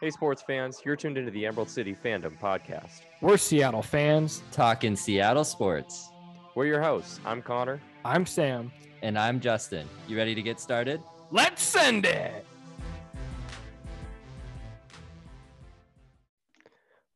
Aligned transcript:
Hey, 0.00 0.10
sports 0.10 0.42
fans, 0.42 0.82
you're 0.84 0.96
tuned 0.96 1.16
into 1.16 1.30
the 1.30 1.46
Emerald 1.46 1.70
City 1.70 1.94
Fandom 2.04 2.36
Podcast. 2.40 3.02
We're 3.20 3.36
Seattle 3.36 3.80
fans. 3.80 4.42
Talking 4.50 4.96
Seattle 4.96 5.44
sports. 5.44 6.10
We're 6.56 6.66
your 6.66 6.82
hosts. 6.82 7.20
I'm 7.24 7.40
Connor. 7.40 7.80
I'm 8.04 8.26
Sam. 8.26 8.72
And 9.02 9.16
I'm 9.16 9.38
Justin. 9.38 9.88
You 10.08 10.16
ready 10.16 10.34
to 10.34 10.42
get 10.42 10.58
started? 10.58 11.00
Let's 11.30 11.62
send 11.62 12.06
it. 12.06 12.44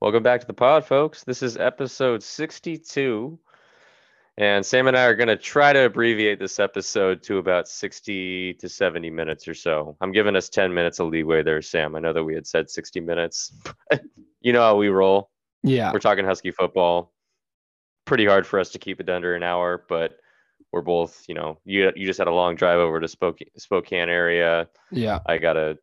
Welcome 0.01 0.23
back 0.23 0.41
to 0.41 0.47
the 0.47 0.55
pod, 0.55 0.85
folks. 0.85 1.25
This 1.25 1.43
is 1.43 1.57
episode 1.57 2.23
62. 2.23 3.39
And 4.39 4.65
Sam 4.65 4.87
and 4.87 4.97
I 4.97 5.05
are 5.07 5.17
going 5.17 5.29
to 5.29 5.37
try 5.37 5.73
to 5.73 5.87
abbreviate 5.87 6.39
this 6.39 6.61
episode 6.61 7.25
to 7.25 7.39
about 7.39 7.67
60 7.67 8.55
to 8.55 8.69
70 8.69 9.11
minutes 9.11 9.49
or 9.49 9.55
so. 9.55 9.97
I'm 10.01 10.13
giving 10.13 10.37
us 10.37 10.49
10 10.49 10.73
minutes 10.73 11.01
of 11.01 11.09
leeway 11.09 11.43
there, 11.43 11.61
Sam. 11.61 11.97
I 11.97 11.99
know 11.99 12.13
that 12.13 12.23
we 12.23 12.37
had 12.37 12.47
said 12.47 12.71
60 12.71 13.01
minutes. 13.01 13.53
you 14.41 14.53
know 14.53 14.63
how 14.63 14.77
we 14.77 14.91
roll. 14.91 15.31
Yeah. 15.65 15.93
We're 15.93 15.99
talking 15.99 16.25
Husky 16.25 16.53
football. 16.53 17.13
Pretty 18.05 18.27
hard 18.27 18.47
for 18.47 18.61
us 18.61 18.71
to 18.71 18.79
keep 18.79 19.01
it 19.01 19.11
under 19.11 19.35
an 19.35 19.43
hour, 19.43 19.85
but 19.89 20.21
we're 20.71 20.83
both, 20.83 21.25
you 21.27 21.35
know, 21.35 21.59
you 21.65 21.91
you 21.97 22.07
just 22.07 22.19
had 22.19 22.29
a 22.29 22.33
long 22.33 22.55
drive 22.55 22.79
over 22.79 23.01
to 23.01 23.09
Spokane, 23.09 23.49
Spokane 23.57 24.09
area. 24.09 24.69
Yeah. 24.93 25.19
I 25.27 25.39
got 25.39 25.57
a, 25.57 25.79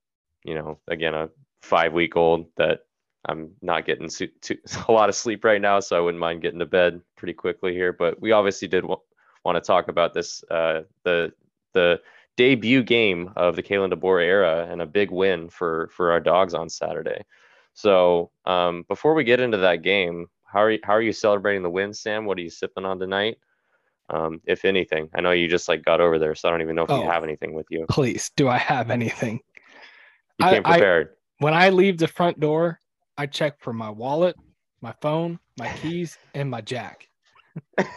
you 0.45 0.55
know, 0.55 0.79
again, 0.87 1.13
a 1.13 1.29
five 1.61 1.91
week 1.91 2.15
old 2.15 2.45
that 2.55 2.81
I'm 3.27 3.51
not 3.61 3.85
getting 3.85 4.09
too, 4.09 4.27
too, 4.41 4.57
a 4.87 4.91
lot 4.91 5.09
of 5.09 5.15
sleep 5.15 5.43
right 5.43 5.61
now, 5.61 5.79
so 5.79 5.97
I 5.97 5.99
wouldn't 5.99 6.19
mind 6.19 6.41
getting 6.41 6.59
to 6.59 6.65
bed 6.65 7.01
pretty 7.15 7.33
quickly 7.33 7.73
here. 7.73 7.91
But 7.93 8.21
we 8.21 8.31
obviously 8.31 8.67
did 8.67 8.81
w- 8.81 8.99
want 9.43 9.55
to 9.55 9.61
talk 9.61 9.87
about 9.87 10.13
this 10.13 10.43
uh, 10.51 10.81
the 11.03 11.33
the 11.73 12.01
debut 12.37 12.83
game 12.83 13.31
of 13.35 13.55
the 13.55 13.63
Kalen 13.63 13.93
DeBoer 13.93 14.21
era 14.23 14.67
and 14.69 14.81
a 14.81 14.85
big 14.85 15.11
win 15.11 15.49
for 15.49 15.89
for 15.93 16.11
our 16.11 16.19
dogs 16.19 16.53
on 16.53 16.69
Saturday. 16.69 17.23
So 17.73 18.31
um, 18.45 18.83
before 18.87 19.13
we 19.13 19.23
get 19.23 19.39
into 19.39 19.57
that 19.57 19.81
game, 19.81 20.27
how 20.45 20.59
are 20.59 20.71
you, 20.71 20.79
how 20.83 20.93
are 20.93 21.01
you 21.01 21.11
celebrating 21.11 21.63
the 21.63 21.69
win, 21.69 21.93
Sam? 21.93 22.25
What 22.25 22.37
are 22.37 22.41
you 22.41 22.49
sipping 22.49 22.85
on 22.85 22.99
tonight? 22.99 23.37
Um, 24.09 24.39
if 24.45 24.63
anything, 24.65 25.09
I 25.15 25.21
know 25.21 25.31
you 25.31 25.47
just 25.47 25.67
like 25.67 25.83
got 25.83 25.99
over 25.99 26.19
there, 26.19 26.35
so 26.35 26.47
I 26.47 26.51
don't 26.51 26.61
even 26.61 26.75
know 26.75 26.83
if 26.83 26.91
Oh. 26.91 27.01
you 27.03 27.09
have 27.09 27.23
anything 27.23 27.53
with 27.53 27.65
you. 27.71 27.85
Please, 27.89 28.29
do 28.35 28.47
I 28.47 28.57
have 28.57 28.91
anything? 28.91 29.39
You 30.39 30.45
I- 30.45 30.53
came 30.53 30.61
I- 30.65 30.71
prepared. 30.77 31.09
When 31.39 31.53
I 31.53 31.69
leave 31.69 31.97
the 31.97 32.07
front 32.07 32.39
door, 32.39 32.79
I 33.17 33.25
check 33.27 33.59
for 33.59 33.73
my 33.73 33.89
wallet, 33.89 34.35
my 34.81 34.93
phone, 35.01 35.39
my 35.57 35.71
keys, 35.77 36.17
and 36.33 36.49
my 36.49 36.61
jack. 36.61 37.07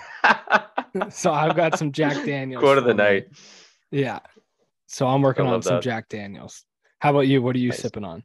So 1.10 1.32
I've 1.32 1.54
got 1.54 1.78
some 1.78 1.92
Jack 1.92 2.24
Daniels. 2.24 2.62
Quote 2.62 2.78
of 2.78 2.84
the 2.84 2.94
me. 2.94 2.96
night. 2.96 3.28
Yeah. 3.90 4.20
So 4.86 5.06
I'm 5.06 5.20
working 5.22 5.46
on 5.46 5.62
some 5.62 5.74
that. 5.76 5.82
Jack 5.82 6.08
Daniels. 6.08 6.64
How 7.00 7.10
about 7.10 7.28
you? 7.28 7.42
What 7.42 7.54
are 7.56 7.60
you 7.60 7.68
Nice. 7.68 7.80
sipping 7.80 8.04
on? 8.04 8.24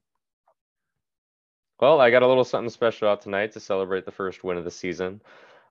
Well, 1.80 2.00
I 2.00 2.10
got 2.10 2.24
a 2.24 2.28
little 2.28 2.46
something 2.46 2.70
special 2.70 3.10
out 3.10 3.22
tonight 3.22 3.52
to 3.54 3.60
celebrate 3.60 4.06
the 4.06 4.12
first 4.12 4.44
win 4.44 4.58
of 4.58 4.64
the 4.64 4.72
season. 4.72 5.22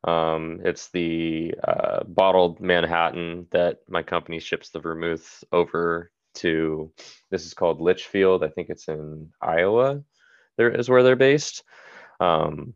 Um, 0.04 0.60
it's 0.64 0.88
the 0.90 1.54
uh, 1.66 2.04
bottled 2.04 2.60
Manhattan 2.60 3.46
that 3.52 3.78
my 3.88 4.02
company 4.02 4.38
ships 4.38 4.68
the 4.70 4.80
vermouth 4.80 5.42
over 5.52 6.10
to. 6.34 6.92
This 7.30 7.46
is 7.46 7.54
called 7.54 7.80
Litchfield. 7.80 8.44
I 8.44 8.48
think 8.48 8.68
it's 8.68 8.88
in 8.88 9.30
Iowa. 9.40 10.02
There 10.56 10.70
is 10.70 10.88
where 10.88 11.02
they're 11.02 11.16
based. 11.16 11.62
Um, 12.20 12.74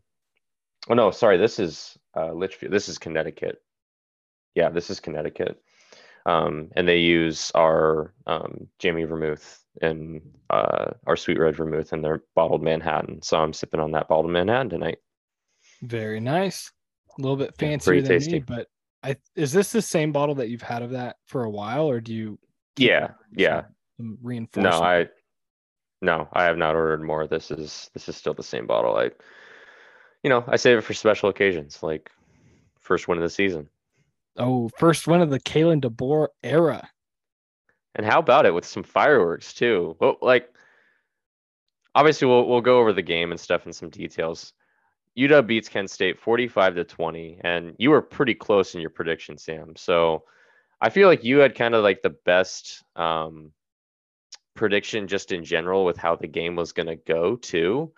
oh 0.88 0.94
no, 0.94 1.10
sorry. 1.10 1.36
This 1.36 1.58
is 1.58 1.96
uh, 2.16 2.32
Litchfield. 2.32 2.72
This 2.72 2.88
is 2.88 2.98
Connecticut. 2.98 3.62
Yeah, 4.54 4.70
this 4.70 4.90
is 4.90 5.00
Connecticut. 5.00 5.60
Um, 6.24 6.70
and 6.74 6.88
they 6.88 6.98
use 6.98 7.52
our 7.54 8.12
um, 8.26 8.66
Jamie 8.80 9.04
vermouth 9.04 9.62
and 9.80 10.20
uh, 10.50 10.90
our 11.06 11.16
sweet 11.16 11.38
red 11.38 11.54
vermouth 11.54 11.92
and 11.92 12.04
their 12.04 12.24
bottled 12.34 12.62
Manhattan. 12.62 13.22
So 13.22 13.38
I'm 13.38 13.52
sipping 13.52 13.80
on 13.80 13.92
that 13.92 14.08
bottled 14.08 14.32
Manhattan 14.32 14.70
tonight. 14.70 14.98
Very 15.82 16.18
nice. 16.18 16.72
A 17.16 17.22
little 17.22 17.36
bit 17.36 17.54
fancier 17.56 17.92
pretty 17.92 18.00
than 18.00 18.18
tasty. 18.18 18.32
me, 18.32 18.38
but 18.40 18.66
I 19.02 19.16
is 19.36 19.52
this 19.52 19.70
the 19.70 19.80
same 19.80 20.10
bottle 20.10 20.34
that 20.36 20.48
you've 20.48 20.62
had 20.62 20.82
of 20.82 20.90
that 20.90 21.16
for 21.26 21.44
a 21.44 21.50
while, 21.50 21.88
or 21.88 22.00
do 22.00 22.12
you? 22.12 22.38
Yeah, 22.76 23.10
yeah. 23.34 23.62
some 23.96 24.18
No. 24.56 24.70
I 24.70 25.06
no, 26.00 26.28
I 26.32 26.44
have 26.44 26.58
not 26.58 26.76
ordered 26.76 27.02
more. 27.02 27.26
This 27.26 27.50
is 27.50 27.90
this 27.94 28.08
is 28.08 28.16
still 28.16 28.34
the 28.34 28.42
same 28.42 28.66
bottle. 28.66 28.96
I 28.96 29.10
you 30.22 30.30
know, 30.30 30.44
I 30.46 30.56
save 30.56 30.78
it 30.78 30.82
for 30.82 30.94
special 30.94 31.28
occasions 31.28 31.82
like 31.82 32.10
first 32.80 33.08
win 33.08 33.18
of 33.18 33.22
the 33.22 33.30
season. 33.30 33.68
Oh, 34.36 34.68
first 34.78 35.06
win 35.06 35.20
of 35.20 35.30
the 35.30 35.40
Kalen 35.40 35.80
DeBoer 35.80 36.28
era. 36.42 36.88
And 37.94 38.04
how 38.04 38.18
about 38.18 38.44
it 38.44 38.52
with 38.52 38.66
some 38.66 38.82
fireworks 38.82 39.54
too? 39.54 39.96
Well, 40.00 40.16
like 40.20 40.52
obviously 41.94 42.28
we'll 42.28 42.46
we'll 42.46 42.60
go 42.60 42.78
over 42.78 42.92
the 42.92 43.02
game 43.02 43.30
and 43.30 43.40
stuff 43.40 43.66
in 43.66 43.72
some 43.72 43.90
details. 43.90 44.52
UW 45.16 45.46
beats 45.46 45.68
Kent 45.68 45.90
State 45.90 46.20
45 46.20 46.74
to 46.74 46.84
20, 46.84 47.40
and 47.42 47.74
you 47.78 47.90
were 47.90 48.02
pretty 48.02 48.34
close 48.34 48.74
in 48.74 48.82
your 48.82 48.90
prediction, 48.90 49.38
Sam. 49.38 49.74
So 49.74 50.24
I 50.80 50.90
feel 50.90 51.08
like 51.08 51.24
you 51.24 51.38
had 51.38 51.54
kind 51.54 51.74
of 51.74 51.82
like 51.82 52.02
the 52.02 52.10
best 52.10 52.84
um, 52.96 53.52
prediction 54.56 55.06
just 55.06 55.32
in 55.32 55.44
general 55.44 55.84
with 55.84 55.96
how 55.96 56.16
the 56.16 56.26
game 56.26 56.56
was 56.56 56.72
going 56.72 56.86
to 56.86 56.96
go 56.96 57.36
too. 57.36 57.92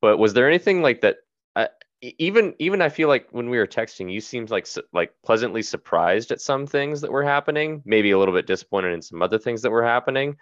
But 0.00 0.18
was 0.18 0.34
there 0.34 0.48
anything 0.48 0.82
like 0.82 1.00
that? 1.02 1.16
Uh, 1.56 1.66
even 2.00 2.54
even 2.58 2.82
I 2.82 2.88
feel 2.88 3.08
like 3.08 3.28
when 3.30 3.48
we 3.50 3.58
were 3.58 3.66
texting, 3.66 4.12
you 4.12 4.20
seemed 4.20 4.50
like 4.50 4.66
like 4.92 5.12
pleasantly 5.24 5.62
surprised 5.62 6.30
at 6.32 6.40
some 6.40 6.66
things 6.66 7.00
that 7.00 7.12
were 7.12 7.22
happening. 7.24 7.82
Maybe 7.84 8.10
a 8.10 8.18
little 8.18 8.34
bit 8.34 8.46
disappointed 8.46 8.92
in 8.92 9.02
some 9.02 9.22
other 9.22 9.38
things 9.38 9.62
that 9.62 9.70
were 9.70 9.84
happening. 9.84 10.36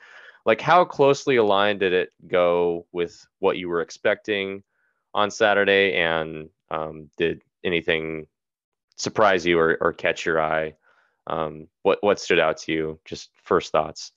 Like 0.44 0.60
how 0.60 0.84
closely 0.84 1.36
aligned 1.36 1.80
did 1.80 1.92
it 1.92 2.10
go 2.26 2.86
with 2.92 3.24
what 3.38 3.58
you 3.58 3.68
were 3.68 3.80
expecting 3.80 4.62
on 5.14 5.30
Saturday? 5.30 5.94
And 5.94 6.48
um, 6.70 7.10
did 7.16 7.42
anything 7.64 8.26
surprise 8.96 9.46
you 9.46 9.58
or, 9.58 9.78
or 9.80 9.92
catch 9.92 10.26
your 10.26 10.40
eye? 10.40 10.74
Um, 11.28 11.68
what 11.82 11.98
what 12.02 12.18
stood 12.18 12.40
out 12.40 12.58
to 12.58 12.72
you? 12.72 13.00
Just 13.04 13.30
first 13.44 13.70
thoughts. 13.70 14.12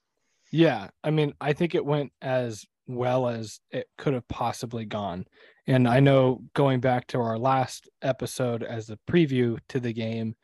Yeah, 0.51 0.89
I 1.03 1.11
mean, 1.11 1.33
I 1.41 1.53
think 1.53 1.75
it 1.75 1.85
went 1.85 2.11
as 2.21 2.65
well 2.87 3.27
as 3.27 3.59
it 3.71 3.87
could 3.97 4.13
have 4.13 4.27
possibly 4.27 4.85
gone. 4.85 5.25
And 5.67 5.87
I 5.87 5.99
know 5.99 6.41
going 6.53 6.79
back 6.79 7.07
to 7.07 7.19
our 7.19 7.37
last 7.37 7.89
episode 8.01 8.63
as 8.63 8.89
a 8.89 8.99
preview 9.09 9.57
to 9.69 9.79
the 9.79 9.93
game, 9.93 10.35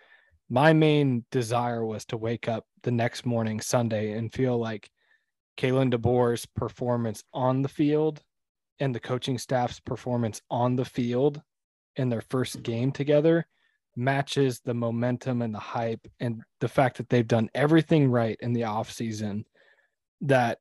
my 0.50 0.73
main 0.73 1.23
desire 1.31 1.85
was 1.85 2.03
to 2.06 2.17
wake 2.17 2.50
up 2.50 2.66
the 2.84 2.91
next 2.91 3.25
morning, 3.25 3.61
Sunday, 3.61 4.11
and 4.13 4.34
feel 4.34 4.57
like 4.57 4.90
Kalen 5.57 5.94
DeBoer's 5.94 6.45
performance 6.45 7.23
on 7.34 7.61
the 7.61 7.69
field 7.69 8.22
and 8.79 8.95
the 8.95 9.00
coaching 9.00 9.38
staff's 9.38 9.79
performance 9.79 10.41
on 10.50 10.75
the 10.75 10.85
field 10.85 11.41
in 11.95 12.09
their 12.09 12.23
first 12.29 12.63
game 12.63 12.91
together 12.91 13.45
matches 13.95 14.61
the 14.61 14.73
momentum 14.73 15.41
and 15.41 15.53
the 15.53 15.59
hype 15.59 16.07
and 16.19 16.41
the 16.59 16.67
fact 16.67 16.97
that 16.97 17.09
they've 17.09 17.28
done 17.28 17.50
everything 17.53 18.09
right 18.09 18.38
in 18.40 18.53
the 18.53 18.61
offseason 18.61 19.44
that 20.22 20.59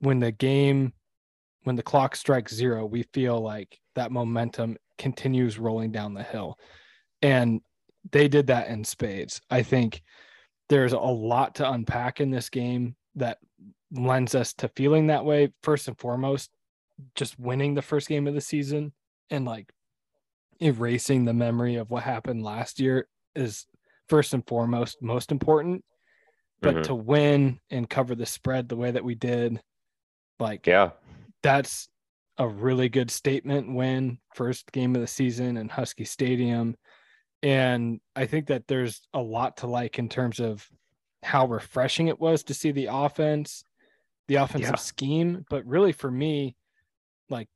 when 0.00 0.20
the 0.20 0.32
game 0.32 0.92
when 1.64 1.76
the 1.76 1.82
clock 1.82 2.16
strikes 2.16 2.54
zero 2.54 2.86
we 2.86 3.02
feel 3.12 3.40
like 3.40 3.78
that 3.94 4.12
momentum 4.12 4.76
continues 4.98 5.58
rolling 5.58 5.90
down 5.90 6.14
the 6.14 6.22
hill. 6.22 6.58
And 7.22 7.60
they 8.12 8.28
did 8.28 8.46
that 8.48 8.68
in 8.68 8.84
spades. 8.84 9.40
I 9.50 9.62
think 9.62 10.02
there's 10.68 10.92
a 10.92 10.98
lot 10.98 11.56
to 11.56 11.70
unpack 11.70 12.20
in 12.20 12.30
this 12.30 12.48
game 12.48 12.94
that 13.16 13.38
lends 13.92 14.34
us 14.34 14.52
to 14.54 14.68
feeling 14.68 15.08
that 15.08 15.24
way. 15.24 15.52
First 15.62 15.88
and 15.88 15.98
foremost 15.98 16.50
just 17.14 17.38
winning 17.38 17.74
the 17.74 17.82
first 17.82 18.08
game 18.08 18.26
of 18.26 18.34
the 18.34 18.40
season 18.40 18.92
and 19.30 19.44
like 19.44 19.70
erasing 20.60 21.24
the 21.24 21.32
memory 21.32 21.76
of 21.76 21.90
what 21.90 22.02
happened 22.02 22.42
last 22.42 22.78
year 22.78 23.08
is 23.34 23.66
first 24.08 24.34
and 24.34 24.46
foremost 24.46 24.98
most 25.00 25.32
important 25.32 25.82
but 26.60 26.76
Mhm. 26.76 26.82
to 26.84 26.94
win 26.94 27.60
and 27.70 27.88
cover 27.88 28.14
the 28.14 28.26
spread 28.26 28.68
the 28.68 28.76
way 28.76 28.90
that 28.90 29.04
we 29.04 29.14
did 29.14 29.60
like 30.38 30.66
Yeah. 30.66 30.90
that's 31.42 31.88
a 32.38 32.48
really 32.48 32.88
good 32.88 33.10
statement 33.10 33.74
win 33.74 34.18
first 34.34 34.70
game 34.72 34.94
of 34.94 35.00
the 35.00 35.06
season 35.06 35.56
in 35.56 35.68
husky 35.68 36.04
stadium 36.04 36.76
and 37.42 38.00
i 38.16 38.26
think 38.26 38.46
that 38.46 38.66
there's 38.66 39.06
a 39.14 39.20
lot 39.20 39.58
to 39.58 39.66
like 39.66 39.98
in 39.98 40.08
terms 40.08 40.40
of 40.40 40.68
how 41.22 41.46
refreshing 41.46 42.08
it 42.08 42.18
was 42.18 42.42
to 42.44 42.54
see 42.54 42.70
the 42.72 42.86
offense 42.90 43.62
the 44.28 44.36
offensive 44.36 44.70
Yeah. 44.70 44.76
scheme 44.76 45.44
but 45.50 45.64
really 45.66 45.92
for 45.92 46.10
me 46.10 46.56
like 47.28 47.48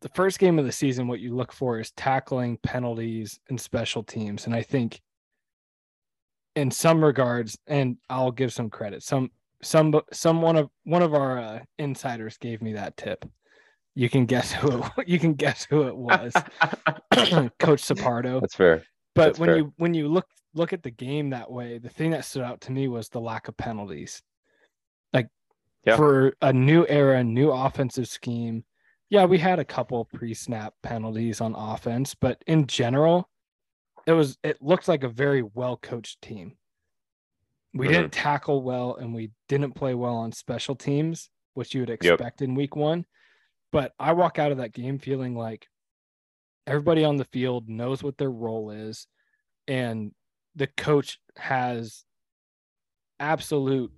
the 0.00 0.08
first 0.10 0.38
game 0.38 0.58
of 0.58 0.64
the 0.64 0.72
season 0.72 1.08
what 1.08 1.20
you 1.20 1.34
look 1.34 1.52
for 1.52 1.78
is 1.78 1.92
tackling 1.92 2.58
penalties 2.58 3.38
and 3.48 3.58
special 3.60 4.02
teams 4.02 4.44
and 4.46 4.54
i 4.54 4.62
think 4.62 5.00
in 6.56 6.70
some 6.70 7.02
regards 7.04 7.56
and 7.66 7.96
i'll 8.10 8.30
give 8.30 8.52
some 8.52 8.68
credit 8.70 9.02
some 9.02 9.30
some 9.62 9.94
some 10.12 10.42
one 10.42 10.56
of 10.56 10.68
one 10.84 11.02
of 11.02 11.14
our 11.14 11.38
uh, 11.38 11.58
insiders 11.78 12.36
gave 12.38 12.60
me 12.62 12.72
that 12.72 12.96
tip 12.96 13.24
you 13.94 14.08
can 14.08 14.26
guess 14.26 14.52
who 14.52 14.82
it, 14.98 15.08
you 15.08 15.18
can 15.18 15.34
guess 15.34 15.64
who 15.64 15.82
it 15.82 15.96
was 15.96 16.32
coach 17.58 17.82
sapardo 17.82 18.40
That's 18.40 18.54
fair. 18.54 18.82
but 19.14 19.24
That's 19.26 19.38
when 19.38 19.48
fair. 19.48 19.56
you 19.58 19.72
when 19.76 19.94
you 19.94 20.08
look 20.08 20.26
look 20.54 20.72
at 20.74 20.82
the 20.82 20.90
game 20.90 21.30
that 21.30 21.50
way, 21.50 21.78
the 21.78 21.88
thing 21.88 22.10
that 22.10 22.26
stood 22.26 22.42
out 22.42 22.60
to 22.62 22.72
me 22.72 22.86
was 22.86 23.08
the 23.08 23.18
lack 23.20 23.48
of 23.48 23.56
penalties. 23.56 24.20
Like 25.14 25.28
Yeah. 25.86 25.96
for 25.96 26.34
a 26.42 26.52
new 26.52 26.84
era, 26.88 27.24
new 27.24 27.50
offensive 27.50 28.06
scheme, 28.08 28.62
Yeah, 29.08 29.24
we 29.24 29.38
had 29.38 29.58
a 29.58 29.64
couple 29.64 30.04
pre-snap 30.12 30.74
penalties 30.82 31.40
on 31.40 31.54
offense, 31.54 32.14
but 32.14 32.42
in 32.46 32.66
general, 32.66 33.30
it 34.06 34.12
was 34.12 34.38
it 34.42 34.60
looked 34.60 34.88
like 34.88 35.04
a 35.04 35.08
very 35.08 35.42
well 35.42 35.76
coached 35.76 36.20
team. 36.22 36.56
We 37.74 37.86
Mhm. 37.86 37.90
didn't 37.90 38.12
tackle 38.12 38.62
well 38.62 38.96
and 38.96 39.14
we 39.14 39.32
didn't 39.48 39.72
play 39.72 39.94
well 39.94 40.16
on 40.16 40.32
special 40.32 40.76
teams, 40.76 41.30
which 41.54 41.74
you 41.74 41.80
would 41.80 41.90
expect 41.90 42.42
in 42.42 42.54
week 42.54 42.76
one. 42.76 43.06
But 43.70 43.94
I 43.98 44.12
walk 44.12 44.38
out 44.38 44.52
of 44.52 44.58
that 44.58 44.72
game 44.72 44.98
feeling 44.98 45.34
like 45.34 45.68
everybody 46.66 47.04
on 47.04 47.16
the 47.16 47.24
field 47.24 47.68
knows 47.68 48.02
what 48.02 48.18
their 48.18 48.30
role 48.30 48.70
is 48.70 49.06
and 49.66 50.14
the 50.54 50.66
coach 50.66 51.18
has 51.36 52.04
absolute 53.18 53.92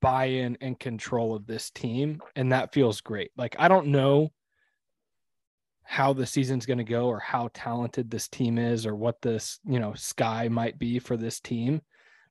buy-in 0.00 0.56
and 0.60 0.78
control 0.78 1.34
of 1.34 1.46
this 1.46 1.70
team 1.70 2.22
and 2.36 2.52
that 2.52 2.72
feels 2.72 3.00
great. 3.00 3.30
Like 3.36 3.56
I 3.58 3.68
don't 3.68 3.88
know 3.88 4.32
how 5.90 6.12
the 6.12 6.26
season's 6.26 6.66
going 6.66 6.78
to 6.78 6.84
go 6.84 7.06
or 7.06 7.18
how 7.18 7.48
talented 7.54 8.10
this 8.10 8.28
team 8.28 8.58
is 8.58 8.84
or 8.84 8.94
what 8.94 9.22
this, 9.22 9.58
you 9.64 9.80
know, 9.80 9.94
sky 9.94 10.46
might 10.48 10.78
be 10.78 10.98
for 10.98 11.16
this 11.16 11.40
team. 11.40 11.80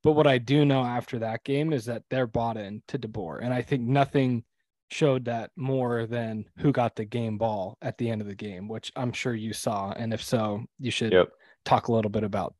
But 0.03 0.11
what 0.11 0.27
I 0.27 0.37
do 0.37 0.63
know 0.63 0.83
after 0.83 1.17
that 1.19 1.43
game 1.43 1.73
is 1.73 1.85
that 1.85 2.03
they're 2.09 2.27
bought 2.27 2.55
in 2.57 2.83
to 2.89 2.99
DeBoer. 2.99 3.39
And 3.41 3.51
I 3.51 3.63
think 3.63 3.81
nothing 3.81 4.43
showed 4.91 5.25
that 5.25 5.49
more 5.55 6.05
than 6.05 6.45
who 6.59 6.71
got 6.71 6.95
the 6.95 7.03
game 7.05 7.39
ball 7.39 7.79
at 7.81 7.97
the 7.97 8.11
end 8.11 8.21
of 8.21 8.27
the 8.27 8.35
game, 8.35 8.67
which 8.67 8.91
I'm 8.95 9.11
sure 9.11 9.33
you 9.33 9.53
saw. 9.53 9.91
And 9.91 10.13
if 10.13 10.23
so, 10.23 10.63
you 10.77 10.91
should 10.91 11.11
Yep. 11.11 11.29
talk 11.65 11.87
a 11.87 11.91
little 11.91 12.11
bit 12.11 12.23
about 12.23 12.53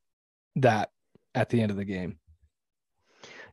that 0.56 0.90
at 1.36 1.50
the 1.50 1.62
end 1.62 1.70
of 1.70 1.78
the 1.78 1.86
game. 1.86 2.18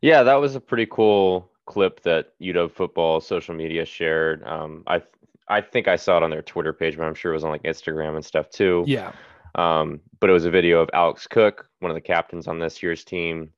Yeah, 0.00 0.22
that 0.24 0.34
was 0.34 0.54
a 0.54 0.60
pretty 0.60 0.86
cool 0.86 1.50
clip 1.66 2.00
that 2.02 2.32
UW 2.40 2.70
football 2.70 3.20
social 3.20 3.54
media 3.54 3.84
shared. 3.84 4.42
Um, 4.44 4.82
I 4.86 5.02
I 5.48 5.60
think 5.60 5.88
I 5.88 5.96
saw 5.96 6.16
it 6.16 6.22
on 6.22 6.30
their 6.30 6.42
Twitter 6.42 6.72
page, 6.72 6.96
but 6.96 7.04
I'm 7.04 7.14
sure 7.14 7.32
it 7.32 7.36
was 7.36 7.44
on 7.44 7.50
like 7.50 7.62
Instagram 7.64 8.16
and 8.16 8.24
stuff 8.24 8.48
too. 8.50 8.84
Yeah. 8.86 9.12
Um, 9.54 10.00
but 10.20 10.30
it 10.30 10.32
was 10.32 10.46
a 10.46 10.50
video 10.50 10.80
of 10.80 10.90
Alex 10.92 11.26
Cook, 11.26 11.68
one 11.80 11.90
of 11.90 11.94
the 11.94 12.00
captains 12.00 12.48
on 12.48 12.58
this 12.58 12.82
year's 12.82 13.04
team, 13.04 13.50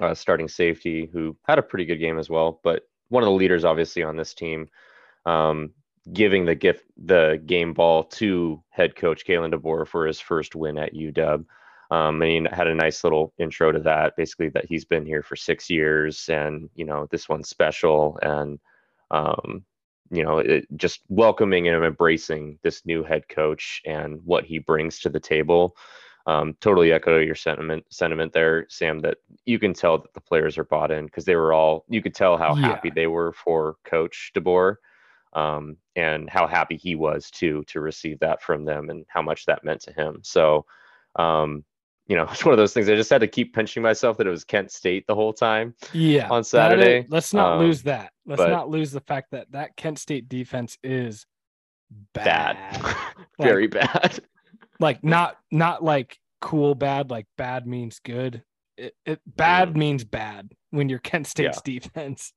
uh, 0.00 0.14
starting 0.14 0.48
safety, 0.48 1.08
who 1.12 1.36
had 1.44 1.58
a 1.58 1.62
pretty 1.62 1.84
good 1.84 1.96
game 1.96 2.18
as 2.18 2.30
well, 2.30 2.60
but 2.62 2.82
one 3.08 3.22
of 3.22 3.26
the 3.26 3.34
leaders 3.34 3.64
obviously 3.64 4.02
on 4.02 4.16
this 4.16 4.34
team, 4.34 4.68
um, 5.26 5.70
giving 6.12 6.44
the 6.44 6.54
gift 6.54 6.84
the 7.04 7.42
game 7.46 7.72
ball 7.72 8.04
to 8.04 8.62
head 8.70 8.94
coach 8.96 9.26
Kalen 9.26 9.52
DeBoer 9.52 9.86
for 9.86 10.06
his 10.06 10.20
first 10.20 10.54
win 10.54 10.78
at 10.78 10.94
UW. 10.94 11.44
Um, 11.90 12.20
and 12.22 12.46
he 12.46 12.54
had 12.54 12.66
a 12.66 12.74
nice 12.74 13.02
little 13.02 13.32
intro 13.38 13.72
to 13.72 13.80
that, 13.80 14.14
basically 14.16 14.50
that 14.50 14.66
he's 14.66 14.84
been 14.84 15.06
here 15.06 15.22
for 15.22 15.36
six 15.36 15.70
years, 15.70 16.28
and 16.28 16.68
you 16.74 16.84
know 16.84 17.08
this 17.10 17.30
one's 17.30 17.48
special, 17.48 18.18
and 18.20 18.58
um, 19.10 19.64
you 20.10 20.22
know 20.24 20.38
it, 20.38 20.66
just 20.76 21.00
welcoming 21.08 21.68
and 21.68 21.84
embracing 21.84 22.58
this 22.62 22.84
new 22.86 23.02
head 23.04 23.28
coach 23.28 23.82
and 23.86 24.20
what 24.24 24.44
he 24.44 24.58
brings 24.58 24.98
to 25.00 25.08
the 25.08 25.20
table. 25.20 25.76
Um, 26.26 26.54
totally 26.60 26.92
echo 26.92 27.18
your 27.18 27.34
sentiment 27.34 27.84
sentiment 27.90 28.32
there, 28.32 28.66
Sam. 28.68 29.00
That 29.00 29.18
you 29.46 29.58
can 29.58 29.72
tell 29.72 29.98
that 29.98 30.12
the 30.12 30.20
players 30.20 30.58
are 30.58 30.64
bought 30.64 30.90
in 30.90 31.06
because 31.06 31.24
they 31.24 31.36
were 31.36 31.52
all. 31.54 31.84
You 31.88 32.02
could 32.02 32.14
tell 32.14 32.36
how 32.36 32.54
Yeah. 32.54 32.68
happy 32.68 32.90
they 32.90 33.06
were 33.06 33.32
for 33.32 33.76
Coach 33.84 34.32
DeBoer, 34.34 34.76
um, 35.32 35.78
and 35.96 36.28
how 36.28 36.46
happy 36.46 36.76
he 36.76 36.94
was 36.96 37.30
too 37.30 37.64
to 37.68 37.80
receive 37.80 38.18
that 38.20 38.42
from 38.42 38.64
them, 38.64 38.90
and 38.90 39.06
how 39.08 39.22
much 39.22 39.46
that 39.46 39.64
meant 39.64 39.80
to 39.82 39.92
him. 39.92 40.20
So, 40.22 40.66
um, 41.16 41.64
you 42.08 42.16
know, 42.16 42.24
it's 42.30 42.44
one 42.44 42.52
of 42.52 42.58
those 42.58 42.72
things. 42.74 42.88
I 42.88 42.94
just 42.96 43.10
had 43.10 43.20
to 43.20 43.28
keep 43.28 43.54
pinching 43.54 43.82
myself 43.82 44.16
that 44.18 44.26
it 44.26 44.30
was 44.30 44.44
Kent 44.44 44.72
State 44.72 45.06
the 45.06 45.14
whole 45.14 45.32
time. 45.32 45.74
Yeah. 45.92 46.24
on 46.24 46.30
that 46.30 46.38
is- 46.40 46.48
Saturday, 46.48 47.06
let's 47.08 47.32
not 47.32 47.54
um, 47.54 47.60
lose 47.60 47.82
that. 47.84 48.12
Let's 48.26 48.38
but- 48.40 48.50
not 48.50 48.68
lose 48.68 48.90
the 48.92 49.00
fact 49.00 49.28
that 49.32 49.50
that 49.52 49.76
Kent 49.76 49.98
State 49.98 50.28
defense 50.28 50.76
is 50.82 51.24
Bad, 52.12 52.56
bad. 52.82 52.96
very 53.40 53.66
bad. 53.66 54.20
like 54.78 55.02
not 55.02 55.38
not 55.50 55.82
like 55.82 56.18
cool 56.40 56.74
bad 56.74 57.08
like 57.10 57.24
bad 57.38 57.66
means 57.66 57.98
good 58.04 58.42
it, 58.76 58.94
it 59.06 59.20
bad 59.26 59.70
Mhm. 59.70 59.76
means 59.76 60.04
bad 60.04 60.52
when 60.70 60.90
you're 60.90 60.98
kent 60.98 61.26
state's 61.26 61.62
defense 61.62 62.34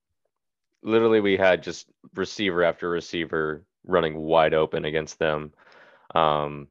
literally 0.82 1.20
we 1.20 1.36
had 1.36 1.62
just 1.62 1.86
receiver 2.14 2.64
after 2.64 2.88
receiver 2.88 3.62
running 3.86 4.16
wide 4.16 4.54
open 4.54 4.86
against 4.86 5.18
them 5.18 5.52
um 6.14 6.66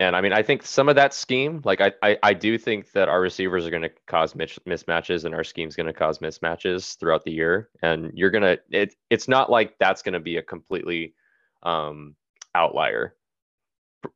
and 0.00 0.16
i 0.16 0.20
mean 0.20 0.32
i 0.32 0.42
think 0.42 0.64
some 0.64 0.88
of 0.88 0.96
that 0.96 1.14
scheme 1.14 1.60
like 1.64 1.80
i 1.80 1.92
i, 2.02 2.18
I 2.24 2.34
do 2.34 2.58
think 2.58 2.92
that 2.92 3.08
our 3.08 3.20
receivers 3.20 3.66
are 3.66 3.70
going 3.70 3.82
to 3.82 3.92
cause 4.08 4.34
mis- 4.34 4.58
mismatches 4.66 5.24
and 5.24 5.34
our 5.34 5.44
scheme's 5.44 5.76
going 5.76 5.86
to 5.86 5.92
cause 5.92 6.18
mismatches 6.18 6.98
throughout 6.98 7.24
the 7.24 7.32
year 7.32 7.68
and 7.82 8.10
you're 8.14 8.30
going 8.30 8.42
to 8.42 8.58
it 8.70 8.94
it's 9.10 9.28
not 9.28 9.50
like 9.50 9.78
that's 9.78 10.02
going 10.02 10.14
to 10.14 10.20
be 10.20 10.38
a 10.38 10.42
completely 10.42 11.14
um 11.62 12.16
outlier 12.54 13.14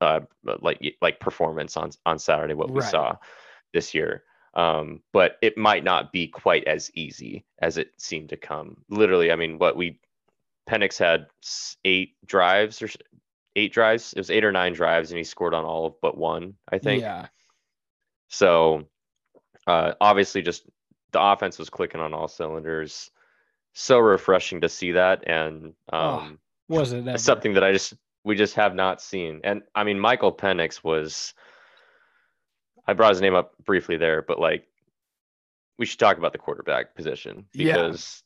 uh 0.00 0.20
like 0.62 0.96
like 1.02 1.20
performance 1.20 1.76
on 1.76 1.90
on 2.06 2.18
saturday 2.18 2.54
what 2.54 2.72
we 2.72 2.80
Right. 2.80 2.90
saw 2.90 3.16
this 3.72 3.94
year 3.94 4.24
um, 4.54 5.02
but 5.12 5.36
it 5.42 5.58
might 5.58 5.84
not 5.84 6.12
be 6.12 6.28
quite 6.28 6.64
as 6.68 6.90
easy 6.94 7.44
as 7.60 7.76
it 7.76 7.90
seemed 7.98 8.28
to 8.28 8.36
come. 8.36 8.76
Literally, 8.88 9.32
I 9.32 9.36
mean, 9.36 9.58
what 9.58 9.76
we 9.76 9.98
Penix 10.68 10.98
had 10.98 11.26
eight 11.84 12.14
drives 12.24 12.80
or 12.80 12.88
eight 13.56 13.72
drives. 13.72 14.12
It 14.12 14.18
was 14.18 14.30
eight 14.30 14.44
or 14.44 14.52
nine 14.52 14.72
drives, 14.72 15.10
and 15.10 15.18
he 15.18 15.24
scored 15.24 15.54
on 15.54 15.64
all 15.64 15.86
of 15.86 16.00
but 16.00 16.16
one, 16.16 16.54
I 16.70 16.78
think. 16.78 17.02
yeah 17.02 17.26
So 18.28 18.88
uh, 19.66 19.92
obviously, 20.00 20.42
just 20.42 20.66
the 21.12 21.22
offense 21.22 21.58
was 21.58 21.70
clicking 21.70 22.00
on 22.00 22.12
all 22.14 22.28
cylinders. 22.28 23.10
So 23.72 23.98
refreshing 23.98 24.60
to 24.60 24.68
see 24.68 24.92
that, 24.92 25.24
and 25.28 25.74
Oh, 25.92 25.98
um, 25.98 26.38
was 26.68 26.92
it 26.92 27.20
something 27.20 27.54
that 27.54 27.64
I 27.64 27.72
just 27.72 27.94
we 28.24 28.36
just 28.36 28.54
have 28.54 28.74
not 28.74 29.02
seen. 29.02 29.40
And 29.44 29.62
I 29.74 29.84
mean, 29.84 29.98
Michael 29.98 30.32
Penix 30.32 30.82
was. 30.84 31.34
I 32.86 32.92
brought 32.92 33.12
his 33.12 33.22
name 33.22 33.34
up 33.34 33.54
briefly 33.64 33.96
there, 33.96 34.20
but 34.20 34.38
like, 34.38 34.66
we 35.78 35.86
should 35.86 35.98
talk 35.98 36.18
about 36.18 36.32
the 36.32 36.38
quarterback 36.38 36.94
position 36.94 37.46
Yeah. 37.54 37.72
because 37.72 38.22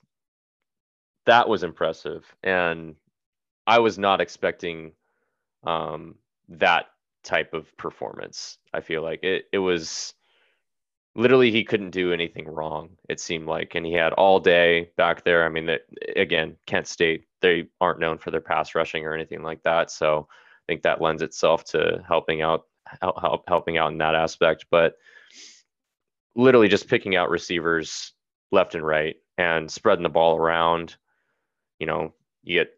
that 1.26 1.48
was 1.48 1.62
impressive, 1.62 2.24
and 2.42 2.96
I 3.66 3.78
was 3.78 3.98
not 3.98 4.20
expecting 4.20 4.92
um, 5.64 6.16
that 6.48 6.86
type 7.24 7.54
of 7.54 7.74
performance. 7.76 8.58
I 8.72 8.80
feel 8.80 9.02
like 9.02 9.22
it. 9.22 9.44
It 9.52 9.58
was 9.58 10.14
literally 11.18 11.50
he 11.50 11.64
couldn't 11.64 11.90
do 11.90 12.12
anything 12.12 12.46
wrong 12.46 12.90
it 13.08 13.18
seemed 13.18 13.46
like 13.46 13.74
and 13.74 13.84
he 13.84 13.92
had 13.92 14.12
all 14.12 14.38
day 14.38 14.88
back 14.96 15.24
there 15.24 15.44
i 15.44 15.48
mean 15.48 15.66
that 15.66 15.80
again 16.16 16.56
kent 16.64 16.86
state 16.86 17.24
they 17.40 17.66
aren't 17.80 17.98
known 17.98 18.16
for 18.16 18.30
their 18.30 18.40
pass 18.40 18.74
rushing 18.74 19.04
or 19.04 19.14
anything 19.14 19.42
like 19.42 19.60
that 19.64 19.90
so 19.90 20.28
i 20.30 20.62
think 20.68 20.80
that 20.82 21.02
lends 21.02 21.20
itself 21.20 21.64
to 21.64 22.02
helping 22.06 22.40
out 22.40 22.66
help, 23.02 23.20
help 23.20 23.44
helping 23.48 23.76
out 23.76 23.90
in 23.90 23.98
that 23.98 24.14
aspect 24.14 24.66
but 24.70 24.94
literally 26.36 26.68
just 26.68 26.88
picking 26.88 27.16
out 27.16 27.30
receivers 27.30 28.12
left 28.52 28.76
and 28.76 28.86
right 28.86 29.16
and 29.38 29.68
spreading 29.68 30.04
the 30.04 30.08
ball 30.08 30.36
around 30.36 30.96
you 31.80 31.86
know 31.86 32.14
you 32.44 32.60
get 32.60 32.77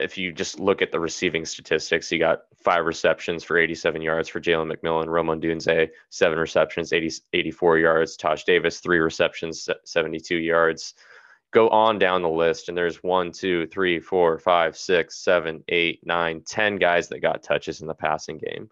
if 0.00 0.18
you 0.18 0.32
just 0.32 0.60
look 0.60 0.82
at 0.82 0.92
the 0.92 1.00
receiving 1.00 1.44
statistics, 1.44 2.10
you 2.10 2.18
got 2.18 2.42
five 2.56 2.84
receptions 2.84 3.44
for 3.44 3.58
87 3.58 4.02
yards 4.02 4.28
for 4.28 4.40
Jalen 4.40 4.72
McMillan, 4.72 5.06
Rome 5.06 5.28
Odunze, 5.28 5.90
seven 6.10 6.38
receptions, 6.38 6.92
80, 6.92 7.10
84 7.32 7.78
yards, 7.78 8.16
Taj 8.16 8.44
Davis, 8.44 8.80
three 8.80 8.98
receptions, 8.98 9.68
72 9.84 10.36
yards. 10.36 10.94
Go 11.52 11.68
on 11.68 11.98
down 11.98 12.22
the 12.22 12.28
list, 12.28 12.68
and 12.68 12.76
there's 12.76 13.02
one, 13.02 13.32
two, 13.32 13.66
three, 13.68 14.00
four, 14.00 14.38
five, 14.38 14.76
six, 14.76 15.18
seven, 15.18 15.62
eight, 15.68 16.00
nine, 16.04 16.42
ten 16.46 16.76
guys 16.76 17.08
that 17.08 17.20
got 17.20 17.42
touches 17.42 17.80
in 17.80 17.86
the 17.86 17.94
passing 17.94 18.38
game. 18.38 18.68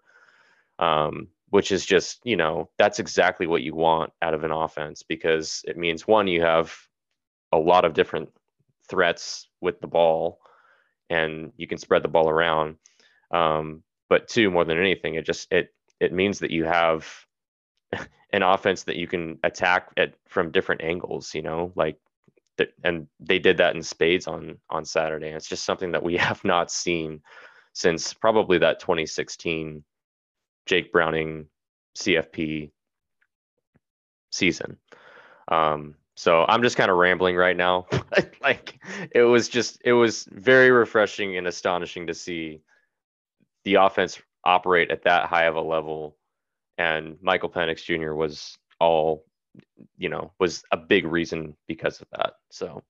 Um, 0.77 1.29
which 1.49 1.71
is 1.71 1.85
just, 1.85 2.19
you 2.25 2.35
know, 2.35 2.69
that's 2.77 2.99
exactly 2.99 3.47
what 3.47 3.61
you 3.61 3.73
want 3.73 4.11
out 4.21 4.33
of 4.33 4.43
an 4.43 4.51
offense 4.51 5.03
because 5.03 5.63
it 5.65 5.77
means 5.77 6.05
one, 6.05 6.27
you 6.27 6.41
have 6.41 6.75
a 7.53 7.57
lot 7.57 7.85
of 7.85 7.93
different 7.93 8.29
threats 8.89 9.47
with 9.61 9.79
the 9.79 9.87
ball 9.87 10.39
and 11.09 11.51
you 11.57 11.67
can 11.67 11.77
spread 11.77 12.03
the 12.03 12.09
ball 12.09 12.29
around. 12.29 12.77
Um, 13.31 13.83
but 14.09 14.27
two, 14.27 14.51
more 14.51 14.65
than 14.65 14.79
anything, 14.79 15.15
it 15.15 15.25
just 15.25 15.51
it 15.51 15.73
it 15.99 16.13
means 16.13 16.39
that 16.39 16.51
you 16.51 16.65
have 16.65 17.07
an 18.33 18.43
offense 18.43 18.83
that 18.83 18.97
you 18.97 19.07
can 19.07 19.39
attack 19.43 19.89
at 19.97 20.13
from 20.27 20.51
different 20.51 20.81
angles. 20.81 21.33
You 21.33 21.41
know, 21.41 21.71
like 21.75 21.97
that, 22.57 22.69
and 22.83 23.07
they 23.19 23.39
did 23.39 23.57
that 23.57 23.75
in 23.75 23.83
spades 23.83 24.27
on 24.27 24.57
on 24.69 24.85
Saturday. 24.85 25.27
And 25.27 25.35
It's 25.35 25.49
just 25.49 25.65
something 25.65 25.91
that 25.91 26.03
we 26.03 26.17
have 26.17 26.43
not 26.43 26.71
seen 26.71 27.21
since 27.73 28.13
probably 28.13 28.59
that 28.59 28.79
2016 28.79 29.83
Jake 30.65 30.91
Browning 30.91 31.47
CFP 31.97 32.71
season. 34.31 34.77
Um, 35.47 35.95
so 36.15 36.45
I'm 36.47 36.63
just 36.63 36.77
kind 36.77 36.89
of 36.89 36.97
rambling 36.97 37.35
right 37.35 37.57
now. 37.57 37.87
like 38.41 38.79
it 39.11 39.23
was 39.23 39.49
just 39.49 39.79
it 39.83 39.93
was 39.93 40.27
very 40.31 40.71
refreshing 40.71 41.37
and 41.37 41.47
astonishing 41.47 42.07
to 42.07 42.13
see 42.13 42.61
the 43.63 43.75
offense 43.75 44.21
operate 44.43 44.91
at 44.91 45.03
that 45.03 45.25
high 45.27 45.45
of 45.45 45.55
a 45.55 45.61
level 45.61 46.15
and 46.77 47.17
Michael 47.21 47.49
Penix 47.49 47.83
Jr. 47.83 48.13
was 48.13 48.57
all 48.79 49.25
you 49.97 50.09
know 50.09 50.31
was 50.39 50.63
a 50.71 50.77
big 50.77 51.05
reason 51.05 51.55
because 51.67 52.01
of 52.01 52.07
that. 52.17 52.33
So 52.49 52.83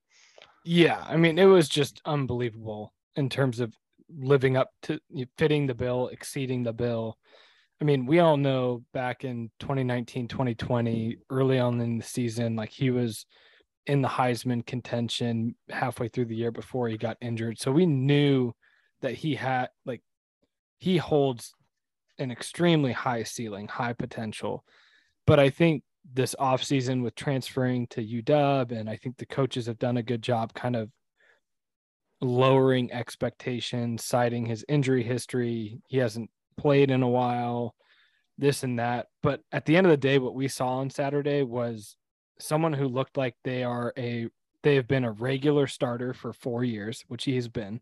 Yeah, 0.64 1.04
I 1.08 1.16
mean, 1.16 1.38
it 1.38 1.44
was 1.44 1.68
just 1.68 2.00
unbelievable 2.04 2.92
in 3.16 3.28
terms 3.28 3.60
of 3.60 3.74
living 4.08 4.56
up 4.56 4.70
to 4.82 5.00
fitting 5.36 5.66
the 5.66 5.74
bill, 5.74 6.08
exceeding 6.08 6.62
the 6.62 6.72
bill. 6.72 7.18
I 7.80 7.84
mean, 7.84 8.06
we 8.06 8.20
all 8.20 8.36
know 8.36 8.82
back 8.94 9.24
in 9.24 9.50
2019, 9.60 10.28
2020, 10.28 11.18
early 11.28 11.58
on 11.58 11.80
in 11.80 11.98
the 11.98 12.04
season, 12.04 12.56
like 12.56 12.70
he 12.70 12.90
was 12.90 13.26
in 13.86 14.02
the 14.02 14.08
Heisman 14.08 14.64
contention 14.64 15.54
halfway 15.68 16.08
through 16.08 16.24
the 16.26 16.36
year 16.36 16.50
before 16.50 16.88
he 16.88 16.96
got 16.96 17.18
injured. 17.20 17.58
So 17.58 17.70
we 17.70 17.86
knew 17.86 18.52
that 19.02 19.14
he 19.14 19.34
had 19.34 19.68
like 19.84 20.02
he 20.78 20.96
holds 20.96 21.52
an 22.18 22.30
extremely 22.30 22.92
high 22.92 23.22
ceiling, 23.22 23.68
high 23.68 23.92
potential. 23.92 24.64
But 25.26 25.38
I 25.38 25.50
think 25.50 25.82
this 26.14 26.34
offseason 26.38 27.02
with 27.02 27.14
transferring 27.14 27.86
to 27.88 28.00
UW, 28.00 28.72
and 28.72 28.88
I 28.88 28.96
think 28.96 29.16
the 29.16 29.26
coaches 29.26 29.66
have 29.66 29.78
done 29.78 29.96
a 29.96 30.02
good 30.02 30.22
job 30.22 30.54
kind 30.54 30.76
of 30.76 30.90
lowering 32.20 32.92
expectations, 32.92 34.04
citing 34.04 34.46
his 34.46 34.64
injury 34.68 35.02
history. 35.02 35.80
He 35.88 35.98
hasn't 35.98 36.30
played 36.56 36.90
in 36.90 37.02
a 37.02 37.08
while, 37.08 37.74
this 38.38 38.62
and 38.62 38.78
that. 38.78 39.06
But 39.22 39.40
at 39.52 39.66
the 39.66 39.76
end 39.76 39.86
of 39.86 39.90
the 39.90 39.96
day, 39.96 40.18
what 40.18 40.34
we 40.34 40.48
saw 40.48 40.78
on 40.78 40.90
Saturday 40.90 41.42
was 41.42 41.96
someone 42.38 42.72
who 42.72 42.88
looked 42.88 43.16
like 43.16 43.34
they 43.44 43.64
are 43.64 43.92
a 43.96 44.28
they 44.62 44.74
have 44.74 44.88
been 44.88 45.04
a 45.04 45.12
regular 45.12 45.66
starter 45.66 46.12
for 46.12 46.32
four 46.32 46.64
years, 46.64 47.04
which 47.08 47.24
he 47.24 47.36
has 47.36 47.48
been 47.48 47.80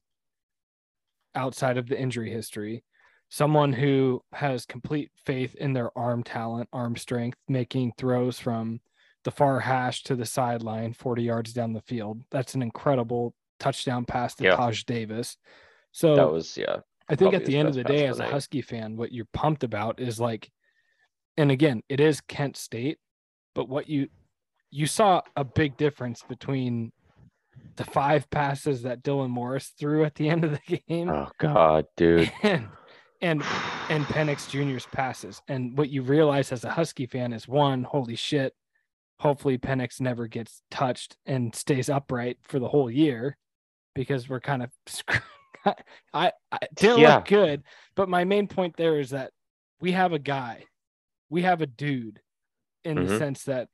outside 1.35 1.79
of 1.79 1.89
the 1.89 1.99
injury 1.99 2.31
history. 2.31 2.85
Someone 3.31 3.73
who 3.73 4.23
has 4.33 4.67
complete 4.67 5.11
faith 5.25 5.55
in 5.55 5.73
their 5.73 5.97
arm 5.97 6.23
talent, 6.23 6.69
arm 6.73 6.97
strength, 6.97 7.39
making 7.49 7.95
throws 7.97 8.39
from 8.39 8.81
the 9.25 9.31
far 9.31 9.61
hash 9.61 10.03
to 10.05 10.15
the 10.15 10.27
sideline, 10.27 10.93
40 10.93 11.23
yards 11.23 11.53
down 11.53 11.73
the 11.73 11.81
field. 11.81 12.23
That's 12.31 12.55
an 12.55 12.63
incredible 12.63 13.35
touchdown 13.59 14.05
pass 14.05 14.35
to 14.37 14.45
yeah. 14.45 14.57
Taj 14.57 14.85
Davis. 14.85 15.39
So 15.93 16.15
that 16.17 16.31
was, 16.31 16.57
yeah. 16.57 16.81
I 17.09 17.17
think 17.17 17.35
at 17.35 17.45
the 17.45 17.57
end 17.57 17.69
of 17.69 17.75
the 17.75 17.85
day, 17.85 18.07
as 18.07 18.19
a 18.19 18.27
Husky 18.27 18.63
fan, 18.63 18.97
what 18.97 19.13
you're 19.13 19.29
pumped 19.33 19.65
about 19.65 20.01
is 20.01 20.19
like, 20.19 20.51
and 21.37 21.51
again, 21.51 21.83
it 21.89 22.01
is 22.01 22.21
Kent 22.21 22.57
State, 22.57 22.99
but 23.55 23.69
what 23.69 23.89
you 23.89 24.09
you 24.71 24.87
saw 24.87 25.23
a 25.37 25.45
big 25.45 25.77
difference 25.77 26.23
between 26.29 26.93
the 27.77 27.85
five 27.85 28.29
passes 28.31 28.83
that 28.83 29.03
Dylan 29.03 29.31
Morris 29.31 29.73
threw 29.79 30.05
at 30.05 30.15
the 30.15 30.29
end 30.29 30.45
of 30.45 30.53
the 30.53 30.79
game. 30.89 31.11
Oh 31.11 31.31
God, 31.39 31.87
dude. 31.97 32.33
And 32.43 32.69
and 33.21 33.43
and 33.89 34.05
Penix 34.05 34.49
Jr.'s 34.51 34.87
passes. 34.93 35.41
And 35.49 35.79
what 35.79 35.89
you 35.89 36.03
realize 36.03 36.53
as 36.53 36.65
a 36.65 36.71
Husky 36.71 37.07
fan 37.07 37.33
is 37.33 37.49
one, 37.49 37.85
holy 37.85 38.17
shit, 38.17 38.55
hopefully 39.19 39.57
Penix 39.57 40.01
never 40.01 40.27
gets 40.27 40.61
touched 40.71 41.17
and 41.25 41.55
stays 41.55 41.89
upright 41.89 42.39
for 42.43 42.59
the 42.59 42.69
whole 42.69 42.91
year 42.91 43.39
because 43.95 44.29
we're 44.29 44.41
kind 44.41 44.63
of 44.63 44.71
I, 46.15 46.33
I 46.53 46.59
didn't 46.75 47.01
yeah. 47.01 47.17
look 47.17 47.27
good. 47.27 47.63
But 47.95 48.09
my 48.09 48.25
main 48.25 48.49
point 48.49 48.77
there 48.77 48.99
is 48.99 49.11
that 49.11 49.33
we 49.81 49.93
have 49.93 50.13
a 50.13 50.19
guy, 50.19 50.65
we 51.29 51.43
have 51.43 51.61
a 51.61 51.67
dude 51.67 52.21
in 52.85 52.97
mm-hmm. 52.97 53.07
the 53.07 53.19
sense 53.19 53.45
that 53.45 53.69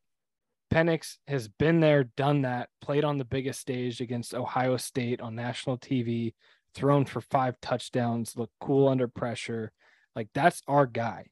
Penix 0.73 1.17
has 1.27 1.49
been 1.49 1.81
there, 1.81 2.05
done 2.05 2.43
that, 2.43 2.69
played 2.81 3.05
on 3.05 3.19
the 3.19 3.25
biggest 3.25 3.61
stage 3.61 4.01
against 4.01 4.35
Ohio 4.35 4.77
State 4.77 5.21
on 5.21 5.35
national 5.35 5.79
TV, 5.79 6.35
thrown 6.75 7.05
for 7.05 7.21
five 7.21 7.61
touchdowns, 7.61 8.37
looked 8.37 8.55
cool 8.61 8.89
under 8.89 9.09
pressure. 9.09 9.73
Like 10.15 10.29
that's 10.35 10.63
our 10.69 10.87
guy. 10.87 11.27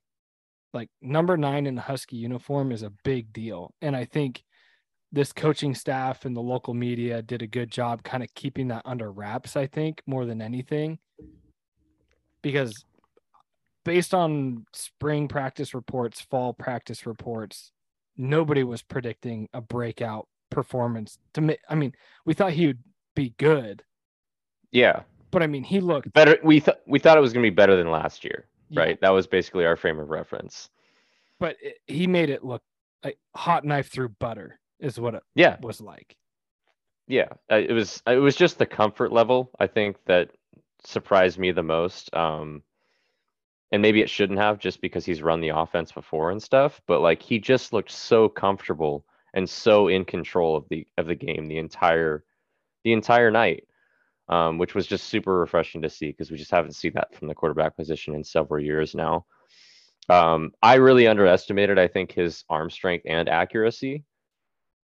Like 0.74 0.90
number 1.00 1.36
nine 1.36 1.66
in 1.66 1.76
the 1.76 1.82
Husky 1.82 2.16
uniform 2.16 2.72
is 2.72 2.82
a 2.82 2.92
big 3.04 3.32
deal. 3.32 3.72
And 3.80 3.96
I 3.96 4.04
think 4.04 4.42
this 5.12 5.32
coaching 5.32 5.74
staff 5.74 6.24
and 6.24 6.36
the 6.36 6.40
local 6.40 6.74
media 6.74 7.22
did 7.22 7.42
a 7.42 7.46
good 7.46 7.70
job 7.70 8.02
kind 8.02 8.22
of 8.22 8.32
keeping 8.34 8.68
that 8.68 8.82
under 8.84 9.10
wraps, 9.10 9.56
I 9.56 9.66
think, 9.66 10.02
more 10.06 10.26
than 10.26 10.42
anything. 10.42 10.98
Because 12.42 12.84
based 13.84 14.12
on 14.12 14.66
spring 14.72 15.28
practice 15.28 15.74
reports, 15.74 16.20
fall 16.20 16.52
practice 16.52 17.06
reports, 17.06 17.72
nobody 18.16 18.64
was 18.64 18.82
predicting 18.82 19.48
a 19.54 19.60
breakout 19.60 20.28
performance. 20.50 21.18
To 21.34 21.40
me, 21.40 21.56
I 21.68 21.74
mean, 21.74 21.92
we 22.26 22.34
thought 22.34 22.52
he 22.52 22.66
would 22.66 22.82
be 23.14 23.34
good. 23.38 23.82
Yeah, 24.70 25.02
but 25.30 25.42
I 25.42 25.46
mean, 25.46 25.64
he 25.64 25.80
looked 25.80 26.12
better. 26.12 26.38
We 26.42 26.60
thought 26.60 26.80
we 26.86 26.98
thought 26.98 27.16
it 27.16 27.22
was 27.22 27.32
going 27.32 27.42
to 27.42 27.50
be 27.50 27.54
better 27.54 27.76
than 27.76 27.90
last 27.90 28.24
year, 28.24 28.46
yeah. 28.68 28.80
right? 28.80 29.00
That 29.00 29.10
was 29.10 29.26
basically 29.26 29.64
our 29.64 29.76
frame 29.76 29.98
of 29.98 30.10
reference. 30.10 30.68
But 31.40 31.56
it, 31.62 31.78
he 31.86 32.06
made 32.06 32.28
it 32.28 32.44
look 32.44 32.62
like 33.02 33.18
hot 33.34 33.64
knife 33.64 33.88
through 33.88 34.10
butter 34.10 34.58
is 34.80 34.98
what 34.98 35.14
it 35.14 35.22
yeah 35.34 35.56
was 35.60 35.80
like. 35.80 36.16
Yeah, 37.06 37.28
it 37.48 37.72
was. 37.72 38.02
It 38.06 38.18
was 38.18 38.36
just 38.36 38.58
the 38.58 38.66
comfort 38.66 39.12
level 39.12 39.50
I 39.58 39.66
think 39.66 39.96
that 40.06 40.30
surprised 40.84 41.38
me 41.38 41.52
the 41.52 41.62
most. 41.62 42.14
Um, 42.14 42.62
and 43.70 43.82
maybe 43.82 44.00
it 44.00 44.10
shouldn't 44.10 44.38
have 44.38 44.58
just 44.58 44.80
because 44.80 45.04
he's 45.04 45.22
run 45.22 45.40
the 45.40 45.50
offense 45.50 45.92
before 45.92 46.30
and 46.30 46.42
stuff 46.42 46.80
but 46.86 47.00
like 47.00 47.22
he 47.22 47.38
just 47.38 47.72
looked 47.72 47.90
so 47.90 48.28
comfortable 48.28 49.04
and 49.34 49.48
so 49.48 49.88
in 49.88 50.04
control 50.04 50.56
of 50.56 50.64
the 50.70 50.86
of 50.96 51.06
the 51.06 51.14
game 51.14 51.46
the 51.46 51.58
entire 51.58 52.24
the 52.84 52.92
entire 52.92 53.30
night 53.30 53.64
um, 54.28 54.58
which 54.58 54.74
was 54.74 54.86
just 54.86 55.04
super 55.04 55.38
refreshing 55.38 55.80
to 55.82 55.88
see 55.88 56.08
because 56.08 56.30
we 56.30 56.36
just 56.36 56.50
haven't 56.50 56.74
seen 56.74 56.92
that 56.94 57.14
from 57.14 57.28
the 57.28 57.34
quarterback 57.34 57.76
position 57.76 58.14
in 58.14 58.24
several 58.24 58.62
years 58.62 58.94
now 58.94 59.24
um, 60.08 60.52
i 60.62 60.74
really 60.74 61.06
underestimated 61.06 61.78
i 61.78 61.88
think 61.88 62.12
his 62.12 62.44
arm 62.48 62.70
strength 62.70 63.04
and 63.08 63.28
accuracy 63.28 64.04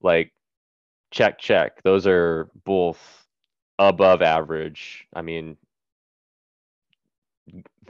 like 0.03 0.33
check 1.11 1.39
check 1.39 1.83
those 1.83 2.07
are 2.07 2.51
both 2.65 3.27
above 3.79 4.23
average 4.23 5.07
i 5.15 5.23
mean 5.23 5.57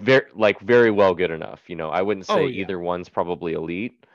very 0.00 0.24
like 0.34 0.60
very 0.60 0.90
well 0.90 1.14
good 1.14 1.30
enough. 1.30 1.60
You 1.66 1.76
know, 1.76 1.90
I 1.90 2.02
wouldn't 2.02 2.26
oh, 2.28 2.36
say 2.36 2.42
oh, 2.42 2.46
yeah. 2.46 2.62
either 2.62 2.78
one's 2.78 3.08
probably 3.08 3.52
elite, 3.52 4.06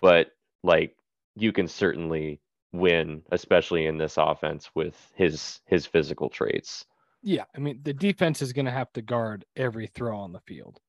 but 0.00 0.32
like 0.62 0.96
you 1.36 1.52
can 1.52 1.66
certainly 1.68 2.40
win, 2.72 3.22
especially 3.32 3.86
in 3.86 3.98
this 3.98 4.16
offense 4.16 4.70
with 4.74 5.10
his 5.14 5.60
his 5.66 5.86
physical 5.86 6.28
traits. 6.28 6.84
Yeah, 7.22 7.44
I 7.54 7.58
mean 7.58 7.80
the 7.82 7.92
defense 7.92 8.42
is 8.42 8.52
going 8.52 8.66
to 8.66 8.72
have 8.72 8.92
to 8.94 9.02
guard 9.02 9.44
every 9.56 9.86
throw 9.86 10.18
on 10.18 10.32
the 10.32 10.40
field. 10.40 10.80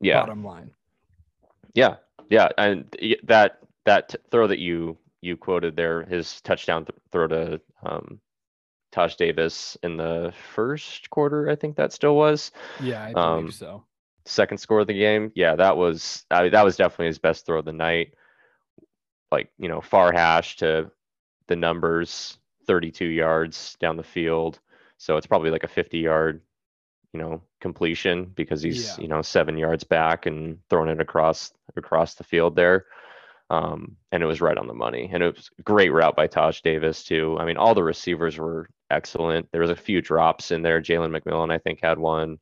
Yeah. 0.00 0.20
Bottom 0.20 0.44
line. 0.44 0.70
Yeah, 1.74 1.96
yeah, 2.30 2.48
and 2.58 2.94
that 3.24 3.58
that 3.84 4.14
throw 4.30 4.46
that 4.46 4.58
you 4.58 4.96
you 5.20 5.36
quoted 5.36 5.76
there, 5.76 6.04
his 6.04 6.40
touchdown 6.42 6.84
th- 6.84 6.98
throw 7.10 7.26
to 7.26 7.60
um, 7.84 8.20
Taj 8.92 9.16
Davis 9.16 9.76
in 9.82 9.96
the 9.96 10.32
first 10.54 11.10
quarter. 11.10 11.50
I 11.50 11.56
think 11.56 11.76
that 11.76 11.92
still 11.92 12.16
was. 12.16 12.52
Yeah, 12.82 13.04
I 13.04 13.12
believe 13.12 13.16
um, 13.16 13.50
so. 13.52 13.84
Second 14.24 14.58
score 14.58 14.80
of 14.80 14.86
the 14.86 14.98
game. 14.98 15.32
Yeah, 15.34 15.56
that 15.56 15.76
was 15.76 16.24
I 16.30 16.42
mean, 16.42 16.52
that 16.52 16.64
was 16.64 16.76
definitely 16.76 17.06
his 17.06 17.18
best 17.18 17.46
throw 17.46 17.58
of 17.58 17.64
the 17.64 17.72
night. 17.72 18.14
Like 19.32 19.50
you 19.58 19.68
know, 19.68 19.80
far 19.80 20.12
hash 20.12 20.56
to 20.56 20.90
the 21.46 21.56
numbers, 21.56 22.38
32 22.66 23.06
yards 23.06 23.76
down 23.80 23.96
the 23.96 24.02
field. 24.02 24.60
So 24.98 25.16
it's 25.16 25.26
probably 25.26 25.50
like 25.50 25.64
a 25.64 25.68
50 25.68 25.98
yard, 25.98 26.42
you 27.12 27.20
know, 27.20 27.40
completion 27.60 28.26
because 28.34 28.62
he's 28.62 28.98
yeah. 28.98 29.02
you 29.02 29.08
know 29.08 29.22
seven 29.22 29.56
yards 29.56 29.84
back 29.84 30.26
and 30.26 30.58
throwing 30.70 30.90
it 30.90 31.00
across 31.00 31.52
across 31.76 32.14
the 32.14 32.24
field 32.24 32.54
there. 32.54 32.86
Um, 33.50 33.96
and 34.12 34.22
it 34.22 34.26
was 34.26 34.40
right 34.40 34.58
on 34.58 34.66
the 34.66 34.74
money. 34.74 35.08
And 35.12 35.22
it 35.22 35.34
was 35.34 35.50
a 35.58 35.62
great 35.62 35.90
route 35.90 36.16
by 36.16 36.26
Taj 36.26 36.60
Davis 36.60 37.02
too. 37.04 37.36
I 37.40 37.46
mean, 37.46 37.56
all 37.56 37.74
the 37.74 37.82
receivers 37.82 38.36
were 38.36 38.68
excellent. 38.90 39.50
There 39.52 39.60
was 39.60 39.70
a 39.70 39.76
few 39.76 40.02
drops 40.02 40.50
in 40.50 40.62
there. 40.62 40.82
Jalen 40.82 41.16
McMillan, 41.18 41.52
I 41.52 41.58
think, 41.58 41.80
had 41.82 41.98
one. 41.98 42.38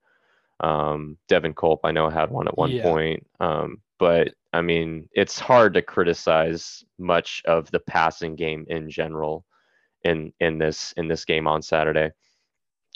Um, 0.60 1.16
Devin 1.28 1.54
Culp, 1.54 1.80
I 1.84 1.92
know, 1.92 2.08
had 2.08 2.30
one 2.30 2.48
at 2.48 2.58
one 2.58 2.70
yeah. 2.70 2.82
point. 2.82 3.26
Um, 3.40 3.82
but 3.98 4.34
I 4.52 4.62
mean, 4.62 5.08
it's 5.12 5.38
hard 5.38 5.75
to 5.75 5.82
criticize 5.82 6.84
much 6.98 7.42
of 7.46 7.70
the 7.70 7.80
passing 7.80 8.36
game 8.36 8.66
in 8.68 8.90
general 8.90 9.44
in 10.04 10.32
in 10.40 10.58
this 10.58 10.92
in 10.96 11.08
this 11.08 11.25
game 11.25 11.46
on 11.46 11.62
Saturday. 11.62 12.10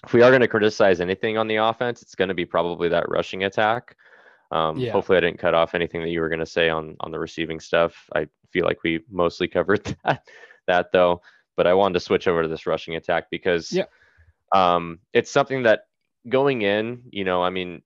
If 0.05 0.15
we 0.15 0.23
are 0.23 0.31
going 0.31 0.41
to 0.41 0.49
criticize 0.49 1.01
anything 1.01 1.37
on 1.37 1.47
the 1.47 1.57
offense, 1.57 2.01
it's 2.01 2.15
going 2.15 2.29
to 2.29 2.35
be 2.35 2.47
probably 2.47 2.89
that 2.89 3.09
rushing 3.09 3.45
attack. 3.45 3.97
Um, 4.51 4.79
yeah. 4.79 4.93
Hopefully, 4.93 5.19
I 5.19 5.21
didn't 5.21 5.39
cut 5.39 5.55
off 5.55 5.75
anything 5.75 6.03
that 6.03 6.11
you 6.11 6.21
were 6.21 6.29
going 6.29 6.41
to 6.41 6.47
say 6.47 6.69
on 6.69 6.97
on 7.01 7.11
the 7.11 7.19
receiving 7.19 7.61
stuff. 7.61 8.09
I 8.15 8.27
feel 8.51 8.65
like 8.65 8.83
we 8.83 9.01
mostly 9.11 9.49
covered 9.49 9.85
that 10.05 10.27
that 10.67 10.93
though. 10.93 11.23
But 11.57 11.67
I 11.67 11.75
wanted 11.75 11.95
to 11.95 12.01
switch 12.01 12.27
over 12.27 12.43
to 12.43 12.49
this 12.49 12.67
rushing 12.67 12.97
attack 12.97 13.27
because 13.31 13.71
yeah. 13.71 13.85
um, 14.55 15.01
it's 15.13 15.31
something 15.31 15.65
that 15.65 15.87
going 16.29 16.63
in, 16.63 17.03
you 17.11 17.25
know, 17.25 17.43
I 17.43 17.51
mean, 17.51 17.83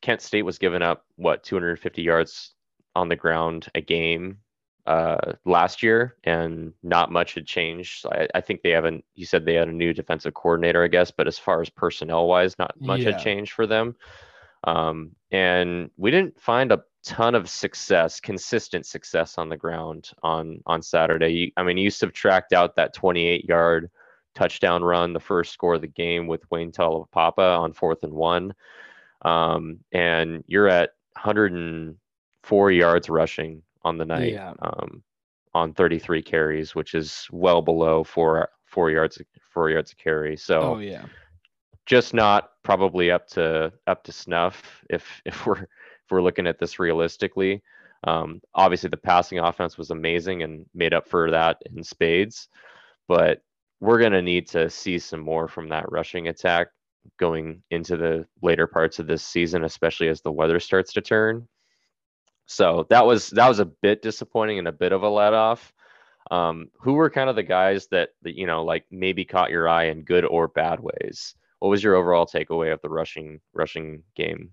Kent 0.00 0.22
State 0.22 0.42
was 0.42 0.58
giving 0.58 0.82
up 0.82 1.04
what 1.16 1.42
250 1.42 2.02
yards 2.02 2.54
on 2.94 3.08
the 3.08 3.16
ground 3.16 3.68
a 3.74 3.80
game 3.80 4.38
uh, 4.86 5.32
last 5.44 5.82
year, 5.82 6.16
and 6.24 6.72
not 6.82 7.12
much 7.12 7.34
had 7.34 7.46
changed. 7.46 8.04
I, 8.06 8.26
I, 8.34 8.40
think 8.40 8.62
they 8.62 8.70
haven't. 8.70 9.04
You 9.14 9.26
said 9.26 9.44
they 9.44 9.54
had 9.54 9.68
a 9.68 9.72
new 9.72 9.92
defensive 9.92 10.34
coordinator, 10.34 10.82
I 10.82 10.88
guess, 10.88 11.12
but 11.12 11.28
as 11.28 11.38
far 11.38 11.60
as 11.60 11.70
personnel 11.70 12.26
wise, 12.26 12.58
not 12.58 12.74
much 12.80 13.00
yeah. 13.00 13.12
had 13.12 13.22
changed 13.22 13.52
for 13.52 13.66
them. 13.66 13.94
Um, 14.64 15.12
and 15.30 15.90
we 15.96 16.10
didn't 16.10 16.40
find 16.40 16.70
a 16.72 16.82
ton 17.04 17.34
of 17.34 17.48
success, 17.50 18.20
consistent 18.20 18.86
success 18.86 19.36
on 19.38 19.48
the 19.48 19.56
ground 19.56 20.10
on 20.22 20.60
on 20.66 20.82
Saturday. 20.82 21.52
I 21.56 21.62
mean, 21.62 21.76
you 21.78 21.90
subtract 21.90 22.52
out 22.52 22.76
that 22.76 22.94
28 22.94 23.44
yard 23.44 23.90
touchdown 24.34 24.82
run, 24.84 25.12
the 25.12 25.20
first 25.20 25.52
score 25.52 25.74
of 25.74 25.80
the 25.80 25.86
game 25.88 26.26
with 26.26 26.48
Wayne 26.50 26.72
Taulapapa 26.72 27.58
on 27.58 27.72
fourth 27.72 28.02
and 28.02 28.12
one. 28.12 28.54
Um, 29.22 29.80
and 29.92 30.42
you're 30.46 30.68
at 30.68 30.90
104 31.14 32.70
yards 32.72 33.08
rushing 33.08 33.62
on 33.82 33.98
the 33.98 34.04
night 34.04 34.32
Yeah. 34.32 34.54
um, 34.62 35.02
on 35.54 35.74
33 35.74 36.22
carries, 36.22 36.74
which 36.74 36.94
is 36.94 37.26
well 37.30 37.62
below 37.62 38.04
four 38.04 38.48
four 38.64 38.90
yards 38.90 39.20
four 39.52 39.70
yards 39.70 39.92
a 39.92 39.96
carry. 39.96 40.36
So 40.36 40.60
Oh 40.60 40.78
yeah. 40.78 41.04
Just 41.92 42.14
not 42.14 42.52
probably 42.62 43.10
up 43.10 43.28
to 43.28 43.70
up 43.86 44.02
to 44.02 44.12
snuff 44.12 44.82
if 44.88 45.20
if 45.26 45.44
we're 45.44 45.60
if 45.60 46.10
we're 46.10 46.22
looking 46.22 46.46
at 46.46 46.58
this 46.58 46.78
realistically. 46.78 47.62
Um, 48.04 48.40
obviously, 48.54 48.88
the 48.88 48.96
passing 48.96 49.38
offense 49.38 49.76
was 49.76 49.90
amazing 49.90 50.42
and 50.42 50.64
made 50.74 50.94
up 50.94 51.06
for 51.06 51.30
that 51.30 51.58
in 51.66 51.84
spades, 51.84 52.48
but 53.08 53.42
we're 53.80 53.98
going 53.98 54.12
to 54.12 54.22
need 54.22 54.48
to 54.48 54.70
see 54.70 54.98
some 54.98 55.20
more 55.20 55.48
from 55.48 55.68
that 55.68 55.92
rushing 55.92 56.28
attack 56.28 56.68
going 57.18 57.62
into 57.70 57.96
the 57.98 58.26
later 58.40 58.66
parts 58.66 58.98
of 58.98 59.06
this 59.06 59.24
season, 59.24 59.62
especially 59.62 60.08
as 60.08 60.22
the 60.22 60.32
weather 60.32 60.58
starts 60.60 60.94
to 60.94 61.00
turn. 61.02 61.46
So 62.46 62.86
that 62.88 63.04
was 63.04 63.28
that 63.30 63.48
was 63.48 63.58
a 63.58 63.66
bit 63.66 64.00
disappointing 64.00 64.58
and 64.58 64.68
a 64.68 64.72
bit 64.72 64.92
of 64.92 65.02
a 65.02 65.08
let 65.10 65.34
off. 65.34 65.74
Um, 66.30 66.70
who 66.80 66.94
were 66.94 67.10
kind 67.10 67.28
of 67.28 67.36
the 67.36 67.42
guys 67.42 67.86
that, 67.88 68.10
that 68.22 68.34
you 68.34 68.46
know 68.46 68.64
like 68.64 68.86
maybe 68.90 69.26
caught 69.26 69.50
your 69.50 69.68
eye 69.68 69.88
in 69.88 70.04
good 70.04 70.24
or 70.24 70.48
bad 70.48 70.80
ways? 70.80 71.34
What 71.62 71.68
was 71.68 71.84
your 71.84 71.94
overall 71.94 72.26
takeaway 72.26 72.72
of 72.72 72.80
the 72.82 72.88
rushing 72.88 73.40
rushing 73.52 74.02
game? 74.16 74.52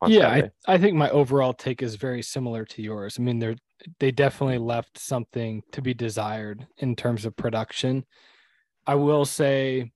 On 0.00 0.10
yeah, 0.10 0.28
I, 0.66 0.74
I 0.74 0.78
think 0.78 0.96
my 0.96 1.10
overall 1.10 1.52
take 1.52 1.82
is 1.82 1.96
very 1.96 2.22
similar 2.22 2.64
to 2.64 2.80
yours. 2.80 3.18
I 3.18 3.22
mean, 3.22 3.40
they're 3.40 3.56
they 3.98 4.10
definitely 4.10 4.56
left 4.56 4.96
something 4.96 5.62
to 5.72 5.82
be 5.82 5.92
desired 5.92 6.66
in 6.78 6.96
terms 6.96 7.26
of 7.26 7.36
production. 7.36 8.06
I 8.86 8.94
will 8.94 9.26
say 9.26 9.92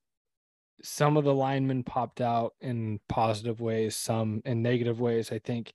some 0.83 1.17
of 1.17 1.25
the 1.25 1.35
linemen 1.35 1.83
popped 1.83 2.21
out 2.21 2.53
in 2.61 3.01
positive 3.09 3.63
ways, 3.63 3.97
some 3.97 4.43
in 4.45 4.61
negative 4.61 5.01
ways. 5.01 5.33
I 5.33 5.39
think 5.39 5.73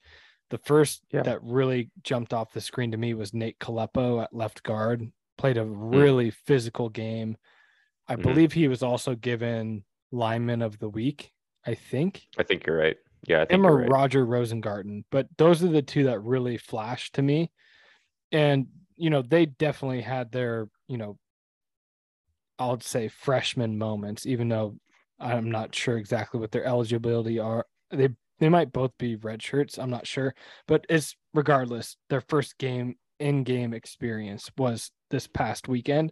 the 0.52 0.60
first 0.60 1.02
Yeah. 1.12 1.24
that 1.24 1.42
really 1.42 1.90
jumped 2.04 2.32
off 2.32 2.54
the 2.54 2.62
screen 2.62 2.92
to 2.92 2.98
me 2.98 3.16
was 3.16 3.34
Nate 3.34 3.58
Kalepo 3.58 4.22
at 4.24 4.36
left 4.36 4.62
guard. 4.62 5.12
Played 5.40 5.58
a 5.58 5.66
Hmm. 5.66 5.96
really 5.96 6.30
physical 6.30 6.90
game. 6.90 7.38
I 8.08 8.18
Mhm. 8.18 8.22
believe 8.22 8.54
he 8.54 8.68
was 8.68 8.84
also 8.84 9.16
given 9.16 9.84
lineman 10.16 10.62
of 10.62 10.80
the 10.80 10.90
week. 10.90 11.32
I 11.66 11.74
think 11.76 12.24
I 12.38 12.44
think 12.44 12.66
you're 12.66 12.78
right. 12.78 12.98
Yeah, 13.28 13.42
I 13.42 13.46
think 13.46 13.60
him 13.60 13.66
or 13.66 13.78
right. 13.78 13.90
Roger 13.90 14.26
Rosengarten, 14.26 15.04
but 15.12 15.28
those 15.38 15.64
are 15.64 15.68
the 15.68 15.82
two 15.82 16.04
that 16.06 16.20
really 16.22 16.58
flashed 16.58 17.16
to 17.16 17.22
me. 17.22 17.52
And 18.32 18.68
you 18.96 19.10
know, 19.10 19.22
they 19.22 19.46
definitely 19.46 20.02
had 20.02 20.32
their, 20.32 20.70
you 20.88 20.98
know, 20.98 21.18
I'll 22.58 22.80
say 22.80 23.10
freshman 23.10 23.78
moments, 23.78 24.26
even 24.26 24.48
though 24.48 24.78
I'm 25.20 25.52
not 25.52 25.76
sure 25.76 25.98
exactly 25.98 26.40
what 26.40 26.52
their 26.52 26.66
eligibility 26.66 27.40
are. 27.40 27.66
They 27.92 28.10
they 28.40 28.50
might 28.50 28.74
both 28.74 28.92
be 28.98 29.16
red 29.16 29.42
shirts. 29.42 29.78
I'm 29.78 29.90
not 29.90 30.08
sure, 30.08 30.36
but 30.68 30.86
it's 30.90 31.16
regardless. 31.34 31.98
Their 32.10 32.22
first 32.22 32.58
game 32.58 32.96
in 33.20 33.44
game 33.44 33.74
experience 33.74 34.50
was 34.58 34.92
this 35.10 35.28
past 35.28 35.68
weekend, 35.68 36.12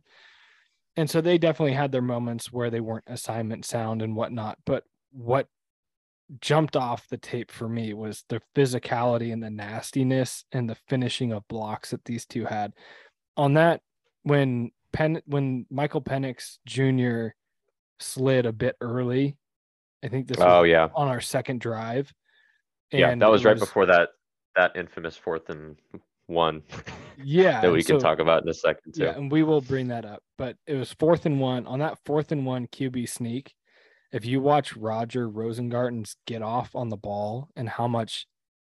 and 0.96 1.10
so 1.10 1.22
they 1.22 1.38
definitely 1.38 1.74
had 1.74 1.92
their 1.92 2.02
moments 2.02 2.52
where 2.52 2.70
they 2.70 2.80
weren't 2.80 3.06
assignment 3.08 3.66
sound 3.66 4.02
and 4.02 4.16
whatnot. 4.16 4.58
But 4.66 4.84
what 5.12 5.48
jumped 6.40 6.76
off 6.76 7.08
the 7.10 7.18
tape 7.18 7.52
for 7.52 7.68
me 7.68 7.94
was 7.94 8.24
the 8.30 8.42
physicality 8.56 9.34
and 9.34 9.44
the 9.44 9.50
nastiness 9.50 10.46
and 10.52 10.70
the 10.70 10.78
finishing 10.88 11.32
of 11.32 11.48
blocks 11.48 11.92
that 11.92 12.06
these 12.06 12.26
two 12.26 12.46
had. 12.46 12.74
On 13.38 13.54
that, 13.56 13.82
when 14.24 14.72
Pen 14.92 15.22
when 15.26 15.66
Michael 15.70 16.02
Penix 16.02 16.58
Jr. 16.66 17.36
slid 18.00 18.46
a 18.46 18.54
bit 18.54 18.76
early, 18.80 19.38
I 20.04 20.08
think 20.08 20.28
this 20.28 20.38
was 20.38 20.46
Oh 20.48 20.64
yeah, 20.64 20.90
on 20.96 21.08
our 21.08 21.22
second 21.22 21.60
drive. 21.62 22.14
yeah. 22.92 23.14
That 23.16 23.28
it 23.28 23.32
was 23.32 23.46
right 23.46 23.58
before 23.58 23.88
that 23.88 24.10
that 24.56 24.76
infamous 24.76 25.18
fourth 25.18 25.50
and 25.50 25.76
one 26.28 26.62
Yeah, 27.24 27.62
that 27.62 27.72
we 27.72 27.80
and 27.80 27.88
can 27.88 28.00
so- 28.00 28.04
talk 28.08 28.20
about 28.20 28.44
in 28.44 28.50
a 28.50 28.54
second 28.54 28.94
too. 28.94 29.04
Yeah, 29.04 29.16
and 29.16 29.32
we 29.32 29.44
will 29.44 29.62
bring 29.62 29.88
that 29.90 30.06
up. 30.06 30.24
But 30.38 30.58
it 30.68 30.76
was 30.76 30.92
fourth 30.94 31.26
and 31.26 31.40
one 31.40 31.68
on 31.68 31.80
that 31.80 31.98
fourth 32.06 32.32
and 32.32 32.46
one 32.46 32.68
QB 32.68 33.08
sneak. 33.10 33.54
If 34.12 34.26
you 34.26 34.42
watch 34.42 34.76
Roger 34.78 35.28
Rosengarten's 35.30 36.16
get 36.28 36.42
off 36.42 36.76
on 36.76 36.90
the 36.90 36.98
ball 36.98 37.50
and 37.56 37.68
how 37.68 37.88
much 37.88 38.28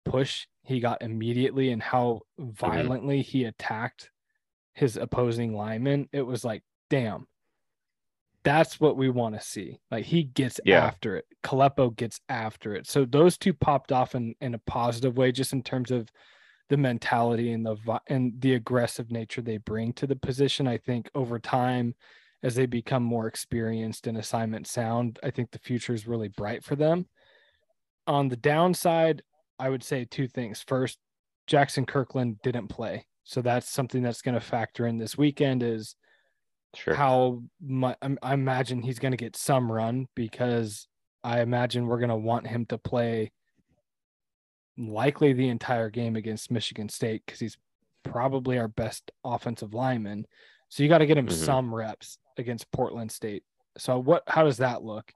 push 0.05 0.47
he 0.63 0.81
got 0.81 1.03
immediately 1.03 1.71
and 1.71 1.83
how 1.83 2.21
Mm-hmm. 2.41 2.51
violently 2.53 3.23
he 3.23 3.45
attacked 3.45 4.11
his 4.75 4.97
opposing 4.97 5.55
lineman, 5.55 6.09
it 6.13 6.23
was 6.23 6.45
like, 6.45 6.63
damn, 6.91 7.27
that's 8.45 8.79
what 8.79 8.97
we 8.97 9.09
want 9.11 9.35
to 9.35 9.41
see. 9.41 9.79
Like 9.91 10.05
he 10.05 10.23
gets 10.23 10.61
Yeah. 10.65 10.85
after 10.85 11.17
it. 11.17 11.25
Kalepo 11.43 11.95
gets 11.97 12.21
after 12.29 12.75
it. 12.75 12.87
So 12.87 13.05
those 13.05 13.37
two 13.39 13.53
popped 13.55 13.91
off 13.93 14.15
in, 14.15 14.35
in 14.41 14.55
a 14.55 14.59
positive 14.59 15.17
way, 15.17 15.33
just 15.33 15.53
in 15.53 15.63
terms 15.63 15.91
of 15.91 16.09
the 16.69 16.77
mentality 16.77 17.53
and 17.53 17.65
the 17.65 18.01
and 18.09 18.41
the 18.41 18.55
aggressive 18.55 19.11
nature 19.11 19.43
they 19.43 19.59
bring 19.59 19.93
to 19.95 20.07
the 20.07 20.17
position. 20.17 20.67
I 20.67 20.79
think 20.79 21.11
over 21.15 21.39
time, 21.39 21.95
as 22.43 22.55
they 22.55 22.67
become 22.67 23.03
more 23.03 23.27
experienced 23.27 24.07
in 24.07 24.17
assignment 24.17 24.67
sound, 24.67 25.19
I 25.23 25.31
think 25.31 25.51
the 25.51 25.59
future 25.59 25.95
is 25.95 26.07
really 26.07 26.29
bright 26.29 26.65
for 26.65 26.77
them. 26.77 27.07
On 28.07 28.29
the 28.29 28.37
downside, 28.37 29.23
I 29.59 29.69
would 29.69 29.83
say 29.83 30.05
two 30.05 30.29
things. 30.29 30.63
First, 30.67 30.99
Jaxson 31.49 31.87
Kirkland 31.87 32.41
didn't 32.43 32.69
play, 32.69 33.07
so 33.25 33.43
that's 33.43 33.69
something 33.69 34.03
that's 34.03 34.23
going 34.23 34.35
to 34.35 34.41
factor 34.41 34.87
in 34.87 34.99
this 34.99 35.17
weekend. 35.17 35.63
Is 35.63 35.97
Sure. 36.75 36.95
how 36.95 37.43
much 37.61 37.97
I 38.23 38.35
imagine 38.35 38.83
he's 38.83 38.99
going 38.99 39.13
to 39.13 39.17
get 39.17 39.35
some 39.35 39.73
run 39.73 40.09
because 40.15 40.89
I 41.25 41.41
imagine 41.41 41.87
we're 41.87 41.99
going 41.99 42.11
to 42.11 42.17
want 42.17 42.47
him 42.47 42.67
to 42.67 42.77
play 42.77 43.33
likely 44.79 45.33
the 45.33 45.49
entire 45.49 45.91
game 45.91 46.17
against 46.17 46.51
Michigan 46.51 46.89
State 46.89 47.23
because 47.27 47.41
he's 47.41 47.57
probably 48.03 48.59
our 48.59 48.69
best 48.69 49.11
offensive 49.25 49.75
lineman. 49.75 50.27
So 50.69 50.83
you 50.83 50.89
got 50.89 50.99
to 50.99 51.07
get 51.07 51.19
him 51.19 51.27
Mhm. 51.29 51.33
some 51.33 51.75
reps 51.75 52.19
against 52.37 52.71
Portland 52.73 53.11
State. 53.11 53.45
So 53.79 53.99
what? 53.99 54.23
How 54.27 54.45
does 54.45 54.59
that 54.59 54.83
look? 54.83 55.13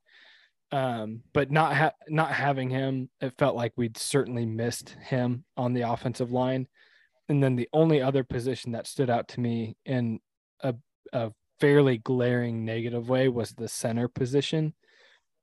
Um, 0.73 1.25
but 1.33 1.51
not 1.51 1.75
ha- 1.77 1.95
not 2.09 2.33
having 2.33 2.71
him, 2.71 3.11
it 3.21 3.37
felt 3.39 3.57
like 3.57 3.73
we'd 3.77 3.97
certainly 3.97 4.47
missed 4.47 4.91
him 4.91 5.45
on 5.57 5.73
the 5.73 5.83
offensive 5.83 6.31
line. 6.31 6.69
And 7.29 7.43
then 7.43 7.57
the 7.57 7.69
only 7.73 8.01
other 8.01 8.23
position 8.25 8.73
that 8.73 8.87
stood 8.87 9.11
out 9.11 9.29
to 9.29 9.41
me 9.41 9.77
in 9.85 10.21
a 10.61 10.75
a 11.13 11.33
fairly 11.59 11.99
glaring 11.99 12.65
negative 12.65 13.09
way 13.09 13.29
was 13.29 13.53
the 13.53 13.69
center 13.69 14.07
position. 14.09 14.75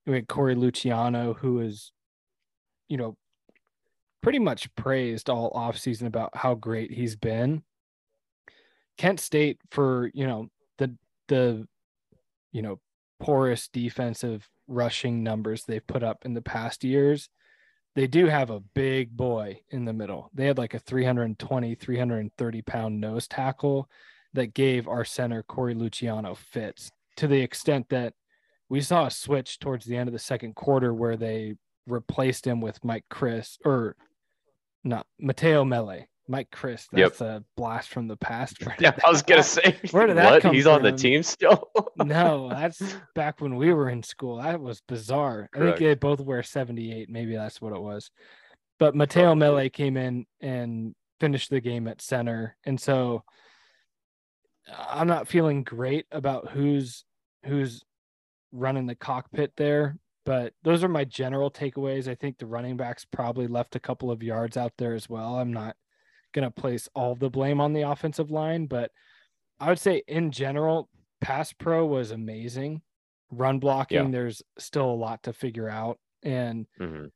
We 0.06 0.15
had 0.15 0.27
Corey 0.30 0.56
Luciano, 0.56 1.34
who 1.34 1.60
is, 1.60 1.91
you 2.88 2.95
know, 2.97 3.17
pretty 4.21 4.39
much 4.39 4.73
praised 4.75 5.30
all 5.30 5.51
offseason 5.51 6.06
about 6.06 6.36
how 6.36 6.56
great 6.56 6.91
he's 6.91 7.15
been. 7.15 7.63
Kent 8.97 9.19
State 9.19 9.60
for, 9.71 10.10
you 10.13 10.25
know, 10.25 10.49
the 10.77 10.95
the 11.27 11.67
you 12.51 12.62
know, 12.62 12.80
porous 13.19 13.67
defensive 13.67 14.49
rushing 14.67 15.23
numbers 15.23 15.63
they've 15.63 15.86
put 15.86 16.03
up 16.03 16.25
in 16.25 16.34
the 16.34 16.41
past 16.41 16.84
years. 16.84 17.30
They 17.95 18.08
do 18.08 18.27
have 18.27 18.49
a 18.49 18.60
big 18.60 19.15
boy 19.15 19.62
in 19.69 19.86
the 19.86 19.93
middle. 19.93 20.30
They 20.34 20.45
had 20.45 20.58
like 20.58 20.73
a 20.73 20.80
320, 20.80 21.75
330 21.75 22.62
pound 22.62 22.99
nose 22.99 23.27
tackle 23.27 23.89
that 24.34 24.53
gave 24.53 24.88
our 24.88 25.06
center 25.06 25.41
Corey 25.43 25.73
Luciano 25.73 26.36
fits 26.36 26.91
to 27.15 27.27
the 27.27 27.41
extent 27.41 27.89
that 27.89 28.13
we 28.69 28.82
saw 28.82 29.06
a 29.06 29.12
switch 29.12 29.60
towards 29.60 29.86
the 29.86 29.97
end 29.97 30.10
of 30.10 30.13
the 30.13 30.19
second 30.19 30.56
quarter 30.56 30.93
where 30.93 31.17
they 31.17 31.56
replaced 31.88 32.45
him 32.45 32.62
with 32.62 32.84
Mike 32.84 33.06
Criste 33.10 33.60
or 33.65 33.95
not 34.88 35.06
Mateo 35.19 35.63
Mele. 35.63 36.08
Mike 36.30 36.52
Criste. 36.52 36.89
Yep. 36.91 37.10
That's 37.10 37.21
a 37.21 37.43
blast 37.56 37.89
from 37.89 38.08
the 38.08 38.17
past. 38.17 38.58
Yeah, 38.80 38.91
I 39.06 39.10
was 39.10 39.21
gonna 39.21 39.43
say. 39.43 39.78
Where 39.91 40.08
did 40.08 40.17
that 40.17 40.32
what? 40.32 40.41
come 40.41 40.54
He's 40.54 40.67
on 40.67 40.84
the 40.84 40.91
team 40.91 41.23
still. 41.23 41.69
no, 41.97 42.50
that's 42.50 42.82
back 43.15 43.39
when 43.39 43.56
we 43.56 43.73
were 43.73 43.89
in 43.89 44.04
school. 44.04 44.38
That 44.38 44.60
was 44.60 44.82
bizarre. 44.88 45.50
I 45.56 45.60
think 45.60 45.78
they 45.78 45.95
both 45.95 46.19
wear 46.19 46.43
78. 46.43 47.10
Maybe 47.10 47.36
that's 47.36 47.62
what 47.62 47.73
it 47.73 47.82
was. 47.82 48.12
But 48.78 48.95
Mateo 48.95 49.36
Probably. 49.36 49.62
Mele 49.63 49.69
came 49.69 49.97
in 49.97 50.26
and 50.41 50.93
finished 51.19 51.50
the 51.50 51.62
game 51.62 51.88
at 51.88 52.02
center. 52.02 52.56
And 52.65 52.80
so 52.80 53.23
I'm 54.78 55.08
not 55.08 55.28
feeling 55.28 55.63
great 55.63 56.06
about 56.12 56.50
who's 56.52 57.04
who's 57.45 57.84
running 58.52 58.86
the 58.86 58.95
cockpit 58.95 59.54
there, 59.58 59.97
but 60.28 60.54
those 60.62 60.84
are 60.84 60.90
my 60.90 61.06
general 61.06 61.50
takeaways. 61.50 62.10
I 62.10 62.16
think 62.16 62.38
the 62.38 62.46
running 62.46 62.76
backs 62.76 63.06
probably 63.06 63.48
left 63.48 63.78
a 63.78 63.80
couple 63.80 64.12
of 64.12 64.22
yards 64.22 64.58
out 64.58 64.74
there 64.78 64.94
as 64.94 65.08
well. 65.10 65.40
I'm 65.40 65.54
not 65.54 65.78
going 66.34 66.44
to 66.44 66.52
place 66.52 66.90
all 66.94 67.16
the 67.16 67.30
blame 67.30 67.62
on 67.62 67.72
the 67.72 67.84
offensive 67.84 68.30
line, 68.30 68.66
but 68.66 68.92
I 69.58 69.70
would 69.70 69.80
say 69.80 70.04
in 70.06 70.32
general, 70.32 70.90
pass 71.22 71.54
pro 71.54 71.86
was 71.86 72.12
amazing. 72.12 72.82
Run 73.32 73.60
blocking, 73.60 74.08
Yeah. 74.08 74.12
there's 74.12 74.44
still 74.60 74.92
a 74.92 75.00
lot 75.00 75.24
to 75.24 75.32
figure 75.32 75.70
out. 75.70 75.98
And, 76.24 76.68
Mhm. 76.78 77.10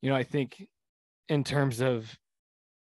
you 0.00 0.10
know, 0.10 0.14
I 0.14 0.22
think 0.22 0.68
in 1.28 1.42
terms 1.42 1.80
of 1.80 2.16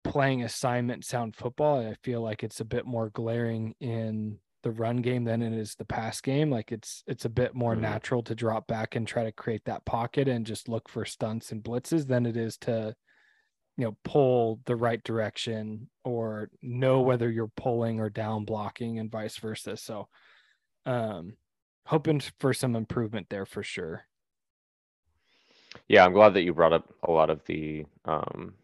playing 0.04 0.44
assignment 0.44 1.04
sound 1.04 1.36
football, 1.36 1.80
I 1.80 1.96
feel 1.96 2.22
like 2.22 2.44
it's 2.44 2.60
a 2.60 2.66
bit 2.66 2.86
more 2.86 3.10
glaring 3.10 3.74
in 3.80 4.40
the 4.65 4.71
run 4.71 4.97
game 4.97 5.25
than 5.25 5.43
it 5.43 5.54
is 5.54 5.75
the 5.75 5.86
pass 5.86 6.21
game. 6.21 6.49
Like 6.49 6.71
it's 6.73 7.04
it's 7.08 7.25
a 7.25 7.30
bit 7.30 7.54
more 7.56 7.75
Mhm. 7.75 7.82
natural 7.82 8.23
to 8.23 8.36
drop 8.36 8.67
back 8.67 8.95
and 8.95 9.08
try 9.08 9.23
to 9.23 9.32
create 9.32 9.63
that 9.65 9.86
pocket 9.86 10.28
and 10.28 10.43
just 10.45 10.67
look 10.67 10.89
for 10.89 11.06
stunts 11.06 11.51
and 11.51 11.63
blitzes 11.63 12.08
than 12.08 12.25
it 12.25 12.36
is 12.36 12.58
to 12.60 12.95
you 13.78 13.86
know 13.86 13.97
pull 14.04 14.62
the 14.65 14.75
right 14.75 15.04
direction 15.04 15.89
or 16.04 16.49
know 16.62 17.01
whether 17.01 17.32
you're 17.32 17.51
pulling 17.58 17.99
or 17.99 18.10
down 18.10 18.45
blocking 18.45 18.99
and 18.99 19.12
vice 19.12 19.38
versa. 19.38 19.78
So 19.78 20.10
um 20.86 21.38
hoping 21.88 22.21
for 22.39 22.54
some 22.54 22.75
improvement 22.75 23.28
there 23.30 23.45
for 23.45 23.63
sure. 23.63 24.08
Yeah, 25.88 26.06
I'm 26.06 26.13
glad 26.13 26.34
that 26.34 26.43
you 26.43 26.54
brought 26.54 26.73
up 26.73 26.93
a 27.04 27.12
lot 27.12 27.30
of 27.30 27.43
the 27.45 27.86
um, 28.06 28.56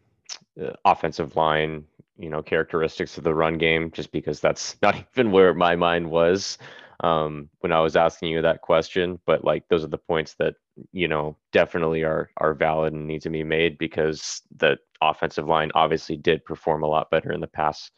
offensive 0.84 1.36
line, 1.36 1.86
you 2.22 2.30
know, 2.30 2.42
characteristics 2.42 3.18
of 3.18 3.24
the 3.24 3.34
run 3.34 3.58
game, 3.58 3.90
just 3.92 4.12
because 4.12 4.40
that's 4.40 4.76
not 4.82 4.96
even 5.12 5.32
where 5.32 5.54
my 5.54 5.76
mind 5.76 6.10
was 6.10 6.58
um, 7.00 7.50
when 7.60 7.72
I 7.72 7.80
was 7.80 7.96
asking 7.96 8.30
you 8.30 8.42
that 8.42 8.62
question. 8.62 9.20
But 9.26 9.44
like, 9.44 9.64
those 9.68 9.84
are 9.84 9.88
the 9.88 9.98
points 9.98 10.34
that 10.38 10.54
you 10.92 11.08
know 11.08 11.36
definitely 11.52 12.02
are 12.04 12.30
are 12.38 12.54
valid 12.54 12.94
and 12.94 13.06
need 13.06 13.22
to 13.22 13.30
be 13.30 13.44
made 13.44 13.78
because 13.78 14.42
the 14.56 14.78
offensive 15.02 15.48
line 15.48 15.70
obviously 15.74 16.16
did 16.16 16.44
perform 16.44 16.82
a 16.84 16.88
lot 16.88 17.10
better 17.10 17.32
in 17.32 17.40
the 17.40 17.48
pass 17.48 17.90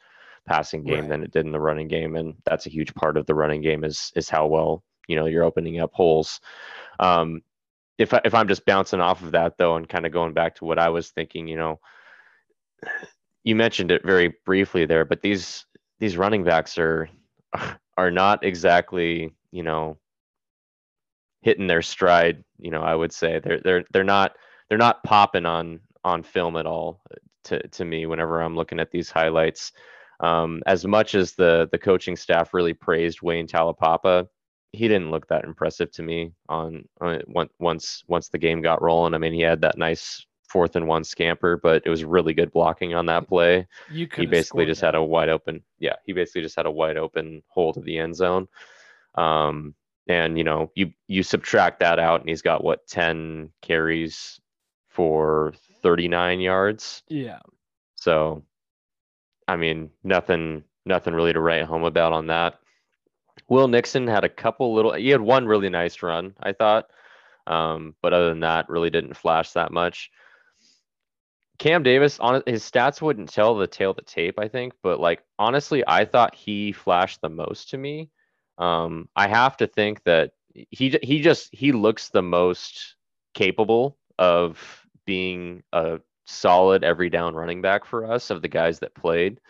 passing 0.47 0.85
game 0.85 1.09
Right. 1.09 1.09
than 1.09 1.23
it 1.23 1.33
did 1.33 1.47
in 1.47 1.53
the 1.53 1.61
running 1.61 1.89
game, 1.89 2.17
and 2.17 2.35
that's 2.45 2.67
a 2.67 2.71
huge 2.71 2.95
part 2.95 3.17
of 3.17 3.27
the 3.27 3.35
running 3.35 3.63
game 3.63 3.85
is 3.85 4.13
is 4.17 4.29
how 4.29 4.47
well 4.47 4.85
you 5.09 5.17
know 5.17 5.27
you're 5.27 5.45
opening 5.45 5.81
up 5.81 5.93
holes. 5.95 6.41
Um, 6.99 7.43
if 7.99 8.15
I, 8.15 8.21
if 8.25 8.35
I'm 8.35 8.49
just 8.49 8.67
bouncing 8.67 9.01
off 9.01 9.23
of 9.23 9.33
that 9.33 9.57
though, 9.59 9.77
and 9.77 9.89
kind 9.89 10.07
of 10.07 10.13
going 10.13 10.35
back 10.35 10.57
to 10.57 10.65
what 10.65 10.79
I 10.79 10.89
was 10.91 11.11
thinking, 11.11 11.49
you 11.49 11.57
know, 11.57 11.81
you 13.45 13.55
mentioned 13.55 13.91
it 13.91 14.05
very 14.05 14.35
briefly 14.45 14.87
there, 14.87 15.05
but 15.05 15.23
these 15.23 15.67
these 16.01 16.17
running 16.17 16.45
backs 16.45 16.79
are 16.79 17.09
are 17.97 18.11
not 18.11 18.45
exactly 18.45 19.35
you 19.53 19.63
know 19.63 19.99
hitting 21.43 21.67
their 21.67 21.83
stride. 21.83 22.43
You 22.59 22.71
know, 22.71 22.83
I 22.83 22.95
would 22.95 23.13
say 23.13 23.41
they're 23.43 23.61
they're 23.61 23.85
they're 23.93 24.05
not 24.05 24.37
they're 24.69 24.79
not 24.79 25.05
popping 25.05 25.47
on 25.47 25.81
on 26.05 26.23
film 26.23 26.57
at 26.57 26.67
all 26.67 27.01
to 27.45 27.67
to 27.69 27.85
me 27.85 28.07
whenever 28.07 28.41
I'm 28.41 28.57
looking 28.57 28.81
at 28.81 28.91
these 28.91 29.11
highlights. 29.11 29.73
Um, 30.21 30.63
as 30.67 30.87
much 30.87 31.15
as 31.15 31.35
the 31.35 31.69
the 31.71 31.79
coaching 31.79 32.17
staff 32.17 32.55
really 32.55 32.75
praised 32.75 33.23
Wayne 33.23 33.47
Taulapapa, 33.47 34.27
he 34.73 34.89
didn't 34.89 35.11
look 35.11 35.29
that 35.29 35.45
impressive 35.45 35.91
to 35.93 36.03
me 36.03 36.33
on, 36.49 36.85
on 37.01 37.21
on- 37.37 37.51
once 37.59 38.03
once 38.09 38.29
the 38.29 38.39
game 38.39 38.63
got 38.63 38.83
rolling. 38.83 39.15
I 39.15 39.19
mean, 39.19 39.35
he 39.35 39.43
had 39.43 39.61
that 39.63 39.77
nice 39.79 40.25
fourth 40.49 40.77
and 40.77 40.87
one 40.87 41.05
scamper, 41.05 41.57
but 41.57 41.83
it 41.85 41.91
was 41.91 42.05
really 42.05 42.35
good 42.35 42.53
blocking 42.53 42.95
on 42.95 43.07
that 43.07 43.29
play. 43.29 43.67
You 43.91 44.07
He 44.15 44.27
basically 44.27 44.67
just 44.67 44.81
had 44.81 44.95
a 44.95 45.03
wide 45.03 45.29
open, 45.29 45.63
yeah, 45.79 45.97
he 46.05 46.13
basically 46.13 46.43
just 46.43 46.57
had 46.57 46.67
a 46.67 46.71
wide 46.71 46.97
open 46.97 47.43
hole 47.49 47.73
to 47.73 47.81
the 47.81 47.99
end 47.99 48.15
zone. 48.17 48.49
Um, 49.15 49.75
and 50.07 50.37
you 50.37 50.45
know, 50.45 50.71
you 50.75 50.93
you 51.07 51.23
subtract 51.23 51.81
that 51.81 51.99
out, 51.99 52.21
and 52.21 52.29
he's 52.29 52.43
got 52.43 52.63
what 52.63 52.87
ten 52.87 53.51
carries 53.63 54.39
for 54.89 55.53
39 55.83 56.41
yards. 56.41 57.03
yeah. 57.09 57.41
So, 57.97 58.45
I 59.49 59.57
mean, 59.57 59.91
nothing, 60.05 60.63
nothing 60.87 61.15
really 61.15 61.33
to 61.33 61.41
write 61.41 61.65
home 61.65 61.85
about 61.85 62.13
on 62.13 62.29
that. 62.29 62.61
Will 63.49 63.67
Nixon 63.67 64.07
had 64.07 64.25
a 64.25 64.29
couple 64.29 64.75
little. 64.75 64.93
He 64.93 65.09
had 65.09 65.21
one 65.21 65.47
really 65.47 65.69
nice 65.69 66.03
run, 66.03 66.35
I 66.41 66.53
thought, 66.53 66.87
um, 67.47 67.95
but 68.03 68.13
other 68.13 68.29
than 68.29 68.41
that, 68.41 68.69
really 68.69 68.91
didn't 68.91 69.17
flash 69.17 69.51
that 69.53 69.73
much. 69.73 70.11
Cam 71.59 71.83
Davis, 71.83 72.19
on 72.19 72.43
his 72.47 72.69
stats 72.69 73.01
wouldn't 73.01 73.33
tell 73.33 73.55
the 73.55 73.67
tale 73.67 73.91
of 73.91 73.97
the 73.97 74.03
tape, 74.03 74.39
I 74.39 74.49
think, 74.49 74.73
but 74.83 74.99
like 74.99 75.23
honestly, 75.39 75.85
I 75.87 76.05
thought 76.05 76.35
he 76.35 76.73
flashed 76.73 77.21
the 77.21 77.29
most 77.29 77.71
to 77.71 77.79
me. 77.79 78.11
Um, 78.59 79.09
I 79.15 79.29
have 79.29 79.57
to 79.59 79.67
think 79.67 80.03
that 80.05 80.33
he 80.53 80.99
he 81.03 81.21
just 81.21 81.55
he 81.55 81.73
looks 81.73 82.09
the 82.09 82.23
most 82.23 82.97
capable 83.35 83.99
of 84.19 84.59
being 85.05 85.63
a 85.73 86.01
solid 86.27 86.85
every 86.85 87.11
down 87.11 87.35
running 87.35 87.63
back 87.63 87.85
for 87.85 88.11
us 88.11 88.31
of 88.31 88.43
the 88.43 88.49
guys 88.49 88.81
that 88.81 88.95
played. 88.95 89.41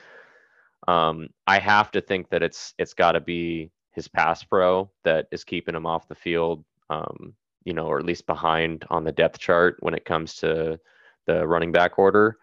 Um, 0.88 1.28
I 1.46 1.58
have 1.58 1.90
to 1.92 2.00
think 2.00 2.28
that 2.30 2.42
it's 2.42 2.74
it's 2.78 2.94
got 2.94 3.12
to 3.12 3.20
be 3.20 3.70
his 3.92 4.08
pass 4.08 4.42
pro 4.42 4.90
that 5.04 5.26
is 5.30 5.44
keeping 5.44 5.74
him 5.74 5.86
off 5.86 6.08
the 6.08 6.14
field, 6.14 6.64
um, 6.90 7.34
you 7.64 7.72
know, 7.72 7.86
or 7.86 7.98
at 7.98 8.04
least 8.04 8.26
behind 8.26 8.84
on 8.90 9.04
the 9.04 9.12
depth 9.12 9.38
chart 9.38 9.76
when 9.80 9.94
it 9.94 10.04
comes 10.04 10.34
to 10.36 10.78
the 11.26 11.46
running 11.46 11.72
back 11.72 11.98
order, 11.98 12.38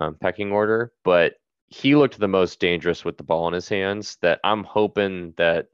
um, 0.00 0.14
pecking 0.16 0.52
order. 0.52 0.92
But 1.04 1.34
he 1.68 1.96
looked 1.96 2.18
the 2.18 2.28
most 2.28 2.60
dangerous 2.60 3.04
with 3.04 3.16
the 3.18 3.24
ball 3.24 3.48
in 3.48 3.54
his 3.54 3.68
hands. 3.68 4.16
That 4.22 4.40
I'm 4.44 4.64
hoping 4.64 5.34
that 5.36 5.68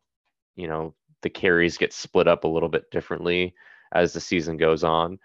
you 0.56 0.68
know 0.68 0.94
the 1.22 1.30
carries 1.30 1.78
get 1.78 1.92
split 1.92 2.28
up 2.28 2.44
a 2.44 2.48
little 2.48 2.68
bit 2.68 2.90
differently 2.90 3.54
as 3.92 4.12
the 4.12 4.20
season 4.20 4.56
goes 4.56 4.84
on 4.84 5.18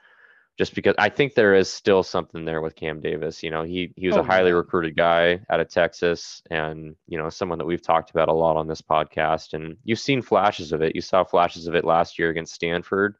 just 0.57 0.75
because 0.75 0.95
I 0.97 1.09
think 1.09 1.33
there 1.33 1.55
is 1.55 1.71
still 1.71 2.03
something 2.03 2.43
there 2.45 2.61
with 2.61 2.75
Cam 2.75 2.99
Davis. 2.99 3.41
You 3.43 3.49
know, 3.51 3.63
he 3.63 3.93
he 3.95 4.07
was 4.07 4.17
Oh, 4.17 4.17
a 4.17 4.23
highly 4.23 4.51
yeah. 4.51 4.53
recruited 4.53 4.95
guy 4.95 5.39
out 5.49 5.59
of 5.61 5.69
Texas, 5.69 6.41
and 6.51 6.95
you 7.07 7.17
know, 7.17 7.29
someone 7.29 7.57
that 7.59 7.65
we've 7.65 7.81
talked 7.81 8.09
about 8.11 8.27
a 8.27 8.33
lot 8.33 8.57
on 8.57 8.67
this 8.67 8.81
podcast. 8.81 9.53
And 9.53 9.77
you've 9.83 9.99
seen 9.99 10.21
flashes 10.21 10.73
of 10.73 10.81
it. 10.81 10.95
You 10.95 11.01
saw 11.01 11.23
flashes 11.23 11.67
of 11.67 11.75
it 11.75 11.85
last 11.85 12.19
year 12.19 12.29
against 12.29 12.53
Stanford, 12.53 13.15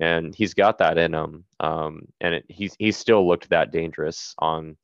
and 0.00 0.34
he's 0.34 0.54
got 0.54 0.78
that 0.78 0.98
in 0.98 1.14
him. 1.14 1.44
Um, 1.60 2.08
and 2.20 2.34
it, 2.34 2.44
he's 2.48 2.74
he 2.78 2.92
still 2.92 3.26
looked 3.26 3.48
that 3.50 3.72
dangerous 3.72 4.34
on 4.38 4.76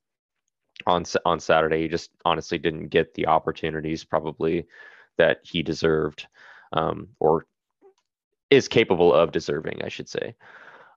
on 0.85 1.05
on 1.25 1.39
Saturday. 1.39 1.81
He 1.81 1.87
just 1.87 2.11
honestly 2.25 2.57
didn't 2.57 2.87
get 2.87 3.13
the 3.13 3.27
opportunities 3.27 4.03
probably 4.03 4.65
that 5.17 5.39
he 5.43 5.61
deserved, 5.63 6.27
um, 6.73 7.09
or 7.19 7.45
is 8.49 8.67
capable 8.67 9.13
of 9.13 9.31
deserving, 9.31 9.81
I 9.83 9.89
should 9.89 10.09
say. 10.09 10.35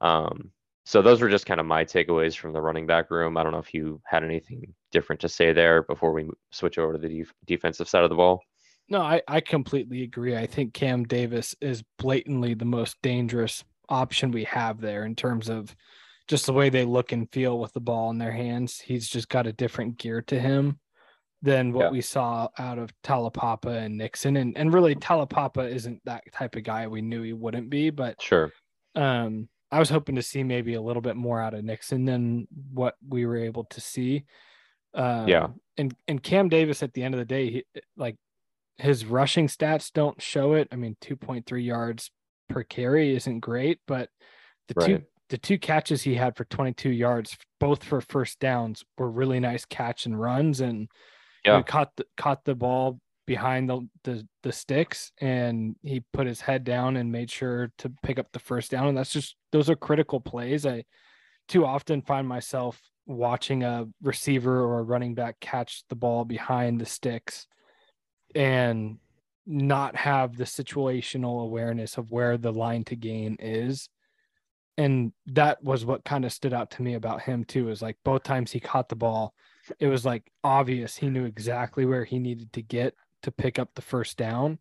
Um, 0.00 0.50
so 0.86 1.00
those 1.00 1.20
were 1.20 1.30
just 1.30 1.46
kind 1.46 1.60
of 1.60 1.66
my 1.66 1.84
takeaways 1.84 2.36
from 2.36 2.52
the 2.52 2.60
running 2.60 2.86
back 2.86 3.10
room. 3.10 3.36
I 3.36 3.42
don't 3.42 3.52
know 3.52 3.58
if 3.58 3.72
you 3.72 4.00
had 4.04 4.22
anything 4.22 4.74
different 4.92 5.20
to 5.22 5.28
say 5.28 5.52
there 5.52 5.82
before 5.82 6.12
we 6.12 6.28
switch 6.50 6.78
over 6.78 6.92
to 6.92 6.98
the 6.98 7.20
def- 7.20 7.32
defensive 7.46 7.88
side 7.88 8.04
of 8.04 8.10
the 8.10 8.16
ball. 8.16 8.42
No, 8.90 9.00
I, 9.00 9.22
I 9.26 9.40
completely 9.40 10.02
agree. 10.02 10.36
I 10.36 10.46
think 10.46 10.74
Cam 10.74 11.04
Davis 11.04 11.54
is 11.62 11.82
blatantly 11.98 12.52
the 12.52 12.66
most 12.66 13.00
dangerous 13.00 13.64
option 13.88 14.30
we 14.30 14.44
have 14.44 14.80
there 14.80 15.04
in 15.04 15.14
terms 15.14 15.48
of 15.48 15.74
just 16.28 16.46
the 16.46 16.52
way 16.52 16.70
they 16.70 16.84
look 16.84 17.12
and 17.12 17.30
feel 17.30 17.58
with 17.58 17.72
the 17.72 17.80
ball 17.80 18.10
in 18.10 18.18
their 18.18 18.32
hands. 18.32 18.80
He's 18.80 19.08
just 19.08 19.28
got 19.28 19.46
a 19.46 19.52
different 19.52 19.98
gear 19.98 20.22
to 20.22 20.40
him 20.40 20.78
than 21.42 21.72
what 21.72 21.86
Yeah. 21.86 21.90
we 21.90 22.00
saw 22.00 22.48
out 22.58 22.78
of 22.78 22.90
Taulapapa 23.02 23.84
and 23.84 23.98
Nixon. 23.98 24.36
And 24.38 24.56
and 24.56 24.72
really 24.72 24.94
Taulapapa 24.94 25.70
isn't 25.70 26.00
that 26.06 26.24
type 26.32 26.56
of 26.56 26.62
guy 26.64 26.86
we 26.86 27.02
knew 27.02 27.22
he 27.22 27.34
wouldn't 27.34 27.68
be, 27.68 27.90
but 27.90 28.20
Sure. 28.22 28.50
um 28.94 29.48
I 29.70 29.78
was 29.80 29.90
hoping 29.90 30.14
to 30.14 30.22
see 30.22 30.44
maybe 30.44 30.74
a 30.74 30.80
little 30.80 31.02
bit 31.02 31.16
more 31.16 31.40
out 31.40 31.52
of 31.52 31.64
Nixon 31.64 32.04
than 32.04 32.46
what 32.72 32.94
we 33.06 33.26
were 33.26 33.36
able 33.36 33.64
to 33.64 33.80
see. 33.80 34.24
Um, 34.94 35.28
Yeah. 35.28 35.48
And 35.76 35.94
and 36.08 36.22
Cam 36.22 36.48
Davis 36.48 36.82
at 36.82 36.92
the 36.94 37.02
end 37.02 37.14
of 37.14 37.18
the 37.18 37.24
day, 37.24 37.50
he, 37.50 37.64
like 37.96 38.16
his 38.78 39.04
rushing 39.04 39.48
stats 39.48 39.92
don't 39.92 40.22
show 40.22 40.54
it. 40.54 40.68
I 40.72 40.76
mean, 40.76 40.96
2.3 41.00 41.64
yards 41.64 42.10
per 42.48 42.62
carry 42.62 43.14
isn't 43.16 43.40
great, 43.40 43.80
but 43.86 44.08
the 44.68 44.74
two 44.86 45.02
the 45.30 45.38
two 45.38 45.58
catches 45.58 46.02
he 46.02 46.14
had 46.14 46.36
for 46.36 46.44
22 46.44 46.90
yards, 46.90 47.36
both 47.58 47.82
for 47.82 48.00
first 48.00 48.38
downs, 48.40 48.84
were 48.98 49.10
really 49.10 49.40
nice 49.40 49.64
catch 49.64 50.06
and 50.06 50.20
runs. 50.20 50.60
And 50.60 50.88
Yeah. 51.44 51.56
he 51.58 51.62
caught 51.64 51.96
the, 51.96 52.04
caught 52.16 52.44
the 52.44 52.54
ball 52.54 53.00
behind 53.26 53.68
the, 53.70 53.88
the 54.04 54.26
the 54.42 54.52
sticks 54.52 55.10
and 55.18 55.76
he 55.82 56.04
put 56.12 56.26
his 56.26 56.42
head 56.42 56.62
down 56.62 56.96
and 56.96 57.10
made 57.10 57.30
sure 57.30 57.72
to 57.78 57.90
pick 58.02 58.18
up 58.18 58.30
the 58.32 58.38
first 58.38 58.70
down 58.70 58.86
and 58.86 58.98
that's 58.98 59.14
just 59.14 59.36
those 59.50 59.70
are 59.70 59.76
critical 59.76 60.20
plays 60.20 60.66
i 60.66 60.84
too 61.48 61.64
often 61.64 62.02
find 62.02 62.28
myself 62.28 62.78
watching 63.06 63.62
a 63.62 63.86
receiver 64.02 64.60
or 64.60 64.78
a 64.80 64.82
running 64.82 65.14
back 65.14 65.40
catch 65.40 65.84
the 65.88 65.94
ball 65.96 66.26
behind 66.26 66.78
the 66.78 66.84
sticks 66.84 67.46
and 68.34 68.98
not 69.46 69.96
have 69.96 70.36
the 70.36 70.44
situational 70.44 71.42
awareness 71.42 71.98
of 71.98 72.10
where 72.10 72.36
the 72.36 72.52
line 72.52 72.84
to 72.84 72.96
gain 72.96 73.36
is. 73.38 73.88
And 74.76 75.12
that 75.26 75.62
was 75.62 75.84
what 75.84 76.04
kind 76.04 76.24
of 76.24 76.32
stood 76.32 76.52
out 76.52 76.72
to 76.72 76.82
me 76.82 76.94
about 76.94 77.22
him 77.22 77.44
too 77.44 77.70
is 77.70 77.82
like 77.82 77.96
both 78.04 78.24
times 78.24 78.50
he 78.50 78.60
caught 78.60 78.88
the 78.88 78.96
ball 78.96 79.34
it 79.78 79.86
was 79.86 80.04
like 80.04 80.30
obvious 80.42 80.96
he 80.96 81.08
knew 81.08 81.24
exactly 81.24 81.86
where 81.86 82.04
he 82.04 82.18
needed 82.18 82.52
to 82.52 82.62
get 82.62 82.94
to 83.22 83.30
pick 83.30 83.58
up 83.58 83.70
the 83.74 83.82
first 83.82 84.16
down. 84.16 84.58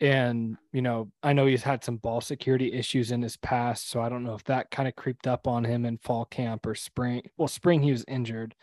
And 0.00 0.58
you 0.72 0.82
know 0.82 1.10
i 1.22 1.32
know 1.32 1.46
he's 1.46 1.62
had 1.62 1.82
some 1.82 1.96
ball 1.96 2.20
security 2.20 2.70
issues 2.70 3.12
in 3.12 3.22
his 3.22 3.38
past 3.38 3.88
so 3.88 4.02
i 4.02 4.10
don't 4.10 4.24
know 4.24 4.34
if 4.34 4.44
that 4.44 4.70
kind 4.70 4.86
of 4.86 4.94
creeped 4.94 5.26
up 5.26 5.48
on 5.48 5.64
him 5.64 5.86
in 5.86 5.96
fall 5.96 6.26
camp 6.26 6.66
or 6.66 6.74
spring 6.74 7.22
well 7.38 7.48
spring 7.48 7.82
he 7.82 7.92
was 7.92 8.04
injured 8.06 8.54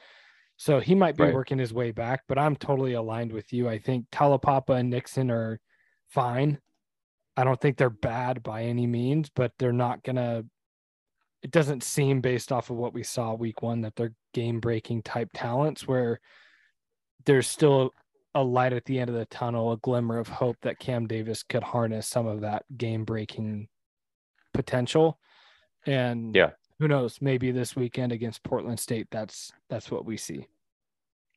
so 0.63 0.80
he 0.80 0.95
might 0.95 1.17
be 1.17 1.23
Right. 1.23 1.34
working 1.34 1.58
his 1.60 1.73
way 1.73 1.91
back 1.91 2.23
but 2.28 2.38
i'm 2.38 2.56
totally 2.56 2.93
aligned 2.93 3.32
with 3.32 3.52
you 3.52 3.67
i 3.67 3.78
think 3.78 4.10
taulapapa 4.12 4.80
and 4.80 4.89
nixon 4.89 5.30
are 5.30 5.60
fine 6.08 6.60
i 7.36 7.43
don't 7.43 7.60
think 7.60 7.76
they're 7.78 7.89
bad 7.89 8.41
by 8.43 8.63
any 8.63 8.88
means 8.88 9.30
but 9.30 9.52
they're 9.60 9.73
not 9.73 10.04
gonna 10.04 10.43
it 11.41 11.52
doesn't 11.52 11.84
seem 11.84 12.21
based 12.21 12.52
off 12.54 12.69
of 12.69 12.78
what 12.78 12.93
we 12.93 13.04
saw 13.04 13.34
week 13.34 13.62
one 13.62 13.82
that 13.82 13.95
they're 13.97 14.13
game 14.34 14.62
breaking 14.62 15.02
type 15.04 15.30
talents 15.34 15.86
where 15.88 16.21
there's 17.26 17.47
still 17.47 17.91
a 18.36 18.41
light 18.43 18.73
at 18.73 18.86
the 18.86 18.99
end 18.99 19.10
of 19.10 19.15
the 19.15 19.26
tunnel, 19.26 19.71
a 19.73 19.78
glimmer 19.78 20.17
of 20.17 20.28
hope 20.28 20.58
that 20.62 20.80
Cam 20.80 21.06
Davis 21.06 21.43
could 21.43 21.62
harness 21.62 22.08
some 22.08 22.26
of 22.26 22.41
that 22.41 22.63
game 22.78 23.06
breaking 23.06 23.67
potential. 24.54 25.19
And 25.86 26.34
Yeah. 26.36 26.52
who 26.80 26.88
knows, 26.88 27.21
maybe 27.21 27.52
this 27.52 27.76
weekend 27.76 28.12
against 28.12 28.43
Portland 28.43 28.80
State, 28.80 29.08
that's 29.12 29.52
that's 29.69 29.91
what 29.91 30.06
we 30.06 30.17
see. 30.17 30.47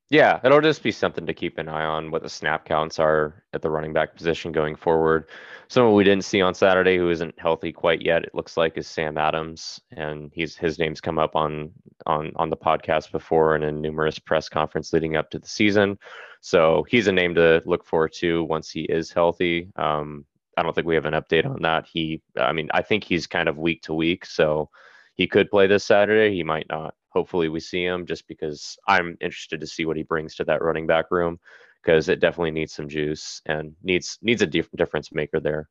Yeah, 0.08 0.38
it'll 0.44 0.60
just 0.60 0.84
be 0.84 0.92
something 0.92 1.26
to 1.26 1.34
keep 1.34 1.58
an 1.58 1.68
eye 1.68 1.84
on 1.84 2.12
what 2.12 2.22
the 2.22 2.28
snap 2.28 2.64
counts 2.64 3.00
are 3.00 3.42
at 3.52 3.60
the 3.60 3.70
running 3.70 3.92
back 3.92 4.14
position 4.14 4.52
going 4.52 4.76
forward. 4.76 5.28
Someone 5.66 5.94
we 5.96 6.04
didn't 6.04 6.24
see 6.24 6.40
on 6.40 6.54
Saturday 6.54 6.96
who 6.96 7.10
isn't 7.10 7.36
healthy 7.40 7.72
quite 7.72 8.02
yet, 8.02 8.22
it 8.22 8.32
looks 8.32 8.56
like, 8.56 8.78
is 8.78 8.86
Sam 8.86 9.18
Adams, 9.18 9.80
and 9.90 10.30
he's 10.32 10.56
his 10.56 10.78
name's 10.78 11.00
come 11.00 11.18
up 11.18 11.34
on 11.34 11.72
on 12.06 12.30
on 12.36 12.50
the 12.50 12.56
podcast 12.56 13.10
before 13.10 13.56
and 13.56 13.64
in 13.64 13.80
numerous 13.80 14.20
press 14.20 14.48
conference 14.48 14.92
leading 14.92 15.16
up 15.16 15.28
to 15.30 15.40
the 15.40 15.48
season. 15.48 15.98
So 16.40 16.86
he's 16.88 17.08
a 17.08 17.12
name 17.12 17.34
to 17.34 17.60
look 17.66 17.84
for 17.84 18.08
too 18.08 18.44
once 18.44 18.70
he 18.70 18.82
is 18.82 19.10
healthy. 19.10 19.72
Um, 19.74 20.24
I 20.56 20.62
don't 20.62 20.72
think 20.72 20.86
we 20.86 20.94
have 20.94 21.04
an 21.04 21.14
update 21.14 21.46
on 21.46 21.62
that. 21.62 21.84
He, 21.84 22.22
I 22.38 22.52
mean, 22.52 22.68
I 22.72 22.82
think 22.82 23.02
he's 23.02 23.26
kind 23.26 23.48
of 23.48 23.58
week 23.58 23.82
to 23.82 23.94
week, 23.94 24.24
so 24.24 24.70
he 25.16 25.26
could 25.26 25.50
play 25.50 25.66
this 25.66 25.84
Saturday. 25.84 26.32
He 26.32 26.44
might 26.44 26.68
not. 26.68 26.94
Hopefully, 27.16 27.48
we 27.48 27.60
see 27.60 27.82
him 27.82 28.04
just 28.04 28.28
because 28.28 28.76
I'm 28.86 29.16
interested 29.22 29.58
to 29.62 29.66
see 29.66 29.86
what 29.86 29.96
he 29.96 30.02
brings 30.02 30.34
to 30.34 30.44
that 30.44 30.60
running 30.60 30.86
back 30.86 31.10
room 31.10 31.40
because 31.82 32.10
it 32.10 32.20
definitely 32.20 32.50
needs 32.50 32.74
some 32.74 32.90
juice 32.90 33.40
and 33.46 33.74
needs 33.82 34.18
needs 34.20 34.42
a 34.42 34.46
dif- 34.46 34.70
difference 34.76 35.10
maker 35.12 35.40
there. 35.40 35.66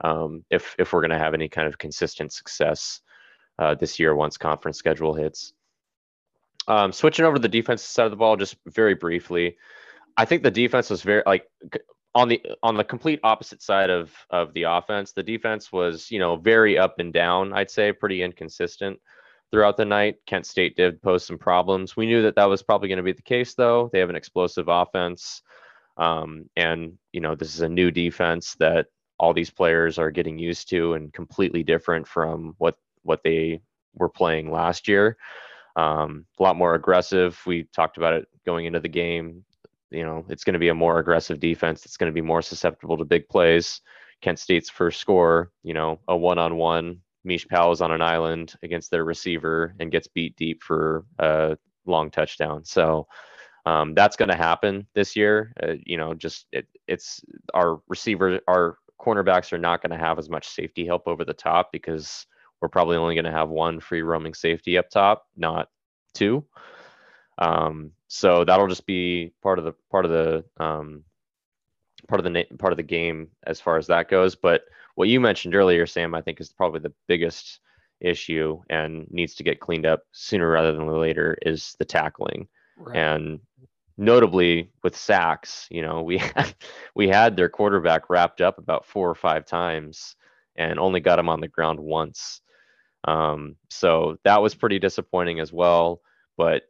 Um, 0.00 0.44
if 0.50 0.74
if 0.76 0.92
we're 0.92 1.02
going 1.02 1.12
to 1.12 1.18
have 1.18 1.34
any 1.34 1.48
kind 1.48 1.68
of 1.68 1.78
consistent 1.78 2.32
success 2.32 3.00
uh, 3.60 3.76
this 3.76 4.00
year 4.00 4.16
once 4.16 4.36
conference 4.36 4.76
schedule 4.76 5.14
hits. 5.14 5.52
Um, 6.66 6.90
switching 6.90 7.24
over 7.24 7.36
to 7.36 7.42
the 7.42 7.48
defensive 7.48 7.86
side 7.86 8.06
of 8.06 8.10
the 8.10 8.16
ball, 8.16 8.34
just 8.34 8.56
very 8.66 8.94
briefly, 8.94 9.56
I 10.16 10.24
think 10.24 10.42
the 10.42 10.50
defense 10.50 10.90
was 10.90 11.02
very 11.02 11.22
like 11.26 11.46
on 12.16 12.26
the 12.26 12.42
on 12.64 12.76
the 12.76 12.82
complete 12.82 13.20
opposite 13.22 13.62
side 13.62 13.88
of 13.88 14.12
of 14.30 14.52
the 14.52 14.64
offense. 14.64 15.12
The 15.12 15.22
defense 15.22 15.70
was 15.70 16.10
you 16.10 16.18
know 16.18 16.34
very 16.34 16.76
up 16.76 16.98
and 16.98 17.12
down. 17.12 17.52
I'd 17.52 17.70
say 17.70 17.92
pretty 17.92 18.20
inconsistent 18.24 18.98
throughout 19.50 19.76
the 19.76 19.84
night. 19.84 20.16
Kent 20.26 20.46
State 20.46 20.76
did 20.76 21.00
pose 21.02 21.24
some 21.24 21.38
problems. 21.38 21.96
We 21.96 22.06
knew 22.06 22.22
that 22.22 22.36
that 22.36 22.48
was 22.48 22.62
probably 22.62 22.88
going 22.88 22.98
to 22.98 23.02
be 23.02 23.12
the 23.12 23.22
case, 23.22 23.54
though. 23.54 23.90
They 23.92 23.98
have 23.98 24.10
an 24.10 24.16
explosive 24.16 24.68
offense, 24.68 25.42
um, 25.96 26.48
and 26.56 26.98
you 27.12 27.20
know 27.20 27.34
this 27.34 27.54
is 27.54 27.60
a 27.60 27.68
new 27.68 27.90
defense 27.90 28.54
that 28.60 28.86
all 29.18 29.34
these 29.34 29.50
players 29.50 29.98
are 29.98 30.10
getting 30.10 30.38
used 30.38 30.68
to 30.70 30.94
and 30.94 31.12
completely 31.12 31.62
different 31.62 32.06
from 32.06 32.54
what 32.58 32.76
what 33.02 33.20
they 33.24 33.60
were 33.94 34.08
playing 34.08 34.50
last 34.50 34.88
year. 34.88 35.16
Um, 35.76 36.26
a 36.38 36.42
lot 36.42 36.56
more 36.56 36.74
aggressive. 36.74 37.40
We 37.46 37.64
talked 37.64 37.96
about 37.96 38.14
it 38.14 38.28
going 38.44 38.66
into 38.66 38.80
the 38.80 38.88
game. 38.88 39.44
You 39.90 40.04
know, 40.04 40.24
it's 40.28 40.44
going 40.44 40.54
to 40.54 40.58
be 40.58 40.68
a 40.68 40.74
more 40.74 40.98
aggressive 40.98 41.40
defense. 41.40 41.84
It's 41.86 41.96
going 41.96 42.10
to 42.10 42.14
be 42.14 42.20
more 42.20 42.42
susceptible 42.42 42.98
to 42.98 43.04
big 43.04 43.28
plays. 43.28 43.80
Kent 44.20 44.38
State's 44.38 44.68
first 44.68 45.00
score, 45.00 45.52
you 45.62 45.74
know, 45.74 46.00
a 46.08 46.16
one-on-one 46.16 47.00
Mish 47.24 47.46
is 47.50 47.80
on 47.80 47.92
an 47.92 48.02
island 48.02 48.54
against 48.62 48.90
their 48.90 49.04
receiver 49.04 49.74
and 49.80 49.90
gets 49.90 50.06
beat 50.06 50.36
deep 50.36 50.62
for 50.62 51.04
a 51.18 51.56
long 51.86 52.10
touchdown. 52.10 52.64
So 52.64 53.06
um, 53.66 53.94
that's 53.94 54.16
going 54.16 54.30
to 54.30 54.36
happen 54.36 54.86
this 54.94 55.16
year. 55.16 55.52
Uh, 55.62 55.74
you 55.84 55.96
know, 55.96 56.14
just 56.14 56.46
it, 56.52 56.66
it's 56.86 57.20
our 57.54 57.80
receiver, 57.88 58.40
our 58.48 58.78
cornerbacks 59.00 59.52
are 59.52 59.58
not 59.58 59.82
going 59.82 59.98
to 59.98 60.04
have 60.04 60.18
as 60.18 60.30
much 60.30 60.48
safety 60.48 60.86
help 60.86 61.06
over 61.06 61.24
the 61.24 61.34
top 61.34 61.70
because 61.72 62.26
we're 62.60 62.68
probably 62.68 62.96
only 62.96 63.14
going 63.14 63.24
to 63.24 63.30
have 63.30 63.48
one 63.48 63.80
free 63.80 64.02
roaming 64.02 64.34
safety 64.34 64.78
up 64.78 64.90
top, 64.90 65.26
not 65.36 65.68
two. 66.14 66.44
Um, 67.38 67.92
so 68.08 68.44
that'll 68.44 68.66
just 68.68 68.86
be 68.86 69.32
part 69.42 69.58
of 69.58 69.64
the 69.64 69.74
part 69.90 70.04
of 70.04 70.10
the 70.10 70.44
um, 70.62 71.04
part 72.06 72.20
of 72.20 72.24
the 72.24 72.30
na- 72.30 72.56
part 72.58 72.72
of 72.72 72.76
the 72.76 72.82
game 72.82 73.28
as 73.46 73.60
far 73.60 73.76
as 73.76 73.86
that 73.88 74.08
goes. 74.08 74.34
But 74.34 74.62
what 74.94 75.08
you 75.08 75.20
mentioned 75.20 75.54
earlier, 75.54 75.86
Sam, 75.86 76.14
I 76.14 76.22
think 76.22 76.40
is 76.40 76.52
probably 76.52 76.80
the 76.80 76.94
biggest 77.06 77.60
issue 78.00 78.60
and 78.70 79.06
needs 79.10 79.34
to 79.36 79.42
get 79.42 79.60
cleaned 79.60 79.86
up 79.86 80.02
sooner 80.12 80.48
rather 80.48 80.72
than 80.72 80.86
later 80.88 81.36
is 81.42 81.74
the 81.78 81.84
tackling. 81.84 82.48
And 82.94 83.40
notably 83.96 84.70
with 84.84 84.96
sacks, 84.96 85.66
you 85.70 85.82
know, 85.82 86.02
we 86.02 86.18
had, 86.36 86.54
we 86.94 87.08
had 87.08 87.36
their 87.36 87.48
quarterback 87.48 88.08
wrapped 88.08 88.40
up 88.40 88.58
about 88.58 88.86
four 88.86 89.10
or 89.10 89.14
five 89.14 89.44
times 89.46 90.16
and 90.56 90.78
only 90.78 91.00
got 91.00 91.18
him 91.18 91.28
on 91.28 91.40
the 91.40 91.48
ground 91.48 91.80
once. 91.80 92.40
Um, 93.04 93.56
so 93.70 94.18
that 94.24 94.42
was 94.42 94.54
pretty 94.54 94.78
disappointing 94.78 95.40
as 95.40 95.52
well, 95.52 96.00
but 96.36 96.62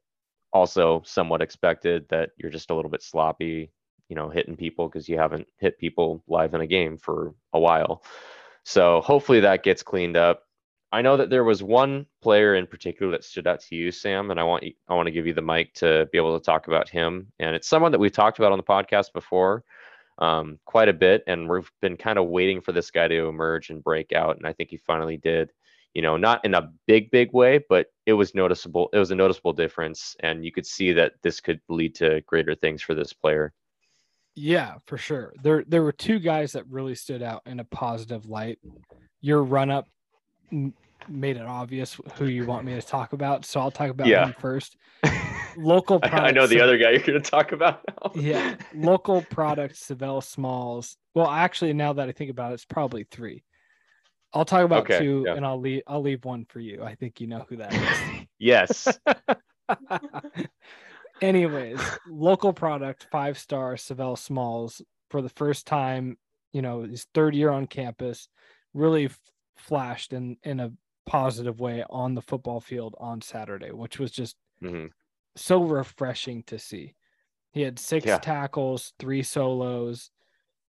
also 0.52 1.02
somewhat 1.04 1.42
expected 1.42 2.06
that 2.10 2.30
you're 2.36 2.50
just 2.50 2.70
a 2.70 2.74
little 2.74 2.90
bit 2.90 3.02
sloppy, 3.02 3.70
you 4.08 4.16
know, 4.16 4.28
hitting 4.28 4.56
people 4.56 4.88
because 4.88 5.08
you 5.08 5.18
haven't 5.18 5.46
hit 5.58 5.78
people 5.78 6.22
live 6.28 6.54
in 6.54 6.60
a 6.60 6.66
game 6.66 6.96
for 6.96 7.34
a 7.52 7.60
while. 7.60 8.02
So 8.64 9.00
hopefully 9.00 9.40
that 9.40 9.62
gets 9.62 9.82
cleaned 9.82 10.16
up. 10.16 10.44
I 10.90 11.02
know 11.02 11.18
that 11.18 11.28
there 11.28 11.44
was 11.44 11.62
one 11.62 12.06
player 12.22 12.54
in 12.54 12.66
particular 12.66 13.12
that 13.12 13.24
stood 13.24 13.46
out 13.46 13.60
to 13.60 13.74
you, 13.74 13.90
Sam, 13.90 14.30
and 14.30 14.40
I 14.40 14.44
want 14.44 14.62
you, 14.62 14.72
I 14.88 14.94
want 14.94 15.06
to 15.06 15.12
give 15.12 15.26
you 15.26 15.34
the 15.34 15.42
mic 15.42 15.74
to 15.74 16.08
be 16.12 16.18
able 16.18 16.38
to 16.38 16.44
talk 16.44 16.66
about 16.66 16.88
him. 16.88 17.30
And 17.38 17.54
it's 17.54 17.68
someone 17.68 17.92
that 17.92 17.98
we've 17.98 18.12
talked 18.12 18.38
about 18.38 18.52
on 18.52 18.58
the 18.58 18.64
podcast 18.64 19.12
before, 19.12 19.64
um, 20.18 20.58
quite 20.64 20.88
a 20.88 20.94
bit, 20.94 21.24
and 21.26 21.48
we've 21.48 21.70
been 21.82 21.96
kind 21.96 22.18
of 22.18 22.28
waiting 22.28 22.62
for 22.62 22.72
this 22.72 22.90
guy 22.90 23.06
to 23.06 23.28
emerge 23.28 23.68
and 23.68 23.84
break 23.84 24.12
out, 24.12 24.38
and 24.38 24.46
I 24.46 24.54
think 24.54 24.70
he 24.70 24.78
finally 24.78 25.18
did. 25.18 25.52
You 25.94 26.02
know, 26.02 26.16
not 26.16 26.44
in 26.44 26.54
a 26.54 26.70
big, 26.86 27.10
big 27.10 27.32
way, 27.32 27.64
but 27.68 27.88
it 28.06 28.12
was 28.12 28.34
noticeable. 28.34 28.88
It 28.92 28.98
was 28.98 29.10
a 29.10 29.16
noticeable 29.16 29.52
difference, 29.52 30.16
and 30.20 30.44
you 30.44 30.52
could 30.52 30.66
see 30.66 30.92
that 30.92 31.14
this 31.22 31.40
could 31.40 31.60
lead 31.68 31.94
to 31.96 32.22
greater 32.22 32.54
things 32.54 32.82
for 32.82 32.94
this 32.94 33.12
player. 33.12 33.52
Yeah, 34.40 34.74
for 34.86 34.96
sure. 34.96 35.32
There 35.42 35.64
there 35.66 35.82
were 35.82 35.92
two 35.92 36.18
guys 36.20 36.52
that 36.52 36.66
really 36.68 36.94
stood 36.94 37.22
out 37.22 37.42
in 37.46 37.58
a 37.60 37.64
positive 37.64 38.26
light. 38.26 38.58
Your 39.20 39.42
run 39.42 39.68
up 39.70 39.86
m- 40.52 40.74
made 41.08 41.36
it 41.36 41.42
obvious 41.42 41.98
who 42.14 42.26
you 42.26 42.46
want 42.46 42.64
me 42.64 42.74
to 42.74 42.82
talk 42.82 43.12
about, 43.12 43.44
so 43.44 43.60
I'll 43.60 43.70
talk 43.72 43.90
about 43.90 44.06
Yeah. 44.06 44.26
him 44.26 44.34
first. 44.38 44.76
Local 45.56 45.98
I, 46.04 46.08
I 46.08 46.30
know 46.30 46.46
the 46.46 46.60
other 46.60 46.78
guy 46.78 46.90
you're 46.90 47.00
going 47.00 47.20
to 47.20 47.30
talk 47.30 47.50
about. 47.50 47.80
Now. 47.88 48.12
yeah, 48.14 48.54
local 48.74 49.22
product 49.22 49.74
Savell 49.76 50.20
Smalls. 50.20 50.96
Well, 51.14 51.28
actually, 51.28 51.72
now 51.72 51.94
that 51.94 52.08
I 52.08 52.12
think 52.12 52.30
about 52.30 52.52
it, 52.52 52.54
it's 52.54 52.64
probably 52.64 53.04
three. 53.10 53.42
I'll 54.32 54.44
talk 54.44 54.64
about 54.64 54.82
Okay, 54.82 55.00
two, 55.00 55.24
yeah. 55.26 55.34
and 55.34 55.44
I'll 55.44 55.58
leave. 55.58 55.82
I'll 55.88 56.02
leave 56.02 56.24
one 56.24 56.44
for 56.48 56.60
you. 56.60 56.84
I 56.84 56.94
think 56.94 57.20
you 57.20 57.26
know 57.26 57.44
who 57.48 57.56
that 57.56 57.74
is. 57.74 58.26
yes. 58.38 58.86
Anyways, 61.20 61.98
local 62.04 62.52
product, 62.52 63.08
five 63.10 63.38
star 63.38 63.76
Savell 63.76 64.16
Smalls 64.16 64.82
for 65.10 65.20
the 65.20 65.28
first 65.28 65.66
time, 65.66 66.16
you 66.52 66.62
know, 66.62 66.82
his 66.82 67.06
third 67.14 67.34
year 67.34 67.50
on 67.50 67.66
campus, 67.66 68.28
really 68.72 69.10
flashed 69.56 70.12
in 70.12 70.36
in 70.44 70.60
a 70.60 70.72
positive 71.06 71.58
way 71.58 71.84
on 71.90 72.14
the 72.14 72.22
football 72.22 72.60
field 72.60 72.94
on 73.00 73.20
Saturday, 73.20 73.72
which 73.72 73.98
was 73.98 74.12
just 74.12 74.36
hmm 74.60 74.88
so 75.36 75.62
refreshing 75.62 76.42
to 76.44 76.58
see. 76.58 76.94
He 77.52 77.62
had 77.62 77.78
six 77.78 78.06
Yeah. 78.06 78.18
tackles, 78.18 78.94
three 78.98 79.22
solos, 79.22 80.10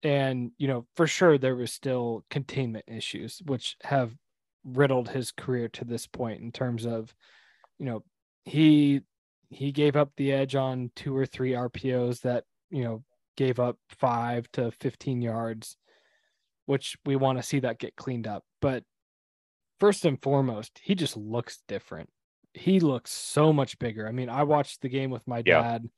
and 0.03 0.51
you 0.57 0.67
know, 0.67 0.87
for 0.95 1.07
sure 1.07 1.37
there 1.37 1.55
was 1.55 1.73
still 1.73 2.25
containment 2.29 2.85
issues 2.87 3.41
which 3.45 3.77
have 3.83 4.17
riddled 4.63 5.09
his 5.09 5.31
career 5.31 5.69
to 5.69 5.85
this 5.85 6.07
point 6.07 6.41
in 6.41 6.51
terms 6.51 6.85
of, 6.85 7.15
you 7.79 7.85
know, 7.85 8.03
he 8.45 9.01
he 9.51 9.71
gave 9.71 9.95
up 9.95 10.11
the 10.17 10.31
edge 10.31 10.55
on 10.55 10.91
two 10.95 11.15
or 11.15 11.25
three 11.25 11.51
RPOs 11.51 12.21
that, 12.21 12.45
you 12.69 12.83
know, 12.83 13.03
gave 13.37 13.59
up 13.59 13.77
5 13.89 14.51
to 14.53 14.71
15 14.71 15.21
yards, 15.21 15.77
which 16.65 16.97
we 17.05 17.15
want 17.15 17.37
to 17.37 17.43
see 17.43 17.59
that 17.59 17.79
get 17.79 17.95
cleaned 17.95 18.27
up. 18.27 18.43
But 18.61 18.83
first 19.79 20.05
and 20.05 20.21
foremost, 20.21 20.79
he 20.83 20.95
just 20.95 21.17
looks 21.17 21.61
different 21.67 22.09
he 22.53 22.81
looks 22.81 23.11
so 23.11 23.53
much 23.53 23.79
bigger. 23.79 24.05
I 24.05 24.11
mean, 24.11 24.27
I 24.29 24.43
watched 24.43 24.81
the 24.81 24.89
game 24.89 25.09
with 25.09 25.25
my 25.25 25.41
Yeah. 25.45 25.61
dad, 25.61 25.89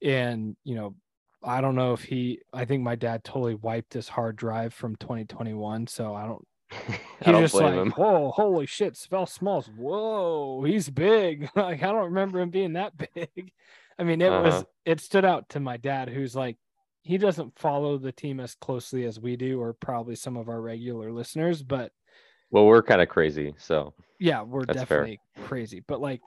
and 0.00 0.56
you 0.62 0.76
know, 0.76 0.94
I 1.42 1.60
don't 1.60 1.74
know 1.74 1.94
if 1.94 2.04
he. 2.04 2.42
I 2.52 2.64
think 2.64 2.84
my 2.84 2.94
dad 2.94 3.24
totally 3.24 3.56
wiped 3.56 3.92
his 3.94 4.08
hard 4.08 4.36
drive 4.36 4.72
from 4.72 4.94
2021. 4.96 5.88
So 5.88 6.14
I 6.14 6.26
don't. 6.26 6.46
I 6.72 7.32
He's 7.32 7.32
don't 7.32 7.42
just 7.42 7.54
like, 7.54 7.74
him. 7.74 7.90
whoa, 7.92 8.30
holy 8.30 8.66
shit, 8.66 8.96
Savell 8.96 9.26
Smalls. 9.26 9.68
Whoa, 9.68 10.62
he's 10.64 10.88
big. 10.90 11.48
like 11.56 11.82
I 11.82 11.86
don't 11.92 12.06
remember 12.06 12.40
him 12.40 12.50
being 12.50 12.74
that 12.74 12.92
big. 13.14 13.52
I 13.98 14.04
mean, 14.04 14.20
it 14.20 14.30
was. 14.30 14.54
Uh-huh. 14.54 14.64
It 14.84 15.00
stood 15.00 15.24
out 15.24 15.48
to 15.50 15.60
my 15.60 15.76
dad, 15.78 16.08
who's 16.08 16.36
like, 16.36 16.56
he 17.02 17.18
doesn't 17.18 17.58
follow 17.58 17.98
the 17.98 18.12
team 18.12 18.40
as 18.40 18.54
closely 18.54 19.04
as 19.04 19.18
we 19.18 19.36
do, 19.36 19.60
or 19.60 19.72
probably 19.72 20.16
some 20.16 20.36
of 20.36 20.48
our 20.48 20.60
regular 20.60 21.12
listeners, 21.12 21.62
but 21.62 21.92
Well, 22.50 22.66
we're 22.66 22.82
kind 22.82 23.00
of 23.00 23.08
crazy, 23.08 23.54
so 23.58 23.94
yeah 24.18 24.42
we're 24.42 24.64
That's 24.64 24.78
fair. 24.84 25.02
definitely 25.04 25.20
crazy 25.44 25.82
but 25.86 26.00
like 26.00 26.22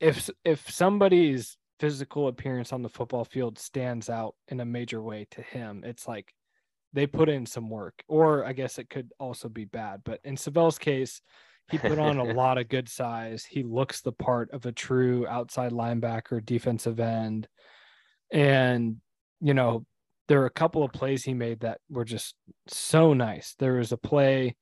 if 0.00 0.30
if 0.42 0.70
somebody's 0.70 1.58
physical 1.78 2.28
appearance 2.28 2.72
on 2.72 2.80
the 2.80 2.88
football 2.88 3.26
field 3.26 3.58
stands 3.58 4.08
out 4.08 4.34
in 4.48 4.60
a 4.60 4.64
major 4.64 5.02
way 5.02 5.26
to 5.32 5.42
him 5.42 5.82
it's 5.84 6.08
like 6.08 6.32
they 6.92 7.06
put 7.06 7.28
in 7.28 7.46
some 7.46 7.70
work 7.70 8.02
or 8.08 8.44
i 8.44 8.52
guess 8.52 8.78
it 8.78 8.90
could 8.90 9.12
also 9.18 9.48
be 9.48 9.64
bad 9.64 10.00
but 10.04 10.20
in 10.24 10.36
Savell's 10.36 10.78
case 10.78 11.22
he 11.70 11.78
put 11.78 11.98
on 11.98 12.18
a 12.18 12.24
lot 12.34 12.58
of 12.58 12.68
good 12.68 12.88
size. 12.88 13.44
He 13.44 13.62
looks 13.62 14.00
the 14.00 14.12
part 14.12 14.50
of 14.50 14.66
a 14.66 14.72
true 14.72 15.26
outside 15.28 15.72
linebacker 15.72 16.44
defensive 16.44 17.00
end. 17.00 17.48
And 18.32 18.96
you 19.40 19.54
know, 19.54 19.86
there 20.28 20.40
were 20.40 20.46
a 20.46 20.50
couple 20.50 20.82
of 20.82 20.92
plays 20.92 21.24
he 21.24 21.34
made 21.34 21.60
that 21.60 21.80
were 21.88 22.04
just 22.04 22.34
so 22.68 23.14
nice. 23.14 23.54
There 23.58 23.74
was 23.74 23.92
a 23.92 23.96
play 23.96 24.56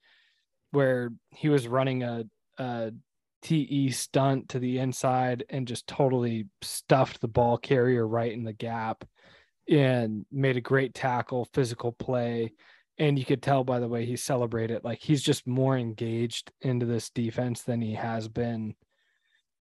where 0.71 1.11
he 1.31 1.49
was 1.49 1.67
running 1.67 2.03
a, 2.03 2.25
a 2.59 2.93
TE 3.43 3.91
stunt 3.91 4.51
to 4.51 4.59
the 4.59 4.79
inside 4.79 5.45
and 5.49 5.67
just 5.67 5.87
totally 5.87 6.47
stuffed 6.63 7.21
the 7.21 7.29
ball 7.29 7.59
carrier 7.59 8.07
right 8.07 8.33
in 8.33 8.45
the 8.45 8.53
gap 8.53 9.05
and 9.69 10.25
made 10.33 10.57
a 10.57 10.63
great 10.63 10.95
tackle, 10.95 11.49
physical 11.53 11.93
play. 11.93 12.53
And 12.99 13.19
you 13.19 13.25
could 13.25 13.43
tell 13.43 13.63
by 13.63 13.79
the 13.79 13.89
way 13.89 14.05
he 14.05 14.17
celebrated, 14.17 14.83
like 14.83 15.01
he's 15.01 15.23
just 15.23 15.47
more 15.47 15.77
engaged 15.77 16.51
into 16.63 16.87
this 16.87 17.11
defense 17.11 17.63
than 17.63 17.81
he 17.81 17.95
has 17.95 18.29
been. 18.29 18.75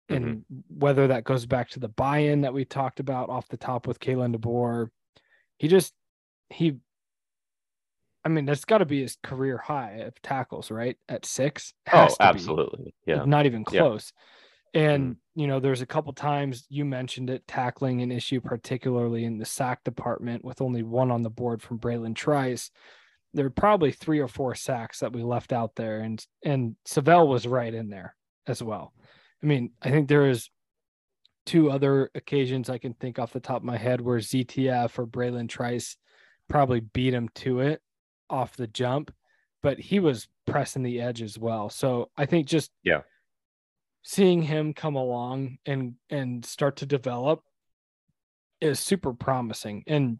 And 0.09 0.25
mm-hmm. 0.25 0.79
whether 0.81 1.07
that 1.09 1.23
goes 1.23 1.47
back 1.47 1.71
to 1.71 1.81
the 1.81 1.89
buy 1.89 2.19
in 2.19 2.41
that 2.41 2.53
we 2.53 2.65
talked 2.65 2.99
about 2.99 3.31
off 3.31 3.47
the 3.49 3.57
top 3.57 3.87
with 3.87 4.01
Kalen 4.01 4.35
DeBoer, 4.35 4.89
he 5.59 5.69
just, 5.69 5.93
he, 6.49 6.79
I 8.25 8.29
mean, 8.29 8.47
that's 8.47 8.65
got 8.65 8.79
to 8.79 8.85
be 8.85 9.03
his 9.03 9.17
career 9.23 9.59
high 9.59 9.99
of 9.99 10.21
tackles, 10.23 10.71
right? 10.73 10.97
At 11.09 11.25
six. 11.25 11.73
Oh, 11.93 12.09
absolutely. 12.19 12.95
Be. 13.07 13.13
Yeah. 13.13 13.25
Not 13.25 13.47
even 13.47 13.63
close. 13.63 14.13
Yeah. 14.13 14.23
And, 14.75 15.15
mm 15.15 15.17
you 15.37 15.47
know, 15.47 15.59
there's 15.59 15.81
a 15.81 15.87
couple 15.87 16.13
times 16.13 16.67
you 16.69 16.85
mentioned 16.85 17.31
it, 17.31 17.47
tackling 17.47 18.03
an 18.03 18.13
issue, 18.13 18.43
particularly 18.43 19.25
in 19.25 19.39
the 19.39 19.45
sack 19.47 19.83
department 19.85 20.45
with 20.45 20.61
only 20.61 20.83
one 20.83 21.11
on 21.11 21.23
the 21.23 21.31
board 21.31 21.63
from 21.63 21.79
Bralen 21.79 22.15
Trice. 22.15 22.71
There 23.33 23.47
were 23.47 23.51
probably 23.51 23.93
three 23.93 24.19
or 24.19 24.29
four 24.29 24.55
sacks 24.55 24.99
that 24.99 25.15
we 25.15 25.23
left 25.23 25.53
out 25.53 25.77
there. 25.77 26.01
And, 26.01 26.23
and 26.45 26.77
Savell 26.85 27.29
was 27.29 27.47
right 27.47 27.73
in 27.73 27.89
there 27.89 28.17
as 28.47 28.63
well. 28.63 28.93
I 29.43 29.47
mean, 29.47 29.71
I 29.81 29.91
think 29.91 30.09
there 30.09 30.29
is 30.29 30.51
two 31.47 31.71
other 31.71 32.11
occasions 32.15 32.69
I 32.69 32.79
can 32.79 32.93
think 32.95 33.19
off 33.19 33.33
the 33.33 33.41
top 33.41 33.59
of 33.59 33.65
my 33.65 33.79
head 33.79 34.01
where 34.01 34.19
ZTF 34.19 34.99
or 34.99 35.07
Bralen 35.07 35.49
Trice 35.49 35.97
probably 36.49 36.81
beat 36.81 37.15
him 37.15 37.29
to 37.37 37.61
it 37.61 37.81
off 38.29 38.57
the 38.57 38.67
jump, 38.67 39.11
but 39.63 39.79
he 39.79 40.01
was 40.01 40.29
pressing 40.47 40.83
the 40.83 41.01
edge 41.01 41.23
as 41.23 41.39
well. 41.39 41.71
So 41.71 42.11
I 42.17 42.27
think 42.27 42.47
just 42.47 42.73
yeah, 42.83 43.01
seeing 44.03 44.43
him 44.43 44.73
come 44.73 44.97
along 44.97 45.59
and 45.67 45.95
and 46.09 46.45
start 46.45 46.77
to 46.77 46.87
develop 46.87 47.43
is 48.61 48.79
super 48.79 49.13
promising. 49.13 49.85
And 49.87 50.19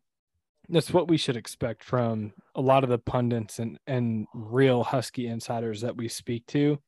that's 0.69 0.93
what 0.93 1.09
we 1.09 1.17
should 1.17 1.37
expect 1.37 1.83
from 1.85 2.33
a 2.55 2.61
lot 2.61 2.85
of 2.85 2.91
the 2.91 2.99
pundits 2.99 3.59
and 3.59 3.79
and 3.87 4.27
real 4.35 4.85
husky 4.85 5.27
insiders 5.27 5.81
that 5.81 5.97
we 5.97 6.09
speak 6.09 6.47
to 6.47 6.79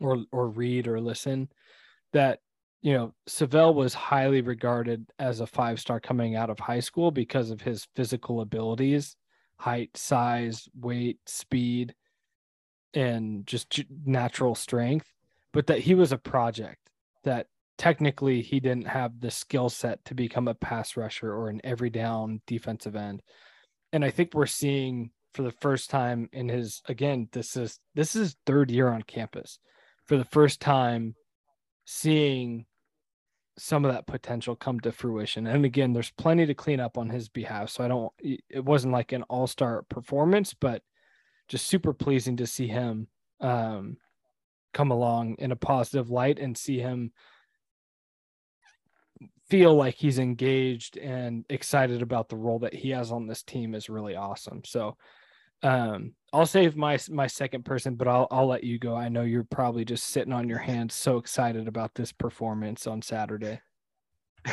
or 0.00 0.24
or 0.32 0.48
read 0.48 0.86
or 0.86 1.00
listen 1.00 1.48
that 2.12 2.40
you 2.82 2.92
know 2.92 3.14
Savell 3.26 3.74
was 3.74 3.94
highly 3.94 4.40
regarded 4.40 5.06
as 5.18 5.40
a 5.40 5.46
five 5.46 5.80
star 5.80 5.98
coming 5.98 6.36
out 6.36 6.50
of 6.50 6.58
high 6.60 6.80
school 6.80 7.10
because 7.10 7.50
of 7.50 7.60
his 7.60 7.88
physical 7.96 8.40
abilities 8.40 9.16
height 9.58 9.96
size 9.96 10.68
weight 10.78 11.18
speed 11.26 11.94
and 12.94 13.46
just 13.46 13.82
natural 14.04 14.54
strength 14.54 15.10
but 15.56 15.68
that 15.68 15.78
he 15.78 15.94
was 15.94 16.12
a 16.12 16.18
project 16.18 16.90
that 17.24 17.46
technically 17.78 18.42
he 18.42 18.60
didn't 18.60 18.88
have 18.88 19.18
the 19.18 19.30
skill 19.30 19.70
set 19.70 20.04
to 20.04 20.14
become 20.14 20.48
a 20.48 20.54
pass 20.54 20.98
rusher 20.98 21.32
or 21.32 21.48
an 21.48 21.62
every 21.64 21.88
down 21.88 22.42
defensive 22.46 22.94
end. 22.94 23.22
And 23.90 24.04
I 24.04 24.10
think 24.10 24.34
we're 24.34 24.44
seeing 24.44 25.12
for 25.32 25.42
the 25.42 25.54
first 25.62 25.88
time 25.88 26.28
in 26.30 26.50
his 26.50 26.82
again 26.90 27.30
this 27.32 27.56
is 27.56 27.80
this 27.94 28.14
is 28.14 28.36
third 28.44 28.70
year 28.70 28.88
on 28.88 29.00
campus. 29.00 29.58
For 30.04 30.18
the 30.18 30.26
first 30.26 30.60
time 30.60 31.14
seeing 31.86 32.66
some 33.56 33.86
of 33.86 33.92
that 33.94 34.06
potential 34.06 34.56
come 34.56 34.78
to 34.80 34.92
fruition. 34.92 35.46
And 35.46 35.64
again, 35.64 35.94
there's 35.94 36.10
plenty 36.10 36.44
to 36.44 36.52
clean 36.52 36.80
up 36.80 36.98
on 36.98 37.08
his 37.08 37.30
behalf. 37.30 37.70
So 37.70 37.82
I 37.82 37.88
don't 37.88 38.12
it 38.20 38.62
wasn't 38.62 38.92
like 38.92 39.12
an 39.12 39.22
all-star 39.22 39.84
performance, 39.88 40.52
but 40.52 40.82
just 41.48 41.66
super 41.66 41.94
pleasing 41.94 42.36
to 42.36 42.46
see 42.46 42.66
him 42.66 43.08
um 43.40 43.96
come 44.76 44.90
along 44.90 45.36
in 45.38 45.52
a 45.52 45.56
positive 45.56 46.10
light 46.10 46.38
and 46.38 46.54
see 46.54 46.78
him 46.78 47.10
feel 49.48 49.74
like 49.74 49.94
he's 49.94 50.18
engaged 50.18 50.98
and 50.98 51.46
excited 51.48 52.02
about 52.02 52.28
the 52.28 52.36
role 52.36 52.58
that 52.58 52.74
he 52.74 52.90
has 52.90 53.10
on 53.10 53.26
this 53.26 53.42
team 53.42 53.74
is 53.74 53.88
really 53.88 54.16
awesome. 54.16 54.60
So 54.66 54.98
um 55.62 56.12
I'll 56.30 56.44
save 56.44 56.76
my 56.76 56.98
my 57.08 57.26
second 57.26 57.64
person, 57.64 57.94
but 57.94 58.06
I'll 58.06 58.28
I'll 58.30 58.48
let 58.48 58.64
you 58.64 58.78
go. 58.78 58.94
I 58.94 59.08
know 59.08 59.22
you're 59.22 59.44
probably 59.44 59.86
just 59.86 60.08
sitting 60.08 60.34
on 60.34 60.46
your 60.46 60.58
hands 60.58 60.94
so 60.94 61.16
excited 61.16 61.68
about 61.68 61.94
this 61.94 62.12
performance 62.12 62.86
on 62.86 63.00
Saturday. 63.00 63.62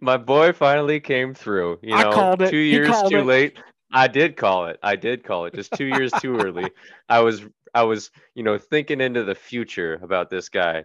my 0.00 0.16
boy 0.16 0.52
finally 0.52 1.00
came 1.00 1.34
through. 1.34 1.80
You 1.82 1.96
know, 1.96 2.36
two 2.36 2.56
years 2.58 2.94
too 3.08 3.18
it. 3.18 3.26
late. 3.26 3.58
I 3.92 4.06
did 4.06 4.36
call 4.36 4.66
it. 4.66 4.78
I 4.82 4.96
did 4.96 5.24
call 5.24 5.46
it. 5.46 5.54
Just 5.54 5.72
two 5.72 5.86
years 5.86 6.12
too 6.20 6.36
early. 6.36 6.70
I 7.08 7.20
was 7.20 7.44
I 7.78 7.82
was, 7.82 8.10
you 8.34 8.42
know, 8.42 8.58
thinking 8.58 9.00
into 9.00 9.22
the 9.22 9.34
future 9.34 10.00
about 10.02 10.30
this 10.30 10.48
guy. 10.48 10.84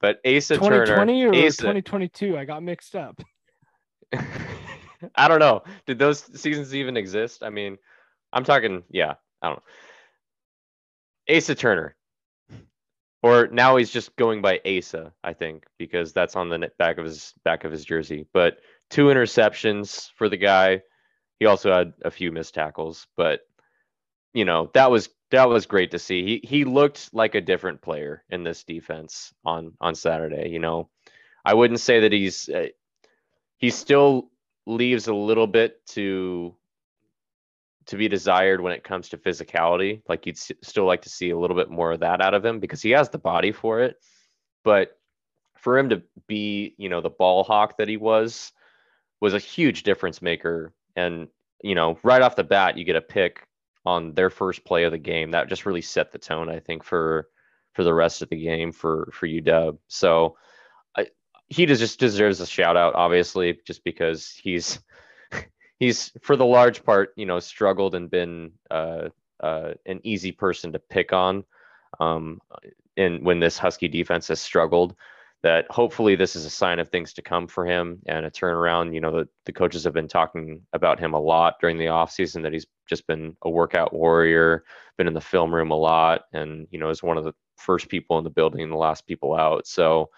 But 0.00 0.20
Asa 0.26 0.54
2020 0.54 1.22
Turner, 1.22 1.28
or 1.28 1.46
Asa, 1.46 1.62
2022, 1.62 2.36
I 2.36 2.44
got 2.44 2.62
mixed 2.62 2.94
up. 2.94 3.20
I 5.14 5.28
don't 5.28 5.38
know. 5.38 5.62
Did 5.86 5.98
those 5.98 6.20
seasons 6.40 6.74
even 6.74 6.96
exist? 6.96 7.42
I 7.42 7.50
mean, 7.50 7.78
I'm 8.32 8.44
talking, 8.44 8.82
yeah, 8.90 9.14
I 9.42 9.48
don't 9.48 9.62
know. 11.28 11.36
Asa 11.36 11.54
Turner. 11.54 11.94
Or 13.22 13.48
now 13.48 13.76
he's 13.76 13.90
just 13.90 14.14
going 14.16 14.42
by 14.42 14.60
Asa, 14.64 15.12
I 15.24 15.32
think, 15.32 15.64
because 15.76 16.12
that's 16.12 16.36
on 16.36 16.50
the 16.50 16.70
back 16.78 16.98
of 16.98 17.04
his 17.04 17.34
back 17.44 17.64
of 17.64 17.72
his 17.72 17.84
jersey. 17.84 18.26
But 18.32 18.58
two 18.90 19.06
interceptions 19.06 20.10
for 20.14 20.28
the 20.28 20.36
guy. 20.36 20.82
He 21.40 21.46
also 21.46 21.72
had 21.72 21.94
a 22.04 22.12
few 22.12 22.30
missed 22.30 22.54
tackles, 22.54 23.08
but 23.16 23.40
you 24.32 24.44
know, 24.44 24.70
that 24.74 24.90
was 24.90 25.08
that 25.30 25.48
was 25.48 25.66
great 25.66 25.90
to 25.92 25.98
see. 25.98 26.24
He 26.42 26.46
he 26.46 26.64
looked 26.64 27.12
like 27.12 27.34
a 27.34 27.40
different 27.40 27.82
player 27.82 28.24
in 28.30 28.44
this 28.44 28.64
defense 28.64 29.32
on 29.44 29.72
on 29.80 29.94
Saturday. 29.94 30.48
You 30.50 30.58
know, 30.58 30.90
I 31.44 31.54
wouldn't 31.54 31.80
say 31.80 32.00
that 32.00 32.12
he's 32.12 32.48
uh, 32.48 32.68
he 33.58 33.70
still 33.70 34.30
leaves 34.66 35.08
a 35.08 35.14
little 35.14 35.46
bit 35.46 35.84
to 35.88 36.54
to 37.86 37.96
be 37.96 38.08
desired 38.08 38.60
when 38.60 38.72
it 38.72 38.84
comes 38.84 39.08
to 39.08 39.18
physicality. 39.18 40.02
Like 40.08 40.26
you'd 40.26 40.36
s- 40.36 40.52
still 40.62 40.84
like 40.84 41.02
to 41.02 41.08
see 41.08 41.30
a 41.30 41.38
little 41.38 41.56
bit 41.56 41.70
more 41.70 41.92
of 41.92 42.00
that 42.00 42.20
out 42.20 42.34
of 42.34 42.44
him 42.44 42.60
because 42.60 42.82
he 42.82 42.90
has 42.90 43.08
the 43.08 43.18
body 43.18 43.50
for 43.50 43.80
it. 43.80 43.96
But 44.62 44.98
for 45.56 45.78
him 45.78 45.88
to 45.88 46.02
be, 46.26 46.74
you 46.76 46.90
know, 46.90 47.00
the 47.00 47.10
ball 47.10 47.44
hawk 47.44 47.78
that 47.78 47.88
he 47.88 47.96
was, 47.96 48.52
was 49.20 49.32
a 49.34 49.38
huge 49.38 49.84
difference 49.84 50.20
maker. 50.20 50.74
And 50.96 51.28
you 51.62 51.74
know, 51.74 51.98
right 52.04 52.22
off 52.22 52.36
the 52.36 52.44
bat, 52.44 52.76
you 52.76 52.84
get 52.84 52.96
a 52.96 53.00
pick 53.00 53.47
on 53.88 54.12
their 54.12 54.28
first 54.28 54.66
play 54.66 54.84
of 54.84 54.92
the 54.92 54.98
game. 54.98 55.30
That 55.30 55.48
just 55.48 55.64
really 55.64 55.80
set 55.80 56.12
the 56.12 56.18
tone, 56.18 56.50
I 56.50 56.60
think, 56.60 56.84
for 56.84 57.28
for 57.72 57.84
the 57.84 57.94
rest 57.94 58.20
of 58.20 58.28
the 58.28 58.36
game 58.42 58.70
for 58.70 59.08
for 59.12 59.26
UW. 59.26 59.78
So 59.88 60.36
I, 60.94 61.06
he 61.48 61.64
just 61.64 61.98
deserves 61.98 62.40
a 62.40 62.46
shout 62.46 62.76
out, 62.76 62.94
obviously, 62.94 63.58
just 63.66 63.82
because 63.84 64.30
he's 64.30 64.78
he's 65.78 66.12
for 66.20 66.36
the 66.36 66.44
large 66.44 66.84
part, 66.84 67.14
you 67.16 67.24
know, 67.24 67.40
struggled 67.40 67.94
and 67.94 68.10
been 68.10 68.52
uh, 68.70 69.08
uh, 69.40 69.72
an 69.86 70.00
easy 70.04 70.32
person 70.32 70.72
to 70.72 70.78
pick 70.78 71.14
on. 71.14 71.44
Um, 71.98 72.42
and 72.98 73.24
when 73.24 73.40
this 73.40 73.56
Husky 73.56 73.88
defense 73.88 74.28
has 74.28 74.40
struggled, 74.40 74.94
that 75.42 75.66
hopefully 75.70 76.16
this 76.16 76.34
is 76.34 76.44
a 76.44 76.50
sign 76.50 76.80
of 76.80 76.88
things 76.88 77.12
to 77.12 77.22
come 77.22 77.46
for 77.46 77.64
him 77.64 78.00
and 78.06 78.26
a 78.26 78.30
turnaround. 78.30 78.92
You 78.92 79.00
know, 79.00 79.12
the, 79.12 79.28
the 79.46 79.52
coaches 79.52 79.84
have 79.84 79.92
been 79.92 80.08
talking 80.08 80.62
about 80.72 80.98
him 80.98 81.14
a 81.14 81.20
lot 81.20 81.54
during 81.60 81.78
the 81.78 81.86
offseason 81.86 82.42
that 82.42 82.52
he's 82.52 82.66
just 82.88 83.06
been 83.06 83.36
a 83.42 83.50
workout 83.50 83.92
warrior, 83.92 84.64
been 84.96 85.06
in 85.06 85.14
the 85.14 85.20
film 85.20 85.54
room 85.54 85.70
a 85.70 85.76
lot, 85.76 86.22
and, 86.32 86.66
you 86.70 86.78
know, 86.78 86.90
is 86.90 87.02
one 87.02 87.16
of 87.16 87.24
the 87.24 87.34
first 87.56 87.88
people 87.88 88.18
in 88.18 88.24
the 88.24 88.30
building 88.30 88.62
and 88.62 88.72
the 88.72 88.76
last 88.76 89.06
people 89.06 89.34
out. 89.34 89.66
So 89.66 90.10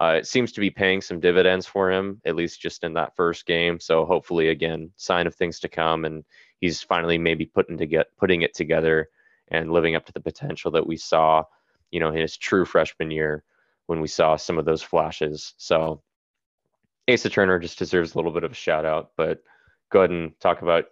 uh, 0.00 0.16
it 0.18 0.26
seems 0.26 0.52
to 0.52 0.60
be 0.60 0.70
paying 0.70 1.00
some 1.00 1.18
dividends 1.18 1.66
for 1.66 1.90
him, 1.90 2.20
at 2.24 2.36
least 2.36 2.60
just 2.60 2.84
in 2.84 2.92
that 2.94 3.16
first 3.16 3.46
game. 3.46 3.80
So 3.80 4.04
hopefully, 4.04 4.50
again, 4.50 4.90
sign 4.96 5.26
of 5.26 5.34
things 5.34 5.58
to 5.60 5.68
come. 5.68 6.04
And 6.04 6.24
he's 6.60 6.82
finally 6.82 7.18
maybe 7.18 7.46
putting 7.46 7.78
to 7.78 7.86
get 7.86 8.06
putting 8.16 8.42
it 8.42 8.54
together 8.54 9.08
and 9.48 9.72
living 9.72 9.96
up 9.96 10.06
to 10.06 10.12
the 10.12 10.20
potential 10.20 10.70
that 10.72 10.86
we 10.86 10.96
saw, 10.96 11.42
you 11.90 12.00
know, 12.00 12.10
in 12.10 12.20
his 12.20 12.36
true 12.36 12.64
freshman 12.64 13.10
year 13.10 13.42
when 13.88 14.00
we 14.02 14.06
saw 14.06 14.36
some 14.36 14.58
of 14.58 14.66
those 14.66 14.82
flashes. 14.82 15.54
So 15.56 16.02
Asa 17.10 17.30
Turner 17.30 17.58
just 17.58 17.78
deserves 17.78 18.14
a 18.14 18.18
little 18.18 18.32
bit 18.32 18.44
of 18.44 18.52
a 18.52 18.54
shout 18.54 18.84
out. 18.84 19.12
But 19.16 19.42
go 19.90 20.00
ahead 20.00 20.10
and 20.10 20.38
talk 20.40 20.62
about 20.62 20.84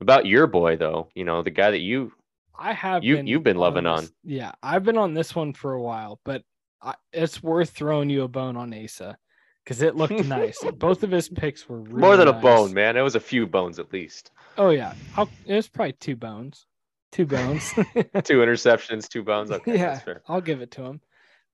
about 0.00 0.24
your 0.24 0.46
boy 0.46 0.76
though. 0.76 1.08
You 1.14 1.24
know, 1.24 1.42
the 1.42 1.50
guy 1.50 1.72
that 1.72 1.80
you 1.80 2.12
I 2.56 2.72
have 2.72 3.02
you 3.02 3.16
been 3.16 3.26
you've 3.26 3.42
been 3.42 3.58
loving 3.58 3.86
on, 3.86 4.02
this, 4.02 4.10
on. 4.10 4.14
Yeah, 4.22 4.52
I've 4.62 4.84
been 4.84 4.96
on 4.96 5.14
this 5.14 5.34
one 5.34 5.52
for 5.52 5.72
a 5.72 5.82
while, 5.82 6.20
but 6.24 6.42
I, 6.80 6.94
it's 7.12 7.42
worth 7.42 7.70
throwing 7.70 8.08
you 8.08 8.22
a 8.22 8.28
bone 8.28 8.56
on 8.56 8.72
Asa 8.72 9.18
because 9.64 9.82
it 9.82 9.96
looked 9.96 10.12
nice. 10.24 10.64
Both 10.76 11.02
of 11.02 11.10
his 11.10 11.28
picks 11.28 11.68
were 11.68 11.80
really 11.80 12.00
more 12.00 12.16
than 12.16 12.28
nice. 12.28 12.38
a 12.38 12.40
bone, 12.40 12.72
man. 12.72 12.96
It 12.96 13.02
was 13.02 13.16
a 13.16 13.20
few 13.20 13.48
bones 13.48 13.80
at 13.80 13.92
least. 13.92 14.30
Oh 14.56 14.70
yeah, 14.70 14.94
I'll, 15.16 15.28
it 15.44 15.56
was 15.56 15.66
probably 15.66 15.94
two 15.94 16.14
bones, 16.14 16.66
two 17.10 17.26
bones, 17.26 17.72
two 17.74 18.38
interceptions, 18.38 19.08
two 19.08 19.24
bones. 19.24 19.50
Okay, 19.54 19.76
yeah, 19.76 19.98
I'll 20.28 20.40
give 20.40 20.60
it 20.60 20.70
to 20.72 20.84
him 20.84 21.00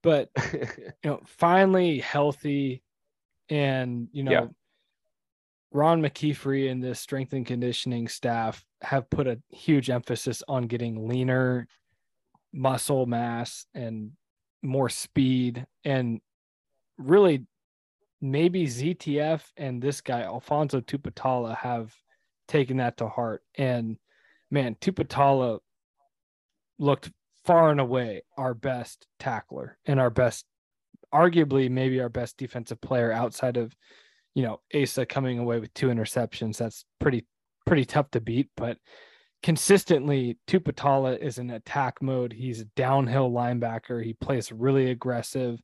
but 0.03 0.29
you 0.53 0.91
know, 1.03 1.21
finally 1.25 1.99
healthy 1.99 2.83
and 3.49 4.07
you 4.11 4.23
know, 4.23 4.31
yeah. 4.31 4.45
Ron 5.73 6.01
McKeefery 6.01 6.69
and 6.69 6.83
this 6.83 6.99
strength 6.99 7.33
and 7.33 7.45
conditioning 7.45 8.07
staff 8.07 8.65
have 8.81 9.09
put 9.09 9.27
a 9.27 9.39
huge 9.49 9.89
emphasis 9.89 10.43
on 10.47 10.67
getting 10.67 11.07
leaner 11.07 11.67
muscle 12.53 13.05
mass 13.05 13.65
and 13.73 14.11
more 14.61 14.89
speed 14.89 15.65
and 15.85 16.19
really 16.97 17.45
maybe 18.21 18.67
ZTF 18.67 19.41
and 19.57 19.81
this 19.81 20.01
guy 20.01 20.21
Alphonzo 20.21 20.81
Tuputala 20.81 21.55
have 21.57 21.93
taken 22.47 22.77
that 22.77 22.97
to 22.97 23.07
heart 23.07 23.41
and 23.55 23.97
man 24.51 24.75
Tuputala 24.75 25.59
looked 26.77 27.09
far 27.45 27.71
and 27.71 27.79
away 27.79 28.21
our 28.37 28.53
best 28.53 29.07
tackler 29.19 29.77
and 29.85 29.99
our 29.99 30.09
best 30.09 30.45
arguably 31.13 31.69
maybe 31.69 31.99
our 31.99 32.09
best 32.09 32.37
defensive 32.37 32.79
player 32.81 33.11
outside 33.11 33.57
of 33.57 33.75
you 34.35 34.43
know 34.43 34.61
Asa 34.73 35.05
coming 35.05 35.39
away 35.39 35.59
with 35.59 35.73
two 35.73 35.87
interceptions. 35.87 36.57
That's 36.57 36.85
pretty 36.99 37.25
pretty 37.65 37.85
tough 37.85 38.09
to 38.11 38.21
beat 38.21 38.49
but 38.55 38.77
consistently 39.43 40.37
Tuputala 40.47 41.17
is 41.17 41.37
in 41.39 41.49
attack 41.49 42.01
mode. 42.01 42.31
He's 42.31 42.61
a 42.61 42.65
downhill 42.65 43.31
linebacker. 43.31 44.03
He 44.03 44.13
plays 44.13 44.51
really 44.51 44.91
aggressive. 44.91 45.59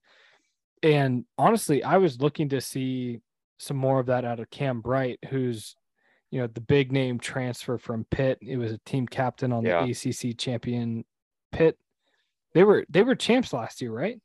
And 0.83 1.25
honestly 1.37 1.83
I 1.83 1.97
was 1.97 2.19
looking 2.21 2.49
to 2.49 2.61
see 2.61 3.19
some 3.59 3.77
more 3.77 3.99
of 3.99 4.07
that 4.07 4.25
out 4.25 4.39
of 4.39 4.49
Cam 4.49 4.81
Bright 4.81 5.19
who's 5.29 5.75
you 6.31 6.39
know 6.41 6.47
the 6.47 6.61
big 6.61 6.91
name 6.91 7.19
transfer 7.19 7.77
from 7.77 8.05
Pitt. 8.11 8.39
It 8.41 8.57
was 8.57 8.71
a 8.73 8.79
team 8.79 9.07
captain 9.07 9.53
on 9.53 9.63
Yeah. 9.63 9.85
the 9.85 9.91
ACC 9.91 10.37
champion 10.37 11.05
Pitt 11.57 11.77
they 12.53 12.63
were 12.63 12.85
they 12.89 13.01
were 13.03 13.15
champs 13.15 13.51
last 13.53 13.81
year 13.81 13.91
right 13.91 14.19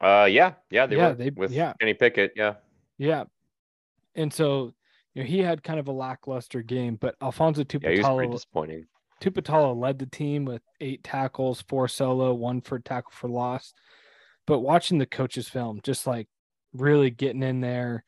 Uh, 0.00 0.28
yeah, 0.30 0.54
yeah, 0.70 0.86
they 0.86 0.96
Yeah, 0.96 1.08
were 1.08 1.14
they- 1.14 1.30
with 1.30 1.50
yeah. 1.52 1.72
Kenny 1.80 1.94
Pickett. 1.94 2.32
Yeah, 2.36 2.54
Yeah. 2.98 3.24
And 4.14 4.32
so, 4.32 4.74
you 5.14 5.22
know, 5.22 5.26
he 5.28 5.38
had 5.38 5.62
kind 5.62 5.78
of 5.80 5.88
a 5.88 5.92
lackluster 5.92 6.62
game, 6.62 6.96
but 6.96 7.16
Alphonzo 7.20 7.64
yeah, 7.80 7.90
he 7.90 7.98
was 7.98 8.06
pretty 8.16 8.32
disappointing. 8.32 8.86
Tuputala 9.20 9.74
led 9.76 9.98
the 9.98 10.06
team 10.06 10.44
with 10.44 10.62
eight 10.80 11.02
tackles, 11.04 11.62
four 11.62 11.88
solo, 11.88 12.34
one 12.34 12.60
for 12.60 12.78
tackle 12.78 13.10
for 13.12 13.28
loss. 13.28 13.72
But 14.46 14.60
watching 14.60 14.98
the 14.98 15.06
coaches 15.06 15.48
film, 15.48 15.80
just 15.82 16.06
like 16.06 16.28
really 16.72 17.10
getting 17.10 17.42
in 17.42 17.60
there 17.60 18.04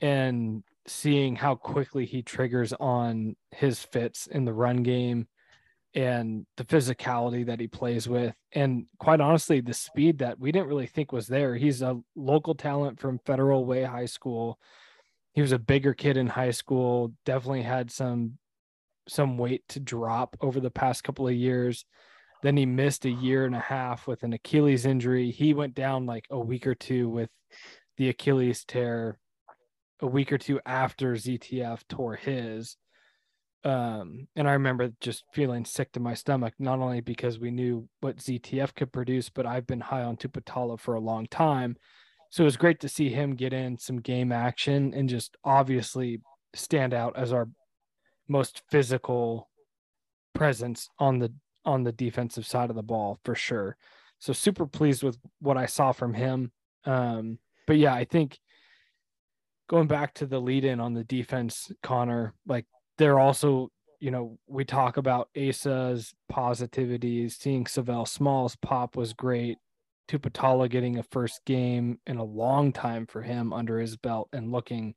and 0.00 0.62
seeing 0.86 1.34
how 1.36 1.54
quickly 1.56 2.04
he 2.06 2.22
triggers 2.22 2.72
on 2.74 3.34
his 3.50 3.80
fits 3.82 4.26
in 4.26 4.44
the 4.44 4.52
run 4.52 4.82
game 4.82 5.26
and 5.94 6.44
the 6.56 6.64
physicality 6.64 7.46
that 7.46 7.60
he 7.60 7.68
plays 7.68 8.08
with 8.08 8.34
and 8.52 8.86
quite 8.98 9.20
honestly 9.20 9.60
the 9.60 9.72
speed 9.72 10.18
that 10.18 10.38
we 10.38 10.50
didn't 10.50 10.68
really 10.68 10.86
think 10.86 11.12
was 11.12 11.28
there. 11.28 11.54
He's 11.54 11.82
a 11.82 12.00
local 12.16 12.54
talent 12.54 12.98
from 12.98 13.20
federal 13.24 13.64
way 13.64 13.84
high 13.84 14.06
school. 14.06 14.58
He 15.32 15.40
was 15.40 15.52
a 15.52 15.58
bigger 15.58 15.94
kid 15.94 16.16
in 16.16 16.26
high 16.26 16.50
school 16.50 17.12
definitely 17.24 17.62
had 17.62 17.90
some 17.90 18.38
some 19.06 19.36
weight 19.36 19.62
to 19.68 19.80
drop 19.80 20.36
over 20.40 20.60
the 20.60 20.70
past 20.70 21.04
couple 21.04 21.28
of 21.28 21.34
years. 21.34 21.84
Then 22.42 22.56
he 22.56 22.66
missed 22.66 23.04
a 23.04 23.10
year 23.10 23.44
and 23.44 23.54
a 23.54 23.60
half 23.60 24.06
with 24.06 24.22
an 24.22 24.32
achilles 24.32 24.86
injury. 24.86 25.30
He 25.30 25.54
went 25.54 25.74
down 25.74 26.06
like 26.06 26.26
a 26.30 26.38
week 26.38 26.66
or 26.66 26.74
two 26.74 27.08
with 27.08 27.30
the 27.96 28.08
achilles 28.08 28.64
tear 28.64 29.18
a 30.00 30.06
week 30.06 30.32
or 30.32 30.38
two 30.38 30.60
after 30.66 31.12
ztf 31.14 31.82
tore 31.88 32.16
his 32.16 32.76
um, 33.64 34.28
and 34.36 34.48
I 34.48 34.52
remember 34.52 34.92
just 35.00 35.24
feeling 35.32 35.64
sick 35.64 35.92
to 35.92 36.00
my 36.00 36.12
stomach, 36.12 36.52
not 36.58 36.80
only 36.80 37.00
because 37.00 37.38
we 37.38 37.50
knew 37.50 37.88
what 38.00 38.18
ZTF 38.18 38.74
could 38.74 38.92
produce, 38.92 39.30
but 39.30 39.46
I've 39.46 39.66
been 39.66 39.80
high 39.80 40.02
on 40.02 40.16
Tuputala 40.16 40.78
for 40.78 40.94
a 40.94 41.00
long 41.00 41.26
time. 41.26 41.76
So 42.30 42.42
it 42.42 42.46
was 42.46 42.58
great 42.58 42.80
to 42.80 42.88
see 42.88 43.08
him 43.08 43.36
get 43.36 43.52
in 43.52 43.78
some 43.78 44.00
game 44.00 44.32
action 44.32 44.92
and 44.92 45.08
just 45.08 45.36
obviously 45.44 46.20
stand 46.54 46.92
out 46.92 47.16
as 47.16 47.32
our 47.32 47.48
most 48.28 48.62
physical 48.70 49.48
presence 50.34 50.88
on 50.98 51.18
the 51.18 51.32
on 51.64 51.84
the 51.84 51.92
defensive 51.92 52.46
side 52.46 52.68
of 52.68 52.76
the 52.76 52.82
ball 52.82 53.18
for 53.24 53.34
sure. 53.34 53.76
So 54.18 54.34
super 54.34 54.66
pleased 54.66 55.02
with 55.02 55.16
what 55.40 55.56
I 55.56 55.66
saw 55.66 55.92
from 55.92 56.12
him. 56.12 56.52
Um, 56.84 57.38
but 57.66 57.78
yeah, 57.78 57.94
I 57.94 58.04
think 58.04 58.38
going 59.68 59.86
back 59.86 60.12
to 60.14 60.26
the 60.26 60.40
lead 60.40 60.64
in 60.64 60.80
on 60.80 60.92
the 60.92 61.04
defense, 61.04 61.72
Connor, 61.82 62.34
like 62.46 62.66
they're 62.98 63.18
also, 63.18 63.70
you 64.00 64.10
know, 64.10 64.38
we 64.46 64.64
talk 64.64 64.96
about 64.96 65.28
Asa's 65.36 66.14
positivities, 66.30 67.32
seeing 67.32 67.66
Savell 67.66 68.06
Smalls 68.06 68.56
pop 68.56 68.96
was 68.96 69.12
great. 69.12 69.58
Tuputala 70.08 70.68
getting 70.68 70.98
a 70.98 71.02
first 71.02 71.44
game 71.44 71.98
in 72.06 72.18
a 72.18 72.24
long 72.24 72.72
time 72.72 73.06
for 73.06 73.22
him 73.22 73.52
under 73.52 73.78
his 73.80 73.96
belt 73.96 74.28
and 74.32 74.52
looking 74.52 74.94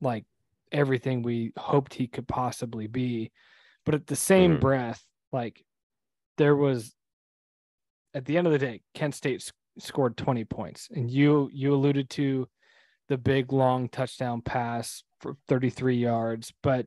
like 0.00 0.24
everything 0.72 1.22
we 1.22 1.52
hoped 1.56 1.94
he 1.94 2.06
could 2.06 2.28
possibly 2.28 2.86
be. 2.86 3.32
But 3.84 3.94
at 3.94 4.06
the 4.06 4.16
same 4.16 4.56
Mhm. 4.56 4.60
breath, 4.60 5.06
like 5.32 5.64
there 6.36 6.56
was 6.56 6.94
at 8.14 8.24
the 8.24 8.36
end 8.38 8.46
of 8.46 8.52
the 8.52 8.58
day, 8.58 8.82
Kent 8.94 9.14
State 9.14 9.42
s- 9.42 9.52
scored 9.78 10.16
20 10.16 10.44
points. 10.44 10.88
And 10.90 11.10
you 11.10 11.48
you 11.52 11.72
alluded 11.74 12.10
to 12.10 12.48
the 13.08 13.18
big 13.18 13.52
long 13.52 13.88
touchdown 13.88 14.42
pass 14.42 15.02
for 15.20 15.36
33 15.48 15.96
yards, 15.96 16.52
but 16.62 16.86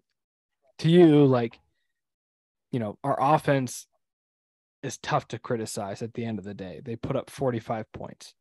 to 0.79 0.89
you 0.89 1.25
like 1.25 1.59
you 2.71 2.79
know, 2.79 2.97
our 3.03 3.17
offense 3.19 3.87
is 4.83 4.97
tough 4.99 5.27
to 5.29 5.39
criticize 5.39 6.01
at 6.03 6.13
the 6.13 6.23
end 6.23 6.37
of 6.37 6.45
the 6.45 6.53
day. 6.53 6.81
They 6.85 6.95
put 6.95 7.15
up 7.15 7.29
45 7.31 7.91
points. 7.91 8.35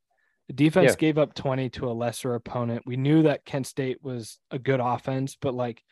The 0.48 0.52
defense 0.52 0.90
Yeah. 0.92 0.96
gave 0.96 1.16
up 1.18 1.32
20 1.34 1.70
to 1.70 1.90
a 1.90 1.92
lesser 1.92 2.34
opponent. 2.34 2.82
We 2.84 2.96
knew 2.98 3.22
that 3.22 3.46
Kent 3.46 3.66
State 3.66 4.02
was 4.02 4.38
a 4.50 4.58
good 4.58 4.80
offense, 4.80 5.36
but 5.40 5.54
like 5.54 5.82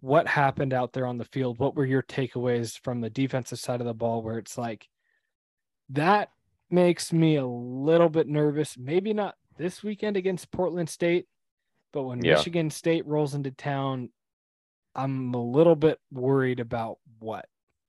what 0.00 0.26
happened 0.26 0.74
out 0.74 0.92
there 0.92 1.06
on 1.06 1.18
the 1.18 1.24
field? 1.24 1.58
What 1.58 1.76
were 1.76 1.86
your 1.86 2.02
takeaways 2.02 2.78
from 2.82 3.00
the 3.00 3.10
defensive 3.10 3.58
side 3.60 3.80
of 3.80 3.86
the 3.86 3.94
ball 3.94 4.22
where 4.22 4.38
it's 4.38 4.58
like 4.58 4.88
that 5.90 6.30
makes 6.70 7.12
me 7.12 7.36
a 7.36 7.46
little 7.46 8.08
bit 8.08 8.26
nervous. 8.26 8.76
Maybe 8.76 9.12
not 9.14 9.36
this 9.56 9.82
weekend 9.84 10.16
against 10.16 10.50
Portland 10.50 10.88
State, 10.90 11.26
but 11.92 12.02
when 12.02 12.24
Yeah. 12.24 12.34
Michigan 12.34 12.70
State 12.70 13.06
rolls 13.06 13.34
into 13.34 13.52
town, 13.52 14.10
I'm 14.94 15.34
a 15.34 15.42
little 15.42 15.76
bit 15.76 15.98
worried 16.12 16.60
about 16.60 16.98
what 17.18 17.46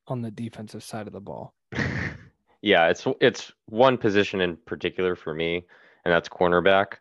on 0.08 0.22
the 0.22 0.32
defensive 0.32 0.84
side 0.84 1.08
of 1.08 1.14
the 1.14 1.22
ball. 1.22 1.53
yeah, 2.62 2.88
it's 2.88 3.06
it's 3.22 3.51
one 3.68 3.97
position 3.97 4.41
in 4.41 4.58
particular 4.66 5.16
for 5.16 5.34
me, 5.34 5.66
and 6.03 6.14
that's 6.14 6.30
cornerback. 6.30 6.95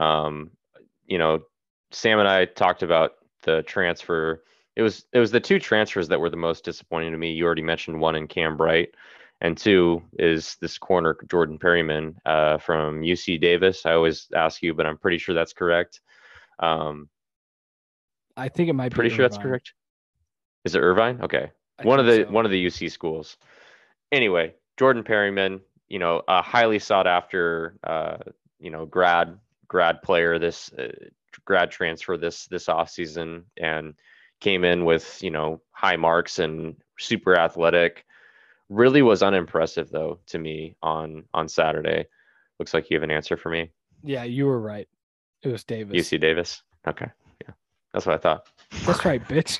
Um, 0.00 0.50
you 1.06 1.18
know, 1.18 1.42
Sam 1.90 2.18
and 2.18 2.28
I 2.28 2.44
talked 2.44 2.82
about 2.82 3.12
the 3.42 3.62
transfer. 3.62 4.42
It 4.74 4.82
was 4.82 5.06
it 5.12 5.18
was 5.18 5.30
the 5.30 5.40
two 5.40 5.58
transfers 5.58 6.08
that 6.08 6.20
were 6.20 6.30
the 6.30 6.36
most 6.36 6.64
disappointing 6.64 7.12
to 7.12 7.18
me. 7.18 7.32
You 7.32 7.46
already 7.46 7.62
mentioned 7.62 8.00
one 8.00 8.16
in 8.16 8.26
Cam 8.26 8.56
Bright, 8.56 8.94
and 9.40 9.56
two 9.56 10.02
is 10.18 10.56
this 10.60 10.78
corner 10.78 11.16
Jordan 11.28 11.58
Perryman 11.58 12.16
uh, 12.26 12.58
from 12.58 13.00
UC 13.00 13.40
Davis. 13.40 13.86
I 13.86 13.92
always 13.92 14.28
ask 14.34 14.62
you, 14.62 14.74
but 14.74 14.86
I'm 14.86 14.98
pretty 14.98 15.18
sure 15.18 15.34
that's 15.34 15.52
correct. 15.52 16.00
Um, 16.58 17.08
I 18.36 18.48
think 18.48 18.68
it 18.68 18.74
might 18.74 18.90
be 18.90 18.94
pretty 18.94 19.10
sure 19.10 19.24
that's 19.24 19.36
Irvine. 19.36 19.48
correct. 19.48 19.72
Is 20.64 20.74
it 20.74 20.80
Irvine? 20.80 21.20
Okay 21.22 21.50
I 21.78 21.84
one 21.84 22.00
of 22.00 22.06
the 22.06 22.24
so. 22.26 22.32
one 22.32 22.44
of 22.44 22.50
the 22.50 22.66
UC 22.66 22.90
schools. 22.90 23.36
Anyway, 24.12 24.54
Jordan 24.76 25.02
Perryman, 25.02 25.60
you 25.88 25.98
know, 25.98 26.22
a 26.28 26.42
highly 26.42 26.78
sought 26.78 27.06
after, 27.06 27.78
uh, 27.84 28.18
you 28.58 28.70
know, 28.70 28.86
grad 28.86 29.38
grad 29.68 30.02
player 30.02 30.38
this 30.38 30.72
uh, 30.74 30.92
grad 31.44 31.70
transfer 31.70 32.16
this 32.16 32.46
this 32.46 32.68
off 32.68 32.88
season 32.90 33.44
and 33.56 33.94
came 34.40 34.64
in 34.64 34.84
with 34.84 35.22
you 35.22 35.30
know 35.30 35.60
high 35.72 35.96
marks 35.96 36.38
and 36.38 36.76
super 36.98 37.36
athletic. 37.36 38.04
Really 38.68 39.02
was 39.02 39.22
unimpressive 39.22 39.90
though 39.90 40.18
to 40.26 40.38
me 40.38 40.76
on 40.82 41.24
on 41.34 41.48
Saturday. 41.48 42.06
Looks 42.58 42.72
like 42.72 42.90
you 42.90 42.96
have 42.96 43.04
an 43.04 43.10
answer 43.10 43.36
for 43.36 43.50
me. 43.50 43.70
Yeah, 44.02 44.24
you 44.24 44.46
were 44.46 44.60
right. 44.60 44.88
It 45.42 45.48
was 45.48 45.64
Davis. 45.64 45.94
UC 45.94 46.20
Davis. 46.20 46.62
Okay, 46.88 47.06
that's 47.96 48.04
what 48.04 48.14
I 48.14 48.18
thought. 48.18 48.46
That's 48.84 49.04
right, 49.06 49.24
bitch. 49.28 49.58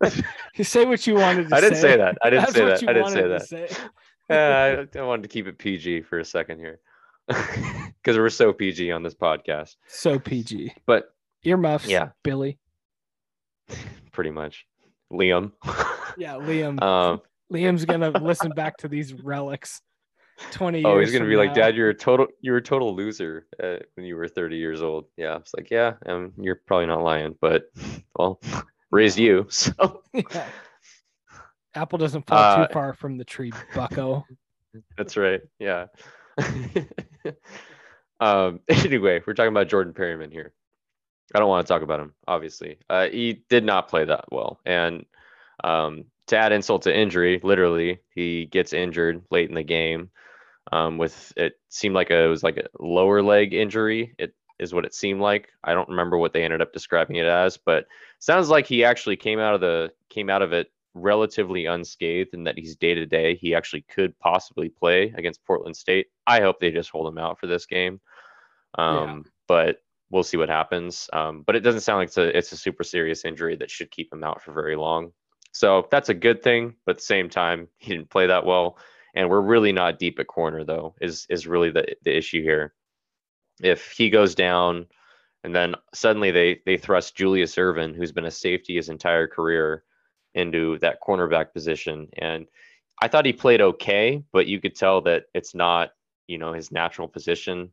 you 0.56 0.64
say 0.64 0.86
what 0.86 1.06
you 1.06 1.16
wanted 1.16 1.42
to 1.44 1.50
say. 1.50 1.56
I 1.56 1.60
didn't 1.60 1.76
say 1.76 1.96
that. 1.98 2.16
I 2.22 2.30
didn't 2.30 2.42
That's 2.46 2.54
say 2.54 2.64
that. 2.64 2.88
I 2.88 2.92
didn't 2.94 3.10
say 3.10 3.28
that. 3.28 3.46
say. 3.46 3.68
Uh, 4.30 4.86
I, 4.94 4.98
I 4.98 5.02
wanted 5.02 5.22
to 5.22 5.28
keep 5.28 5.48
it 5.48 5.58
PG 5.58 6.02
for 6.02 6.20
a 6.20 6.24
second 6.24 6.60
here 6.60 6.78
because 7.26 8.16
we're 8.16 8.28
so 8.30 8.52
PG 8.52 8.92
on 8.92 9.02
this 9.02 9.12
podcast. 9.12 9.74
So 9.88 10.20
PG. 10.20 10.72
But 10.86 11.12
Earmuffs. 11.42 11.88
Yeah. 11.88 12.10
Billy. 12.22 12.56
pretty 14.12 14.30
much, 14.30 14.66
Liam. 15.12 15.50
Yeah, 16.16 16.34
Liam. 16.34 16.80
um, 16.80 17.20
Liam's 17.52 17.84
gonna 17.84 18.10
listen 18.10 18.52
back 18.52 18.76
to 18.76 18.88
these 18.88 19.12
relics. 19.12 19.82
Twenty 20.52 20.78
years. 20.78 20.86
oh, 20.88 20.98
he's 20.98 21.12
gonna 21.12 21.26
be 21.26 21.36
like. 21.36 21.54
Dad, 21.54 21.76
you're 21.76 21.90
a 21.90 21.94
total, 21.94 22.26
you're 22.40 22.56
a 22.56 22.62
total 22.62 22.94
loser 22.94 23.46
uh, 23.62 23.76
when 23.94 24.06
you 24.06 24.16
were 24.16 24.26
30 24.28 24.56
years 24.56 24.82
old. 24.82 25.06
Yeah, 25.16 25.36
it's 25.36 25.52
like, 25.54 25.70
yeah, 25.70 25.94
um, 26.06 26.32
you're 26.38 26.60
probably 26.66 26.86
not 26.86 27.02
lying, 27.02 27.36
but 27.40 27.70
well, 28.18 28.40
raised 28.90 29.18
you, 29.18 29.46
so 29.50 30.02
Yeah. 30.12 30.46
Apple 31.74 31.98
doesn't 31.98 32.26
fall 32.26 32.38
Uh, 32.38 32.66
too 32.66 32.72
far 32.72 32.94
from 32.94 33.16
the 33.16 33.24
tree, 33.24 33.52
Bucko. 33.74 34.24
That's 34.96 35.16
right. 35.16 35.40
Yeah. 35.58 35.86
um, 38.20 38.60
anyway, 38.68 39.20
we're 39.26 39.34
talking 39.34 39.52
about 39.52 39.68
Jordan 39.68 39.92
Perryman 39.94 40.30
here. 40.30 40.52
I 41.34 41.38
don't 41.38 41.48
want 41.48 41.66
to 41.66 41.72
talk 41.72 41.82
about 41.82 42.00
him. 42.00 42.12
Obviously, 42.26 42.78
uh, 42.88 43.08
he 43.08 43.44
did 43.48 43.64
not 43.64 43.88
play 43.88 44.04
that 44.04 44.24
well, 44.32 44.58
and 44.66 45.04
um, 45.62 46.04
to 46.26 46.36
add 46.36 46.50
insult 46.52 46.82
to 46.82 46.96
injury, 46.96 47.40
literally, 47.42 48.00
he 48.14 48.46
gets 48.46 48.72
injured 48.72 49.22
late 49.30 49.48
in 49.48 49.54
the 49.54 49.62
game. 49.62 50.10
Um, 50.72 50.98
with 50.98 51.32
it 51.36 51.54
seemed 51.68 51.94
like 51.94 52.10
a, 52.10 52.24
it 52.24 52.28
was 52.28 52.42
like 52.42 52.56
a 52.56 52.68
lower 52.78 53.22
leg 53.22 53.52
injury. 53.52 54.14
It 54.18 54.34
is 54.58 54.72
what 54.74 54.84
it 54.84 54.94
seemed 54.94 55.20
like. 55.20 55.48
I 55.64 55.74
don't 55.74 55.88
remember 55.88 56.18
what 56.18 56.32
they 56.32 56.44
ended 56.44 56.62
up 56.62 56.72
describing 56.72 57.16
it 57.16 57.26
as, 57.26 57.56
but 57.56 57.86
sounds 58.18 58.48
like 58.48 58.66
he 58.66 58.84
actually 58.84 59.16
came 59.16 59.40
out 59.40 59.54
of 59.54 59.60
the 59.60 59.90
came 60.10 60.30
out 60.30 60.42
of 60.42 60.52
it 60.52 60.70
relatively 60.94 61.66
unscathed 61.66 62.34
and 62.34 62.46
that 62.46 62.58
he's 62.58 62.76
day 62.76 62.94
to 62.94 63.06
day. 63.06 63.36
He 63.36 63.54
actually 63.54 63.82
could 63.82 64.18
possibly 64.18 64.68
play 64.68 65.12
against 65.16 65.44
Portland 65.44 65.76
State. 65.76 66.08
I 66.26 66.40
hope 66.40 66.60
they 66.60 66.70
just 66.70 66.90
hold 66.90 67.08
him 67.08 67.18
out 67.18 67.38
for 67.38 67.46
this 67.46 67.66
game. 67.66 68.00
Um, 68.76 68.94
yeah. 68.96 69.30
But 69.48 69.76
we'll 70.10 70.22
see 70.22 70.36
what 70.36 70.48
happens. 70.48 71.08
Um, 71.12 71.42
but 71.46 71.56
it 71.56 71.60
doesn't 71.60 71.82
sound 71.82 71.98
like 71.98 72.08
it's 72.08 72.18
a, 72.18 72.36
it's 72.36 72.52
a 72.52 72.56
super 72.56 72.84
serious 72.84 73.24
injury 73.24 73.56
that 73.56 73.70
should 73.70 73.90
keep 73.90 74.12
him 74.12 74.24
out 74.24 74.42
for 74.42 74.52
very 74.52 74.76
long. 74.76 75.12
So 75.52 75.88
that's 75.90 76.08
a 76.08 76.14
good 76.14 76.42
thing. 76.42 76.74
But 76.84 76.92
at 76.92 76.96
the 76.98 77.04
same 77.04 77.30
time, 77.30 77.68
he 77.78 77.92
didn't 77.92 78.10
play 78.10 78.26
that 78.26 78.44
well. 78.44 78.78
And 79.14 79.28
we're 79.28 79.40
really 79.40 79.72
not 79.72 79.98
deep 79.98 80.18
at 80.18 80.26
corner, 80.26 80.64
though, 80.64 80.94
is, 81.00 81.26
is 81.28 81.46
really 81.46 81.70
the, 81.70 81.96
the 82.04 82.16
issue 82.16 82.42
here. 82.42 82.74
If 83.62 83.92
he 83.92 84.10
goes 84.10 84.34
down, 84.34 84.86
and 85.42 85.54
then 85.54 85.74
suddenly 85.94 86.30
they 86.30 86.60
they 86.66 86.76
thrust 86.76 87.16
Julius 87.16 87.56
Irvin, 87.56 87.94
who's 87.94 88.12
been 88.12 88.26
a 88.26 88.30
safety 88.30 88.76
his 88.76 88.88
entire 88.88 89.26
career, 89.26 89.84
into 90.34 90.78
that 90.78 91.00
cornerback 91.00 91.52
position. 91.52 92.08
And 92.18 92.46
I 93.02 93.08
thought 93.08 93.26
he 93.26 93.32
played 93.32 93.60
okay, 93.60 94.22
but 94.32 94.46
you 94.46 94.60
could 94.60 94.74
tell 94.74 95.00
that 95.02 95.24
it's 95.34 95.54
not, 95.54 95.90
you 96.26 96.38
know, 96.38 96.52
his 96.52 96.70
natural 96.70 97.08
position. 97.08 97.70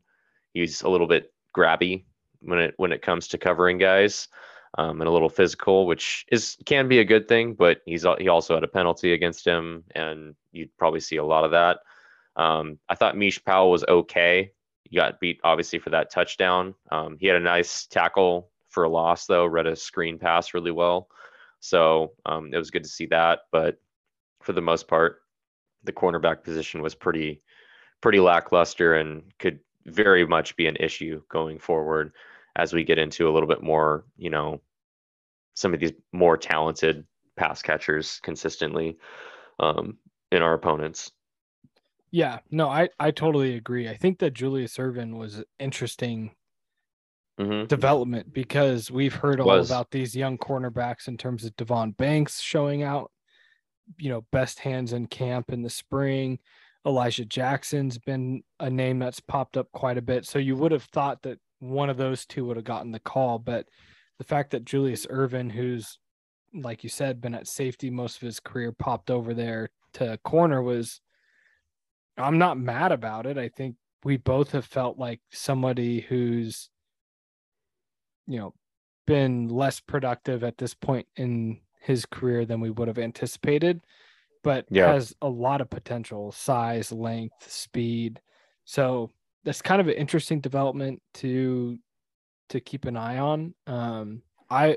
He's 0.54 0.82
a 0.82 0.88
little 0.88 1.06
bit 1.06 1.32
grabby 1.56 2.04
when 2.40 2.58
it 2.58 2.74
when 2.76 2.92
it 2.92 3.02
comes 3.02 3.28
to 3.28 3.38
covering 3.38 3.78
guys, 3.78 4.28
um, 4.76 5.00
and 5.00 5.08
a 5.08 5.12
little 5.12 5.28
physical, 5.28 5.86
which 5.86 6.26
is 6.30 6.56
can 6.66 6.88
be 6.88 6.98
a 6.98 7.04
good 7.04 7.28
thing. 7.28 7.54
But 7.54 7.80
he's 7.86 8.04
he 8.18 8.28
also 8.28 8.54
had 8.54 8.64
a 8.64 8.68
penalty 8.68 9.12
against 9.12 9.46
him, 9.46 9.84
and 9.94 10.34
you'd 10.52 10.76
probably 10.76 11.00
see 11.00 11.16
a 11.16 11.24
lot 11.24 11.44
of 11.44 11.52
that. 11.52 11.78
Um, 12.36 12.78
I 12.88 12.94
thought 12.94 13.16
Mish 13.16 13.42
Powell 13.44 13.70
was 13.70 13.84
okay. 13.88 14.52
He 14.84 14.96
got 14.96 15.20
beat 15.20 15.40
obviously 15.44 15.78
for 15.78 15.90
that 15.90 16.10
touchdown. 16.10 16.74
Um, 16.90 17.16
he 17.20 17.26
had 17.26 17.36
a 17.36 17.40
nice 17.40 17.86
tackle 17.86 18.50
for 18.68 18.84
a 18.84 18.88
loss 18.88 19.26
though. 19.26 19.46
Read 19.46 19.66
a 19.66 19.76
screen 19.76 20.18
pass 20.18 20.54
really 20.54 20.70
well. 20.70 21.08
So 21.60 22.12
um, 22.26 22.52
it 22.52 22.58
was 22.58 22.70
good 22.70 22.84
to 22.84 22.88
see 22.88 23.06
that. 23.06 23.40
But 23.50 23.78
for 24.42 24.52
the 24.52 24.60
most 24.60 24.86
part, 24.86 25.20
the 25.84 25.92
cornerback 25.92 26.42
position 26.42 26.82
was 26.82 26.94
pretty 26.94 27.42
pretty 28.00 28.20
lackluster 28.20 28.94
and 28.94 29.22
could 29.38 29.58
very 29.86 30.26
much 30.26 30.56
be 30.56 30.66
an 30.66 30.76
issue 30.76 31.20
going 31.28 31.58
forward 31.58 32.12
as 32.58 32.72
we 32.72 32.84
get 32.84 32.98
into 32.98 33.28
a 33.28 33.32
little 33.32 33.48
bit 33.48 33.62
more, 33.62 34.04
you 34.16 34.28
know, 34.28 34.60
some 35.54 35.72
of 35.72 35.80
these 35.80 35.92
more 36.12 36.36
talented 36.36 37.06
pass 37.36 37.62
catchers 37.62 38.20
consistently 38.22 38.98
um, 39.60 39.96
in 40.32 40.42
our 40.42 40.54
opponents. 40.54 41.12
Yeah, 42.10 42.40
no, 42.50 42.68
I 42.68 42.88
I 42.98 43.10
totally 43.10 43.54
agree. 43.54 43.88
I 43.88 43.96
think 43.96 44.18
that 44.18 44.34
Julius 44.34 44.78
Irvin 44.78 45.16
was 45.16 45.42
interesting 45.58 46.32
mm-hmm. 47.38 47.66
development 47.66 48.32
because 48.32 48.90
we've 48.90 49.14
heard 49.14 49.40
all 49.40 49.46
Was. 49.46 49.70
about 49.70 49.90
these 49.90 50.16
young 50.16 50.38
cornerbacks 50.38 51.06
in 51.06 51.16
terms 51.16 51.44
of 51.44 51.56
Davon 51.56 51.92
Banks 51.92 52.40
showing 52.40 52.82
out, 52.82 53.12
you 53.98 54.08
know, 54.08 54.24
best 54.32 54.58
hands 54.58 54.92
in 54.92 55.06
camp 55.06 55.52
in 55.52 55.62
the 55.62 55.70
spring. 55.70 56.38
Elijah 56.86 57.26
Jackson's 57.26 57.98
been 57.98 58.42
a 58.58 58.70
name 58.70 58.98
that's 58.98 59.20
popped 59.20 59.56
up 59.58 59.70
quite 59.72 59.98
a 59.98 60.02
bit. 60.02 60.24
So 60.24 60.38
you 60.38 60.56
would 60.56 60.72
have 60.72 60.84
thought 60.84 61.22
that 61.22 61.38
one 61.60 61.90
of 61.90 61.96
those 61.96 62.24
two 62.26 62.44
would 62.46 62.56
have 62.56 62.64
gotten 62.64 62.92
the 62.92 63.00
call, 63.00 63.38
but 63.38 63.66
the 64.18 64.24
fact 64.24 64.50
that 64.50 64.64
Julius 64.64 65.06
Irvin, 65.08 65.50
who's 65.50 65.98
like 66.54 66.82
you 66.82 66.88
said, 66.88 67.20
been 67.20 67.34
at 67.34 67.46
safety 67.46 67.90
most 67.90 68.16
of 68.16 68.22
his 68.22 68.40
career, 68.40 68.72
popped 68.72 69.10
over 69.10 69.34
there 69.34 69.70
to 69.94 70.18
corner 70.24 70.62
was 70.62 71.00
I'm 72.16 72.38
not 72.38 72.58
mad 72.58 72.90
about 72.90 73.26
it. 73.26 73.38
I 73.38 73.48
think 73.48 73.76
we 74.02 74.16
both 74.16 74.52
have 74.52 74.64
felt 74.64 74.98
like 74.98 75.20
somebody 75.30 76.00
who's 76.00 76.70
you 78.28 78.38
know, 78.38 78.54
been 79.06 79.48
less 79.48 79.80
productive 79.80 80.44
at 80.44 80.58
this 80.58 80.74
point 80.74 81.08
in 81.16 81.58
his 81.80 82.04
career 82.06 82.44
than 82.44 82.60
we 82.60 82.70
would 82.70 82.86
have 82.86 82.98
anticipated, 82.98 83.80
but 84.44 84.66
yeah. 84.70 84.92
has 84.92 85.14
a 85.22 85.28
lot 85.28 85.62
of 85.62 85.70
potential, 85.70 86.30
size, 86.30 86.92
length, 86.92 87.50
speed. 87.50 88.20
So 88.66 89.10
that's 89.44 89.62
kind 89.62 89.80
of 89.80 89.88
an 89.88 89.94
interesting 89.94 90.40
development 90.40 91.00
to 91.14 91.78
to 92.50 92.60
keep 92.60 92.84
an 92.86 92.96
eye 92.96 93.18
on. 93.18 93.54
Um, 93.66 94.22
I 94.50 94.76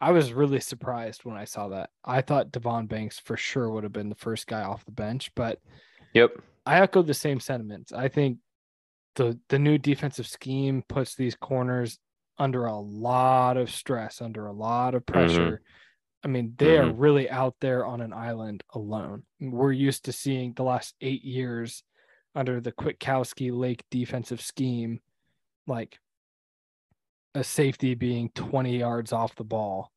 I 0.00 0.10
was 0.10 0.32
really 0.32 0.60
surprised 0.60 1.24
when 1.24 1.36
I 1.36 1.44
saw 1.44 1.68
that. 1.68 1.90
I 2.04 2.20
thought 2.20 2.52
Davon 2.52 2.86
Banks 2.86 3.18
for 3.18 3.36
sure 3.36 3.70
would 3.70 3.84
have 3.84 3.92
been 3.92 4.08
the 4.08 4.14
first 4.14 4.46
guy 4.46 4.62
off 4.62 4.84
the 4.84 4.92
bench, 4.92 5.30
but 5.34 5.58
yep, 6.12 6.32
I 6.66 6.80
echo 6.80 7.02
the 7.02 7.14
same 7.14 7.40
sentiments. 7.40 7.92
I 7.92 8.08
think 8.08 8.38
the 9.16 9.38
the 9.48 9.58
new 9.58 9.78
defensive 9.78 10.26
scheme 10.26 10.82
puts 10.88 11.14
these 11.14 11.34
corners 11.34 11.98
under 12.38 12.66
a 12.66 12.76
lot 12.76 13.56
of 13.56 13.70
stress, 13.70 14.20
under 14.20 14.46
a 14.46 14.52
lot 14.52 14.94
of 14.94 15.06
mm-hmm. 15.06 15.12
pressure. 15.12 15.40
Mm-hmm. 15.40 15.64
I 16.24 16.28
mean, 16.28 16.54
they 16.56 16.66
mm-hmm. 16.66 16.88
are 16.88 16.92
really 16.92 17.30
out 17.30 17.54
there 17.60 17.84
on 17.84 18.00
an 18.00 18.12
island 18.12 18.64
alone. 18.74 19.24
We're 19.40 19.72
used 19.72 20.06
to 20.06 20.12
seeing 20.12 20.54
the 20.54 20.64
last 20.64 20.94
eight 21.00 21.22
years 21.22 21.82
under 22.34 22.60
the 22.60 22.72
Kwiatkowski 22.72 23.56
Lake 23.56 23.84
defensive 23.90 24.40
scheme, 24.40 25.00
like 25.66 25.98
a 27.34 27.44
safety 27.44 27.94
being 27.94 28.30
20 28.34 28.78
yards 28.78 29.12
off 29.12 29.34
the 29.34 29.44
ball. 29.44 29.90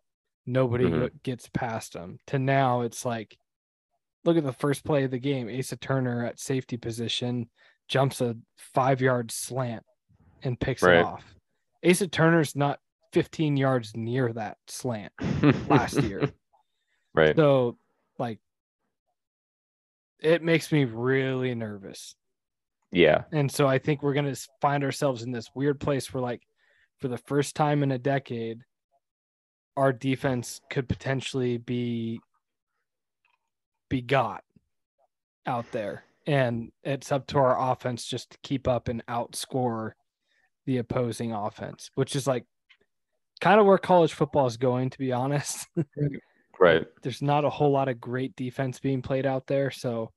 Nobody 0.45 0.85
mm-hmm. 0.85 1.07
gets 1.23 1.49
past 1.53 1.93
them. 1.93 2.19
To 2.27 2.39
now, 2.39 2.81
it's 2.81 3.05
like, 3.05 3.37
look 4.23 4.37
at 4.37 4.43
the 4.43 4.53
first 4.53 4.83
play 4.83 5.03
of 5.03 5.11
the 5.11 5.19
game. 5.19 5.49
Asa 5.49 5.77
Turner 5.77 6.25
at 6.25 6.39
safety 6.39 6.77
position 6.77 7.49
jumps 7.87 8.21
a 8.21 8.35
five 8.57 9.01
yard 9.01 9.31
slant 9.31 9.83
and 10.43 10.59
picks 10.59 10.83
right. 10.83 10.99
it 10.99 11.05
off. 11.05 11.23
Asa 11.87 12.07
Turner's 12.07 12.55
not 12.55 12.79
15 13.13 13.57
yards 13.57 13.95
near 13.95 14.31
that 14.33 14.57
slant 14.67 15.11
last 15.69 16.01
year. 16.01 16.31
Right. 17.13 17.35
So, 17.35 17.77
like, 18.19 18.39
it 20.19 20.43
makes 20.43 20.71
me 20.71 20.85
really 20.85 21.53
nervous. 21.55 22.15
Yeah. 22.97 23.23
And 23.31 23.51
so 23.51 23.67
I 23.67 23.77
think 23.77 24.01
we're 24.01 24.15
going 24.15 24.33
to 24.33 24.47
find 24.59 24.83
ourselves 24.83 25.21
in 25.21 25.31
this 25.31 25.51
weird 25.53 25.79
place 25.79 26.11
where, 26.11 26.21
like, 26.21 26.41
for 26.99 27.07
the 27.07 27.17
first 27.19 27.55
time 27.55 27.83
in 27.83 27.91
a 27.91 27.99
decade, 27.99 28.61
our 29.75 29.93
defense 29.93 30.59
could 30.71 30.89
potentially 30.89 31.57
be 31.57 32.19
be 33.89 34.01
got 34.01 34.43
out 35.45 35.71
there 35.71 36.03
and 36.25 36.71
it's 36.83 37.11
up 37.11 37.27
to 37.27 37.37
our 37.37 37.71
offense 37.71 38.05
just 38.05 38.31
to 38.31 38.37
keep 38.43 38.67
up 38.67 38.89
and 38.89 39.05
outscore 39.05 39.91
the 40.65 40.79
opposing 40.79 41.31
offense, 41.31 41.91
which 41.93 42.15
is 42.15 42.25
like 42.27 42.45
kind 43.39 43.59
of 43.59 43.65
where 43.67 43.77
college 43.77 44.13
football 44.13 44.47
is 44.47 44.57
going, 44.57 44.89
to 44.89 44.97
be 44.97 45.13
honest. 45.13 45.67
right. 46.59 46.85
There's 47.03 47.21
not 47.21 47.45
a 47.45 47.49
whole 47.49 47.71
lot 47.71 47.87
of 47.87 48.01
great 48.01 48.35
defense 48.35 48.79
being 48.79 49.01
played 49.03 49.25
out 49.27 49.45
there. 49.45 49.69
So 49.69 50.11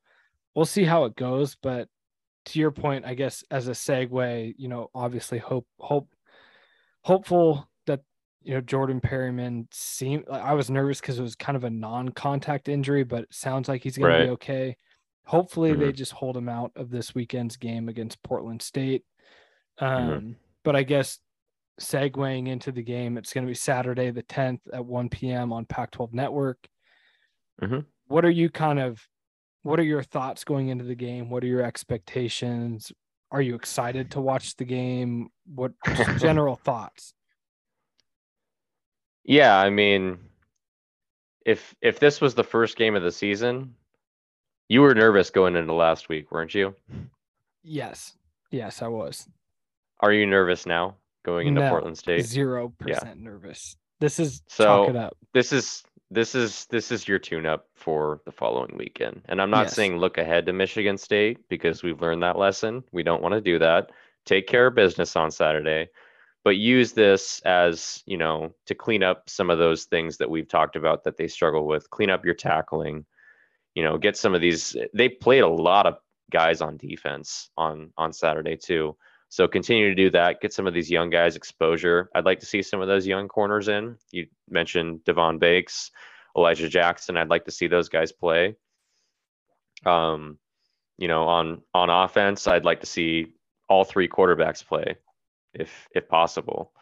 we'll 0.54 0.64
see 0.64 0.84
how 0.84 1.04
it 1.04 1.14
goes. 1.14 1.56
But 1.62 1.86
to 2.47 2.59
your 2.59 2.70
point, 2.70 3.05
I 3.05 3.14
guess 3.14 3.45
as 3.51 3.68
a 3.68 3.72
segue, 3.72 4.55
you 4.57 4.68
know, 4.68 4.91
obviously 4.95 5.38
hope, 5.38 5.66
hope, 5.78 6.09
hopeful 7.03 7.68
that, 7.86 8.01
you 8.43 8.55
know, 8.55 8.61
Jordan 8.61 9.01
Perryman 9.01 9.68
seemed 9.70 10.24
like 10.28 10.43
I 10.43 10.55
was 10.55 10.70
nervous 10.70 11.01
because 11.01 11.18
it 11.18 11.22
was 11.22 11.34
kind 11.36 11.57
of 11.57 11.64
a 11.64 11.70
non 11.70 12.11
contact 12.11 12.68
injury, 12.68 13.05
but 13.05 13.24
it 13.24 13.34
sounds 13.34 13.68
like 13.68 13.82
he's 13.82 13.99
going 13.99 14.12
right. 14.12 14.18
to 14.18 14.24
be 14.24 14.30
okay. 14.30 14.76
Hopefully 15.24 15.72
mm-hmm. 15.72 15.82
they 15.82 15.93
just 15.93 16.12
hold 16.12 16.36
him 16.36 16.49
out 16.49 16.72
of 16.76 16.91
this 16.91 17.14
weekend's 17.14 17.57
game 17.57 17.88
against 17.88 18.22
Portland 18.22 18.62
State. 18.62 19.05
Mm-hmm. 19.80 19.84
Um, 19.84 20.11
mm-hmm. 20.11 20.32
But 20.64 20.76
I 20.76 20.82
guess 20.82 21.18
segueing 21.80 22.49
into 22.49 22.72
the 22.72 22.82
game, 22.82 23.16
it's 23.16 23.32
going 23.32 23.45
to 23.45 23.51
be 23.51 23.55
Saturday 23.55 24.11
the 24.11 24.22
10th 24.22 24.61
at 24.72 24.84
1 24.84 25.09
p.m. 25.09 25.53
on 25.53 25.64
Pac 25.64 25.93
12 25.93 26.12
Network. 26.12 26.68
Mm-hmm. 27.62 27.80
What 28.09 28.24
are 28.24 28.30
you 28.30 28.51
kind 28.51 28.78
of, 28.78 29.01
what 29.62 29.78
are 29.78 29.84
your 29.84 30.02
thoughts 30.02 30.44
going 30.44 30.68
into 30.68 30.84
the 30.84 30.94
game? 30.94 31.30
What 31.30 31.44
are 31.44 31.48
your 31.48 31.62
expectations? 31.62 32.92
Are 33.30 33.42
you 33.42 33.54
excited 33.54 34.11
to 34.12 34.20
watch 34.20 34.56
the 34.56 34.64
game? 34.64 35.30
What 35.54 35.72
general 36.18 36.56
thoughts? 36.56 37.14
Yeah, 39.24 39.56
I 39.58 39.70
mean, 39.70 40.18
if 41.44 41.74
if 41.80 42.00
this 42.00 42.20
was 42.20 42.34
the 42.34 42.44
first 42.44 42.76
game 42.76 42.96
of 42.96 43.02
the 43.02 43.12
season, 43.12 43.74
you 44.68 44.80
were 44.80 44.94
nervous 44.94 45.30
going 45.30 45.56
into 45.56 45.72
last 45.74 46.08
week, 46.08 46.32
weren't 46.32 46.54
you? 46.54 46.74
Yes. 47.62 48.14
Yes, 48.50 48.82
I 48.82 48.88
was. 48.88 49.28
Are 50.00 50.12
you 50.12 50.26
nervous 50.26 50.66
now 50.66 50.96
going 51.24 51.48
into 51.48 51.61
no, 51.61 51.70
Portland 51.70 51.98
State? 51.98 52.24
Zero 52.24 52.72
percent 52.78 53.20
nervous. 53.20 53.76
This 54.00 54.18
is 54.18 54.42
so 54.48 54.64
chalk 54.64 54.88
it 54.90 54.96
up. 54.96 55.16
This 55.34 55.52
is 55.52 55.84
this 56.11 56.34
is 56.34 56.66
this 56.66 56.90
is 56.90 57.06
your 57.06 57.18
tune 57.18 57.46
up 57.46 57.66
for 57.74 58.20
the 58.24 58.32
following 58.32 58.76
weekend. 58.76 59.22
And 59.28 59.40
I'm 59.40 59.50
not 59.50 59.66
yes. 59.66 59.74
saying 59.74 59.98
look 59.98 60.18
ahead 60.18 60.46
to 60.46 60.52
Michigan 60.52 60.98
State 60.98 61.38
because 61.48 61.82
we've 61.82 62.00
learned 62.00 62.22
that 62.22 62.38
lesson. 62.38 62.82
We 62.92 63.02
don't 63.02 63.22
want 63.22 63.34
to 63.34 63.40
do 63.40 63.58
that. 63.61 63.90
Take 64.26 64.46
care 64.46 64.66
of 64.66 64.74
business 64.74 65.16
on 65.16 65.30
Saturday. 65.30 65.88
but 66.44 66.56
use 66.56 66.92
this 66.92 67.40
as 67.44 68.02
you 68.06 68.16
know 68.16 68.52
to 68.66 68.74
clean 68.74 69.02
up 69.02 69.28
some 69.28 69.50
of 69.50 69.58
those 69.58 69.84
things 69.84 70.16
that 70.16 70.30
we've 70.30 70.48
talked 70.48 70.76
about 70.76 71.04
that 71.04 71.16
they 71.16 71.28
struggle 71.28 71.66
with. 71.66 71.90
Clean 71.90 72.11
up 72.11 72.24
your 72.24 72.34
tackling. 72.34 73.04
You 73.74 73.84
know, 73.84 73.98
get 73.98 74.16
some 74.16 74.34
of 74.34 74.40
these. 74.40 74.76
They 74.94 75.08
played 75.08 75.42
a 75.42 75.48
lot 75.48 75.86
of 75.86 75.96
guys 76.30 76.61
on 76.61 76.76
defense 76.76 77.50
on 77.56 77.92
on 77.96 78.12
Saturday 78.12 78.56
too. 78.56 78.96
So 79.30 79.46
continue 79.46 79.88
to 79.88 79.94
do 79.94 80.10
that. 80.10 80.40
Get 80.40 80.52
some 80.52 80.66
of 80.66 80.74
these 80.74 80.90
young 80.90 81.08
guys 81.08 81.36
exposure. 81.36 82.10
I'd 82.16 82.24
like 82.24 82.40
to 82.40 82.46
see 82.46 82.62
some 82.62 82.80
of 82.80 82.88
those 82.88 83.06
young 83.06 83.28
corners 83.28 83.68
in. 83.68 83.96
You 84.10 84.26
mentioned 84.48 85.04
Davon 85.04 85.38
Banks, 85.38 85.92
Elijah 86.36 86.68
Jackson. 86.68 87.16
I'd 87.16 87.30
like 87.30 87.44
to 87.44 87.52
see 87.52 87.68
those 87.68 87.88
guys 87.88 88.10
play. 88.10 88.56
Um, 89.86 90.38
you 90.98 91.06
know, 91.06 91.28
on 91.28 91.62
on 91.72 91.90
offense, 91.90 92.48
I'd 92.48 92.64
like 92.64 92.80
to 92.80 92.86
see 92.86 93.28
all 93.68 93.84
three 93.84 94.08
quarterbacks 94.08 94.66
play, 94.66 94.96
if 95.54 95.88
if 95.94 96.08
possible. 96.08 96.72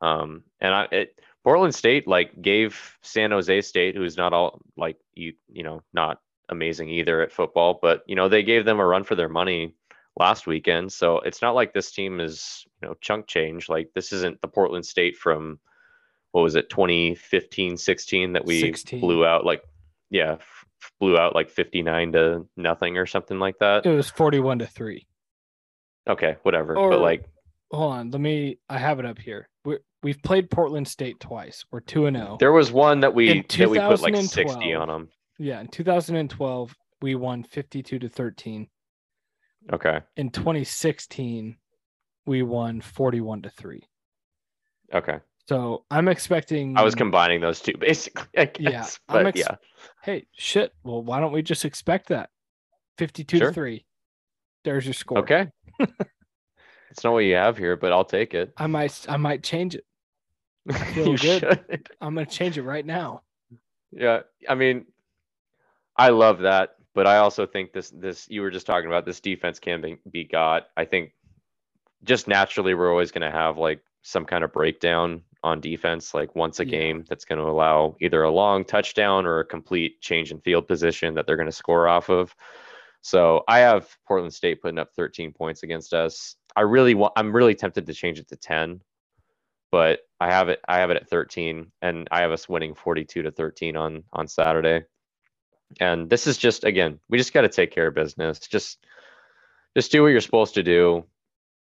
Um, 0.00 0.44
and 0.60 0.72
I, 0.72 0.88
it, 0.92 1.20
Portland 1.42 1.74
State 1.74 2.06
like 2.06 2.40
gave 2.40 2.96
San 3.02 3.32
Jose 3.32 3.60
State, 3.62 3.96
who's 3.96 4.16
not 4.16 4.32
all 4.32 4.60
like 4.76 4.98
you, 5.14 5.32
you 5.48 5.64
know, 5.64 5.82
not 5.92 6.20
amazing 6.48 6.90
either 6.90 7.22
at 7.22 7.32
football, 7.32 7.80
but 7.82 8.04
you 8.06 8.14
know 8.14 8.28
they 8.28 8.44
gave 8.44 8.64
them 8.64 8.78
a 8.78 8.86
run 8.86 9.02
for 9.02 9.16
their 9.16 9.28
money 9.28 9.74
last 10.18 10.46
weekend. 10.46 10.92
So 10.92 11.20
it's 11.20 11.40
not 11.40 11.54
like 11.54 11.72
this 11.72 11.90
team 11.92 12.20
is 12.20 12.64
you 12.82 12.88
know 12.88 12.94
chunk 13.00 13.26
change. 13.26 13.68
Like 13.68 13.90
this 13.94 14.12
isn't 14.12 14.40
the 14.40 14.48
Portland 14.48 14.84
State 14.84 15.16
from 15.16 15.58
what 16.32 16.42
was 16.42 16.56
it 16.56 16.68
2015 16.68 17.76
16 17.76 18.32
that 18.34 18.44
we 18.44 18.60
16. 18.60 19.00
blew 19.00 19.24
out 19.24 19.46
like 19.46 19.62
yeah 20.10 20.32
f- 20.32 20.66
blew 21.00 21.16
out 21.16 21.34
like 21.34 21.48
59 21.48 22.12
to 22.12 22.46
nothing 22.56 22.98
or 22.98 23.06
something 23.06 23.38
like 23.38 23.58
that. 23.60 23.86
It 23.86 23.94
was 23.94 24.10
41 24.10 24.60
to 24.60 24.66
3. 24.66 25.06
Okay, 26.08 26.36
whatever. 26.42 26.76
Or, 26.76 26.90
but 26.90 27.00
like 27.00 27.24
hold 27.70 27.92
on, 27.94 28.10
let 28.10 28.20
me 28.20 28.58
I 28.68 28.78
have 28.78 28.98
it 28.98 29.06
up 29.06 29.18
here. 29.18 29.48
we 29.64 29.78
we've 30.02 30.22
played 30.22 30.50
Portland 30.50 30.88
State 30.88 31.20
twice. 31.20 31.64
We're 31.70 31.80
2 31.80 32.06
and 32.06 32.16
0. 32.16 32.36
There 32.40 32.52
was 32.52 32.72
one 32.72 33.00
that 33.00 33.14
we 33.14 33.42
that 33.42 33.70
we 33.70 33.78
put 33.78 34.00
like 34.00 34.16
60 34.16 34.74
on 34.74 34.88
them. 34.88 35.08
Yeah, 35.38 35.60
in 35.60 35.68
2012 35.68 36.74
we 37.00 37.14
won 37.14 37.44
52 37.44 37.98
to 38.00 38.08
13. 38.08 38.68
Okay. 39.72 40.00
In 40.16 40.30
2016 40.30 41.56
we 42.26 42.42
won 42.42 42.80
41 42.80 43.42
to 43.42 43.50
3. 43.50 43.82
Okay. 44.94 45.20
So 45.48 45.84
I'm 45.90 46.08
expecting. 46.08 46.76
I 46.76 46.82
was 46.82 46.94
combining 46.94 47.40
those 47.40 47.60
two 47.60 47.72
basically. 47.78 48.26
I 48.36 48.44
guess, 48.44 49.00
yeah, 49.08 49.14
but 49.14 49.26
ex- 49.28 49.40
yeah. 49.40 49.56
Hey, 50.02 50.26
shit. 50.32 50.74
Well, 50.84 51.02
why 51.02 51.20
don't 51.20 51.32
we 51.32 51.42
just 51.42 51.64
expect 51.64 52.08
that? 52.08 52.28
Fifty-two 52.98 53.38
sure. 53.38 53.48
to 53.48 53.54
three. 53.54 53.86
There's 54.64 54.84
your 54.84 54.92
score. 54.92 55.18
Okay. 55.20 55.50
it's 55.80 57.02
not 57.02 57.14
what 57.14 57.20
you 57.20 57.34
have 57.34 57.56
here, 57.56 57.76
but 57.76 57.92
I'll 57.92 58.04
take 58.04 58.34
it. 58.34 58.52
I 58.58 58.66
might. 58.66 59.06
I 59.08 59.16
might 59.16 59.42
change 59.42 59.74
it. 59.74 59.86
Feel 60.92 61.16
good. 61.16 61.40
Should. 61.40 61.88
I'm 62.02 62.14
gonna 62.14 62.26
change 62.26 62.58
it 62.58 62.62
right 62.62 62.84
now. 62.84 63.22
Yeah, 63.90 64.20
I 64.46 64.54
mean, 64.54 64.84
I 65.96 66.10
love 66.10 66.40
that, 66.40 66.76
but 66.98 67.06
I 67.06 67.18
also 67.18 67.46
think 67.46 67.72
this. 67.72 67.90
This 67.90 68.26
you 68.28 68.42
were 68.42 68.50
just 68.50 68.66
talking 68.66 68.88
about. 68.88 69.06
This 69.06 69.20
defense 69.20 69.60
can 69.60 69.80
be, 69.80 69.98
be 70.10 70.24
got. 70.24 70.66
I 70.76 70.84
think 70.84 71.12
just 72.02 72.26
naturally 72.26 72.74
we're 72.74 72.90
always 72.90 73.12
going 73.12 73.22
to 73.22 73.30
have 73.30 73.56
like 73.56 73.80
some 74.02 74.24
kind 74.24 74.42
of 74.42 74.52
breakdown 74.52 75.22
on 75.44 75.60
defense, 75.60 76.12
like 76.12 76.34
once 76.34 76.58
a 76.58 76.64
yeah. 76.64 76.70
game, 76.72 77.04
that's 77.08 77.24
going 77.24 77.38
to 77.38 77.44
allow 77.44 77.94
either 78.00 78.24
a 78.24 78.30
long 78.32 78.64
touchdown 78.64 79.26
or 79.26 79.38
a 79.38 79.44
complete 79.44 80.00
change 80.00 80.32
in 80.32 80.40
field 80.40 80.66
position 80.66 81.14
that 81.14 81.24
they're 81.24 81.36
going 81.36 81.46
to 81.46 81.52
score 81.52 81.86
off 81.86 82.10
of. 82.10 82.34
So 83.00 83.44
I 83.46 83.60
have 83.60 83.96
Portland 84.04 84.34
State 84.34 84.60
putting 84.60 84.80
up 84.80 84.92
13 84.96 85.32
points 85.32 85.62
against 85.62 85.94
us. 85.94 86.34
I 86.56 86.62
really 86.62 86.96
want. 86.96 87.12
I'm 87.14 87.32
really 87.32 87.54
tempted 87.54 87.86
to 87.86 87.94
change 87.94 88.18
it 88.18 88.26
to 88.30 88.36
10, 88.36 88.80
but 89.70 90.00
I 90.18 90.32
have 90.32 90.48
it. 90.48 90.58
I 90.66 90.78
have 90.78 90.90
it 90.90 90.96
at 90.96 91.08
13, 91.08 91.70
and 91.80 92.08
I 92.10 92.22
have 92.22 92.32
us 92.32 92.48
winning 92.48 92.74
42 92.74 93.22
to 93.22 93.30
13 93.30 93.76
on 93.76 94.02
on 94.12 94.26
Saturday. 94.26 94.82
And 95.80 96.08
this 96.08 96.26
is 96.26 96.38
just 96.38 96.64
again, 96.64 96.98
we 97.08 97.18
just 97.18 97.32
got 97.32 97.42
to 97.42 97.48
take 97.48 97.72
care 97.72 97.88
of 97.88 97.94
business. 97.94 98.38
Just 98.40 98.84
just 99.76 99.92
do 99.92 100.02
what 100.02 100.08
you're 100.08 100.20
supposed 100.20 100.54
to 100.54 100.62
do. 100.62 101.04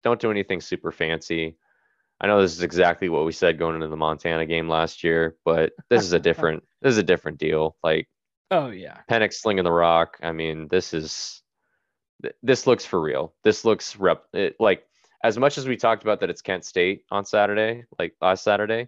Don't 0.04 0.20
do 0.20 0.32
anything 0.32 0.62
super 0.62 0.92
fancy. 0.92 1.58
I 2.20 2.28
know 2.28 2.42
this 2.42 2.54
is 2.54 2.64
exactly 2.64 3.10
what 3.10 3.26
we 3.26 3.32
said 3.32 3.60
going 3.60 3.76
into 3.76 3.88
the 3.90 3.96
Montana 3.96 4.46
game 4.46 4.68
last 4.68 5.04
year, 5.04 5.36
but 5.46 5.74
this 5.90 6.04
is 6.04 6.14
a 6.14 6.20
different 6.20 6.64
this 6.82 6.92
is 6.92 6.98
a 6.98 7.04
different 7.04 7.38
deal. 7.38 7.76
Like, 7.84 8.08
oh 8.50 8.70
yeah, 8.70 9.00
Penix 9.10 9.34
slinging 9.34 9.66
the 9.66 9.72
rock. 9.72 10.18
I 10.24 10.32
mean, 10.32 10.68
this 10.68 10.94
is 10.94 11.44
this 12.42 12.66
looks 12.66 12.86
for 12.86 13.00
real. 13.00 13.36
This 13.44 13.66
looks 13.66 13.96
rep 13.96 14.24
it, 14.34 14.56
like 14.60 14.84
as 15.24 15.38
much 15.38 15.58
as 15.58 15.68
we 15.68 15.78
talked 15.78 16.04
about 16.04 16.22
that 16.22 16.30
it's 16.30 16.42
Kent 16.42 16.66
State 16.66 17.04
on 17.12 17.26
Saturday, 17.26 17.86
like 18.00 18.16
last 18.22 18.44
Saturday. 18.44 18.88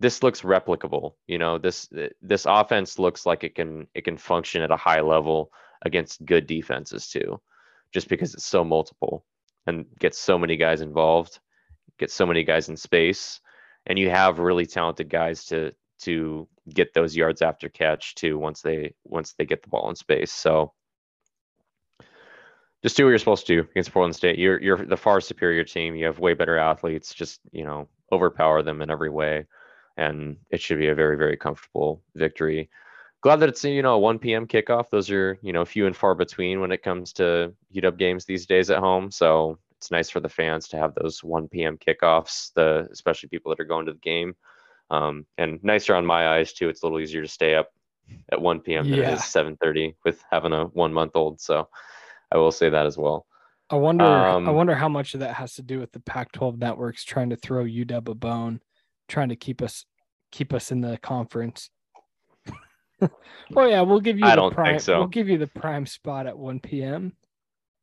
This 0.00 0.22
looks 0.22 0.42
replicable. 0.42 1.14
You 1.26 1.38
know, 1.38 1.58
this 1.58 1.88
this 2.22 2.46
offense 2.46 2.98
looks 2.98 3.26
like 3.26 3.44
it 3.44 3.54
can 3.54 3.86
it 3.94 4.02
can 4.02 4.16
function 4.16 4.62
at 4.62 4.70
a 4.70 4.76
high 4.76 5.00
level 5.02 5.52
against 5.82 6.24
good 6.24 6.46
defenses 6.46 7.08
too, 7.08 7.40
just 7.92 8.08
because 8.08 8.34
it's 8.34 8.46
so 8.46 8.64
multiple 8.64 9.24
and 9.66 9.86
gets 9.98 10.18
so 10.18 10.38
many 10.38 10.56
guys 10.56 10.80
involved 10.80 11.38
get 12.00 12.10
so 12.10 12.26
many 12.26 12.42
guys 12.42 12.68
in 12.68 12.76
space, 12.76 13.40
and 13.86 13.98
you 13.98 14.10
have 14.10 14.40
really 14.40 14.66
talented 14.66 15.08
guys 15.08 15.44
to 15.44 15.72
to 16.00 16.48
get 16.74 16.94
those 16.94 17.14
yards 17.14 17.42
after 17.42 17.68
catch 17.68 18.14
too 18.14 18.38
once 18.38 18.62
they 18.62 18.94
once 19.04 19.34
they 19.34 19.44
get 19.44 19.62
the 19.62 19.68
ball 19.68 19.88
in 19.90 19.94
space. 19.94 20.32
So 20.32 20.72
just 22.82 22.96
do 22.96 23.04
what 23.04 23.10
you're 23.10 23.18
supposed 23.18 23.46
to 23.46 23.62
do 23.62 23.68
against 23.70 23.92
Portland 23.92 24.16
State. 24.16 24.38
You're 24.38 24.60
you're 24.60 24.84
the 24.84 24.96
far 24.96 25.20
superior 25.20 25.62
team. 25.62 25.94
You 25.94 26.06
have 26.06 26.18
way 26.18 26.34
better 26.34 26.58
athletes. 26.58 27.14
Just 27.14 27.40
you 27.52 27.64
know 27.64 27.88
overpower 28.10 28.62
them 28.62 28.82
in 28.82 28.90
every 28.90 29.10
way, 29.10 29.46
and 30.00 30.36
it 30.50 30.60
should 30.60 30.78
be 30.78 30.88
a 30.88 30.94
very 30.94 31.16
very 31.16 31.36
comfortable 31.36 32.02
victory. 32.16 32.70
Glad 33.22 33.36
that 33.36 33.50
it's 33.50 33.62
you 33.62 33.82
know 33.82 33.94
a 33.94 33.98
1 33.98 34.18
p.m. 34.18 34.46
kickoff. 34.46 34.90
Those 34.90 35.10
are 35.10 35.38
you 35.42 35.52
know 35.52 35.64
few 35.64 35.86
and 35.86 35.96
far 35.96 36.14
between 36.14 36.60
when 36.60 36.72
it 36.72 36.82
comes 36.82 37.12
to 37.14 37.52
UW 37.74 37.98
games 37.98 38.24
these 38.24 38.46
days 38.46 38.70
at 38.70 38.78
home. 38.78 39.10
So 39.10 39.58
it's 39.76 39.90
nice 39.90 40.10
for 40.10 40.20
the 40.20 40.28
fans 40.28 40.68
to 40.68 40.78
have 40.78 40.94
those 40.94 41.22
1 41.22 41.48
p.m. 41.48 41.78
kickoffs, 41.78 42.52
the 42.54 42.88
especially 42.90 43.28
people 43.28 43.50
that 43.50 43.60
are 43.60 43.66
going 43.66 43.86
to 43.86 43.92
the 43.92 43.98
game. 43.98 44.34
Um, 44.90 45.26
and 45.38 45.62
nicer 45.62 45.94
on 45.94 46.04
my 46.04 46.36
eyes 46.36 46.52
too. 46.52 46.68
It's 46.68 46.82
a 46.82 46.86
little 46.86 46.98
easier 46.98 47.22
to 47.22 47.28
stay 47.28 47.54
up 47.54 47.68
at 48.32 48.40
1 48.40 48.60
p.m. 48.60 48.90
than 48.90 48.98
yeah. 48.98 49.10
it 49.10 49.14
is 49.14 49.20
7:30 49.20 49.94
with 50.04 50.22
having 50.30 50.52
a 50.52 50.64
one 50.64 50.92
month 50.92 51.12
old. 51.14 51.40
So 51.40 51.68
I 52.32 52.38
will 52.38 52.50
say 52.50 52.70
that 52.70 52.86
as 52.86 52.96
well. 52.96 53.26
I 53.68 53.76
wonder. 53.76 54.04
Um, 54.04 54.48
I 54.48 54.50
wonder 54.50 54.74
how 54.74 54.88
much 54.88 55.14
of 55.14 55.20
that 55.20 55.34
has 55.34 55.54
to 55.54 55.62
do 55.62 55.78
with 55.78 55.92
the 55.92 56.00
Pac-12 56.00 56.58
networks 56.58 57.04
trying 57.04 57.30
to 57.30 57.36
throw 57.36 57.64
UW 57.64 58.08
a 58.08 58.14
bone, 58.14 58.60
trying 59.08 59.28
to 59.28 59.36
keep 59.36 59.62
us 59.62 59.84
keep 60.30 60.52
us 60.52 60.70
in 60.70 60.80
the 60.80 60.98
conference. 60.98 61.70
oh 63.56 63.66
yeah, 63.66 63.80
we'll 63.80 64.00
give 64.00 64.18
you. 64.18 64.24
I 64.24 64.36
don't 64.36 64.54
prime, 64.54 64.74
think 64.74 64.82
so. 64.82 64.98
We'll 64.98 65.08
give 65.08 65.28
you 65.28 65.38
the 65.38 65.46
prime 65.46 65.86
spot 65.86 66.26
at 66.26 66.36
1 66.38 66.60
p.m. 66.60 67.12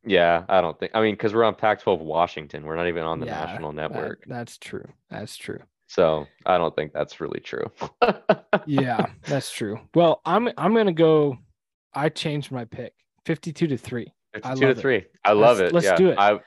Yeah, 0.05 0.45
I 0.47 0.61
don't 0.61 0.79
think. 0.79 0.91
I 0.95 1.01
mean, 1.01 1.13
because 1.13 1.33
we're 1.33 1.43
on 1.43 1.55
Pac-12 1.55 1.99
Washington, 1.99 2.63
we're 2.63 2.75
not 2.75 2.87
even 2.87 3.03
on 3.03 3.19
the 3.19 3.25
yeah, 3.25 3.45
national 3.45 3.73
network. 3.73 4.21
That, 4.21 4.29
that's 4.29 4.57
true. 4.57 4.87
That's 5.09 5.35
true. 5.35 5.59
So 5.87 6.27
I 6.45 6.57
don't 6.57 6.75
think 6.75 6.93
that's 6.93 7.19
really 7.19 7.39
true. 7.39 7.71
yeah, 8.65 9.07
that's 9.25 9.51
true. 9.51 9.79
Well, 9.95 10.21
I'm 10.25 10.49
I'm 10.57 10.73
gonna 10.75 10.91
go. 10.91 11.37
I 11.93 12.09
changed 12.09 12.51
my 12.51 12.65
pick, 12.65 12.93
fifty-two 13.25 13.67
to 13.67 13.77
three. 13.77 14.13
Fifty-two 14.33 14.73
to 14.73 14.75
three. 14.75 15.05
I 15.23 15.31
love 15.31 15.59
let's, 15.59 15.71
it. 15.71 15.73
Let's 15.73 15.85
yeah, 15.85 15.95
do 15.95 16.09
it. 16.09 16.17
I, 16.17 16.39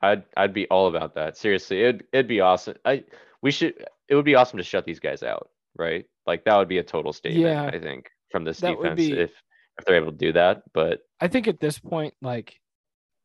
I'd 0.00 0.24
I'd 0.36 0.54
be 0.54 0.66
all 0.68 0.88
about 0.88 1.14
that. 1.16 1.36
Seriously, 1.36 1.82
it'd 1.82 2.04
it'd 2.12 2.28
be 2.28 2.40
awesome. 2.40 2.76
I 2.84 3.04
we 3.42 3.50
should. 3.50 3.74
It 4.08 4.14
would 4.14 4.24
be 4.24 4.34
awesome 4.34 4.58
to 4.58 4.64
shut 4.64 4.84
these 4.84 5.00
guys 5.00 5.22
out, 5.22 5.48
right? 5.76 6.04
Like 6.26 6.44
that 6.44 6.56
would 6.56 6.68
be 6.68 6.78
a 6.78 6.82
total 6.82 7.12
statement. 7.12 7.44
Yeah, 7.44 7.64
I 7.64 7.78
think 7.78 8.08
from 8.30 8.44
this 8.44 8.58
defense 8.58 8.96
be, 8.96 9.12
if 9.12 9.30
if 9.78 9.84
they're 9.84 9.96
able 9.96 10.12
to 10.12 10.18
do 10.18 10.32
that. 10.32 10.62
But 10.72 11.00
I 11.20 11.28
think 11.28 11.48
at 11.48 11.60
this 11.60 11.78
point, 11.78 12.14
like 12.22 12.60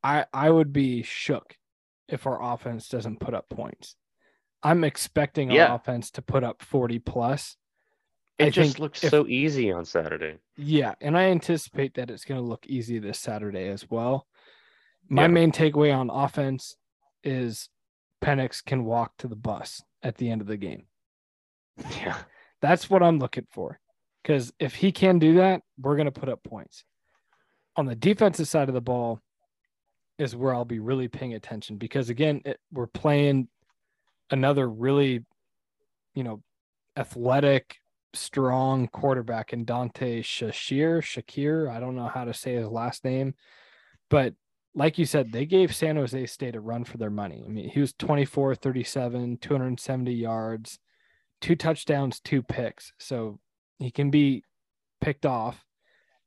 I 0.04 0.26
I 0.34 0.50
would 0.50 0.74
be 0.74 1.04
shook 1.04 1.56
if 2.08 2.28
our 2.28 2.54
offense 2.54 2.88
doesn't 2.88 3.20
put 3.20 3.34
up 3.34 3.50
points. 3.50 3.96
I'm 4.64 4.84
expecting 4.84 5.50
our 5.50 5.56
yeah. 5.56 5.74
offense 5.74 6.12
to 6.12 6.22
put 6.22 6.44
up 6.44 6.62
40 6.62 7.00
plus. 7.00 7.58
It 8.38 8.46
I 8.46 8.50
just 8.50 8.80
looks 8.80 9.04
if, 9.04 9.10
so 9.10 9.26
easy 9.28 9.72
on 9.72 9.86
Saturday. 9.86 10.38
Yeah, 10.56 10.94
and 11.02 11.18
I 11.18 11.24
anticipate 11.26 11.96
that 11.96 12.12
it's 12.12 12.26
going 12.26 12.40
to 12.40 12.46
look 12.46 12.66
easy 12.68 13.00
this 13.00 13.20
Saturday 13.20 13.70
as 13.70 13.90
well. 13.90 14.28
My 15.10 15.24
yeah. 15.24 15.28
main 15.28 15.52
takeaway 15.52 15.96
on 15.96 16.10
offense 16.10 16.76
is 17.24 17.70
Penix 18.24 18.64
can 18.64 18.84
walk 18.84 19.14
to 19.18 19.28
the 19.28 19.36
bus 19.36 19.82
at 20.04 20.18
the 20.18 20.30
end 20.30 20.42
of 20.42 20.48
the 20.48 20.58
game. 20.58 20.86
Yeah. 21.92 22.18
That's 22.62 22.90
what 22.90 23.04
I'm 23.04 23.20
looking 23.20 23.48
for. 23.52 23.80
Because 24.22 24.54
if 24.60 24.76
he 24.76 24.92
can 24.92 25.20
do 25.20 25.36
that, 25.36 25.62
we're 25.80 25.96
going 25.96 26.12
to 26.12 26.20
put 26.20 26.30
up 26.30 26.44
points. 26.44 26.84
On 27.76 27.86
the 27.86 27.96
defensive 27.96 28.48
side 28.48 28.68
of 28.68 28.76
the 28.76 28.82
ball 28.82 29.20
is 30.20 30.36
where 30.36 30.54
I'll 30.54 30.66
be 30.66 30.80
really 30.80 31.08
paying 31.08 31.34
attention 31.34 31.78
because, 31.78 32.10
again, 32.10 32.42
it, 32.46 32.60
we're 32.72 32.88
playing 32.88 33.48
another 34.30 34.70
really, 34.70 35.26
you 36.14 36.24
know, 36.24 36.44
athletic, 36.98 37.78
strong 38.14 38.88
quarterback 38.88 39.54
in 39.54 39.66
Dante 39.66 40.22
Shakir. 40.22 41.02
Shakir, 41.02 41.70
I 41.70 41.80
don't 41.80 41.96
know 41.96 42.08
how 42.08 42.26
to 42.26 42.34
say 42.34 42.54
his 42.56 42.68
last 42.68 43.04
name, 43.04 43.34
but 44.10 44.36
like 44.74 44.98
you 44.98 45.06
said, 45.06 45.32
they 45.32 45.46
gave 45.46 45.76
San 45.76 45.98
Jose 45.98 46.26
State 46.28 46.56
a 46.56 46.62
run 46.62 46.84
for 46.86 46.98
their 46.98 47.10
money. 47.10 47.44
I 47.46 47.50
mean, 47.50 47.70
he 47.70 47.80
was 47.80 47.94
24, 47.94 48.56
37, 48.56 49.38
270 49.38 50.14
yards, 50.14 50.80
two 51.42 51.56
touchdowns, 51.56 52.20
two 52.20 52.42
picks. 52.42 52.94
So 53.00 53.40
he 53.80 53.92
can 53.92 54.10
be 54.12 54.44
picked 55.02 55.26
off, 55.26 55.66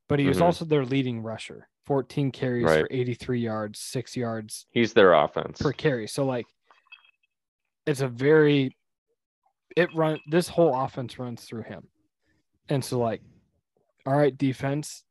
but 0.09 0.19
he 0.19 0.27
was 0.27 0.39
Mhm. 0.39 0.43
also 0.43 0.65
their 0.65 0.85
leading 0.85 1.23
rusher 1.23 1.69
14 1.87 2.31
carries 2.33 2.65
Right. 2.65 2.81
for 2.81 2.89
83 2.91 3.41
yards, 3.41 3.79
six 3.79 4.17
yards 4.17 4.67
He's 4.71 4.93
their 4.95 5.13
offense. 5.13 5.61
per 5.61 5.73
carry. 5.73 6.07
So, 6.09 6.25
like, 6.25 6.47
it's 7.87 8.01
a 8.01 8.09
very, 8.09 8.77
it 9.77 9.95
run, 9.95 10.19
this 10.27 10.49
whole 10.49 10.75
offense 10.75 11.19
runs 11.19 11.45
through 11.45 11.63
him. 11.65 11.89
And 12.69 12.83
so, 12.85 12.99
like, 12.99 13.23
all 14.07 14.17
right, 14.17 14.37
defense, 14.37 15.05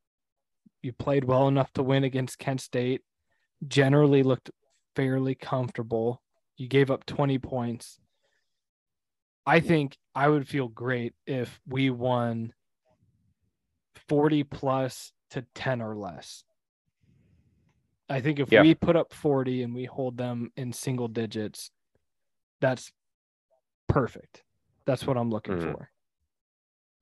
you 0.82 0.92
played 0.92 1.24
well 1.24 1.46
enough 1.48 1.72
to 1.74 1.82
win 1.82 2.02
against 2.04 2.38
Kent 2.38 2.60
State, 2.60 3.02
generally 3.66 4.22
looked 4.22 4.50
fairly 4.96 5.34
comfortable. 5.34 6.22
You 6.56 6.68
gave 6.68 6.90
up 6.90 7.04
20 7.06 7.38
points. 7.38 7.98
I 9.46 9.60
think 9.60 9.96
I 10.14 10.28
would 10.28 10.48
feel 10.48 10.68
great 10.68 11.14
if 11.26 11.60
we 11.66 11.90
won 11.90 12.52
40 14.08 14.44
plus 14.44 15.12
to 15.30 15.44
10 15.54 15.82
or 15.82 15.96
less. 15.96 16.44
I 18.08 18.20
think 18.20 18.38
if 18.38 18.52
Yeah. 18.52 18.62
we 18.62 18.74
put 18.74 18.96
up 18.96 19.12
40 19.12 19.62
and 19.62 19.74
we 19.74 19.84
hold 19.84 20.16
them 20.16 20.52
in 20.56 20.72
single 20.72 21.08
digits, 21.08 21.70
that's 22.60 22.92
perfect. 23.88 24.42
That's 24.86 25.06
what 25.06 25.16
I'm 25.16 25.30
looking 25.30 25.56
Mhm. 25.56 25.72
for. 25.72 25.90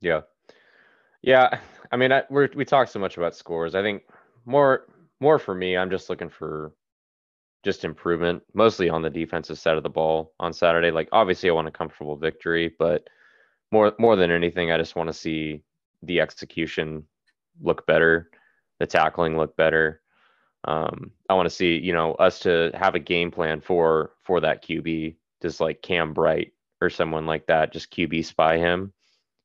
Yeah. 0.00 0.22
Yeah. 1.22 1.60
I 1.90 1.96
mean, 1.96 2.12
I, 2.12 2.24
we're, 2.30 2.48
we 2.54 2.64
talk 2.64 2.88
so 2.88 2.98
much 2.98 3.16
about 3.16 3.34
scores. 3.36 3.74
I 3.74 3.82
think 3.82 4.04
more, 4.44 4.86
more 5.22 5.38
for 5.38 5.54
me, 5.54 5.76
I'm 5.76 5.88
just 5.88 6.10
looking 6.10 6.28
for 6.28 6.72
just 7.62 7.84
improvement, 7.84 8.42
mostly 8.54 8.90
on 8.90 9.02
the 9.02 9.08
defensive 9.08 9.56
side 9.56 9.76
of 9.76 9.84
the 9.84 9.88
ball 9.88 10.32
on 10.40 10.52
Saturday. 10.52 10.90
Like, 10.90 11.08
obviously, 11.12 11.48
I 11.48 11.52
want 11.52 11.68
a 11.68 11.70
comfortable 11.70 12.16
victory, 12.16 12.74
but 12.76 13.08
more, 13.70 13.94
more 14.00 14.16
than 14.16 14.32
anything, 14.32 14.72
I 14.72 14.78
just 14.78 14.96
want 14.96 15.08
to 15.08 15.14
see 15.14 15.62
the 16.02 16.20
execution 16.20 17.04
look 17.60 17.86
better, 17.86 18.30
the 18.80 18.86
tackling 18.86 19.36
look 19.36 19.56
better. 19.56 20.02
Um, 20.64 21.12
I 21.28 21.34
want 21.34 21.48
to 21.48 21.54
see, 21.54 21.76
you 21.76 21.92
know, 21.92 22.14
us 22.14 22.40
to 22.40 22.72
have 22.74 22.96
a 22.96 23.00
game 23.00 23.30
plan 23.30 23.60
for 23.60 24.12
for 24.24 24.40
that 24.40 24.64
QB, 24.64 25.14
just 25.40 25.60
like 25.60 25.82
Cam 25.82 26.12
Bright 26.12 26.52
or 26.80 26.90
someone 26.90 27.26
like 27.26 27.46
that. 27.46 27.72
Just 27.72 27.92
QB 27.92 28.24
spy 28.24 28.58
him. 28.58 28.92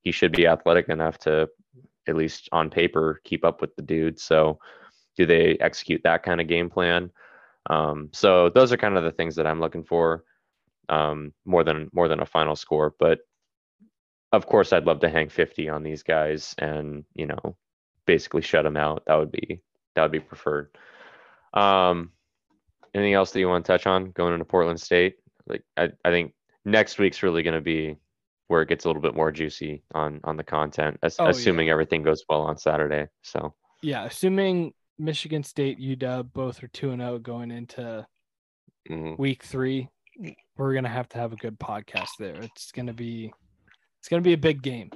He 0.01 0.11
should 0.11 0.31
be 0.31 0.47
athletic 0.47 0.89
enough 0.89 1.19
to, 1.19 1.49
at 2.07 2.15
least 2.15 2.49
on 2.51 2.69
paper, 2.69 3.21
keep 3.23 3.45
up 3.45 3.61
with 3.61 3.75
the 3.75 3.81
dude. 3.81 4.19
So, 4.19 4.59
do 5.17 5.25
they 5.25 5.57
execute 5.59 6.01
that 6.03 6.23
kind 6.23 6.39
of 6.39 6.47
game 6.47 6.69
plan? 6.69 7.11
Um, 7.69 8.09
so 8.13 8.49
those 8.49 8.71
are 8.71 8.77
kind 8.77 8.97
of 8.97 9.03
the 9.03 9.11
things 9.11 9.35
that 9.35 9.47
I'm 9.47 9.59
looking 9.59 9.83
for, 9.83 10.23
um, 10.89 11.33
more 11.45 11.63
than 11.63 11.89
more 11.91 12.07
than 12.07 12.21
a 12.21 12.25
final 12.25 12.55
score. 12.55 12.95
But 12.97 13.19
of 14.31 14.45
course, 14.45 14.71
I'd 14.73 14.85
love 14.85 14.99
to 15.01 15.09
hang 15.09 15.29
50 15.29 15.69
on 15.69 15.83
these 15.83 16.03
guys 16.03 16.53
and 16.57 17.03
you 17.15 17.25
know, 17.25 17.57
basically 18.05 18.41
shut 18.41 18.63
them 18.63 18.77
out. 18.77 19.03
That 19.07 19.15
would 19.15 19.31
be 19.31 19.61
that 19.95 20.03
would 20.03 20.11
be 20.11 20.19
preferred. 20.19 20.69
Um, 21.53 22.11
anything 22.93 23.13
else 23.13 23.31
that 23.31 23.39
you 23.39 23.47
want 23.49 23.65
to 23.65 23.71
touch 23.71 23.87
on 23.87 24.11
going 24.11 24.33
into 24.33 24.45
Portland 24.45 24.79
State? 24.79 25.15
Like, 25.47 25.63
I, 25.75 25.89
I 26.05 26.09
think 26.11 26.33
next 26.65 26.99
week's 26.99 27.23
really 27.23 27.41
going 27.43 27.55
to 27.55 27.61
be 27.61 27.97
where 28.47 28.61
it 28.61 28.69
gets 28.69 28.85
a 28.85 28.87
little 28.87 29.01
bit 29.01 29.15
more 29.15 29.31
juicy 29.31 29.83
on 29.93 30.19
on 30.23 30.37
the 30.37 30.43
content, 30.43 30.99
as, 31.03 31.17
Oh, 31.19 31.25
yeah. 31.25 31.29
assuming 31.31 31.69
everything 31.69 32.03
goes 32.03 32.23
well 32.29 32.41
on 32.43 32.57
Saturday. 32.57 33.07
So 33.23 33.55
Yeah, 33.81 34.05
assuming 34.05 34.73
Michigan 34.99 35.43
State, 35.43 35.79
UW 35.79 36.31
both 36.33 36.63
are 36.63 36.67
2 36.69 36.91
and 36.91 37.01
0 37.01 37.19
going 37.19 37.51
into 37.51 38.05
mhm. 38.89 39.17
week 39.17 39.43
3, 39.43 39.87
we're 40.57 40.73
going 40.73 40.83
to 40.83 40.89
have 40.89 41.09
to 41.09 41.17
have 41.17 41.33
a 41.33 41.37
good 41.37 41.59
podcast 41.59 42.09
there. 42.19 42.35
It's 42.41 42.71
going 42.71 42.87
to 42.87 42.93
be 42.93 43.31
it's 43.99 44.09
going 44.09 44.21
to 44.21 44.27
be 44.27 44.33
a 44.33 44.37
big 44.37 44.61
game. 44.61 44.89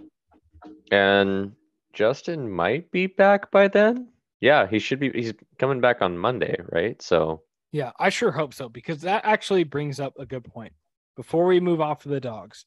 and 0.91 1.53
Justin 1.93 2.49
might 2.49 2.89
be 2.91 3.07
back 3.07 3.51
by 3.51 3.67
then. 3.67 4.07
Yeah, 4.39 4.67
he 4.67 4.79
should 4.79 4.99
be. 4.99 5.11
He's 5.11 5.33
coming 5.59 5.81
back 5.81 6.01
on 6.01 6.17
Monday, 6.17 6.55
right? 6.71 6.99
So 7.01 7.41
Yeah, 7.71 7.91
I 7.99 8.09
sure 8.09 8.31
hope 8.31 8.53
so 8.53 8.69
because 8.69 9.01
that 9.01 9.25
actually 9.25 9.63
brings 9.63 9.99
up 9.99 10.13
a 10.17 10.25
good 10.25 10.43
point. 10.43 10.73
Before 11.15 11.45
we 11.45 11.59
move 11.59 11.81
off 11.81 12.05
of 12.05 12.11
the 12.11 12.19
dogs, 12.19 12.65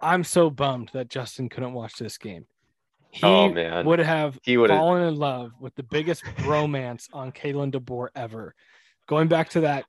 I'm 0.00 0.22
so 0.22 0.50
bummed 0.50 0.90
that 0.92 1.08
Justin 1.08 1.48
couldn't 1.48 1.72
watch 1.72 1.94
this 1.94 2.18
game. 2.18 2.46
He 3.10 3.26
Oh, 3.26 3.48
man. 3.50 3.86
would 3.86 3.98
have 4.00 4.38
he 4.42 4.56
would 4.56 4.70
have. 4.70 4.78
fallen 4.78 5.02
in 5.02 5.16
love 5.16 5.52
with 5.60 5.74
the 5.74 5.82
biggest 5.82 6.22
romance 6.44 7.08
on 7.12 7.32
Kalen 7.32 7.72
DeBoer 7.72 8.08
ever. 8.14 8.54
Going 9.06 9.28
back 9.28 9.48
to 9.50 9.60
that, 9.62 9.84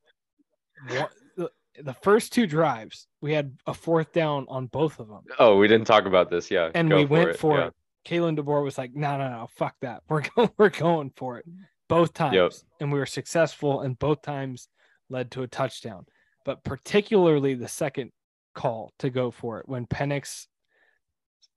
the, 1.81 1.93
first 2.01 2.33
two 2.33 2.47
drives, 2.47 3.07
we 3.21 3.33
had 3.33 3.57
a 3.67 3.73
fourth 3.73 4.11
down 4.13 4.45
on 4.49 4.67
both 4.67 4.99
of 4.99 5.07
them, 5.07 5.21
Oh, 5.37 5.57
we 5.57 5.67
didn't 5.67 5.87
talk 5.87 6.05
about 6.05 6.29
this. 6.29 6.49
Yeah, 6.51 6.71
and 6.73 6.91
we 6.93 7.05
went 7.05 7.31
it, 7.31 7.39
for 7.39 7.57
yeah. 7.57 7.67
it. 7.67 7.73
Kalen 8.05 8.37
DeBoer 8.37 8.63
was 8.63 8.77
like, 8.77 8.95
"No, 8.95 9.17
no, 9.17 9.29
no, 9.29 9.47
fuck 9.55 9.75
that. 9.81 10.03
We're 10.07 10.21
going, 10.35 10.49
we're 10.57 10.69
going 10.69 11.11
for 11.15 11.37
it." 11.37 11.45
Both 11.89 12.13
times, 12.13 12.63
and 12.79 12.91
we 12.91 12.99
were 12.99 13.05
successful, 13.05 13.81
and 13.81 13.97
both 13.99 14.21
times 14.21 14.67
led 15.09 15.31
to 15.31 15.43
a 15.43 15.47
touchdown. 15.47 16.05
But 16.45 16.63
particularly 16.63 17.55
the 17.55 17.67
second 17.67 18.11
call 18.55 18.93
to 18.99 19.09
go 19.09 19.31
for 19.31 19.59
it 19.59 19.67
when 19.67 19.85
Penix, 19.87 20.47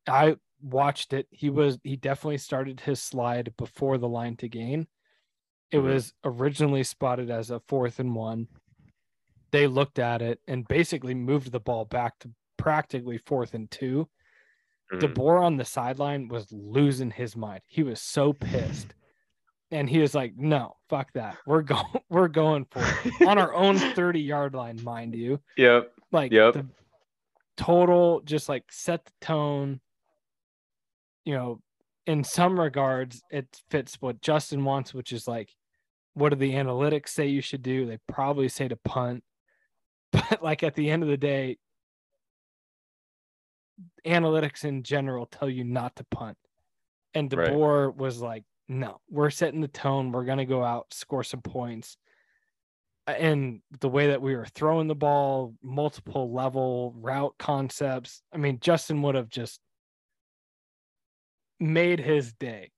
I 0.08 0.36
watched 0.62 1.12
it. 1.12 1.26
He 1.30 1.50
was 1.50 1.78
he 1.84 1.96
definitely 1.96 2.38
started 2.38 2.80
his 2.80 3.02
slide 3.02 3.52
before 3.56 3.98
the 3.98 4.08
line 4.08 4.36
to 4.36 4.48
gain. 4.48 4.86
It 5.70 5.78
Mhm. 5.78 5.84
was 5.84 6.12
originally 6.24 6.84
spotted 6.84 7.30
as 7.30 7.50
a 7.50 7.60
fourth 7.60 7.98
and 7.98 8.14
one. 8.14 8.48
They 9.50 9.66
looked 9.66 9.98
at 9.98 10.22
it 10.22 10.40
and 10.46 10.66
basically 10.68 11.14
moved 11.14 11.52
the 11.52 11.60
ball 11.60 11.84
back 11.84 12.18
to 12.20 12.30
practically 12.56 13.18
fourth 13.18 13.54
and 13.54 13.70
two. 13.70 14.08
Mhm. 14.92 15.00
DeBoer 15.00 15.42
on 15.42 15.56
the 15.56 15.64
sideline 15.64 16.28
was 16.28 16.50
losing 16.52 17.10
his 17.10 17.36
mind. 17.36 17.62
He 17.66 17.82
was 17.82 18.00
so 18.00 18.32
pissed. 18.32 18.94
And 19.70 19.88
he 19.88 20.00
was 20.00 20.14
like, 20.14 20.36
no, 20.36 20.76
fuck 20.90 21.12
that. 21.14 21.38
We're 21.46 21.62
going 21.62 21.84
we're 22.10 22.28
going 22.28 22.66
for 22.66 22.82
it. 23.04 23.26
On 23.26 23.38
our 23.38 23.54
own 23.54 23.76
30 23.96 24.20
yard 24.20 24.54
line, 24.54 24.82
mind 24.84 25.14
you. 25.14 25.40
Yep. 25.56 25.92
Like 26.12 26.30
Yep. 26.32 26.52
the 26.54 26.66
total 27.56 28.20
just 28.20 28.48
like 28.48 28.70
set 28.70 29.04
the 29.06 29.12
tone. 29.20 29.80
You 31.24 31.34
know, 31.34 31.60
in 32.06 32.24
some 32.24 32.58
regards, 32.58 33.22
it 33.30 33.46
fits 33.70 33.96
what 34.00 34.20
Justin 34.20 34.64
wants, 34.64 34.92
which 34.92 35.12
is 35.12 35.28
like, 35.28 35.54
what 36.14 36.30
do 36.30 36.36
the 36.36 36.52
analytics 36.52 37.10
say 37.10 37.28
you 37.28 37.40
should 37.40 37.62
do? 37.62 37.86
They 37.86 37.98
probably 38.08 38.48
say 38.48 38.68
to 38.68 38.76
punt. 38.76 39.24
But 40.12 40.42
like 40.42 40.62
at 40.62 40.74
the 40.74 40.90
end 40.90 41.02
of 41.02 41.08
the 41.08 41.16
day, 41.16 41.56
analytics 44.06 44.64
in 44.64 44.82
general 44.82 45.24
tell 45.24 45.48
you 45.48 45.64
not 45.64 45.96
to 45.96 46.04
punt. 46.04 46.36
And 47.14 47.32
Right. 47.32 47.50
DeBoer 47.50 47.96
was 47.96 48.20
like, 48.20 48.44
no, 48.68 49.00
we're 49.10 49.30
setting 49.30 49.60
the 49.60 49.68
tone. 49.68 50.12
We're 50.12 50.24
going 50.24 50.38
to 50.38 50.44
go 50.44 50.62
out, 50.62 50.92
score 50.92 51.24
some 51.24 51.40
points. 51.40 51.96
And 53.06 53.60
the 53.80 53.88
way 53.88 54.08
that 54.08 54.22
we 54.22 54.36
were 54.36 54.46
throwing 54.46 54.86
the 54.86 54.94
ball, 54.94 55.54
multiple 55.62 56.32
level 56.32 56.94
route 56.96 57.34
concepts. 57.38 58.22
I 58.32 58.36
mean, 58.36 58.58
Justin 58.60 59.02
would 59.02 59.14
have 59.14 59.28
just 59.28 59.60
made 61.62 62.00
his 62.00 62.32
day. 62.34 62.70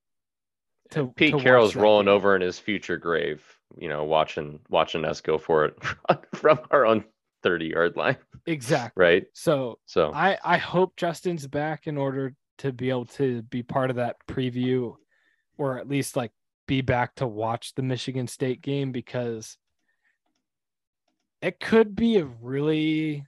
To, 0.90 1.08
Pete 1.16 1.32
to 1.32 1.40
Carroll's 1.40 1.74
rolling 1.74 2.06
game. 2.06 2.14
over 2.14 2.36
in 2.36 2.42
his 2.42 2.58
future 2.58 2.98
grave, 2.98 3.42
you 3.76 3.88
know, 3.88 4.04
watching 4.04 4.60
watching 4.68 5.04
us 5.04 5.20
go 5.20 5.38
for 5.38 5.64
it 5.64 5.76
from 6.34 6.60
our 6.70 6.86
own 6.86 7.04
30 7.42 7.66
yard 7.66 7.96
line, 7.96 8.16
Exactly. 8.46 9.02
right? 9.02 9.26
So 9.32 9.78
So 9.86 10.12
I 10.12 10.38
I 10.44 10.58
hope 10.58 10.96
Justin's 10.96 11.46
back 11.46 11.86
in 11.86 11.96
order 11.96 12.34
to 12.58 12.72
be 12.72 12.90
able 12.90 13.06
to 13.06 13.42
be 13.42 13.62
part 13.62 13.90
of 13.90 13.96
that 13.96 14.16
preview, 14.28 14.94
or 15.56 15.78
at 15.78 15.88
least 15.88 16.16
like 16.16 16.30
be 16.68 16.80
back 16.82 17.14
to 17.16 17.26
watch 17.26 17.74
the 17.74 17.82
Michigan 17.82 18.26
State 18.28 18.60
game 18.60 18.92
because 18.92 19.56
it 21.42 21.60
could 21.60 21.96
be 21.96 22.18
a 22.18 22.24
really 22.24 23.26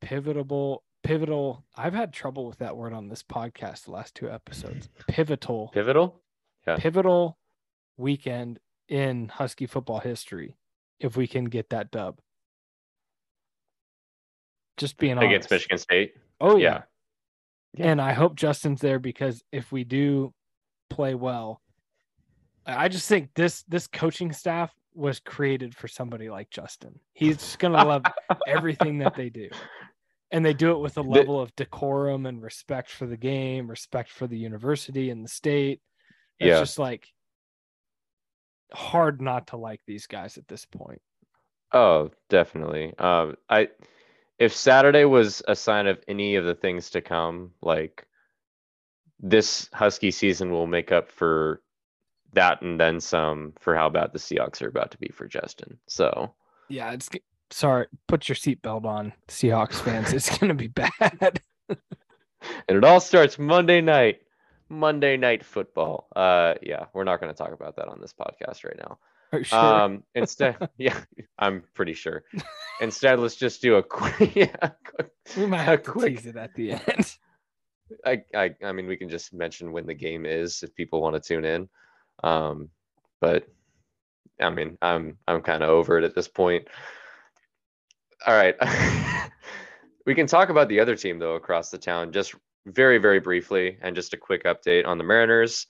pivotal 0.00 0.82
pivotal. 1.02 1.64
I've 1.76 1.94
had 1.94 2.12
trouble 2.12 2.46
with 2.46 2.58
that 2.58 2.76
word 2.76 2.92
on 2.92 3.08
this 3.08 3.22
podcast 3.22 3.84
the 3.84 3.92
last 3.92 4.14
two 4.14 4.30
episodes. 4.30 4.88
Pivotal 5.08 5.70
pivotal. 5.72 6.20
Yeah. 6.66 6.76
pivotal 6.76 7.38
weekend 7.96 8.58
in 8.88 9.28
Husky 9.28 9.66
football 9.66 10.00
history 10.00 10.56
if 11.00 11.16
we 11.16 11.26
can 11.26 11.46
get 11.46 11.70
that 11.70 11.90
dub. 11.90 12.18
Just 14.76 14.96
being 14.98 15.16
honest. 15.16 15.26
against 15.26 15.50
Michigan 15.50 15.78
State. 15.78 16.14
Oh 16.40 16.56
yeah. 16.56 16.82
yeah. 17.74 17.90
And 17.90 18.00
I 18.00 18.12
hope 18.12 18.36
Justin's 18.36 18.80
there 18.80 18.98
because 18.98 19.42
if 19.52 19.72
we 19.72 19.84
do 19.84 20.32
play 20.90 21.14
well, 21.14 21.60
I 22.66 22.84
I 22.84 22.88
just 22.88 23.08
think 23.08 23.30
this 23.34 23.62
this 23.64 23.86
coaching 23.86 24.32
staff 24.32 24.72
was 24.94 25.20
created 25.20 25.74
for 25.74 25.88
somebody 25.88 26.28
like 26.28 26.50
Justin. 26.50 26.98
He's 27.12 27.36
just 27.36 27.58
gonna 27.58 27.84
love 27.84 28.02
everything 28.46 28.98
that 28.98 29.14
they 29.14 29.30
do. 29.30 29.48
And 30.30 30.44
they 30.44 30.52
do 30.54 30.72
it 30.72 30.78
with 30.78 30.98
a 30.98 31.02
The- 31.02 31.08
level 31.08 31.40
of 31.40 31.54
decorum 31.56 32.26
and 32.26 32.42
respect 32.42 32.90
for 32.90 33.06
the 33.06 33.16
game, 33.16 33.68
respect 33.70 34.10
for 34.10 34.26
the 34.26 34.36
university 34.38 35.10
and 35.10 35.24
the 35.24 35.28
state. 35.28 35.80
It's 36.38 36.48
Yeah. 36.48 36.60
just 36.60 36.78
like 36.78 37.08
hard 38.72 39.20
not 39.22 39.46
to 39.48 39.56
like 39.56 39.80
these 39.86 40.06
guys 40.06 40.36
at 40.36 40.46
this 40.48 40.66
point. 40.66 41.00
Oh, 41.72 42.10
definitely. 42.28 42.94
Um, 42.98 43.36
I 43.48 43.70
if 44.38 44.54
Saturday 44.54 45.04
was 45.04 45.42
a 45.48 45.56
sign 45.56 45.86
of 45.88 46.00
any 46.06 46.36
of 46.36 46.44
the 46.44 46.54
things 46.54 46.90
to 46.90 47.00
come, 47.00 47.54
like 47.60 48.06
this 49.18 49.68
Husky 49.72 50.10
season 50.12 50.50
will 50.52 50.66
make 50.68 50.92
up 50.92 51.10
for 51.10 51.60
that 52.34 52.62
and 52.62 52.78
then 52.78 53.00
some 53.00 53.52
for 53.58 53.74
how 53.74 53.88
bad 53.88 54.12
the 54.12 54.18
Seahawks 54.18 54.62
are 54.62 54.68
about 54.68 54.92
to 54.92 54.98
be 54.98 55.08
for 55.08 55.26
Justin. 55.26 55.80
So 55.88 56.34
Yeah, 56.68 56.92
it's 56.92 57.08
sorry. 57.50 57.86
Put 58.06 58.28
your 58.28 58.36
seatbelt 58.36 58.84
on, 58.84 59.12
Seahawks 59.28 59.74
fans. 59.80 60.12
It's 60.12 60.36
gonna 60.38 60.54
be 60.54 60.68
bad. 60.68 61.40
and 61.68 61.78
it 62.68 62.84
all 62.84 63.00
starts 63.00 63.38
Monday 63.38 63.80
night. 63.80 64.20
Monday 64.68 65.16
night 65.16 65.44
football. 65.44 66.08
Uh 66.14 66.54
yeah, 66.62 66.86
we're 66.92 67.04
not 67.04 67.20
gonna 67.20 67.34
talk 67.34 67.52
about 67.52 67.76
that 67.76 67.88
on 67.88 68.00
this 68.00 68.12
podcast 68.12 68.64
right 68.64 68.78
now. 68.78 68.98
Sure? 69.42 69.58
Um 69.58 70.02
instead 70.14 70.56
yeah, 70.78 70.98
I'm 71.38 71.62
pretty 71.74 71.94
sure. 71.94 72.24
Instead, 72.80 73.18
let's 73.18 73.36
just 73.36 73.60
do 73.62 73.76
a 73.76 73.82
quick 73.82 74.34
yeah, 74.36 74.70
quick 74.84 75.10
we 75.36 75.46
might 75.46 75.60
a 75.60 75.64
have 75.64 75.82
to 75.84 75.90
quick- 75.90 76.16
tease 76.16 76.26
it 76.26 76.36
at 76.36 76.54
the 76.54 76.72
end. 76.72 77.14
I, 78.04 78.22
I 78.34 78.54
I 78.62 78.72
mean 78.72 78.86
we 78.86 78.96
can 78.98 79.08
just 79.08 79.32
mention 79.32 79.72
when 79.72 79.86
the 79.86 79.94
game 79.94 80.26
is 80.26 80.62
if 80.62 80.74
people 80.74 81.00
want 81.00 81.14
to 81.14 81.20
tune 81.20 81.44
in. 81.46 81.68
Um 82.22 82.68
but 83.20 83.48
I 84.40 84.50
mean 84.50 84.76
I'm 84.82 85.16
I'm 85.26 85.40
kind 85.40 85.62
of 85.62 85.70
over 85.70 85.96
it 85.98 86.04
at 86.04 86.14
this 86.14 86.28
point. 86.28 86.68
All 88.26 88.34
right. 88.34 88.56
we 90.06 90.14
can 90.14 90.26
talk 90.26 90.48
about 90.48 90.68
the 90.68 90.80
other 90.80 90.96
team 90.96 91.18
though 91.18 91.34
across 91.34 91.70
the 91.70 91.78
town 91.78 92.12
just 92.12 92.34
very 92.66 92.98
very 92.98 93.20
briefly 93.20 93.78
and 93.80 93.94
just 93.94 94.12
a 94.12 94.16
quick 94.16 94.44
update 94.44 94.86
on 94.86 94.98
the 94.98 95.04
Mariners. 95.04 95.66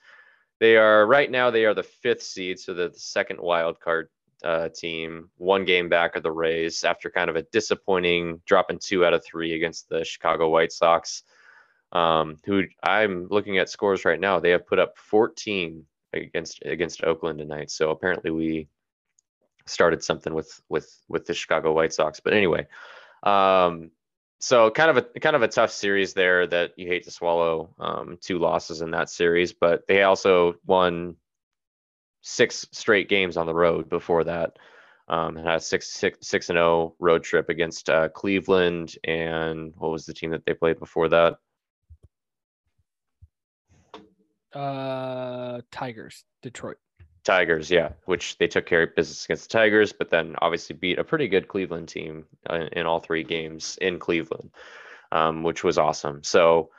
They 0.59 0.75
are 0.75 1.05
right 1.05 1.29
now 1.29 1.51
they 1.51 1.65
are 1.65 1.73
the 1.73 1.87
5th 2.03 2.21
seed 2.21 2.59
so 2.59 2.73
the 2.73 2.91
second 2.95 3.39
wild 3.39 3.79
card 3.79 4.09
uh, 4.43 4.69
team, 4.69 5.29
one 5.37 5.65
game 5.65 5.89
back 5.89 6.15
of 6.15 6.23
the 6.23 6.31
Rays 6.31 6.83
after 6.83 7.09
kind 7.09 7.29
of 7.29 7.35
a 7.35 7.43
disappointing 7.51 8.41
dropping 8.45 8.79
2 8.79 9.05
out 9.05 9.13
of 9.13 9.23
3 9.25 9.53
against 9.53 9.89
the 9.89 10.03
Chicago 10.03 10.49
White 10.49 10.71
Sox 10.71 11.23
um, 11.91 12.37
who 12.45 12.63
I'm 12.83 13.27
looking 13.29 13.57
at 13.57 13.69
scores 13.69 14.05
right 14.05 14.19
now. 14.19 14.39
They 14.39 14.51
have 14.51 14.67
put 14.67 14.79
up 14.79 14.97
14 14.97 15.85
against 16.13 16.61
against 16.65 17.03
Oakland 17.03 17.39
tonight. 17.39 17.71
So 17.71 17.91
apparently 17.91 18.31
we 18.31 18.67
started 19.65 20.03
something 20.03 20.33
with 20.33 20.61
with 20.69 21.01
with 21.07 21.25
the 21.25 21.33
Chicago 21.33 21.73
White 21.73 21.93
Sox. 21.93 22.19
But 22.19 22.33
anyway, 22.33 22.67
um, 23.23 23.91
so 24.39 24.71
kind 24.71 24.89
of 24.89 24.97
a 24.97 25.19
kind 25.19 25.35
of 25.35 25.41
a 25.41 25.47
tough 25.47 25.71
series 25.71 26.13
there 26.13 26.47
that 26.47 26.73
you 26.77 26.87
hate 26.87 27.03
to 27.03 27.11
swallow. 27.11 27.73
Um, 27.79 28.17
two 28.21 28.39
losses 28.39 28.81
in 28.81 28.91
that 28.91 29.09
series, 29.09 29.53
but 29.53 29.87
they 29.87 30.03
also 30.03 30.55
won 30.65 31.15
six 32.21 32.67
straight 32.71 33.09
games 33.09 33.37
on 33.37 33.45
the 33.45 33.53
road 33.53 33.89
before 33.89 34.23
that. 34.25 34.57
Um, 35.07 35.35
had 35.35 35.55
a 35.55 35.59
six 35.59 35.89
six 35.89 36.19
six 36.27 36.49
and 36.49 36.57
zero 36.57 36.95
road 36.99 37.23
trip 37.23 37.49
against 37.49 37.89
uh, 37.89 38.09
Cleveland 38.09 38.95
and 39.03 39.73
what 39.77 39.91
was 39.91 40.05
the 40.05 40.13
team 40.13 40.31
that 40.31 40.45
they 40.45 40.53
played 40.53 40.79
before 40.79 41.09
that? 41.09 41.37
Uh, 44.53 45.61
Tigers, 45.71 46.23
Detroit. 46.41 46.77
Tigers, 47.29 47.69
yeah, 47.69 47.89
which 48.05 48.37
they 48.37 48.47
took 48.47 48.65
care 48.65 48.83
of 48.83 48.95
business 48.95 49.25
against 49.25 49.49
the 49.49 49.57
Tigers, 49.57 49.93
but 49.93 50.09
then 50.09 50.35
obviously 50.41 50.75
beat 50.75 50.99
a 50.99 51.03
pretty 51.03 51.27
good 51.27 51.47
Cleveland 51.47 51.87
team 51.87 52.25
uh, 52.49 52.65
in 52.71 52.85
all 52.85 52.99
three 52.99 53.23
games 53.23 53.77
in 53.81 53.99
Cleveland, 53.99 54.49
um, 55.11 55.43
which 55.43 55.63
was 55.63 55.77
awesome. 55.77 56.23
So 56.23 56.71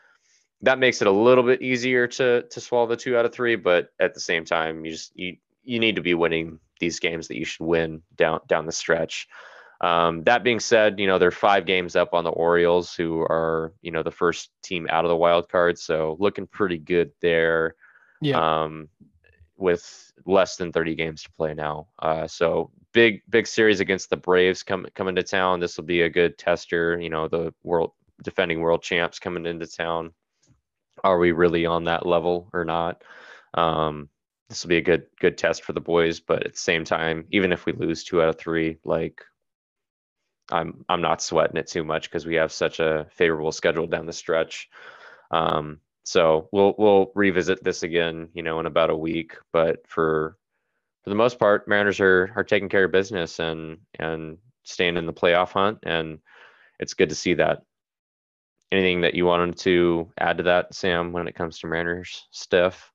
that 0.62 0.78
makes 0.78 1.01
it 1.01 1.09
a 1.09 1.12
little 1.12 1.44
bit 1.44 1.62
easier 1.62 2.07
to 2.07 2.42
to 2.42 2.61
swallow 2.61 2.86
the 2.86 2.96
two 2.96 3.16
out 3.16 3.24
of 3.24 3.32
three, 3.32 3.57
but 3.57 3.92
at 4.01 4.14
the 4.14 4.20
same 4.20 4.44
time, 4.44 4.84
you 4.84 4.92
just 4.92 5.12
you 5.14 5.36
you 5.62 5.78
need 5.78 5.96
to 5.96 6.03
be 6.03 6.14
winning 6.14 6.59
these 6.80 6.98
games 6.98 7.28
that 7.28 7.36
you 7.38 7.44
should 7.44 7.64
win 7.64 8.03
down 8.16 8.40
down 8.48 8.66
the 8.66 8.72
stretch. 8.72 9.28
Um, 9.80 10.24
that 10.24 10.44
being 10.44 10.61
said, 10.61 10.98
you 10.98 11.07
know 11.07 11.18
they're 11.18 11.30
five 11.30 11.64
games 11.64 11.96
up 11.96 12.12
on 12.12 12.24
the 12.24 12.30
Orioles, 12.30 12.94
who 12.94 13.20
are 13.20 13.72
you 13.82 13.90
know 13.90 14.03
the 14.03 14.11
first 14.11 14.51
team 14.62 14.86
out 14.90 15.05
of 15.05 15.09
the 15.09 15.16
wild 15.16 15.48
card, 15.48 15.78
so 15.78 16.16
looking 16.18 16.46
pretty 16.46 16.78
good 16.78 17.12
there 17.22 17.76
Yeah. 18.20 18.64
um, 18.64 18.88
with 19.61 20.12
less 20.26 20.56
than 20.56 20.72
30 20.72 20.94
games 20.94 21.22
to 21.22 21.30
play 21.32 21.54
now. 21.54 21.88
Uh, 21.98 22.26
so 22.26 22.70
big, 22.92 23.22
big 23.28 23.46
series 23.46 23.80
against 23.80 24.11
the 24.11 24.16
Braves 24.16 24.62
come, 24.62 24.86
coming 24.94 25.14
to 25.16 25.22
town. 25.22 25.61
This 25.61 25.76
will 25.76 25.84
be 25.84 26.02
a 26.02 26.11
good 26.11 26.38
tester. 26.38 26.98
You 27.00 27.11
know, 27.11 27.28
the 27.28 27.52
world 27.62 27.92
defending 28.22 28.61
world 28.61 28.82
champs 28.82 29.18
coming 29.18 29.46
into 29.46 29.66
town. 29.66 30.12
Are 31.02 31.18
we 31.18 31.32
really 31.32 31.66
on 31.66 31.84
that 31.84 32.06
level 32.06 32.50
or 32.52 32.64
not? 32.64 33.02
Um, 33.54 34.08
this 34.48 34.62
will 34.62 34.68
be 34.68 34.78
a 34.78 34.82
good, 34.82 35.06
good 35.20 35.38
test 35.38 35.64
for 35.64 35.72
the 35.72 35.80
boys. 35.80 36.20
But 36.20 36.44
at 36.44 36.52
the 36.52 36.58
same 36.58 36.84
time, 36.84 37.26
even 37.30 37.52
if 37.52 37.66
we 37.66 37.72
lose 37.72 38.04
two 38.04 38.20
out 38.20 38.28
of 38.28 38.38
three, 38.38 38.78
like 38.84 39.22
I'm, 40.50 40.84
I'm 40.88 41.00
not 41.00 41.22
sweating 41.22 41.56
it 41.56 41.68
too 41.68 41.84
much 41.84 42.11
because 42.11 42.26
we 42.26 42.34
have 42.34 42.52
such 42.52 42.80
a 42.80 43.06
favorable 43.12 43.52
schedule 43.52 43.86
down 43.86 44.06
the 44.06 44.12
stretch. 44.12 44.68
Um, 45.30 45.80
so 46.05 46.48
we'll 46.53 46.74
we'll 46.78 47.12
revisit 47.14 47.62
this 47.62 47.82
again, 47.82 48.28
you 48.34 48.42
know, 48.42 48.61
in 48.61 48.66
about 48.66 48.90
a 48.90 48.96
week. 48.96 49.36
But 49.53 49.86
for 49.86 50.36
for 51.05 51.11
the 51.11 51.16
most 51.16 51.38
part, 51.38 51.68
Mariners 51.68 52.01
are 52.01 52.32
are 52.36 52.44
taking 52.44 52.68
care 52.68 52.84
of 52.84 52.92
business 52.92 53.38
and 53.38 53.78
and 53.98 54.38
staying 54.64 54.96
in 54.96 55.07
the 55.07 55.12
playoff 55.12 55.53
hunt, 55.53 55.78
and 55.82 56.18
it's 56.78 56.94
good 56.94 57.09
to 57.11 57.14
see 57.14 57.34
that. 57.34 57.62
Anything 58.72 59.01
that 59.01 59.14
you 59.14 59.26
wanted 59.26 59.59
to 59.59 60.12
add 60.18 60.38
to 60.38 60.44
that, 60.44 60.74
Sam, 60.74 61.12
when 61.12 61.26
it 61.26 61.34
comes 61.34 61.59
to 61.59 61.66
Mariners 61.66 62.28
stuff? 62.30 62.92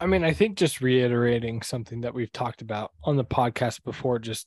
I 0.00 0.06
mean, 0.06 0.24
I 0.24 0.32
think 0.32 0.56
just 0.56 0.80
reiterating 0.80 1.62
something 1.62 2.02
that 2.02 2.14
we've 2.14 2.32
talked 2.32 2.62
about 2.62 2.92
on 3.04 3.16
the 3.16 3.24
podcast 3.24 3.82
before, 3.84 4.18
just 4.18 4.46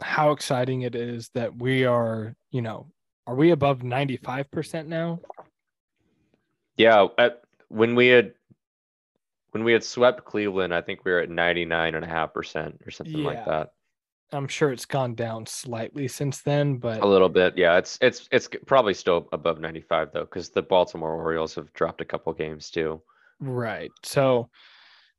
how 0.00 0.32
exciting 0.32 0.82
it 0.82 0.94
is 0.94 1.30
that 1.34 1.56
we 1.56 1.84
are, 1.84 2.34
you 2.50 2.62
know, 2.62 2.86
are 3.26 3.34
we 3.34 3.50
above 3.50 3.80
95% 3.80 4.86
now? 4.86 5.20
Yeah, 6.76 7.06
at, 7.18 7.42
when 7.68 7.94
we 7.94 8.08
had 8.08 8.34
when 9.52 9.64
we 9.64 9.72
had 9.72 9.84
swept 9.84 10.24
Cleveland, 10.24 10.74
I 10.74 10.80
think 10.80 11.04
we 11.04 11.12
were 11.12 11.20
at 11.20 11.30
99 11.30 11.94
and 11.94 12.04
a 12.04 12.08
half 12.08 12.32
percent 12.32 12.80
or 12.86 12.90
something 12.90 13.22
like 13.22 13.44
that. 13.44 13.72
I'm 14.32 14.48
sure 14.48 14.72
it's 14.72 14.86
gone 14.86 15.14
down 15.14 15.44
slightly 15.44 16.08
since 16.08 16.40
then, 16.40 16.78
but 16.78 17.02
A 17.02 17.06
little 17.06 17.28
bit, 17.28 17.56
yeah. 17.56 17.76
It's 17.76 17.98
it's 18.00 18.28
it's 18.32 18.48
probably 18.66 18.94
still 18.94 19.28
above 19.32 19.60
95 19.60 20.10
though, 20.12 20.20
because 20.20 20.48
the 20.48 20.62
Baltimore 20.62 21.14
Orioles 21.14 21.54
have 21.54 21.72
dropped 21.74 22.00
a 22.00 22.06
couple 22.06 22.32
games 22.32 22.70
too. 22.70 23.02
Right. 23.40 23.90
So, 24.04 24.48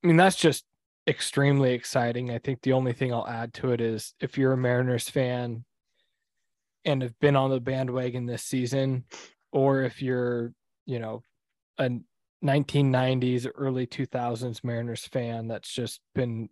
I 0.04 0.08
mean, 0.08 0.18
that's 0.18 0.36
just 0.36 0.66
extremely 1.06 1.74
exciting. 1.74 2.32
I 2.32 2.40
think 2.40 2.62
the 2.62 2.74
only 2.74 2.94
thing 2.94 3.14
I'll 3.14 3.28
add 3.28 3.54
to 3.56 3.72
it 3.72 3.82
is 3.82 4.16
if 4.20 4.38
you're 4.38 4.54
a 4.54 4.58
Mariners 4.58 5.10
fan 5.10 5.64
and 6.86 7.04
have 7.04 7.18
been 7.20 7.36
on 7.36 7.52
the 7.52 7.60
bandwagon 7.60 8.26
this 8.26 8.44
season, 8.44 9.04
or 9.52 9.84
if 9.84 10.02
you're, 10.02 10.54
you 10.86 11.00
know, 11.00 11.22
a 11.78 11.90
1990s, 12.44 13.50
early 13.56 13.88
2000s 13.88 14.64
Mariners 14.64 15.06
fan 15.06 15.48
that's 15.48 15.72
just 15.72 16.02
been 16.14 16.50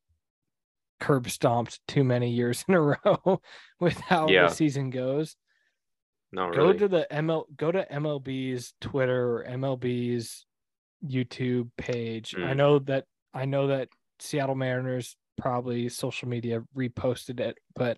curb 0.99 1.29
stomped 1.29 1.79
too 1.87 2.03
many 2.03 2.29
years 2.31 2.63
in 2.67 2.75
a 2.75 2.81
row 3.05 3.41
with 3.79 3.97
how 4.01 4.27
Yeah. 4.29 4.47
the 4.47 4.53
season 4.53 4.89
goes 4.91 5.35
No, 6.31 6.51
go 6.51 6.67
really. 6.67 6.77
to 6.79 6.87
the 6.87 7.07
ML 7.11 7.45
go 7.57 7.71
to 7.71 7.85
MLB's 7.91 8.73
Twitter 8.79 9.37
or 9.37 9.45
MLB's 9.49 10.45
YouTube 11.05 11.71
page. 11.77 12.35
I 12.37 12.39
Mm. 12.53 12.55
know 12.57 12.79
that 12.79 13.05
I 13.33 13.45
know 13.45 13.67
that 13.67 13.89
Seattle 14.19 14.55
Mariners 14.55 15.17
probably 15.37 15.89
social 15.89 16.27
media 16.27 16.63
reposted 16.77 17.39
it, 17.39 17.57
but 17.75 17.97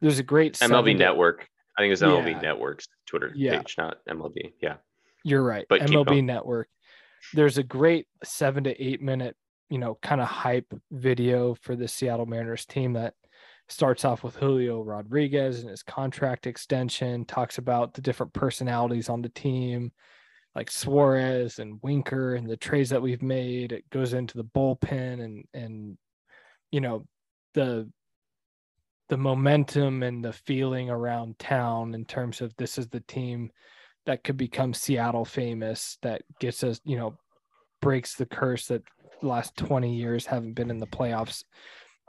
there's 0.00 0.18
a 0.18 0.24
great 0.24 0.54
MLB 0.60 0.94
Network. 0.96 1.48
I 1.78 1.82
think 1.82 1.92
it's 1.92 2.02
MLB 2.02 2.32
Yeah. 2.32 2.40
Network's 2.40 2.88
Twitter 3.06 3.32
Yeah. 3.36 3.58
page, 3.60 3.76
not 3.78 3.98
MLB. 4.08 4.52
Yeah. 4.60 4.78
You're 5.24 5.42
right. 5.42 5.66
But 5.68 5.82
MLB. 5.82 6.24
Network. 6.24 6.68
There's 7.34 7.58
a 7.58 7.62
great 7.62 8.06
seven 8.24 8.64
to 8.64 8.82
eight 8.82 9.02
minute, 9.02 9.36
you 9.68 9.78
know, 9.78 9.98
kind 10.02 10.20
of 10.20 10.28
hype 10.28 10.72
video 10.90 11.54
for 11.54 11.76
the 11.76 11.86
Seattle 11.86 12.26
Mariners 12.26 12.64
team 12.64 12.94
that 12.94 13.14
starts 13.68 14.04
off 14.04 14.24
with 14.24 14.36
Julio 14.36 14.82
Rodriguez 14.82 15.60
and 15.60 15.70
his 15.70 15.82
contract 15.82 16.46
extension, 16.46 17.24
talks 17.24 17.58
about 17.58 17.94
the 17.94 18.00
different 18.00 18.32
personalities 18.32 19.08
on 19.08 19.22
the 19.22 19.28
team, 19.28 19.92
like 20.54 20.70
Suarez 20.70 21.58
and 21.58 21.78
Winker 21.82 22.34
and 22.34 22.48
the 22.48 22.56
trades 22.56 22.90
that 22.90 23.02
we've 23.02 23.22
made. 23.22 23.72
It 23.72 23.88
goes 23.90 24.12
into 24.14 24.36
the 24.36 24.44
bullpen 24.44 25.22
and 25.22 25.44
and 25.54 25.98
you 26.72 26.80
know 26.80 27.06
the 27.54 27.90
the 29.08 29.16
momentum 29.16 30.02
and 30.02 30.24
the 30.24 30.32
feeling 30.32 30.88
around 30.88 31.38
town 31.38 31.94
in 31.94 32.04
terms 32.04 32.40
of 32.40 32.54
this 32.56 32.78
is 32.78 32.88
the 32.88 33.00
team 33.00 33.50
that 34.06 34.24
could 34.24 34.36
become 34.36 34.74
Seattle 34.74 35.24
famous 35.24 35.98
that 36.02 36.22
gets 36.38 36.64
us, 36.64 36.80
you 36.84 36.96
know, 36.96 37.16
breaks 37.80 38.14
the 38.14 38.26
curse 38.26 38.66
that 38.66 38.82
the 39.20 39.26
last 39.26 39.56
20 39.56 39.94
years 39.94 40.26
haven't 40.26 40.54
been 40.54 40.70
in 40.70 40.78
the 40.78 40.86
playoffs. 40.86 41.44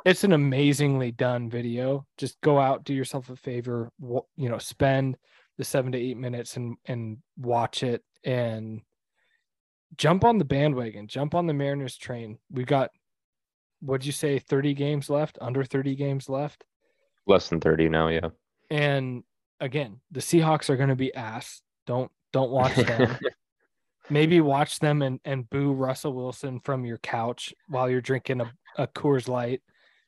It's 0.05 0.23
an 0.23 0.33
amazingly 0.33 1.11
done 1.11 1.49
video. 1.49 2.05
Just 2.17 2.39
go 2.41 2.59
out, 2.59 2.83
do 2.83 2.93
yourself 2.93 3.29
a 3.29 3.35
favor, 3.35 3.91
you 3.99 4.49
know, 4.49 4.57
spend 4.57 5.17
the 5.57 5.63
7 5.63 5.91
to 5.91 5.97
8 5.97 6.17
minutes 6.17 6.57
and 6.57 6.75
and 6.85 7.17
watch 7.37 7.83
it 7.83 8.03
and 8.23 8.81
jump 9.97 10.23
on 10.23 10.37
the 10.37 10.45
bandwagon, 10.45 11.07
jump 11.07 11.35
on 11.35 11.45
the 11.45 11.53
Mariners 11.53 11.97
train. 11.97 12.39
We 12.49 12.63
got 12.63 12.89
what'd 13.81 14.05
you 14.05 14.11
say 14.11 14.39
30 14.39 14.73
games 14.73 15.09
left, 15.09 15.37
under 15.41 15.63
30 15.63 15.95
games 15.95 16.29
left. 16.29 16.63
Less 17.27 17.49
than 17.49 17.59
30 17.59 17.89
now, 17.89 18.07
yeah. 18.07 18.29
And 18.69 19.23
again, 19.59 19.99
the 20.11 20.19
Seahawks 20.19 20.69
are 20.69 20.77
going 20.77 20.89
to 20.89 20.95
be 20.95 21.13
ass. 21.13 21.61
Don't 21.85 22.11
don't 22.33 22.51
watch 22.51 22.75
them. 22.75 23.17
Maybe 24.09 24.41
watch 24.41 24.79
them 24.79 25.01
and, 25.01 25.19
and 25.23 25.49
boo 25.49 25.71
Russell 25.71 26.13
Wilson 26.13 26.59
from 26.59 26.85
your 26.85 26.97
couch 26.97 27.53
while 27.67 27.89
you're 27.89 28.01
drinking 28.01 28.41
a, 28.41 28.51
a 28.77 28.87
Coors 28.87 29.27
Light 29.27 29.61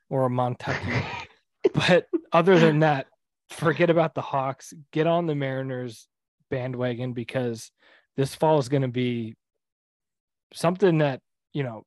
or 0.10 0.26
a 0.26 0.30
Montucky. 0.30 1.06
but 1.74 2.08
other 2.32 2.60
than 2.60 2.80
that, 2.80 3.08
forget 3.50 3.90
about 3.90 4.14
the 4.14 4.22
Hawks. 4.22 4.74
Get 4.92 5.08
on 5.08 5.26
the 5.26 5.36
Mariners 5.36 6.08
bandwagon 6.50 7.14
because 7.14 7.72
this 8.18 8.36
fall 8.36 8.60
is 8.60 8.68
going 8.68 8.82
to 8.82 8.90
be 8.90 9.36
something 10.54 10.98
that, 10.98 11.22
you 11.54 11.64
know, 11.64 11.84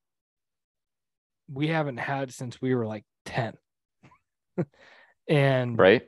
we 1.53 1.69
haven't 1.69 1.99
had 1.99 2.33
since 2.33 2.61
we 2.61 2.75
were 2.75 2.87
like 2.87 3.05
10. 3.27 3.55
and 5.29 5.79
right? 5.79 6.03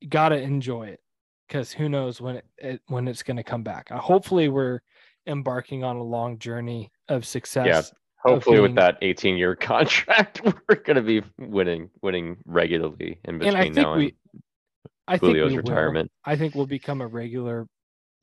You 0.00 0.08
got 0.08 0.30
to 0.30 0.40
enjoy 0.40 0.88
it 0.88 1.00
because 1.48 1.72
who 1.72 1.88
knows 1.88 2.20
when 2.20 2.36
it, 2.36 2.44
it 2.58 2.80
when 2.88 3.08
it's 3.08 3.22
going 3.22 3.38
to 3.38 3.42
come 3.42 3.62
back. 3.62 3.88
Uh, 3.90 3.98
hopefully 3.98 4.48
we're 4.48 4.80
embarking 5.26 5.82
on 5.82 5.96
a 5.96 6.02
long 6.02 6.38
journey 6.38 6.90
of 7.08 7.26
success. 7.26 7.66
Yeah. 7.66 7.82
Hopefully, 8.24 8.56
being- 8.56 8.62
with 8.62 8.74
that 8.76 9.00
18-year 9.00 9.54
contract, 9.60 10.42
we're 10.44 10.74
going 10.76 10.96
to 10.96 11.02
be 11.02 11.22
winning, 11.38 11.88
winning 12.02 12.36
regularly 12.44 13.18
in 13.24 13.38
between 13.38 13.54
and 13.54 13.56
I 13.56 13.62
think 13.62 13.74
now 13.76 13.96
we 13.96 14.04
and 14.04 14.42
I 15.06 15.12
think 15.18 15.32
Julio's 15.34 15.50
we 15.52 15.56
will. 15.58 15.62
retirement. 15.62 16.10
I 16.24 16.36
think 16.36 16.54
we'll 16.54 16.66
become 16.66 17.00
a 17.00 17.06
regular 17.06 17.66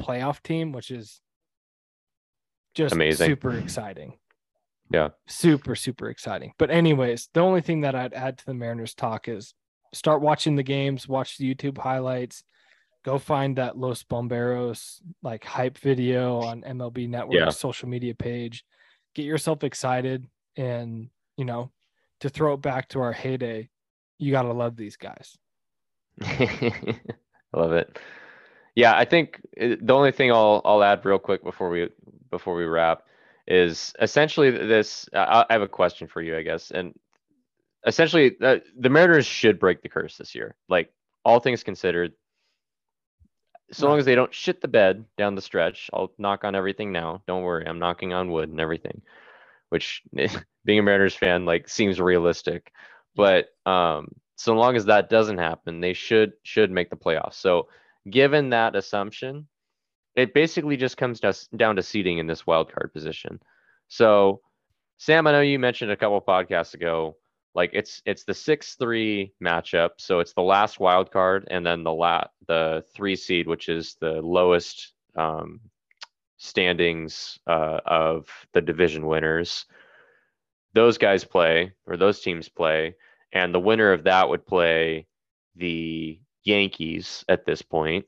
playoff 0.01 0.43
team, 0.43 0.71
which 0.71 0.91
is 0.91 1.19
just 2.76 2.93
Amazing. 2.93 3.28
super 3.28 3.57
exciting. 3.57 4.17
Yeah. 4.91 5.09
Super, 5.28 5.76
super 5.76 6.09
exciting. 6.09 6.53
But 6.59 6.69
anyways, 6.69 7.30
the 7.34 7.39
only 7.39 7.61
thing 7.61 7.82
that 7.82 7.95
I'd 7.95 8.13
add 8.13 8.38
to 8.38 8.45
the 8.45 8.53
Mariners 8.53 8.93
talk 8.93 9.28
is 9.28 9.53
start 9.93 10.21
watching 10.21 10.57
the 10.57 10.63
games, 10.63 11.07
watch 11.07 11.38
the 11.38 11.55
YouTube 11.55 11.78
highlights, 11.80 12.43
go 13.05 13.19
find 13.19 13.55
that 13.57 13.77
Los 13.77 14.03
Bomberos 14.03 14.99
like 15.21 15.45
hype 15.45 15.77
video 15.77 16.39
on 16.41 16.63
MLB 16.63 17.07
Network's 17.07 17.35
Yeah. 17.35 17.49
social 17.51 17.87
media 17.87 18.15
page. 18.15 18.65
Get 19.13 19.25
yourself 19.25 19.63
excited 19.63 20.27
and 20.57 21.09
you 21.37 21.45
know, 21.45 21.71
to 22.21 22.29
throw 22.29 22.53
it 22.55 22.61
back 22.61 22.89
to 22.89 23.01
our 23.01 23.11
heyday, 23.13 23.69
you 24.17 24.31
gotta 24.31 24.51
love 24.51 24.75
these 24.75 24.97
guys. 24.97 25.37
I 26.21 26.99
love 27.53 27.73
it. 27.73 27.99
Yeah, 28.75 28.97
I 28.97 29.05
think 29.05 29.39
uh, 29.61 29.75
the 29.81 29.93
only 29.93 30.11
thing 30.11 30.31
I'll 30.31 30.61
I'll 30.65 30.83
add 30.83 31.05
real 31.05 31.19
quick 31.19 31.43
before 31.43 31.69
we 31.69 31.89
before 32.31 32.55
we 32.55 32.65
wrap 32.65 33.03
is 33.47 33.93
essentially 34.01 34.49
this. 34.49 35.07
I, 35.13 35.45
I 35.49 35.53
have 35.53 35.61
a 35.61 35.67
question 35.67 36.07
for 36.07 36.21
you, 36.21 36.35
I 36.37 36.41
guess, 36.41 36.71
and 36.71 36.93
essentially 37.85 38.35
uh, 38.41 38.57
the 38.77 38.89
Mariners 38.89 39.25
should 39.27 39.59
break 39.59 39.81
the 39.83 39.89
curse 39.89 40.17
this 40.17 40.33
year. 40.33 40.55
Like 40.67 40.91
all 41.23 41.39
things 41.39 41.63
considered, 41.63 42.13
so 43.72 43.88
long 43.88 43.99
as 43.99 44.05
they 44.05 44.16
don't 44.16 44.34
shit 44.34 44.61
the 44.61 44.68
bed 44.68 45.05
down 45.18 45.36
the 45.36 45.41
stretch. 45.41 45.89
I'll 45.93 46.11
knock 46.18 46.43
on 46.43 46.55
everything 46.55 46.91
now. 46.91 47.24
Don't 47.28 47.43
worry, 47.43 47.66
I'm 47.68 47.80
knocking 47.80 48.13
on 48.13 48.32
wood 48.32 48.49
and 48.49 48.59
everything. 48.59 49.01
Which 49.70 50.03
being 50.66 50.80
a 50.80 50.84
Mariners 50.84 51.16
fan 51.16 51.45
like 51.45 51.68
seems 51.68 51.99
realistic, 51.99 52.72
but 53.16 53.47
um, 53.66 54.09
so 54.36 54.53
long 54.53 54.76
as 54.76 54.86
that 54.86 55.09
doesn't 55.09 55.38
happen, 55.38 55.82
they 55.82 55.93
should 55.93 56.34
should 56.43 56.72
make 56.72 56.89
the 56.89 56.95
playoffs. 56.95 57.36
So 57.36 57.68
given 58.09 58.49
that 58.51 58.76
assumption, 58.76 59.47
it 60.16 60.34
basically 60.34 60.78
just 60.78 60.97
comes 60.97 61.20
down 61.20 61.34
down 61.55 61.76
to 61.76 61.84
seating 61.84 62.18
in 62.20 62.28
this 62.28 62.47
wild 62.47 62.72
card 62.72 62.93
position. 62.93 63.39
So, 63.88 64.41
Sam, 64.97 65.28
I 65.28 65.32
know 65.32 65.41
you 65.41 65.59
mentioned 65.59 65.91
a 65.91 65.97
couple 65.97 66.22
podcasts 66.22 66.74
ago, 66.74 67.18
like 67.55 67.71
it's 67.73 68.01
it's 68.05 68.25
the 68.25 68.33
six 68.33 68.75
three 68.75 69.33
matchup. 69.43 69.91
So 69.97 70.19
it's 70.19 70.33
the 70.33 70.41
last 70.41 70.79
wild 70.79 71.09
card, 71.11 71.47
and 71.49 71.65
then 71.65 71.83
the 71.83 71.93
lat 71.93 72.31
the 72.47 72.83
three 72.93 73.15
seed, 73.15 73.47
which 73.47 73.69
is 73.69 73.95
the 73.99 74.21
lowest 74.21 74.93
um, 75.15 75.61
standings 76.37 77.39
uh, 77.47 77.79
of 77.85 78.27
the 78.53 78.61
division 78.61 79.07
winners. 79.07 79.65
Those 80.73 80.97
guys 80.97 81.23
play, 81.23 81.71
or 81.87 81.95
those 81.95 82.19
teams 82.19 82.49
play, 82.49 82.95
and 83.31 83.53
the 83.53 83.59
winner 83.59 83.93
of 83.93 84.03
that 84.03 84.27
would 84.27 84.45
play 84.45 85.07
the 85.55 86.19
Yankees 86.43 87.23
at 87.29 87.45
this 87.45 87.61
point. 87.61 88.05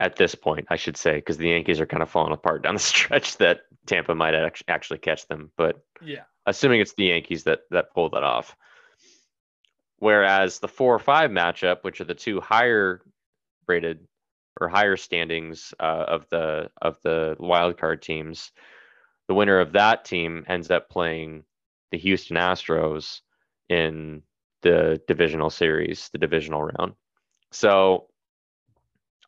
At 0.00 0.14
this 0.14 0.34
point, 0.34 0.66
I 0.70 0.76
should 0.76 0.96
say, 0.96 1.16
because 1.16 1.38
the 1.38 1.48
Yankees 1.48 1.80
are 1.80 1.86
kind 1.86 2.02
of 2.02 2.10
falling 2.10 2.32
apart 2.32 2.62
down 2.62 2.74
the 2.74 2.80
stretch 2.92 3.38
that 3.38 3.62
Tampa 3.86 4.14
might 4.14 4.34
act- 4.34 4.62
actually 4.68 4.98
catch 4.98 5.26
them. 5.26 5.50
But 5.56 5.82
Yeah. 6.02 6.24
Assuming 6.48 6.80
it's 6.80 6.94
the 6.94 7.04
Yankees 7.04 7.44
that 7.44 7.60
that 7.70 7.92
pull 7.92 8.10
that 8.10 8.22
off. 8.22 8.56
Whereas 9.98 10.58
the 10.60 10.68
four 10.68 10.94
or 10.94 10.98
five 10.98 11.30
matchup, 11.30 11.82
which 11.82 12.00
are 12.00 12.04
the 12.04 12.14
two 12.14 12.40
higher 12.40 13.02
rated 13.66 14.06
or 14.60 14.68
higher 14.68 14.96
standings 14.96 15.74
uh, 15.78 16.04
of 16.08 16.26
the 16.30 16.70
of 16.80 16.98
the 17.02 17.36
wild 17.38 17.78
card 17.78 18.02
teams, 18.02 18.52
the 19.26 19.34
winner 19.34 19.60
of 19.60 19.72
that 19.72 20.04
team 20.04 20.44
ends 20.48 20.70
up 20.70 20.88
playing 20.88 21.44
the 21.90 21.98
Houston 21.98 22.36
Astros 22.36 23.20
in 23.68 24.22
the 24.62 25.00
divisional 25.06 25.50
series, 25.50 26.08
the 26.10 26.18
divisional 26.18 26.62
round. 26.62 26.94
So 27.52 28.08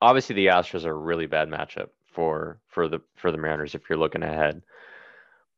obviously 0.00 0.34
the 0.36 0.46
Astros 0.46 0.84
are 0.84 0.90
a 0.90 0.94
really 0.94 1.26
bad 1.26 1.48
matchup 1.48 1.88
for 2.12 2.60
for 2.68 2.88
the 2.88 3.00
for 3.16 3.30
the 3.30 3.38
Mariners 3.38 3.74
if 3.74 3.88
you're 3.88 3.98
looking 3.98 4.22
ahead. 4.22 4.62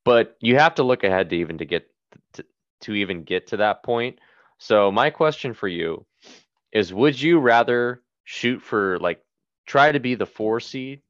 But 0.05 0.37
you 0.41 0.57
have 0.59 0.75
to 0.77 0.83
look 0.83 1.05
ahead 1.05 1.31
to 1.31 1.37
even 1.37 1.59
to 1.59 1.65
get 1.65 1.87
to, 2.35 2.45
to 2.83 2.95
even 2.95 3.23
get 3.23 3.49
to 3.49 3.59
that 3.59 3.83
point. 3.83 4.19
So 4.59 4.91
my 4.91 5.11
question 5.11 5.55
for 5.55 5.69
you 5.69 6.07
is 6.73 6.93
would 6.93 7.21
you 7.21 7.39
rather 7.39 8.03
shoot 8.25 8.63
for 8.63 8.99
like 8.99 9.23
try 9.67 9.93
to 9.93 10.01
be 10.01 10.15
the 10.15 10.27
4 10.27 10.61
seed 10.61 11.03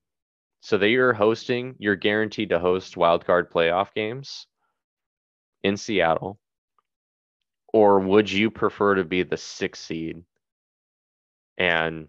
so 0.61 0.79
that 0.79 0.89
you're 0.89 1.13
hosting, 1.13 1.75
you're 1.79 1.97
guaranteed 1.97 2.51
to 2.51 2.59
host 2.59 2.97
wild 2.97 3.25
card 3.25 3.51
playoff 3.51 3.95
games 3.95 4.47
in 5.63 5.77
Seattle? 5.77 6.39
Or 7.73 8.01
would 8.01 8.31
you 8.31 8.51
prefer 8.51 8.97
to 8.97 9.05
be 9.05 9.23
the 9.23 9.37
6 9.37 9.79
seed 9.79 10.23
and 11.57 12.09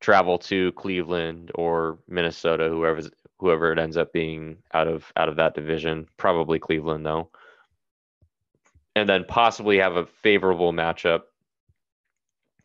travel 0.00 0.38
to 0.38 0.72
Cleveland 0.72 1.50
or 1.54 1.98
Minnesota, 2.08 2.68
whoever's 2.68 3.10
whoever 3.38 3.72
it 3.72 3.78
ends 3.78 3.96
up 3.96 4.12
being 4.12 4.58
out 4.72 4.88
of 4.88 5.12
out 5.16 5.28
of 5.28 5.36
that 5.36 5.54
division, 5.54 6.08
probably 6.16 6.58
Cleveland 6.58 7.04
though. 7.04 7.30
And 8.94 9.08
then 9.08 9.24
possibly 9.28 9.78
have 9.78 9.96
a 9.96 10.06
favorable 10.06 10.72
matchup, 10.72 11.22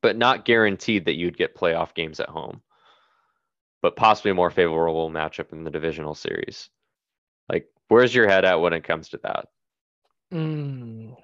but 0.02 0.18
not 0.18 0.46
guaranteed 0.46 1.06
that 1.06 1.16
you'd 1.18 1.38
get 1.38 1.58
playoff 1.58 1.94
games 1.94 2.20
at 2.20 2.30
home. 2.30 2.62
But 3.82 3.96
possibly 3.96 4.32
a 4.32 4.36
more 4.36 4.52
favorable 4.52 5.10
matchup 5.10 5.52
in 5.52 5.64
the 5.64 5.72
divisional 5.72 6.16
series. 6.16 6.70
Like, 7.50 7.68
where's 7.90 8.16
your 8.16 8.30
head 8.30 8.46
at 8.46 8.62
when 8.62 8.74
it 8.74 8.84
comes 8.84 9.10
to 9.10 9.20
that? 9.24 9.48
Mm. 10.32 11.18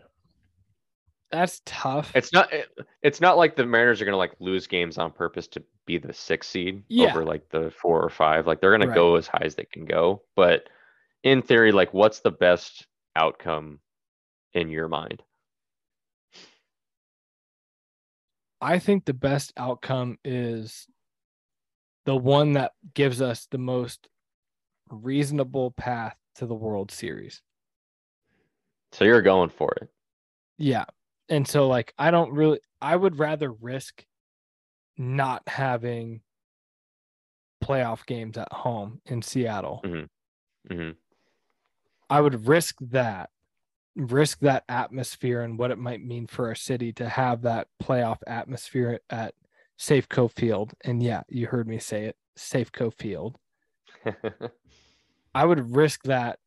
That's 1.37 1.61
tough. 1.67 2.11
It's 2.15 2.33
not. 2.33 2.51
it- 2.51 2.67
It's 3.03 3.21
not 3.21 3.37
like 3.37 3.55
the 3.55 3.63
Mariners 3.65 4.01
are 4.01 4.05
gonna 4.05 4.17
like 4.17 4.33
lose 4.39 4.65
games 4.65 4.97
on 4.97 5.11
purpose 5.11 5.47
to 5.49 5.63
be 5.85 5.99
the 5.99 6.11
six 6.11 6.47
seed 6.47 6.83
Yeah. 6.87 7.11
over 7.11 7.23
like 7.23 7.47
the 7.49 7.69
four 7.69 8.03
or 8.03 8.09
five. 8.09 8.47
Like 8.47 8.59
they're 8.59 8.71
gonna 8.71 8.87
Right. 8.87 8.95
go 8.95 9.15
as 9.17 9.27
high 9.27 9.43
as 9.43 9.53
they 9.53 9.65
can 9.65 9.85
go. 9.85 10.23
But 10.35 10.67
in 11.21 11.43
theory, 11.43 11.71
like, 11.71 11.93
what's 11.93 12.21
the 12.21 12.31
best 12.31 12.87
outcome 13.15 13.81
in 14.53 14.69
your 14.69 14.87
mind? 14.87 15.21
I 18.59 18.79
think 18.79 19.05
the 19.05 19.13
best 19.13 19.53
outcome 19.57 20.17
is 20.25 20.87
the 22.05 22.15
one 22.15 22.53
that 22.53 22.71
gives 22.95 23.21
us 23.21 23.45
the 23.45 23.59
most 23.59 24.09
reasonable 24.89 25.69
path 25.71 26.17
to 26.35 26.47
the 26.47 26.55
World 26.55 26.89
Series. 26.89 27.43
So 28.91 29.05
you're 29.05 29.21
going 29.21 29.49
for 29.49 29.71
it. 29.81 29.89
Yeah. 30.57 30.85
And 31.29 31.47
so 31.47 31.67
like 31.67 31.93
I 31.97 32.11
don't 32.11 32.31
really 32.31 32.59
I 32.81 32.95
would 32.95 33.19
rather 33.19 33.51
risk 33.51 34.05
not 34.97 35.43
having 35.47 36.21
playoff 37.63 38.05
games 38.05 38.37
at 38.37 38.51
home 38.51 39.01
in 39.05 39.21
Seattle. 39.21 39.81
hmm 40.69 40.91
I 42.09 42.21
would 42.21 42.47
risk 42.47 42.77
that 42.81 43.29
risk 43.95 44.39
that 44.39 44.63
atmosphere 44.69 45.41
and 45.41 45.57
what 45.57 45.71
it 45.71 45.77
might 45.77 46.03
mean 46.03 46.27
for 46.27 46.47
our 46.47 46.55
city 46.55 46.93
to 46.93 47.09
have 47.09 47.41
that 47.41 47.67
playoff 47.81 48.19
atmosphere 48.27 48.99
at 49.09 49.33
Safeco 49.79 50.31
Field. 50.31 50.73
And 50.83 51.01
yeah, 51.01 51.23
you 51.27 51.47
heard 51.47 51.67
me 51.67 51.79
say 51.79 52.05
it, 52.05 52.15
Safeco 52.37 52.93
Field. 52.93 53.37
I 55.35 55.45
would 55.45 55.75
risk 55.75 56.03
that 56.03 56.39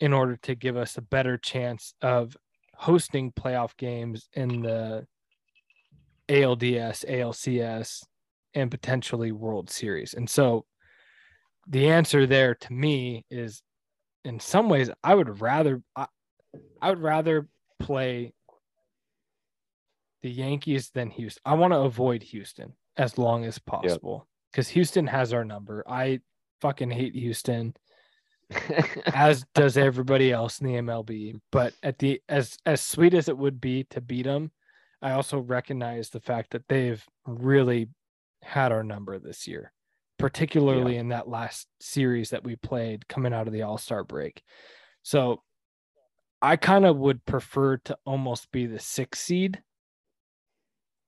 in 0.00 0.12
order 0.12 0.36
to 0.36 0.54
give 0.54 0.76
us 0.76 0.96
a 0.96 1.02
better 1.02 1.36
chance 1.36 1.94
of 2.00 2.36
hosting 2.76 3.32
playoff 3.32 3.76
games 3.76 4.28
in 4.32 4.62
the 4.62 5.06
ALDS, 6.28 7.04
ALCS, 7.08 8.04
and 8.54 8.70
potentially 8.70 9.32
World 9.32 9.70
Series. 9.70 10.14
And 10.14 10.28
so 10.28 10.64
the 11.66 11.88
answer 11.88 12.26
there 12.26 12.54
to 12.54 12.72
me 12.72 13.24
is 13.30 13.62
in 14.24 14.40
some 14.40 14.68
ways, 14.68 14.90
I 15.02 15.14
would 15.14 15.40
rather, 15.40 15.82
I, 15.96 16.06
I 16.80 16.90
would 16.90 17.02
rather 17.02 17.48
play 17.78 18.32
the 20.22 20.30
Yankees 20.30 20.90
than 20.90 21.10
Houston. 21.10 21.42
I 21.44 21.54
want 21.54 21.72
to 21.72 21.80
avoid 21.80 22.22
Houston 22.22 22.72
as 22.96 23.18
long 23.18 23.44
as 23.44 23.58
possible 23.58 24.26
because 24.50 24.68
Houston 24.68 25.06
has 25.06 25.32
our 25.32 25.44
number. 25.44 25.84
I 25.86 26.20
fucking 26.60 26.90
hate 26.90 27.14
Houston, 27.14 27.74
as 29.06 29.44
does 29.54 29.76
everybody 29.76 30.32
else 30.32 30.60
in 30.60 30.66
the 30.66 30.74
MLB. 30.74 31.40
But 31.52 31.74
at 31.82 31.98
the 31.98 32.20
as 32.28 32.56
as 32.66 32.80
sweet 32.80 33.14
as 33.14 33.28
it 33.28 33.36
would 33.36 33.60
be 33.60 33.84
to 33.90 34.00
beat 34.00 34.24
them, 34.24 34.50
I 35.02 35.12
also 35.12 35.38
recognize 35.38 36.10
the 36.10 36.20
fact 36.20 36.50
that 36.50 36.68
they've 36.68 37.04
really 37.26 37.88
had 38.42 38.72
our 38.72 38.82
number 38.82 39.18
this 39.18 39.46
year, 39.46 39.72
particularly 40.18 40.96
in 40.96 41.08
that 41.08 41.28
last 41.28 41.66
series 41.80 42.30
that 42.30 42.44
we 42.44 42.56
played 42.56 43.08
coming 43.08 43.32
out 43.32 43.46
of 43.46 43.52
the 43.52 43.62
All 43.62 43.78
Star 43.78 44.04
break. 44.04 44.42
So 45.02 45.42
I 46.40 46.56
kind 46.56 46.84
of 46.84 46.96
would 46.98 47.24
prefer 47.24 47.78
to 47.78 47.96
almost 48.04 48.52
be 48.52 48.66
the 48.66 48.78
sixth 48.78 49.22
seed, 49.22 49.62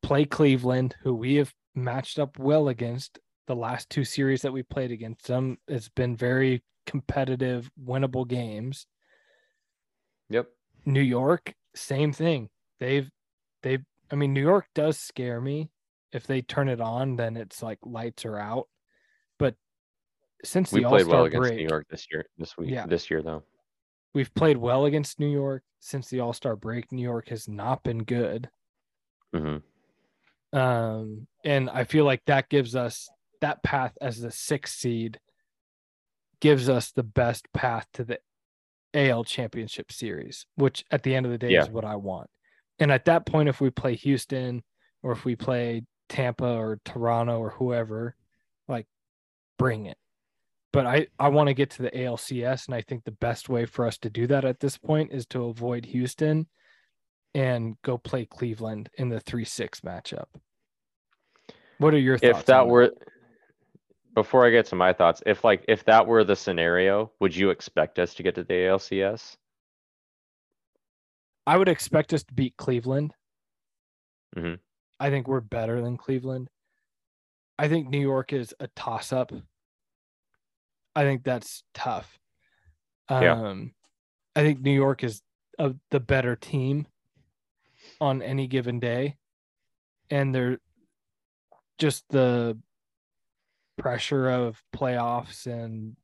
play 0.03 0.25
Cleveland, 0.25 0.95
who 1.03 1.15
we 1.15 1.35
have 1.37 1.53
matched 1.75 2.19
up 2.19 2.39
well 2.39 2.69
against 2.69 3.19
the 3.47 3.57
last 3.57 3.91
two 3.91 4.05
series 4.05 4.43
that 4.43 4.53
we 4.53 4.63
played 4.63 4.91
against 4.91 5.27
them. 5.27 5.59
It's 5.69 5.89
been 5.89 6.17
very 6.17 6.63
competitive, 6.87 7.71
winnable 7.83 8.27
games. 8.27 8.87
Yep. 10.31 10.49
New 10.85 11.01
York, 11.01 11.55
same 11.75 12.13
thing. 12.13 12.49
They've 12.81 13.11
they 13.63 13.79
I 14.11 14.15
mean 14.17 14.33
New 14.33 14.43
York 14.43 14.67
does 14.75 14.99
scare 14.99 15.41
me. 15.41 15.71
If 16.13 16.27
they 16.27 16.43
turn 16.43 16.69
it 16.69 16.81
on, 16.81 17.17
then 17.17 17.37
it's 17.37 17.63
like 17.63 17.79
lights 17.85 18.25
are 18.25 18.39
out. 18.39 18.69
But 19.39 19.55
since 20.45 20.73
We 20.73 20.83
the 20.83 20.89
played 20.89 21.03
All-Star 21.03 21.17
well 21.17 21.25
against 21.27 21.49
break, 21.49 21.57
New 21.59 21.69
York 21.69 21.87
this 21.91 22.07
year. 22.11 22.27
This 22.39 22.57
week. 22.57 22.71
Yeah. 22.71 22.87
This 22.87 23.11
year 23.11 23.23
though. 23.23 23.43
we've 24.15 24.33
played 24.35 24.57
well 24.57 24.85
against 24.87 25.21
New 25.21 25.31
York 25.31 25.63
since 25.81 26.09
the 26.09 26.21
All-Star 26.21 26.57
break. 26.57 26.91
New 26.93 27.03
York 27.03 27.29
has 27.29 27.49
not 27.49 27.83
been 27.83 28.03
good. 28.05 28.49
hmm 29.35 29.57
Um, 30.53 31.27
and 31.45 31.69
I 31.71 31.85
feel 31.85 32.05
like 32.05 32.23
that 32.27 32.49
gives 32.49 32.75
us 32.75 33.09
that 33.41 33.63
path 33.63 33.97
as 34.01 34.21
the 34.21 34.31
sixth 34.31 34.77
seed 34.79 35.19
gives 36.41 36.69
us 36.69 36.93
the 36.93 37.03
best 37.03 37.47
path 37.53 37.87
to 37.95 38.05
the 38.05 38.19
AL 38.95 39.25
championship 39.25 39.91
series, 39.93 40.47
which 40.57 40.85
at 40.91 41.03
the 41.03 41.15
end 41.15 41.27
of 41.27 41.33
the 41.33 41.39
day 41.39 41.51
Yeah. 41.51 41.63
is 41.63 41.71
what 41.71 41.85
I 41.85 41.97
want. 41.97 42.31
And 42.79 42.93
at 42.93 43.07
that 43.07 43.27
point, 43.27 43.49
if 43.49 43.61
we 43.61 43.71
play 43.71 43.95
Houston 43.95 44.63
or 45.03 45.13
if 45.13 45.25
we 45.25 45.37
play 45.37 45.85
Tampa 46.09 46.47
or 46.57 46.81
Toronto 46.85 47.39
or 47.39 47.51
whoever, 47.51 48.15
like 48.69 48.87
bring 49.59 49.87
it. 49.87 49.99
But 50.73 50.87
I, 50.87 51.07
I 51.19 51.29
want 51.29 51.47
to 51.49 51.55
get 51.55 51.71
to 51.71 51.83
the 51.83 51.91
ALCS, 51.91 52.67
and 52.67 52.75
I 52.75 52.83
think 52.83 53.05
the 53.05 53.13
best 53.13 53.49
way 53.49 53.65
for 53.65 53.87
us 53.87 53.97
to 53.99 54.11
do 54.11 54.27
that 54.27 54.45
at 54.45 54.61
this 54.61 54.77
point 54.77 55.11
is 55.11 55.25
to 55.27 55.45
avoid 55.47 55.87
Houston 55.87 56.49
and 57.35 57.81
go 57.83 57.97
play 57.97 58.27
Cleveland 58.27 58.91
in 58.99 59.09
the 59.09 59.21
3 59.21 59.45
6 59.45 59.81
matchup. 59.81 60.27
What 61.79 61.95
are 61.95 61.99
your 61.99 62.19
thoughts? 62.19 62.41
If 62.41 62.47
that 62.47 62.67
were 62.67 62.93
before 64.17 64.47
I 64.47 64.51
get 64.51 64.65
to 64.67 64.75
my 64.75 64.95
thoughts, 64.95 65.23
if 65.27 65.45
like 65.45 65.63
if 65.69 65.85
that 65.85 66.07
were 66.07 66.25
the 66.25 66.35
scenario, 66.35 67.13
would 67.21 67.37
you 67.37 67.51
expect 67.51 67.99
us 67.99 68.15
to 68.15 68.23
get 68.23 68.35
to 68.37 68.43
the 68.43 68.55
ALCS? 68.55 69.37
I 71.47 71.57
would 71.59 71.69
expect 71.69 72.13
us 72.15 72.25
to 72.25 72.35
beat 72.35 72.57
Cleveland. 72.57 73.13
Mhm. 74.35 74.59
I 74.99 75.11
think 75.11 75.29
we're 75.29 75.41
better 75.41 75.83
than 75.83 75.99
Cleveland. 75.99 76.49
I 77.59 77.69
think 77.69 77.89
New 77.89 78.01
York 78.01 78.33
is 78.33 78.55
a 78.59 78.69
toss 78.69 79.13
up. 79.13 79.33
I 80.95 81.03
think 81.03 81.23
that's 81.23 81.63
tough. 81.75 82.19
Yeah. 83.11 83.35
Um, 83.35 83.75
I 84.35 84.41
think 84.41 84.61
New 84.61 84.73
York 84.73 85.05
is 85.05 85.23
a, 85.59 85.75
the 85.91 86.01
better 86.01 86.37
team 86.37 86.87
on 88.01 88.23
any 88.23 88.47
given 88.47 88.81
day. 88.81 89.19
And 90.11 90.35
they're 90.35 90.59
just 91.79 92.09
the 92.09 92.59
pressure 93.79 94.29
of 94.31 94.63
playoffs 94.75 95.47
and 95.47 95.97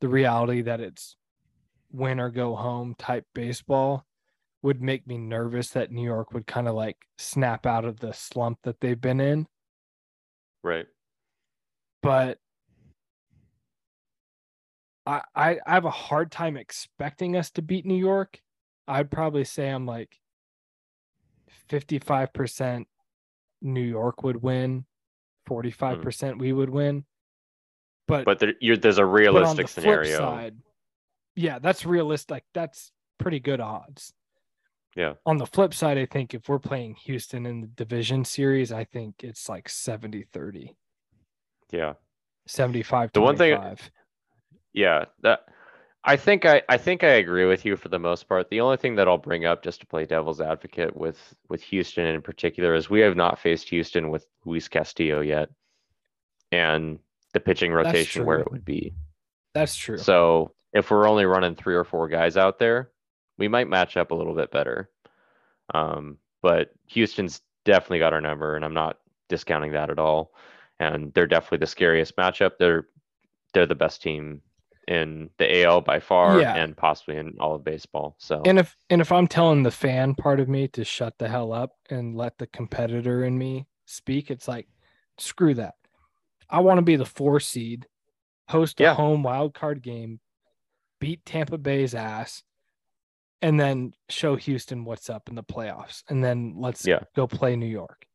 the 0.00 0.08
reality 0.08 0.62
that 0.62 0.80
it's 0.80 1.16
win 1.92 2.20
or 2.20 2.30
go 2.30 2.56
home 2.56 2.94
type 2.98 3.24
baseball 3.34 4.04
would 4.62 4.80
make 4.80 5.06
me 5.06 5.18
nervous 5.18 5.70
that 5.70 5.92
New 5.92 6.02
York 6.02 6.32
would 6.32 6.46
kind 6.46 6.66
of 6.66 6.74
like 6.74 6.96
snap 7.18 7.66
out 7.66 7.84
of 7.84 8.00
the 8.00 8.12
slump 8.12 8.58
that 8.64 8.80
they've 8.80 9.00
been 9.00 9.20
in. 9.20 9.46
Right. 10.62 10.86
But 12.02 12.38
I, 15.06 15.20
I 15.34 15.58
I 15.66 15.74
have 15.74 15.84
a 15.84 15.90
hard 15.90 16.32
time 16.32 16.56
expecting 16.56 17.36
us 17.36 17.50
to 17.52 17.62
beat 17.62 17.84
New 17.84 17.98
York. 17.98 18.40
I'd 18.88 19.10
probably 19.10 19.44
say 19.44 19.68
I'm 19.68 19.86
like 19.86 20.18
55% 21.70 22.84
New 23.62 23.80
York 23.80 24.22
would 24.22 24.42
win, 24.42 24.84
45% 25.48 26.32
hmm. 26.32 26.38
we 26.38 26.52
would 26.52 26.70
win. 26.70 27.04
But 28.06 28.24
But 28.24 28.38
there, 28.38 28.54
you're, 28.60 28.76
there's 28.76 28.98
a 28.98 29.06
realistic 29.06 29.66
the 29.66 29.80
flip 29.80 30.04
scenario. 30.04 30.18
side, 30.18 30.56
yeah, 31.36 31.58
that's 31.58 31.86
realistic. 31.86 32.44
That's 32.52 32.92
pretty 33.18 33.40
good 33.40 33.60
odds. 33.60 34.12
Yeah. 34.94 35.14
On 35.26 35.38
the 35.38 35.46
flip 35.46 35.74
side, 35.74 35.98
I 35.98 36.06
think 36.06 36.34
if 36.34 36.48
we're 36.48 36.58
playing 36.58 36.94
Houston 37.04 37.46
in 37.46 37.60
the 37.62 37.66
division 37.66 38.24
series, 38.24 38.70
I 38.72 38.84
think 38.84 39.24
it's 39.24 39.48
like 39.48 39.68
70 39.68 40.26
30, 40.32 40.74
Yeah. 41.72 41.94
75 42.46 43.12
The 43.12 43.20
one 43.20 43.36
thing- 43.36 43.78
Yeah. 44.72 45.06
That 45.22 45.48
I 46.06 46.16
think 46.16 46.44
I, 46.44 46.62
I 46.68 46.76
think 46.76 47.02
I 47.02 47.14
agree 47.14 47.46
with 47.46 47.64
you 47.64 47.76
for 47.76 47.88
the 47.88 47.98
most 47.98 48.28
part. 48.28 48.50
The 48.50 48.60
only 48.60 48.76
thing 48.76 48.94
that 48.96 49.08
I'll 49.08 49.16
bring 49.16 49.46
up 49.46 49.62
just 49.62 49.80
to 49.80 49.86
play 49.86 50.04
devil's 50.04 50.40
advocate 50.40 50.94
with 50.94 51.18
with 51.48 51.62
Houston 51.62 52.06
in 52.06 52.20
particular 52.20 52.74
is 52.74 52.90
we 52.90 53.00
have 53.00 53.16
not 53.16 53.38
faced 53.38 53.70
Houston 53.70 54.10
with 54.10 54.26
Luis 54.44 54.68
Castillo 54.68 55.20
yet. 55.20 55.48
And 56.52 56.98
the 57.32 57.40
pitching 57.40 57.72
rotation 57.72 58.26
where 58.26 58.38
it 58.38 58.50
would 58.52 58.64
be. 58.64 58.94
That's 59.54 59.74
true. 59.74 59.98
So 59.98 60.52
if 60.72 60.90
we're 60.90 61.08
only 61.08 61.24
running 61.24 61.54
three 61.54 61.74
or 61.74 61.84
four 61.84 62.08
guys 62.08 62.36
out 62.36 62.58
there, 62.58 62.90
we 63.38 63.48
might 63.48 63.68
match 63.68 63.96
up 63.96 64.10
a 64.10 64.14
little 64.14 64.34
bit 64.34 64.50
better. 64.50 64.90
Um, 65.72 66.18
but 66.42 66.70
Houston's 66.88 67.40
definitely 67.64 68.00
got 68.00 68.12
our 68.12 68.20
number, 68.20 68.56
and 68.56 68.64
I'm 68.64 68.74
not 68.74 68.98
discounting 69.28 69.72
that 69.72 69.90
at 69.90 69.98
all. 69.98 70.32
And 70.78 71.14
they're 71.14 71.26
definitely 71.26 71.58
the 71.58 71.66
scariest 71.66 72.16
matchup. 72.16 72.52
They're 72.58 72.88
they're 73.54 73.66
the 73.66 73.74
best 73.74 74.02
team 74.02 74.42
in 74.88 75.30
the 75.38 75.62
AL 75.64 75.80
by 75.82 76.00
far, 76.00 76.40
Yeah. 76.40 76.54
and 76.54 76.76
possibly 76.76 77.16
in 77.16 77.36
all 77.40 77.54
of 77.54 77.64
baseball. 77.64 78.16
So 78.18 78.42
And 78.44 78.58
if 78.58 78.76
and 78.90 79.00
if 79.00 79.10
I'm 79.12 79.26
telling 79.26 79.62
the 79.62 79.70
fan 79.70 80.14
part 80.14 80.40
of 80.40 80.48
me 80.48 80.68
to 80.68 80.84
shut 80.84 81.18
the 81.18 81.28
hell 81.28 81.52
up 81.52 81.72
and 81.90 82.16
let 82.16 82.38
the 82.38 82.46
competitor 82.46 83.24
in 83.24 83.36
me 83.38 83.66
speak, 83.86 84.30
it's 84.30 84.48
like 84.48 84.68
screw 85.18 85.54
that. 85.54 85.74
I 86.50 86.60
want 86.60 86.78
to 86.78 86.82
be 86.82 86.96
the 86.96 87.06
four 87.06 87.40
seed, 87.40 87.86
host 88.48 88.80
a 88.80 88.84
Yeah. 88.84 88.94
home 88.94 89.22
wild 89.22 89.54
card 89.54 89.82
game, 89.82 90.20
beat 91.00 91.24
Tampa 91.24 91.58
Bay's 91.58 91.94
ass, 91.94 92.42
and 93.42 93.58
then 93.58 93.92
show 94.08 94.36
Houston 94.36 94.84
what's 94.84 95.08
up 95.10 95.28
in 95.28 95.34
the 95.34 95.42
playoffs. 95.42 96.02
And 96.08 96.22
then 96.22 96.54
let's 96.58 96.86
Yeah. 96.86 97.00
go 97.14 97.26
play 97.26 97.56
New 97.56 97.66
York. 97.66 98.06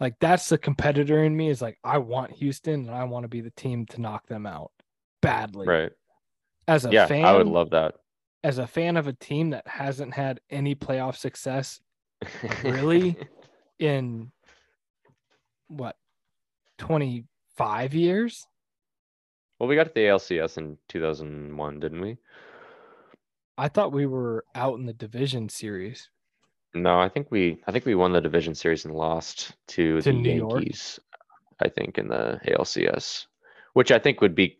Like 0.00 0.16
that's 0.18 0.48
the 0.48 0.58
competitor 0.58 1.22
in 1.22 1.36
me 1.36 1.48
is 1.48 1.62
like 1.62 1.78
I 1.84 1.98
want 1.98 2.32
Houston 2.32 2.80
and 2.88 2.90
I 2.90 3.04
want 3.04 3.24
to 3.24 3.28
be 3.28 3.40
the 3.40 3.50
team 3.52 3.86
to 3.86 4.00
knock 4.00 4.26
them 4.26 4.44
out 4.46 4.72
badly. 5.22 5.68
right, 5.68 5.92
As 6.66 6.84
a 6.86 6.92
yeah, 6.92 7.06
fan, 7.06 7.24
I 7.24 7.36
would 7.36 7.46
love 7.46 7.70
that. 7.70 7.94
as 8.42 8.58
a 8.58 8.66
fan 8.66 8.96
of 8.96 9.06
a 9.06 9.12
team 9.12 9.50
that 9.50 9.66
hasn't 9.66 10.14
had 10.14 10.40
any 10.50 10.74
playoff 10.74 11.16
success 11.16 11.80
Really? 12.62 13.16
in 13.78 14.30
what 15.68 15.96
25 16.78 17.94
years 17.94 18.46
well, 19.58 19.68
we 19.68 19.76
got 19.76 19.84
to 19.84 19.92
the 19.94 20.00
ALCS 20.06 20.58
in 20.58 20.76
2001, 20.88 21.80
didn't 21.80 22.00
we? 22.00 22.18
i 23.58 23.68
thought 23.68 23.92
we 23.92 24.06
were 24.06 24.44
out 24.54 24.78
in 24.78 24.86
the 24.86 24.92
division 24.92 25.48
series 25.48 26.08
No, 26.74 26.98
I 26.98 27.08
think 27.08 27.30
we 27.30 27.62
I 27.66 27.72
think 27.72 27.84
we 27.86 27.94
won 27.94 28.12
the 28.12 28.20
division 28.20 28.54
series 28.54 28.84
and 28.84 28.94
lost 28.94 29.56
to, 29.68 30.00
To 30.00 30.12
the 30.12 30.12
New 30.12 30.30
York? 30.32 30.66
Yankees. 30.66 30.98
I 31.60 31.68
think 31.68 31.98
in 31.98 32.08
the 32.08 32.40
ALCS, 32.48 33.26
which 33.74 33.92
I 33.92 33.98
think 33.98 34.20
would 34.20 34.34
be 34.34 34.56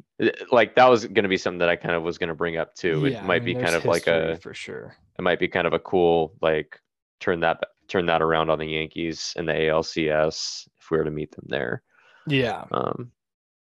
like 0.51 0.77
that 0.77 0.89
was 0.89 1.07
going 1.07 1.25
to 1.25 1.29
be 1.29 1.37
something 1.37 1.59
that 1.59 1.69
I 1.69 1.77
kind 1.77 1.95
of 1.95 2.03
was 2.03 2.19
going 2.19 2.29
to 2.29 2.35
bring 2.35 2.57
up 2.57 2.75
too. 2.75 3.07
Yeah, 3.07 3.19
it 3.19 3.23
I 3.23 3.23
might 3.23 3.45
mean, 3.45 3.45
be 3.45 3.55
kind 3.55 3.75
of 3.75 3.87
like 3.87 4.07
a 4.07 4.39
for 4.41 4.55
sure 4.55 4.97
it 5.19 5.23
might 5.23 5.39
be 5.39 5.49
kind 5.49 5.67
of 5.67 5.73
a 5.73 5.79
cool 5.79 6.35
like 6.41 6.81
turn 7.21 7.41
that 7.41 7.63
turn 7.89 8.07
that 8.07 8.23
around 8.23 8.51
on 8.51 8.59
the 8.59 8.67
Yankees 8.67 9.35
and 9.37 9.49
the 9.49 9.53
ALCS 9.53 10.69
if 10.81 10.91
we 10.91 10.99
were 10.99 11.05
to 11.05 11.11
meet 11.11 11.33
them 11.33 11.47
there. 11.49 11.83
yeah 12.27 12.65
Um, 12.71 13.13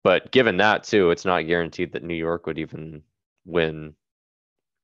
but 0.02 0.30
given 0.32 0.58
that 0.58 0.84
too, 0.84 1.10
it's 1.10 1.24
not 1.24 1.46
guaranteed 1.46 1.92
that 1.92 2.02
New 2.02 2.14
York 2.14 2.46
would 2.46 2.58
even 2.58 3.02
win 3.44 3.94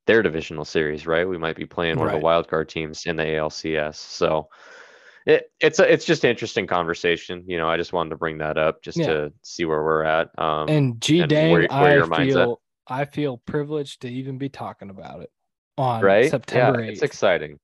their 0.06 0.22
divisional 0.22 0.64
series, 0.64 1.06
right? 1.06 1.28
We 1.28 1.38
might 1.38 1.56
be 1.56 1.66
playing 1.66 1.98
one 1.98 2.08
of 2.08 2.12
the 2.12 2.18
wild 2.18 2.48
card 2.48 2.68
teams 2.68 3.06
in 3.06 3.16
the 3.16 3.24
ALCS. 3.24 3.96
So 3.96 4.48
it, 5.26 5.50
it's 5.60 5.78
a, 5.78 5.92
it's 5.92 6.04
just 6.04 6.24
an 6.24 6.30
interesting 6.30 6.66
conversation. 6.66 7.44
You 7.46 7.56
know, 7.58 7.68
I 7.68 7.76
just 7.76 7.92
wanted 7.92 8.10
to 8.10 8.16
bring 8.16 8.38
that 8.38 8.56
up 8.58 8.82
just 8.82 8.98
Yeah. 8.98 9.06
to 9.06 9.32
see 9.42 9.64
where 9.64 9.82
we're 9.82 10.04
at. 10.04 10.30
Um, 10.38 10.68
and 10.68 11.00
g 11.00 11.20
and 11.20 11.28
dang 11.30 11.50
where- 11.52 11.60
where 11.68 11.72
i 11.72 11.94
your 11.94 12.06
mind's 12.06 12.36
at. 12.36 12.44
feel 12.46 12.60
i 12.86 13.04
feel 13.04 13.38
privileged 13.38 14.00
to 14.02 14.08
even 14.08 14.36
be 14.38 14.48
talking 14.48 14.90
about 14.90 15.20
it 15.22 15.30
on 15.78 16.02
right? 16.02 16.30
September 16.30 16.80
yeah, 16.80 16.88
8th. 16.88 16.92
it's 16.92 17.02
exciting. 17.02 17.58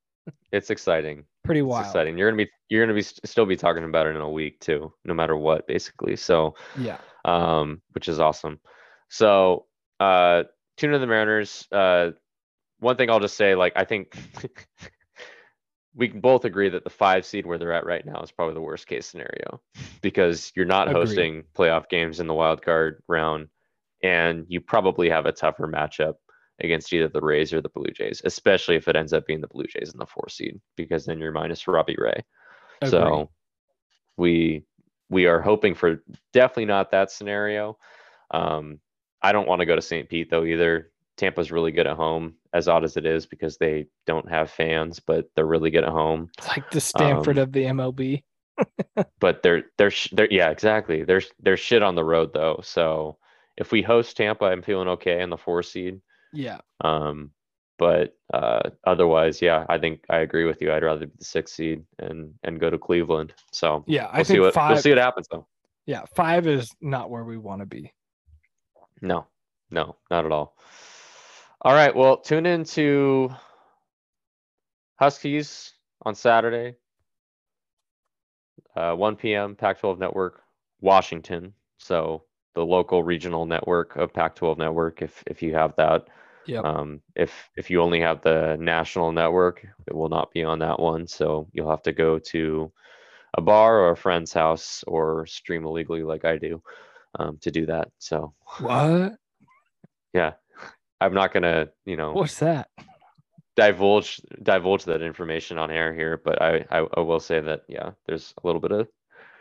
It's 0.52 0.70
exciting. 0.70 1.24
Pretty 1.44 1.60
It's 1.60 1.66
wild. 1.66 1.86
exciting. 1.86 2.18
You're 2.18 2.30
gonna 2.30 2.44
be 2.44 2.50
you're 2.68 2.84
gonna 2.84 2.94
be 2.94 3.02
st- 3.02 3.26
still 3.28 3.46
be 3.46 3.56
talking 3.56 3.84
about 3.84 4.06
it 4.06 4.10
in 4.16 4.20
a 4.22 4.30
week 4.30 4.60
too, 4.60 4.92
no 5.04 5.14
matter 5.14 5.36
what, 5.36 5.66
basically. 5.66 6.16
So 6.16 6.54
Yeah. 6.78 6.98
um, 7.24 7.80
which 7.92 8.08
is 8.08 8.18
awesome. 8.20 8.60
So 9.10 9.66
uh 10.00 10.44
tune 10.76 10.92
in 10.94 11.00
the 11.00 11.06
Mariners. 11.06 11.66
Uh 11.72 12.10
one 12.80 12.96
thing 12.96 13.08
I'll 13.10 13.20
just 13.20 13.36
say, 13.36 13.54
like 13.54 13.72
I 13.76 13.84
think 13.84 14.14
we 15.96 16.08
can 16.08 16.20
both 16.20 16.44
agree 16.44 16.68
that 16.68 16.84
the 16.84 16.90
five 16.90 17.24
seed 17.24 17.46
where 17.46 17.58
they're 17.58 17.72
at 17.72 17.86
right 17.86 18.04
now 18.04 18.20
is 18.22 18.30
probably 18.30 18.54
the 18.54 18.60
worst 18.60 18.86
case 18.86 19.06
scenario 19.06 19.60
because 20.02 20.52
you're 20.54 20.66
not 20.66 20.88
Agreed. 20.88 21.00
hosting 21.00 21.44
playoff 21.56 21.88
games 21.88 22.20
in 22.20 22.26
the 22.26 22.34
wild 22.34 22.62
card 22.62 23.02
round 23.08 23.48
and 24.02 24.44
you 24.48 24.60
probably 24.60 25.08
have 25.08 25.26
a 25.26 25.32
tougher 25.32 25.66
matchup 25.66 26.14
against 26.60 26.92
either 26.92 27.08
the 27.08 27.20
Rays 27.20 27.52
or 27.52 27.60
the 27.60 27.68
Blue 27.68 27.90
Jays, 27.90 28.22
especially 28.24 28.76
if 28.76 28.88
it 28.88 28.96
ends 28.96 29.12
up 29.12 29.26
being 29.26 29.40
the 29.40 29.48
Blue 29.48 29.64
Jays 29.64 29.92
in 29.92 29.98
the 29.98 30.06
four 30.06 30.28
seed, 30.28 30.60
because 30.76 31.04
then 31.04 31.18
you're 31.18 31.32
minus 31.32 31.66
Robbie 31.66 31.96
Ray. 31.98 32.24
Agreed. 32.82 32.90
So 32.90 33.30
we 34.16 34.64
we 35.08 35.26
are 35.26 35.40
hoping 35.40 35.74
for 35.74 36.02
definitely 36.32 36.66
not 36.66 36.90
that 36.90 37.10
scenario. 37.10 37.78
Um, 38.30 38.80
I 39.22 39.32
don't 39.32 39.48
want 39.48 39.60
to 39.60 39.66
go 39.66 39.76
to 39.76 39.82
St. 39.82 40.08
Pete 40.08 40.30
though 40.30 40.44
either. 40.44 40.90
Tampa's 41.16 41.50
really 41.50 41.72
good 41.72 41.86
at 41.86 41.96
home, 41.96 42.34
as 42.52 42.68
odd 42.68 42.84
as 42.84 42.96
it 42.96 43.06
is, 43.06 43.26
because 43.26 43.56
they 43.56 43.86
don't 44.06 44.28
have 44.30 44.50
fans, 44.50 45.00
but 45.00 45.28
they're 45.34 45.46
really 45.46 45.70
good 45.70 45.84
at 45.84 45.90
home. 45.90 46.28
It's 46.38 46.48
like 46.48 46.70
the 46.70 46.80
Stanford 46.80 47.38
Um, 47.38 47.42
of 47.44 47.52
the 47.52 47.64
MLB. 47.64 48.22
But 49.20 49.42
they're 49.42 49.64
they're 49.76 49.92
they're 50.12 50.28
yeah 50.32 50.48
exactly. 50.50 51.04
They're 51.04 51.22
they're 51.40 51.56
shit 51.58 51.82
on 51.82 51.94
the 51.94 52.04
road 52.04 52.32
though. 52.32 52.60
So 52.62 53.18
if 53.58 53.70
we 53.72 53.82
host 53.82 54.16
Tampa, 54.16 54.46
I'm 54.46 54.62
feeling 54.62 54.88
okay 54.88 55.20
in 55.20 55.28
the 55.28 55.36
four 55.36 55.62
seed. 55.62 56.00
Yeah. 56.32 56.58
Um, 56.82 57.32
but 57.78 58.16
uh, 58.32 58.70
otherwise, 58.86 59.42
yeah, 59.42 59.66
I 59.68 59.76
think 59.76 60.00
I 60.08 60.18
agree 60.18 60.46
with 60.46 60.62
you. 60.62 60.72
I'd 60.72 60.82
rather 60.82 61.04
be 61.06 61.12
the 61.18 61.24
sixth 61.24 61.54
seed 61.56 61.84
and 61.98 62.32
and 62.44 62.58
go 62.58 62.70
to 62.70 62.78
Cleveland. 62.78 63.34
So 63.52 63.84
Yeah. 63.86 64.06
I 64.06 64.16
we'll 64.18 64.24
see 64.24 64.32
think 64.34 64.44
what 64.44 64.54
five. 64.54 64.70
we'll 64.72 64.82
see 64.82 64.90
what 64.90 64.98
happens 64.98 65.28
though. 65.30 65.46
Yeah. 65.84 66.04
Five 66.14 66.46
is 66.46 66.74
not 66.80 67.10
where 67.10 67.24
we 67.24 67.36
want 67.36 67.60
to 67.60 67.66
be. 67.66 67.92
No, 69.02 69.26
no, 69.70 69.96
not 70.10 70.24
at 70.24 70.32
all. 70.32 70.56
All 71.66 71.74
right, 71.74 71.92
well, 71.92 72.16
tune 72.16 72.46
in 72.46 72.62
to 72.62 73.28
Huskies 75.00 75.72
on 76.02 76.14
Saturday, 76.14 76.76
uh, 78.76 78.94
1 78.94 79.16
p.m. 79.16 79.56
Pac-12 79.56 79.98
Network, 79.98 80.42
Washington. 80.80 81.52
So 81.78 82.22
the 82.54 82.64
local 82.64 83.02
regional 83.02 83.46
network 83.46 83.96
of 83.96 84.14
Pac-12 84.14 84.58
Network, 84.58 85.02
if 85.02 85.24
if 85.26 85.42
you 85.42 85.56
have 85.56 85.74
that. 85.74 86.06
Yep. 86.46 86.64
Um, 86.64 87.00
if 87.16 87.50
if 87.56 87.68
you 87.68 87.82
only 87.82 88.00
have 88.00 88.22
the 88.22 88.56
national 88.60 89.10
network, 89.10 89.66
it 89.88 89.92
will 89.92 90.08
not 90.08 90.30
be 90.30 90.44
on 90.44 90.60
that 90.60 90.78
one. 90.78 91.08
So 91.08 91.48
you'll 91.52 91.70
have 91.70 91.82
to 91.82 91.92
go 91.92 92.20
to 92.20 92.70
a 93.36 93.40
bar 93.40 93.80
or 93.80 93.90
a 93.90 93.96
friend's 93.96 94.32
house 94.32 94.84
or 94.86 95.26
stream 95.26 95.66
illegally 95.66 96.04
like 96.04 96.24
I 96.24 96.36
do 96.38 96.62
um, 97.18 97.38
to 97.40 97.50
do 97.50 97.66
that. 97.66 97.88
So 97.98 98.34
What? 98.60 99.16
yeah, 100.14 100.34
I'm 101.00 101.14
not 101.14 101.32
gonna 101.32 101.68
you 101.84 101.96
know 101.96 102.12
What's 102.12 102.38
that? 102.40 102.68
divulge 103.56 104.20
divulge 104.42 104.84
that 104.84 105.02
information 105.02 105.58
on 105.58 105.70
air 105.70 105.94
here, 105.94 106.20
but 106.22 106.40
I, 106.42 106.64
I 106.70 106.86
I 106.96 107.00
will 107.00 107.20
say 107.20 107.40
that 107.40 107.62
yeah, 107.68 107.90
there's 108.06 108.34
a 108.42 108.46
little 108.46 108.60
bit 108.60 108.72
of 108.72 108.88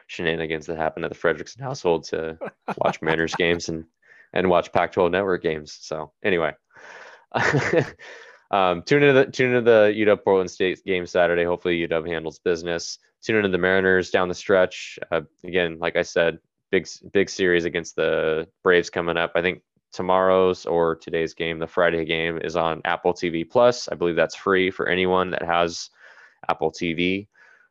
shenanigans 0.08 0.68
that 0.68 0.78
happen 0.78 1.04
at 1.04 1.10
the 1.10 1.18
Frederickson 1.18 1.62
household 1.62 2.04
to 2.06 2.38
watch 2.78 3.02
Mariners 3.02 3.36
games 3.38 3.70
and 3.70 3.86
and 4.34 4.50
watch 4.50 4.72
Pac-12 4.74 5.12
network 5.12 5.42
games. 5.42 5.78
So 5.82 6.12
anyway, 6.24 6.54
um, 8.52 8.84
tune 8.84 9.04
into 9.04 9.14
the 9.14 9.26
tune 9.32 9.54
into 9.56 9.62
the 9.62 9.94
UW 9.96 10.24
Portland 10.24 10.52
State 10.52 10.84
game 10.86 11.06
Saturday. 11.06 11.44
Hopefully 11.44 11.88
UW 11.88 12.08
handles 12.08 12.40
business. 12.40 13.00
Tune 13.24 13.38
into 13.38 13.50
the 13.50 13.58
Mariners 13.58 14.12
down 14.12 14.28
the 14.28 14.36
stretch. 14.36 15.00
Uh, 15.12 15.22
again, 15.44 15.78
like 15.80 15.96
I 15.96 16.04
said, 16.04 16.40
big 16.72 16.88
big 17.14 17.30
series 17.30 17.66
against 17.66 17.96
the 17.96 18.48
Braves 18.64 18.90
coming 18.90 19.18
up. 19.18 19.32
I 19.36 19.42
think 19.42 19.62
tomorrow's 19.96 20.66
or 20.66 20.96
today's 20.96 21.34
game, 21.34 21.58
the 21.58 21.68
Friday 21.68 22.04
game, 22.04 22.38
is 22.38 22.56
on 22.56 22.82
Apple 22.84 23.14
TV 23.14 23.50
Plus. 23.50 23.88
I 23.88 23.96
believe 23.96 24.18
that's 24.18 24.36
free 24.36 24.70
for 24.70 24.88
anyone 24.88 25.32
that 25.32 25.44
has 25.44 25.90
Apple 26.50 26.72
TV. 26.72 27.28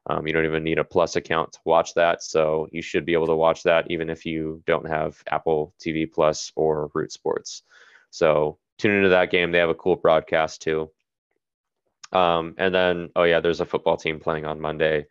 Um, 0.07 0.27
you 0.27 0.33
don't 0.33 0.45
even 0.45 0.65
need 0.65 0.79
a 0.79 0.85
Plus 0.85 1.17
account 1.17 1.53
to 1.53 1.59
watch 1.65 1.95
that, 1.95 2.23
so 2.23 2.69
you 2.73 2.83
should 2.83 3.05
be 3.05 3.13
able 3.13 3.27
to 3.27 3.37
watch 3.37 3.63
that 3.63 3.91
even 3.91 4.09
if 4.09 4.25
you 4.25 4.63
don't 4.67 4.89
have 4.89 5.23
Apple 5.31 5.75
TV 5.79 6.11
Plus 6.11 6.51
or 6.57 6.91
Root 6.95 7.13
Sports. 7.13 7.63
So 8.11 8.59
tune 8.79 8.97
into 8.97 9.11
that 9.11 9.31
game. 9.31 9.53
They 9.53 9.59
have 9.59 9.71
a 9.71 9.75
cool 9.75 9.97
broadcast 9.97 10.63
too. 10.63 10.91
Um, 12.13 12.55
and 12.59 12.75
then, 12.75 13.11
oh 13.17 13.25
yeah, 13.25 13.41
there's 13.41 13.61
a 13.61 13.67
football 13.67 13.97
team 13.97 14.19
playing 14.19 14.47
on 14.47 14.61
Monday 14.61 15.07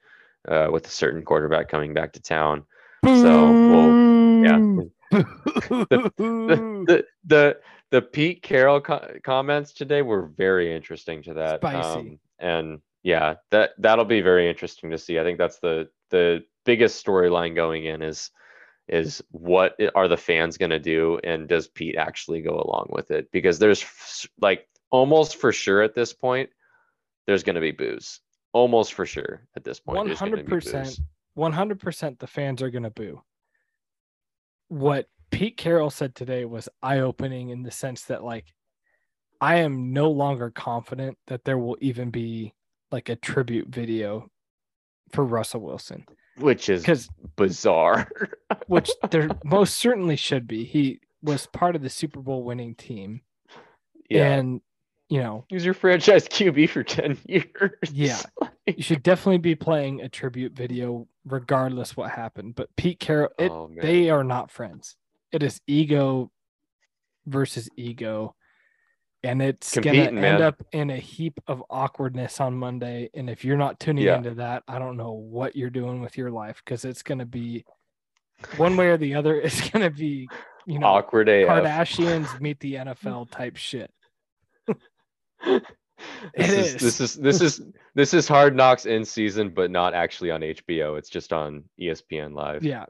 uh, 0.48 0.70
with 0.72 0.88
a 0.88 0.92
certain 0.92 1.24
quarterback 1.24 1.70
coming 1.70 1.94
back 1.94 2.14
to 2.14 2.22
town. 2.22 2.64
So 3.06 3.52
we'll 3.52 4.44
yeah. 4.44 4.84
the 6.18 7.06
the 7.26 7.58
the 7.92 8.02
Pete 8.02 8.42
Carroll 8.42 8.82
co- 8.82 9.16
comments 9.24 9.74
today 9.74 10.02
were 10.02 10.26
very 10.26 10.76
interesting 10.76 11.22
to 11.24 11.34
that. 11.36 11.60
Spicy. 11.62 12.00
Um, 12.00 12.20
and 12.40 12.80
yeah, 13.04 13.36
that 13.52 13.72
that'll 13.78 14.06
be 14.06 14.22
very 14.22 14.50
interesting 14.50 14.90
to 14.92 14.98
see. 14.98 15.20
I 15.20 15.24
think 15.24 15.38
that's 15.38 15.60
the 15.60 15.90
the 16.10 16.44
biggest 16.66 17.06
storyline 17.06 17.56
going 17.56 17.86
in 17.86 18.02
is 18.02 18.32
is 18.88 19.24
what 19.32 19.80
are 19.96 20.08
the 20.08 20.18
fans 20.18 20.58
going 20.58 20.70
to 20.70 20.80
do 20.80 21.20
and 21.24 21.48
does 21.48 21.68
Pete 21.68 21.96
actually 21.96 22.42
go 22.42 22.60
along 22.60 22.88
with 22.90 23.12
it? 23.12 23.32
Because 23.32 23.60
there's 23.60 23.86
like 24.42 24.68
almost 24.90 25.38
for 25.38 25.52
sure 25.52 25.82
at 25.82 25.96
this 25.96 26.14
point 26.14 26.50
there's 27.26 27.44
going 27.44 27.56
to 27.56 27.62
be 27.62 27.72
boos. 27.72 28.20
Almost 28.52 28.94
for 28.94 29.06
sure 29.06 29.48
at 29.56 29.64
this 29.64 29.80
point. 29.80 29.98
One 29.98 30.08
there's 30.08 30.20
gonna 30.20 30.32
hundred 30.32 30.46
be 30.46 30.50
percent. 30.50 31.00
One 31.34 31.52
hundred 31.52 31.80
percent. 31.80 32.20
The 32.20 32.28
fans 32.28 32.62
are 32.62 32.70
gonna 32.70 32.92
boo. 32.92 33.22
What 34.74 35.08
Pete 35.32 35.58
Carroll 35.58 35.90
said 35.90 36.16
today 36.16 36.46
was 36.46 36.70
eye-opening 36.82 37.50
in 37.50 37.64
the 37.64 37.72
sense 37.72 38.04
that, 38.06 38.24
like, 38.24 38.46
I 39.40 39.58
am 39.58 39.94
no 39.94 40.10
longer 40.12 40.50
confident 40.50 41.18
that 41.28 41.44
there 41.44 41.58
will 41.58 41.78
even 41.82 42.10
be 42.10 42.54
like 42.92 43.10
a 43.10 43.16
tribute 43.16 43.68
video 43.68 44.30
for 45.12 45.24
Russell 45.24 45.62
Wilson 45.62 46.06
which 46.38 46.70
is 46.70 46.82
because 46.82 47.10
bizarre. 47.36 48.10
which 48.68 48.92
there 49.12 49.30
most 49.44 49.76
certainly 49.76 50.16
should 50.16 50.48
be. 50.48 50.64
He 50.64 51.00
was 51.22 51.48
part 51.48 51.76
of 51.76 51.82
the 51.82 51.90
Super 51.90 52.20
Bowl 52.20 52.44
winning 52.44 52.76
team, 52.76 53.22
yeah. 54.10 54.34
and 54.34 54.62
you 55.10 55.22
know 55.22 55.46
He 55.50 55.56
was 55.56 55.66
your 55.66 55.74
franchise 55.74 56.28
QB 56.28 56.70
for 56.70 56.84
10 56.84 57.18
years. 57.28 57.72
Yeah. 57.92 58.22
you 58.68 58.84
should 58.84 59.04
definitely 59.04 59.40
be 59.40 59.56
playing 59.56 60.02
a 60.02 60.10
tribute 60.10 60.54
video 60.54 61.08
regardless 61.26 61.96
what 61.96 62.12
happened. 62.12 62.56
But 62.56 62.76
Pete 62.76 63.00
Carroll, 63.00 63.30
it, 63.38 63.52
Oh, 63.52 63.70
they 63.82 64.10
are 64.10 64.24
not 64.24 64.52
friends. 64.52 64.96
It 65.32 65.44
is 65.44 65.62
ego 65.68 66.32
versus 67.26 67.70
ego. 67.78 68.36
And 69.26 69.42
it's 69.42 69.78
gonna 69.80 69.98
end 70.00 70.16
man. 70.16 70.42
up 70.42 70.62
in 70.74 70.90
a 70.90 70.98
heap 70.98 71.40
of 71.48 71.64
awkwardness 71.70 72.42
on 72.42 72.56
Monday. 72.56 73.10
And 73.14 73.30
if 73.30 73.46
you're 73.46 73.56
not 73.58 73.80
tuning 73.80 74.04
Yeah. 74.04 74.18
into 74.18 74.34
that, 74.36 74.64
I 74.68 74.80
don't 74.80 74.98
know 74.98 75.14
what 75.14 75.56
you're 75.56 75.70
doing 75.70 76.02
with 76.02 76.18
your 76.18 76.30
life 76.30 76.62
because 76.64 76.84
it's 76.84 77.04
gonna 77.04 77.26
be 77.26 77.64
one 78.58 78.76
way 78.76 78.88
or 78.90 78.98
the 78.98 79.16
other. 79.16 79.40
It's 79.42 79.70
gonna 79.70 79.90
be, 79.90 80.28
you 80.66 80.78
know, 80.80 80.88
Awkward 80.88 81.30
AF. 81.30 81.48
Kardashians 81.48 82.42
meet 82.42 82.60
the 82.60 82.76
NFL 82.76 83.32
type 83.32 83.56
shit. 83.56 83.92
this 86.36 86.50
It 86.52 86.60
is, 86.60 86.76
is. 86.76 86.82
this 86.82 87.00
is 87.02 87.16
this 87.16 87.42
is 87.42 87.62
this 87.96 88.14
is 88.14 88.28
Hard 88.28 88.56
Knocks 88.56 88.86
in 88.86 89.06
season, 89.06 89.50
but 89.50 89.72
not 89.72 89.94
actually 89.94 90.32
on 90.32 90.42
HBO. 90.42 90.98
It's 90.98 91.10
just 91.10 91.34
on 91.34 91.64
ESPN 91.80 92.34
Live. 92.34 92.64
Yeah. 92.64 92.86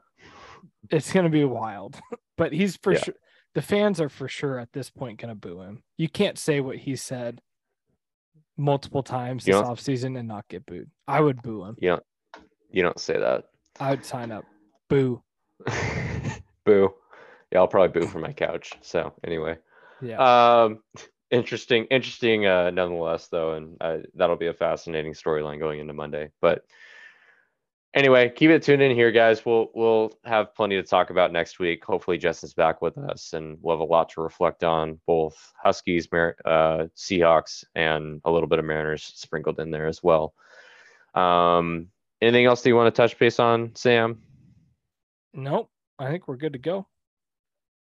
It's 0.90 1.12
gonna 1.12 1.30
be 1.30 1.44
wild. 1.44 2.00
But 2.36 2.52
he's 2.52 2.76
for 2.76 2.92
Yeah. 2.94 2.98
sure 2.98 3.14
the 3.54 3.62
fans 3.62 4.00
are 4.00 4.08
for 4.08 4.26
sure 4.26 4.58
at 4.58 4.72
this 4.72 4.90
point 4.90 5.20
gonna 5.20 5.36
boo 5.36 5.60
him. 5.60 5.84
You 5.96 6.08
can't 6.08 6.36
say 6.36 6.60
what 6.60 6.78
he 6.78 6.96
said 6.96 7.40
multiple 8.56 9.02
times 9.04 9.44
this 9.44 9.54
offseason 9.54 10.18
and 10.18 10.26
not 10.26 10.48
get 10.48 10.66
booed. 10.66 10.90
I 11.06 11.20
would 11.20 11.42
boo 11.42 11.64
him. 11.64 11.76
You 11.80 11.90
don't 11.90 12.02
you 12.72 12.82
don't 12.82 12.98
say 12.98 13.18
that. 13.18 13.44
I 13.78 13.90
would 13.90 14.04
sign 14.04 14.32
up. 14.32 14.44
Boo. 14.90 15.22
boo. 16.66 16.92
Yeah, 17.52 17.58
I'll 17.60 17.68
probably 17.68 18.00
boo 18.00 18.08
from 18.08 18.22
my 18.22 18.32
couch. 18.32 18.72
So 18.80 19.12
anyway. 19.24 19.58
Yeah. 20.02 20.18
Um 20.64 20.80
interesting, 21.34 21.86
interesting 21.90 22.46
uh 22.46 22.70
nonetheless 22.70 23.28
though, 23.28 23.54
and 23.54 23.76
uh, 23.80 23.98
that'll 24.14 24.36
be 24.36 24.46
a 24.46 24.54
fascinating 24.54 25.12
storyline 25.12 25.58
going 25.58 25.80
into 25.80 25.92
Monday. 25.92 26.30
But 26.40 26.64
anyway, 27.94 28.30
keep 28.34 28.50
it 28.50 28.62
tuned 28.62 28.82
in 28.82 28.94
here, 28.94 29.10
guys. 29.10 29.44
We'll 29.44 29.70
we'll 29.74 30.12
have 30.24 30.54
plenty 30.54 30.76
to 30.76 30.82
talk 30.82 31.10
about 31.10 31.32
next 31.32 31.58
week. 31.58 31.84
Hopefully, 31.84 32.18
Justin's 32.18 32.54
back 32.54 32.82
with 32.82 32.98
us, 32.98 33.32
and 33.32 33.58
we'll 33.60 33.76
have 33.76 33.80
a 33.80 33.90
lot 33.90 34.10
to 34.10 34.20
reflect 34.20 34.64
on 34.64 35.00
both 35.06 35.52
Huskies, 35.62 36.08
Mar- 36.10 36.36
uh, 36.44 36.86
Seahawks, 36.96 37.64
and 37.74 38.20
a 38.24 38.30
little 38.30 38.48
bit 38.48 38.58
of 38.58 38.64
Mariners 38.64 39.12
sprinkled 39.14 39.60
in 39.60 39.70
there 39.70 39.86
as 39.86 40.02
well. 40.02 40.34
Um, 41.14 41.88
anything 42.20 42.46
else 42.46 42.62
that 42.62 42.68
you 42.68 42.76
want 42.76 42.94
to 42.94 43.02
touch 43.02 43.18
base 43.18 43.38
on, 43.38 43.74
Sam? 43.74 44.20
nope. 45.32 45.70
I 45.98 46.10
think 46.10 46.26
we're 46.26 46.36
good 46.36 46.54
to 46.54 46.58
go. 46.58 46.88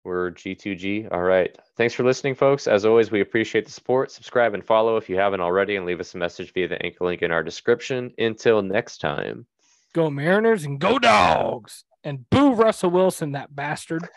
We're 0.03 0.31
G2G. 0.31 1.11
All 1.11 1.23
right. 1.23 1.57
Thanks 1.77 1.93
for 1.93 2.03
listening, 2.03 2.35
folks. 2.35 2.67
As 2.67 2.85
always, 2.85 3.09
we 3.09 3.21
appreciate 3.21 3.65
the 3.65 3.71
support. 3.71 4.11
Subscribe 4.11 4.53
and 4.53 4.63
follow 4.63 4.97
if 4.97 5.09
you 5.09 5.15
haven't 5.15 5.39
already, 5.39 5.77
and 5.77 5.85
leave 5.85 6.01
us 6.01 6.13
a 6.13 6.17
message 6.17 6.51
via 6.53 6.67
the 6.67 6.83
anchor 6.85 7.05
link 7.05 7.21
in 7.21 7.31
our 7.31 7.43
description. 7.43 8.11
Until 8.17 8.61
next 8.61 8.97
time. 8.97 9.45
Go 9.93 10.09
Mariners 10.09 10.65
and 10.65 10.79
go 10.79 10.99
dogs. 10.99 11.85
And 12.03 12.29
boo 12.29 12.53
Russell 12.53 12.89
Wilson, 12.89 13.31
that 13.31 13.55
bastard. 13.55 14.07